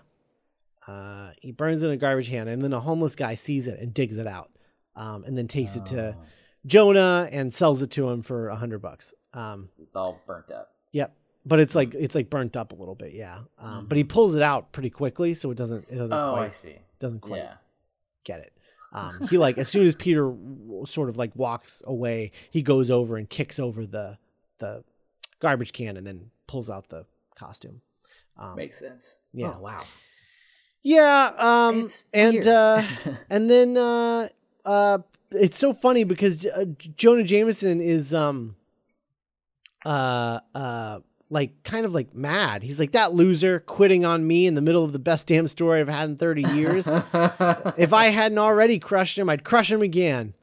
uh 0.86 1.30
he 1.40 1.52
burns 1.52 1.82
in 1.82 1.90
a 1.90 1.97
garbage 1.97 2.28
can 2.28 2.48
and 2.48 2.62
then 2.62 2.72
a 2.72 2.80
homeless 2.80 3.14
guy 3.14 3.34
sees 3.34 3.66
it 3.66 3.78
and 3.80 3.92
digs 3.94 4.18
it 4.18 4.26
out 4.26 4.51
um 4.97 5.24
and 5.24 5.36
then 5.36 5.47
takes 5.47 5.76
it 5.76 5.84
to 5.86 6.14
Oh. 6.18 6.22
jonah 6.66 7.28
and 7.30 7.52
sells 7.52 7.82
it 7.82 7.90
to 7.92 8.09
him 8.09 8.22
for 8.22 8.48
a 8.48 8.56
hundred 8.56 8.80
bucks 8.80 9.14
um 9.34 9.68
It's 9.80 9.94
all 9.94 10.20
burnt 10.26 10.51
up. 10.51 10.72
Yep. 10.92 11.14
But 11.47 11.60
it's 11.60 11.74
like 11.74 11.94
it's 11.94 12.14
like 12.16 12.28
burnt 12.30 12.56
up 12.56 12.72
a 12.72 12.74
little 12.74 12.97
bit, 12.97 13.12
yeah. 13.14 13.42
Um, 13.59 13.86
But 13.86 13.97
he 13.97 14.02
pulls 14.05 14.34
it 14.34 14.42
out 14.42 14.72
pretty 14.72 14.90
quickly, 14.90 15.34
so 15.34 15.51
it 15.52 15.56
doesn't 15.56 15.86
it 15.88 15.94
doesn't 15.97 16.12
Oh, 16.12 16.34
I 16.34 16.48
see. 16.51 16.76
doesn't 16.98 17.20
quite 17.20 17.38
Yeah. 17.38 17.55
get 18.24 18.40
it. 18.40 18.52
Um, 18.92 19.26
he 19.30 19.38
like 19.38 19.56
as 19.56 19.68
soon 19.68 19.86
as 19.86 19.94
Peter 19.94 20.34
sort 20.86 21.09
of 21.09 21.16
like 21.16 21.30
walks 21.36 21.80
away, 21.86 22.32
he 22.51 22.60
goes 22.60 22.90
over 22.90 23.16
and 23.16 23.30
kicks 23.30 23.59
over 23.60 23.86
the 23.86 24.18
the 24.59 24.82
garbage 25.38 25.72
can 25.72 25.97
and 25.97 26.05
then 26.06 26.30
pulls 26.48 26.68
out 26.68 26.88
the 26.88 27.06
costume. 27.36 27.80
Um, 28.40 28.56
Makes 28.56 28.78
sense. 28.78 29.18
Yeah. 29.34 29.54
Oh, 29.56 29.60
wow. 29.60 29.84
Yeah, 30.82 31.32
um 31.36 31.80
It's 31.82 32.04
and 32.14 32.46
uh 32.46 32.82
and 33.30 33.50
then 33.50 33.76
uh 33.76 34.28
uh 34.64 34.98
it's 35.30 35.58
so 35.58 35.72
funny 35.74 36.04
because 36.04 36.46
uh, 36.46 36.64
Jonah 36.96 37.22
Jameson 37.22 37.80
is 37.82 38.14
um 38.14 38.56
uh 39.84 40.40
uh 40.54 41.00
like 41.28 41.62
kind 41.64 41.84
of 41.86 41.92
like 41.92 42.14
mad. 42.14 42.62
He's 42.62 42.80
like 42.80 42.92
that 42.92 43.12
loser 43.12 43.60
quitting 43.60 44.04
on 44.04 44.26
me 44.26 44.46
in 44.46 44.54
the 44.54 44.60
middle 44.62 44.84
of 44.84 44.92
the 44.92 44.98
best 44.98 45.26
damn 45.26 45.46
story 45.46 45.80
I've 45.80 45.88
had 45.88 46.08
in 46.08 46.16
30 46.16 46.42
years. 46.54 46.88
if 47.76 47.92
I 47.92 48.06
hadn't 48.06 48.38
already 48.38 48.78
crushed 48.80 49.16
him, 49.16 49.28
I'd 49.28 49.44
crush 49.44 49.70
him 49.70 49.82
again. 49.82 50.34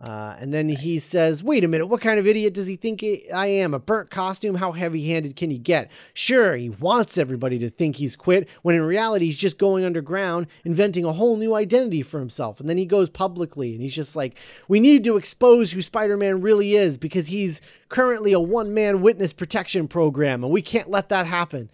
Uh, 0.00 0.34
and 0.40 0.52
then 0.52 0.68
he 0.68 0.98
says, 0.98 1.42
Wait 1.42 1.62
a 1.62 1.68
minute, 1.68 1.86
what 1.86 2.00
kind 2.00 2.18
of 2.18 2.26
idiot 2.26 2.52
does 2.52 2.66
he 2.66 2.74
think 2.74 3.02
I- 3.04 3.22
I 3.32 3.46
am? 3.46 3.72
A 3.72 3.78
burnt 3.78 4.10
costume? 4.10 4.56
How 4.56 4.72
heavy 4.72 5.08
handed 5.08 5.36
can 5.36 5.52
you 5.52 5.58
get? 5.58 5.88
Sure, 6.12 6.56
he 6.56 6.68
wants 6.68 7.16
everybody 7.16 7.60
to 7.60 7.70
think 7.70 7.96
he's 7.96 8.16
quit, 8.16 8.48
when 8.62 8.74
in 8.74 8.82
reality, 8.82 9.26
he's 9.26 9.38
just 9.38 9.56
going 9.56 9.84
underground, 9.84 10.48
inventing 10.64 11.04
a 11.04 11.12
whole 11.12 11.36
new 11.36 11.54
identity 11.54 12.02
for 12.02 12.18
himself. 12.18 12.58
And 12.58 12.68
then 12.68 12.76
he 12.76 12.86
goes 12.86 13.08
publicly 13.08 13.72
and 13.72 13.80
he's 13.80 13.94
just 13.94 14.16
like, 14.16 14.36
We 14.66 14.80
need 14.80 15.04
to 15.04 15.16
expose 15.16 15.70
who 15.70 15.80
Spider 15.80 16.16
Man 16.16 16.40
really 16.40 16.74
is 16.74 16.98
because 16.98 17.28
he's 17.28 17.60
currently 17.88 18.32
a 18.32 18.40
one 18.40 18.74
man 18.74 19.00
witness 19.00 19.32
protection 19.32 19.86
program, 19.86 20.42
and 20.42 20.52
we 20.52 20.60
can't 20.60 20.90
let 20.90 21.08
that 21.10 21.26
happen. 21.26 21.70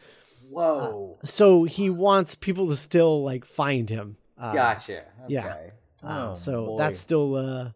Whoa. 0.51 1.19
So 1.25 1.65
he 1.65 1.89
wants 1.89 2.35
people 2.35 2.69
to 2.69 2.77
still 2.77 3.25
like 3.25 3.45
find 3.47 3.89
him. 3.89 4.17
Uh, 4.39 4.53
gotcha. 4.53 5.05
yeah. 5.29 5.47
Okay. 5.47 5.71
um, 6.03 6.29
Oh, 6.31 6.35
so 6.35 6.67
boy. 6.67 6.79
that's 6.79 7.01
still 7.01 7.35
uh 7.37 7.71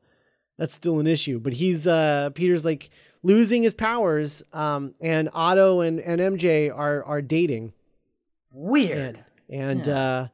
that's 0.58 0.74
still 0.74 0.98
an 1.00 1.06
issue. 1.06 1.38
But 1.40 1.54
he's 1.54 1.86
uh 1.86 2.30
Peter's 2.34 2.64
like 2.64 2.90
losing 3.22 3.62
his 3.62 3.74
powers. 3.74 4.42
Um 4.52 4.94
and 5.00 5.28
Otto 5.32 5.80
and, 5.80 6.00
and 6.00 6.20
MJ 6.20 6.70
are 6.74 7.02
are 7.04 7.22
dating. 7.22 7.72
weird. 8.52 9.22
And 9.48 9.78
and 9.78 9.86
Yeah. 9.86 9.94
uh 9.98 10.28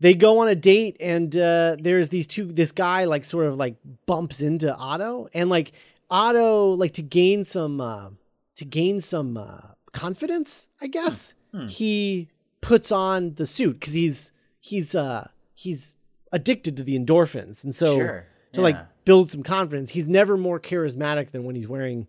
they 0.00 0.14
go 0.14 0.38
on 0.38 0.48
a 0.48 0.54
date 0.54 0.96
and 1.00 1.34
uh 1.36 1.76
there's 1.80 2.08
these 2.10 2.26
two 2.26 2.44
this 2.52 2.72
guy 2.72 3.04
like 3.04 3.24
sort 3.24 3.46
of 3.46 3.56
like 3.56 3.74
bumps 4.06 4.40
into 4.40 4.74
Otto 4.74 5.28
and 5.34 5.50
like 5.50 5.72
Otto 6.10 6.72
like 6.74 6.92
to 6.94 7.02
gain 7.02 7.44
some 7.44 7.80
uh 7.80 8.10
to 8.56 8.64
gain 8.64 9.00
some 9.00 9.36
uh 9.36 9.60
confidence, 9.92 10.68
I 10.80 10.86
guess. 10.86 11.34
Hmm. 11.52 11.66
He 11.66 12.28
puts 12.60 12.92
on 12.92 13.34
the 13.34 13.46
suit 13.46 13.80
cuz 13.80 13.92
he's 13.94 14.32
he's 14.60 14.94
uh 14.94 15.28
he's 15.54 15.96
addicted 16.32 16.76
to 16.76 16.82
the 16.84 16.96
endorphins. 16.98 17.64
And 17.64 17.74
so 17.74 17.96
sure. 17.96 18.26
to 18.52 18.60
like 18.60 18.76
yeah. 18.76 18.84
Build 19.08 19.30
some 19.30 19.42
confidence. 19.42 19.90
He's 19.90 20.06
never 20.06 20.36
more 20.36 20.60
charismatic 20.60 21.30
than 21.30 21.44
when 21.44 21.56
he's 21.56 21.66
wearing 21.66 22.06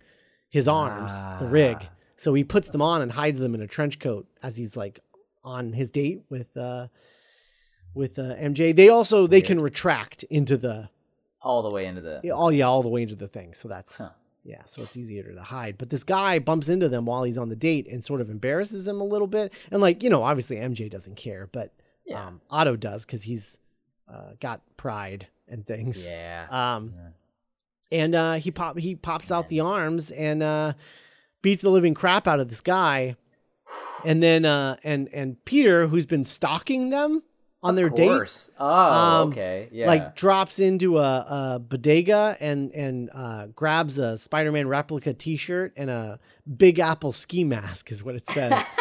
his 0.50 0.68
arms, 0.68 1.14
the 1.40 1.48
rig. 1.48 1.78
Ah. 1.80 1.90
So 2.18 2.34
he 2.34 2.44
puts 2.44 2.68
them 2.70 2.82
on 2.82 3.02
and 3.02 3.12
hides 3.12 3.40
them 3.40 3.56
in 3.56 3.62
a 3.62 3.68
trench 3.68 4.00
coat 4.00 4.28
as 4.44 4.58
he's 4.58 4.76
like 4.76 5.00
on 5.44 5.72
his 5.74 5.90
date 5.90 6.22
with 6.30 6.56
uh 6.58 6.88
with 7.94 8.20
uh, 8.20 8.36
MJ. 8.36 8.76
They 8.76 8.90
also 8.90 9.26
they 9.28 9.42
can 9.42 9.60
retract 9.62 10.24
into 10.24 10.58
the 10.58 10.90
all 11.42 11.62
the 11.64 11.70
way 11.70 11.86
into 11.86 12.02
the. 12.02 12.30
all 12.32 12.52
yeah 12.52 12.66
all 12.66 12.84
the 12.84 12.90
way 12.90 13.02
into 13.04 13.16
the 13.16 13.28
thing. 13.30 13.54
So 13.54 13.68
that's 13.70 13.98
Huh. 14.00 14.10
yeah, 14.44 14.64
so 14.66 14.82
it's 14.82 14.98
easier 14.98 15.34
to 15.34 15.42
hide. 15.42 15.78
But 15.78 15.90
this 15.90 16.04
guy 16.04 16.40
bumps 16.40 16.68
into 16.68 16.90
them 16.90 17.06
while 17.06 17.24
he's 17.24 17.38
on 17.38 17.48
the 17.50 17.56
date 17.56 17.88
and 17.88 18.04
sort 18.04 18.20
of 18.22 18.30
embarrasses 18.30 18.86
him 18.88 19.00
a 19.00 19.06
little 19.06 19.28
bit. 19.28 19.54
And 19.72 19.82
like 19.82 20.04
you 20.04 20.10
know, 20.10 20.22
obviously 20.24 20.58
MJ 20.58 20.90
doesn't 20.92 21.16
care, 21.16 21.48
but 21.52 21.72
Yeah. 22.06 22.28
um, 22.28 22.42
Otto 22.50 22.76
does 22.76 23.06
because 23.06 23.24
he's 23.24 23.60
uh, 24.14 24.32
got 24.42 24.60
pride 24.76 25.28
and 25.50 25.66
things. 25.66 26.06
Yeah. 26.08 26.48
Um, 26.50 26.94
Yeah. 26.96 27.10
and 28.04 28.16
uh, 28.16 28.34
he 28.36 28.52
pop 28.52 28.78
he 28.78 28.96
pops 28.96 29.32
out 29.32 29.50
the 29.50 29.60
arms 29.62 30.12
and 30.12 30.44
uh, 30.44 30.74
beats 31.42 31.62
the 31.62 31.70
living 31.70 31.94
crap 31.94 32.28
out 32.28 32.40
of 32.40 32.50
this 32.50 32.62
guy, 32.62 33.16
and 34.06 34.22
then 34.24 34.46
uh, 34.46 34.78
and 34.84 35.10
and 35.14 35.44
Peter, 35.46 35.88
who's 35.88 36.06
been 36.06 36.24
stalking 36.24 36.90
them 36.90 37.24
on 37.62 37.76
their 37.76 37.88
of 37.88 37.96
date, 37.96 38.08
course. 38.08 38.50
Oh, 38.58 38.68
um, 39.24 39.30
okay. 39.30 39.68
Yeah. 39.72 39.88
like 39.88 40.16
drops 40.16 40.60
into 40.60 40.98
a, 40.98 41.26
a 41.56 41.60
bodega 41.60 42.38
and 42.40 42.72
and 42.72 43.10
uh, 43.14 43.48
grabs 43.48 43.98
a 43.98 44.18
Spider-Man 44.18 44.68
replica 44.68 45.14
T-shirt 45.14 45.74
and 45.76 45.90
a 45.90 46.20
Big 46.58 46.80
Apple 46.80 47.12
ski 47.12 47.44
mask 47.44 47.92
is 47.92 48.04
what 48.04 48.16
it 48.16 48.26
says. 48.30 48.54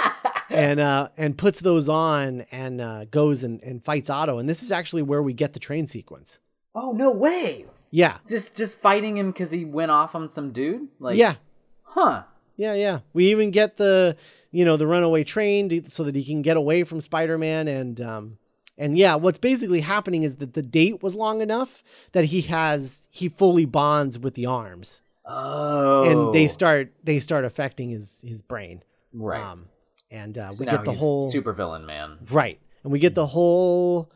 And 0.51 0.81
uh, 0.81 1.11
and 1.19 1.36
puts 1.36 1.61
those 1.61 1.90
on 1.90 2.40
and 2.51 2.81
uh, 2.81 3.05
goes 3.05 3.45
and, 3.45 3.62
and 3.62 3.85
fights 3.85 4.09
Otto. 4.09 4.39
And 4.39 4.49
this 4.49 4.62
is 4.62 4.73
actually 4.73 5.03
where 5.03 5.23
we 5.23 5.35
get 5.35 5.53
the 5.53 5.59
train 5.61 5.86
sequence. 5.86 6.40
Oh 6.81 6.93
no 6.93 7.11
way! 7.11 7.67
Yeah. 7.91 8.19
Just 8.29 8.57
just 8.57 8.81
fighting 8.81 9.17
him 9.17 9.31
because 9.33 9.51
he 9.51 9.65
went 9.65 9.91
off 9.91 10.15
on 10.15 10.31
some 10.31 10.53
dude. 10.53 10.89
Like 10.99 11.17
yeah. 11.17 11.35
Huh. 11.83 12.25
Yeah, 12.57 12.75
yeah. 12.75 13.01
We 13.13 13.31
even 13.31 13.51
get 13.51 13.77
the 13.77 14.17
you 14.51 14.65
know 14.65 14.77
the 14.77 14.87
runaway 14.87 15.25
train 15.25 15.69
to, 15.71 15.89
so 15.91 16.05
that 16.05 16.15
he 16.15 16.25
can 16.25 16.43
get 16.43 16.57
away 16.57 16.85
from 16.85 17.01
Spider-Man 17.01 17.69
and 17.69 18.01
um 18.01 18.39
and 18.77 18.97
yeah, 18.97 19.17
what's 19.17 19.39
basically 19.39 19.81
happening 19.81 20.23
is 20.23 20.37
that 20.37 20.55
the 20.55 20.63
date 20.63 21.03
was 21.03 21.15
long 21.17 21.41
enough 21.41 21.83
that 22.13 22.27
he 22.27 22.43
has 22.43 23.03
he 23.11 23.29
fully 23.29 23.65
bonds 23.65 24.19
with 24.19 24.35
the 24.35 24.47
arms 24.47 25.03
Oh. 25.31 26.05
and 26.05 26.35
they 26.35 26.47
start 26.49 26.93
they 27.05 27.21
start 27.21 27.45
affecting 27.45 27.91
his 27.91 28.21
his 28.27 28.43
brain. 28.43 28.83
right. 29.13 29.43
Um 29.43 29.67
and 30.11 30.39
uh, 30.39 30.51
so 30.51 30.65
we 30.65 30.71
get 30.71 30.85
the 30.85 30.93
whole 30.93 31.25
super 31.25 31.53
villain 31.53 31.85
man. 31.87 32.19
right. 32.31 32.59
And 32.83 32.93
we 32.93 32.99
get 32.99 33.15
the 33.15 33.27
whole 33.27 34.11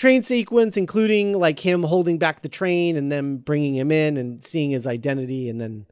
train 0.00 0.22
sequence 0.22 0.78
including 0.78 1.38
like 1.38 1.60
him 1.60 1.82
holding 1.82 2.16
back 2.16 2.40
the 2.40 2.48
train 2.48 2.96
and 2.96 3.12
then 3.12 3.36
bringing 3.36 3.74
him 3.76 3.92
in 3.92 4.16
and 4.16 4.42
seeing 4.42 4.70
his 4.70 4.86
identity 4.86 5.50
and 5.50 5.60
then 5.60 5.84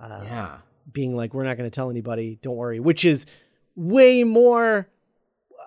uh 0.00 0.22
yeah. 0.24 0.58
being 0.90 1.14
like, 1.14 1.34
we're 1.34 1.44
not 1.44 1.58
going 1.58 1.68
to 1.68 1.74
tell 1.74 1.90
anybody, 1.90 2.38
don't 2.40 2.56
worry, 2.56 2.80
which 2.80 3.04
is 3.04 3.26
way 3.76 4.24
more 4.24 4.88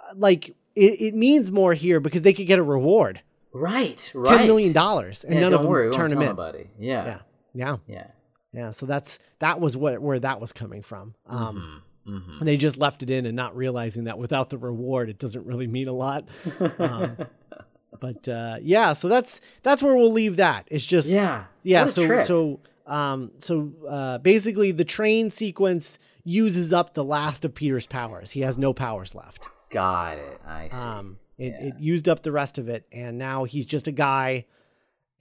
uh, 0.10 0.14
like 0.16 0.50
it, 0.76 1.02
it 1.02 1.14
means 1.14 1.52
more 1.52 1.76
here 1.76 2.00
because 2.00 2.24
they 2.24 2.34
could 2.34 2.48
get 2.48 2.58
a 2.58 2.64
reward 2.64 3.22
Right. 3.52 4.12
Right. 4.16 4.40
$10 4.42 4.48
million 4.48 4.76
and 4.76 5.16
yeah, 5.36 5.40
none 5.42 5.52
don't 5.52 5.54
of 5.54 5.62
them 5.62 5.70
worry, 5.70 5.92
turn 5.92 6.12
him 6.12 6.20
in. 6.24 6.30
nobody. 6.30 6.66
Yeah. 6.80 7.06
Yeah. 7.06 7.20
Yeah. 7.54 7.78
Yeah. 7.88 8.08
Yeah. 8.54 8.72
So 8.72 8.88
that's, 8.88 9.20
that 9.38 9.60
was 9.60 9.78
what, 9.78 10.02
where 10.02 10.20
that 10.20 10.42
was 10.42 10.52
coming 10.52 10.82
from. 10.82 11.14
Um, 11.28 11.84
Mhm. 12.08 12.40
and 12.40 12.48
they 12.48 12.58
just 12.58 12.76
left 12.78 13.04
it 13.04 13.10
in 13.10 13.26
and 13.28 13.36
not 13.36 13.56
realizing 13.56 14.06
that 14.06 14.18
without 14.18 14.50
the 14.50 14.58
reward, 14.58 15.08
it 15.10 15.20
doesn't 15.20 15.46
really 15.46 15.68
mean 15.68 15.88
a 15.88 15.94
lot. 15.94 16.28
Um, 16.80 17.18
but, 18.00 18.28
uh, 18.28 18.58
yeah, 18.62 18.94
so 18.94 19.08
that's, 19.08 19.42
that's 19.64 19.82
where 19.84 19.96
we'll 19.96 20.12
leave 20.12 20.38
that. 20.38 20.68
It's 20.72 20.86
just, 20.86 21.08
yeah. 21.10 21.46
yeah 21.64 21.86
so 21.86 22.06
trip. 22.06 22.28
so 22.28 22.60
um 22.86 23.32
so 23.40 23.72
uh 23.88 24.18
basically 24.18 24.74
the 24.74 24.84
train 24.84 25.32
sequence 25.32 25.98
uses 26.26 26.74
up 26.74 26.94
the 26.96 27.04
last 27.04 27.46
of 27.46 27.56
peter's 27.56 27.86
powers 27.88 28.32
he 28.32 28.42
has 28.42 28.58
no 28.58 28.74
powers 28.74 29.16
left 29.16 29.48
Got 29.70 30.18
it. 30.18 30.42
I 30.46 30.68
see. 30.68 30.76
um 30.76 31.18
it, 31.38 31.54
Yeah. 31.58 31.68
it 31.68 31.80
used 31.80 32.10
up 32.10 32.24
the 32.24 32.34
rest 32.34 32.58
of 32.58 32.68
it 32.68 32.86
and 32.92 33.18
now 33.18 33.46
he's 33.46 33.66
just 33.66 33.88
a 33.88 33.94
guy 33.94 34.48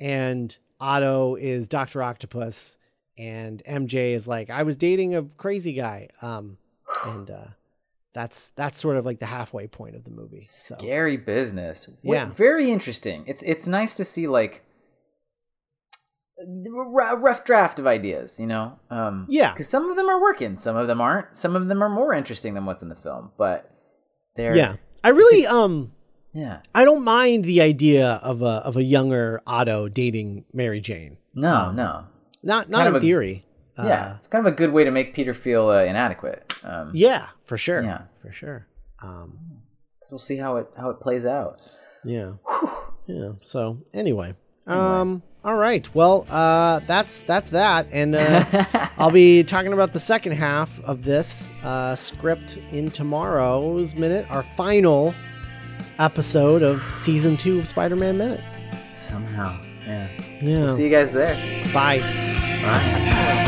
and 0.00 0.56
otto 0.80 1.36
is 1.36 1.68
dr 1.68 2.02
octopus 2.02 2.76
and 3.16 3.62
mj 3.64 3.94
is 4.12 4.26
like 4.26 4.50
i 4.50 4.64
was 4.64 4.76
dating 4.76 5.14
a 5.14 5.22
crazy 5.22 5.72
guy 5.72 6.08
um 6.20 6.58
and 7.06 7.30
uh 7.30 7.44
that's 8.14 8.50
that's 8.50 8.80
sort 8.80 8.96
of 8.96 9.06
like 9.06 9.20
the 9.20 9.26
halfway 9.26 9.66
point 9.66 9.96
of 9.96 10.04
the 10.04 10.10
movie 10.10 10.40
so 10.40 10.76
Scary 10.78 11.16
business. 11.16 11.88
Yeah. 12.02 12.26
Very 12.26 12.70
interesting. 12.70 13.24
It's 13.26 13.42
it's 13.42 13.66
nice 13.66 13.94
to 13.96 14.04
see 14.04 14.26
like 14.26 14.64
a 16.38 17.16
rough 17.16 17.44
draft 17.44 17.78
of 17.78 17.86
ideas, 17.86 18.38
you 18.38 18.46
know? 18.46 18.78
Um 18.90 19.26
Yeah. 19.28 19.52
Because 19.52 19.68
some 19.68 19.88
of 19.90 19.96
them 19.96 20.08
are 20.08 20.20
working, 20.20 20.58
some 20.58 20.76
of 20.76 20.86
them 20.88 21.00
aren't. 21.00 21.36
Some 21.36 21.56
of 21.56 21.68
them 21.68 21.82
are 21.82 21.88
more 21.88 22.12
interesting 22.14 22.54
than 22.54 22.66
what's 22.66 22.82
in 22.82 22.88
the 22.88 22.96
film, 22.96 23.30
but 23.38 23.70
they're 24.36 24.56
yeah 24.56 24.76
i 25.04 25.10
really 25.10 25.46
um 25.46 25.92
yeah. 26.34 26.60
I 26.74 26.84
don't 26.84 27.04
mind 27.04 27.44
the 27.44 27.60
idea 27.60 28.12
of 28.22 28.40
a 28.40 28.62
of 28.64 28.76
a 28.76 28.82
younger 28.82 29.42
Otto 29.46 29.88
dating 29.88 30.46
Mary 30.52 30.80
Jane. 30.80 31.18
No, 31.34 31.54
Um, 31.54 31.76
no. 31.76 32.04
Not 32.42 32.62
It's 32.62 32.70
not 32.70 32.86
in 32.86 32.94
of 32.96 33.02
yeah, 33.84 34.06
Uh, 34.12 34.16
it's 34.18 34.28
kind 34.28 34.46
of 34.46 34.52
a 34.52 34.56
good 34.56 34.72
way 34.72 34.84
to 34.84 34.90
make 34.90 35.14
Peter 35.14 35.34
feel 35.34 35.68
uh, 35.68 35.82
inadequate. 35.84 36.52
Um, 36.64 36.90
yeah, 36.94 37.28
for 37.44 37.56
sure. 37.58 37.82
Yeah. 37.82 38.02
for 38.20 38.32
sure. 38.32 38.66
Um, 39.02 39.38
so 40.04 40.14
we'll 40.14 40.18
see 40.20 40.36
how 40.36 40.56
it 40.56 40.66
how 40.76 40.90
it 40.90 41.00
plays 41.00 41.26
out. 41.26 41.58
yeah, 42.04 42.32
yeah. 43.06 43.32
So 43.40 43.78
anyway, 43.94 44.34
um, 44.66 45.22
all 45.44 45.54
right. 45.56 45.92
Well, 45.94 46.26
uh, 46.30 46.80
that's 46.86 47.20
that's 47.20 47.50
that, 47.50 47.86
and 47.92 48.14
uh, 48.14 48.64
I'll 48.98 49.10
be 49.10 49.42
talking 49.44 49.72
about 49.72 49.92
the 49.92 50.00
second 50.00 50.32
half 50.32 50.80
of 50.84 51.02
this 51.04 51.50
uh, 51.64 51.96
script 51.96 52.58
in 52.70 52.90
tomorrow's 52.90 53.94
minute, 53.94 54.26
our 54.30 54.44
final 54.56 55.14
episode 55.98 56.62
of 56.62 56.82
season 56.94 57.36
two 57.36 57.58
of 57.58 57.68
Spider-Man 57.68 58.16
Minute. 58.18 58.40
Somehow, 58.92 59.60
yeah. 59.86 60.08
Yeah. 60.40 60.58
We'll 60.58 60.68
see 60.68 60.84
you 60.84 60.90
guys 60.90 61.12
there. 61.12 61.34
Bye. 61.72 62.00
Bye. 62.62 63.38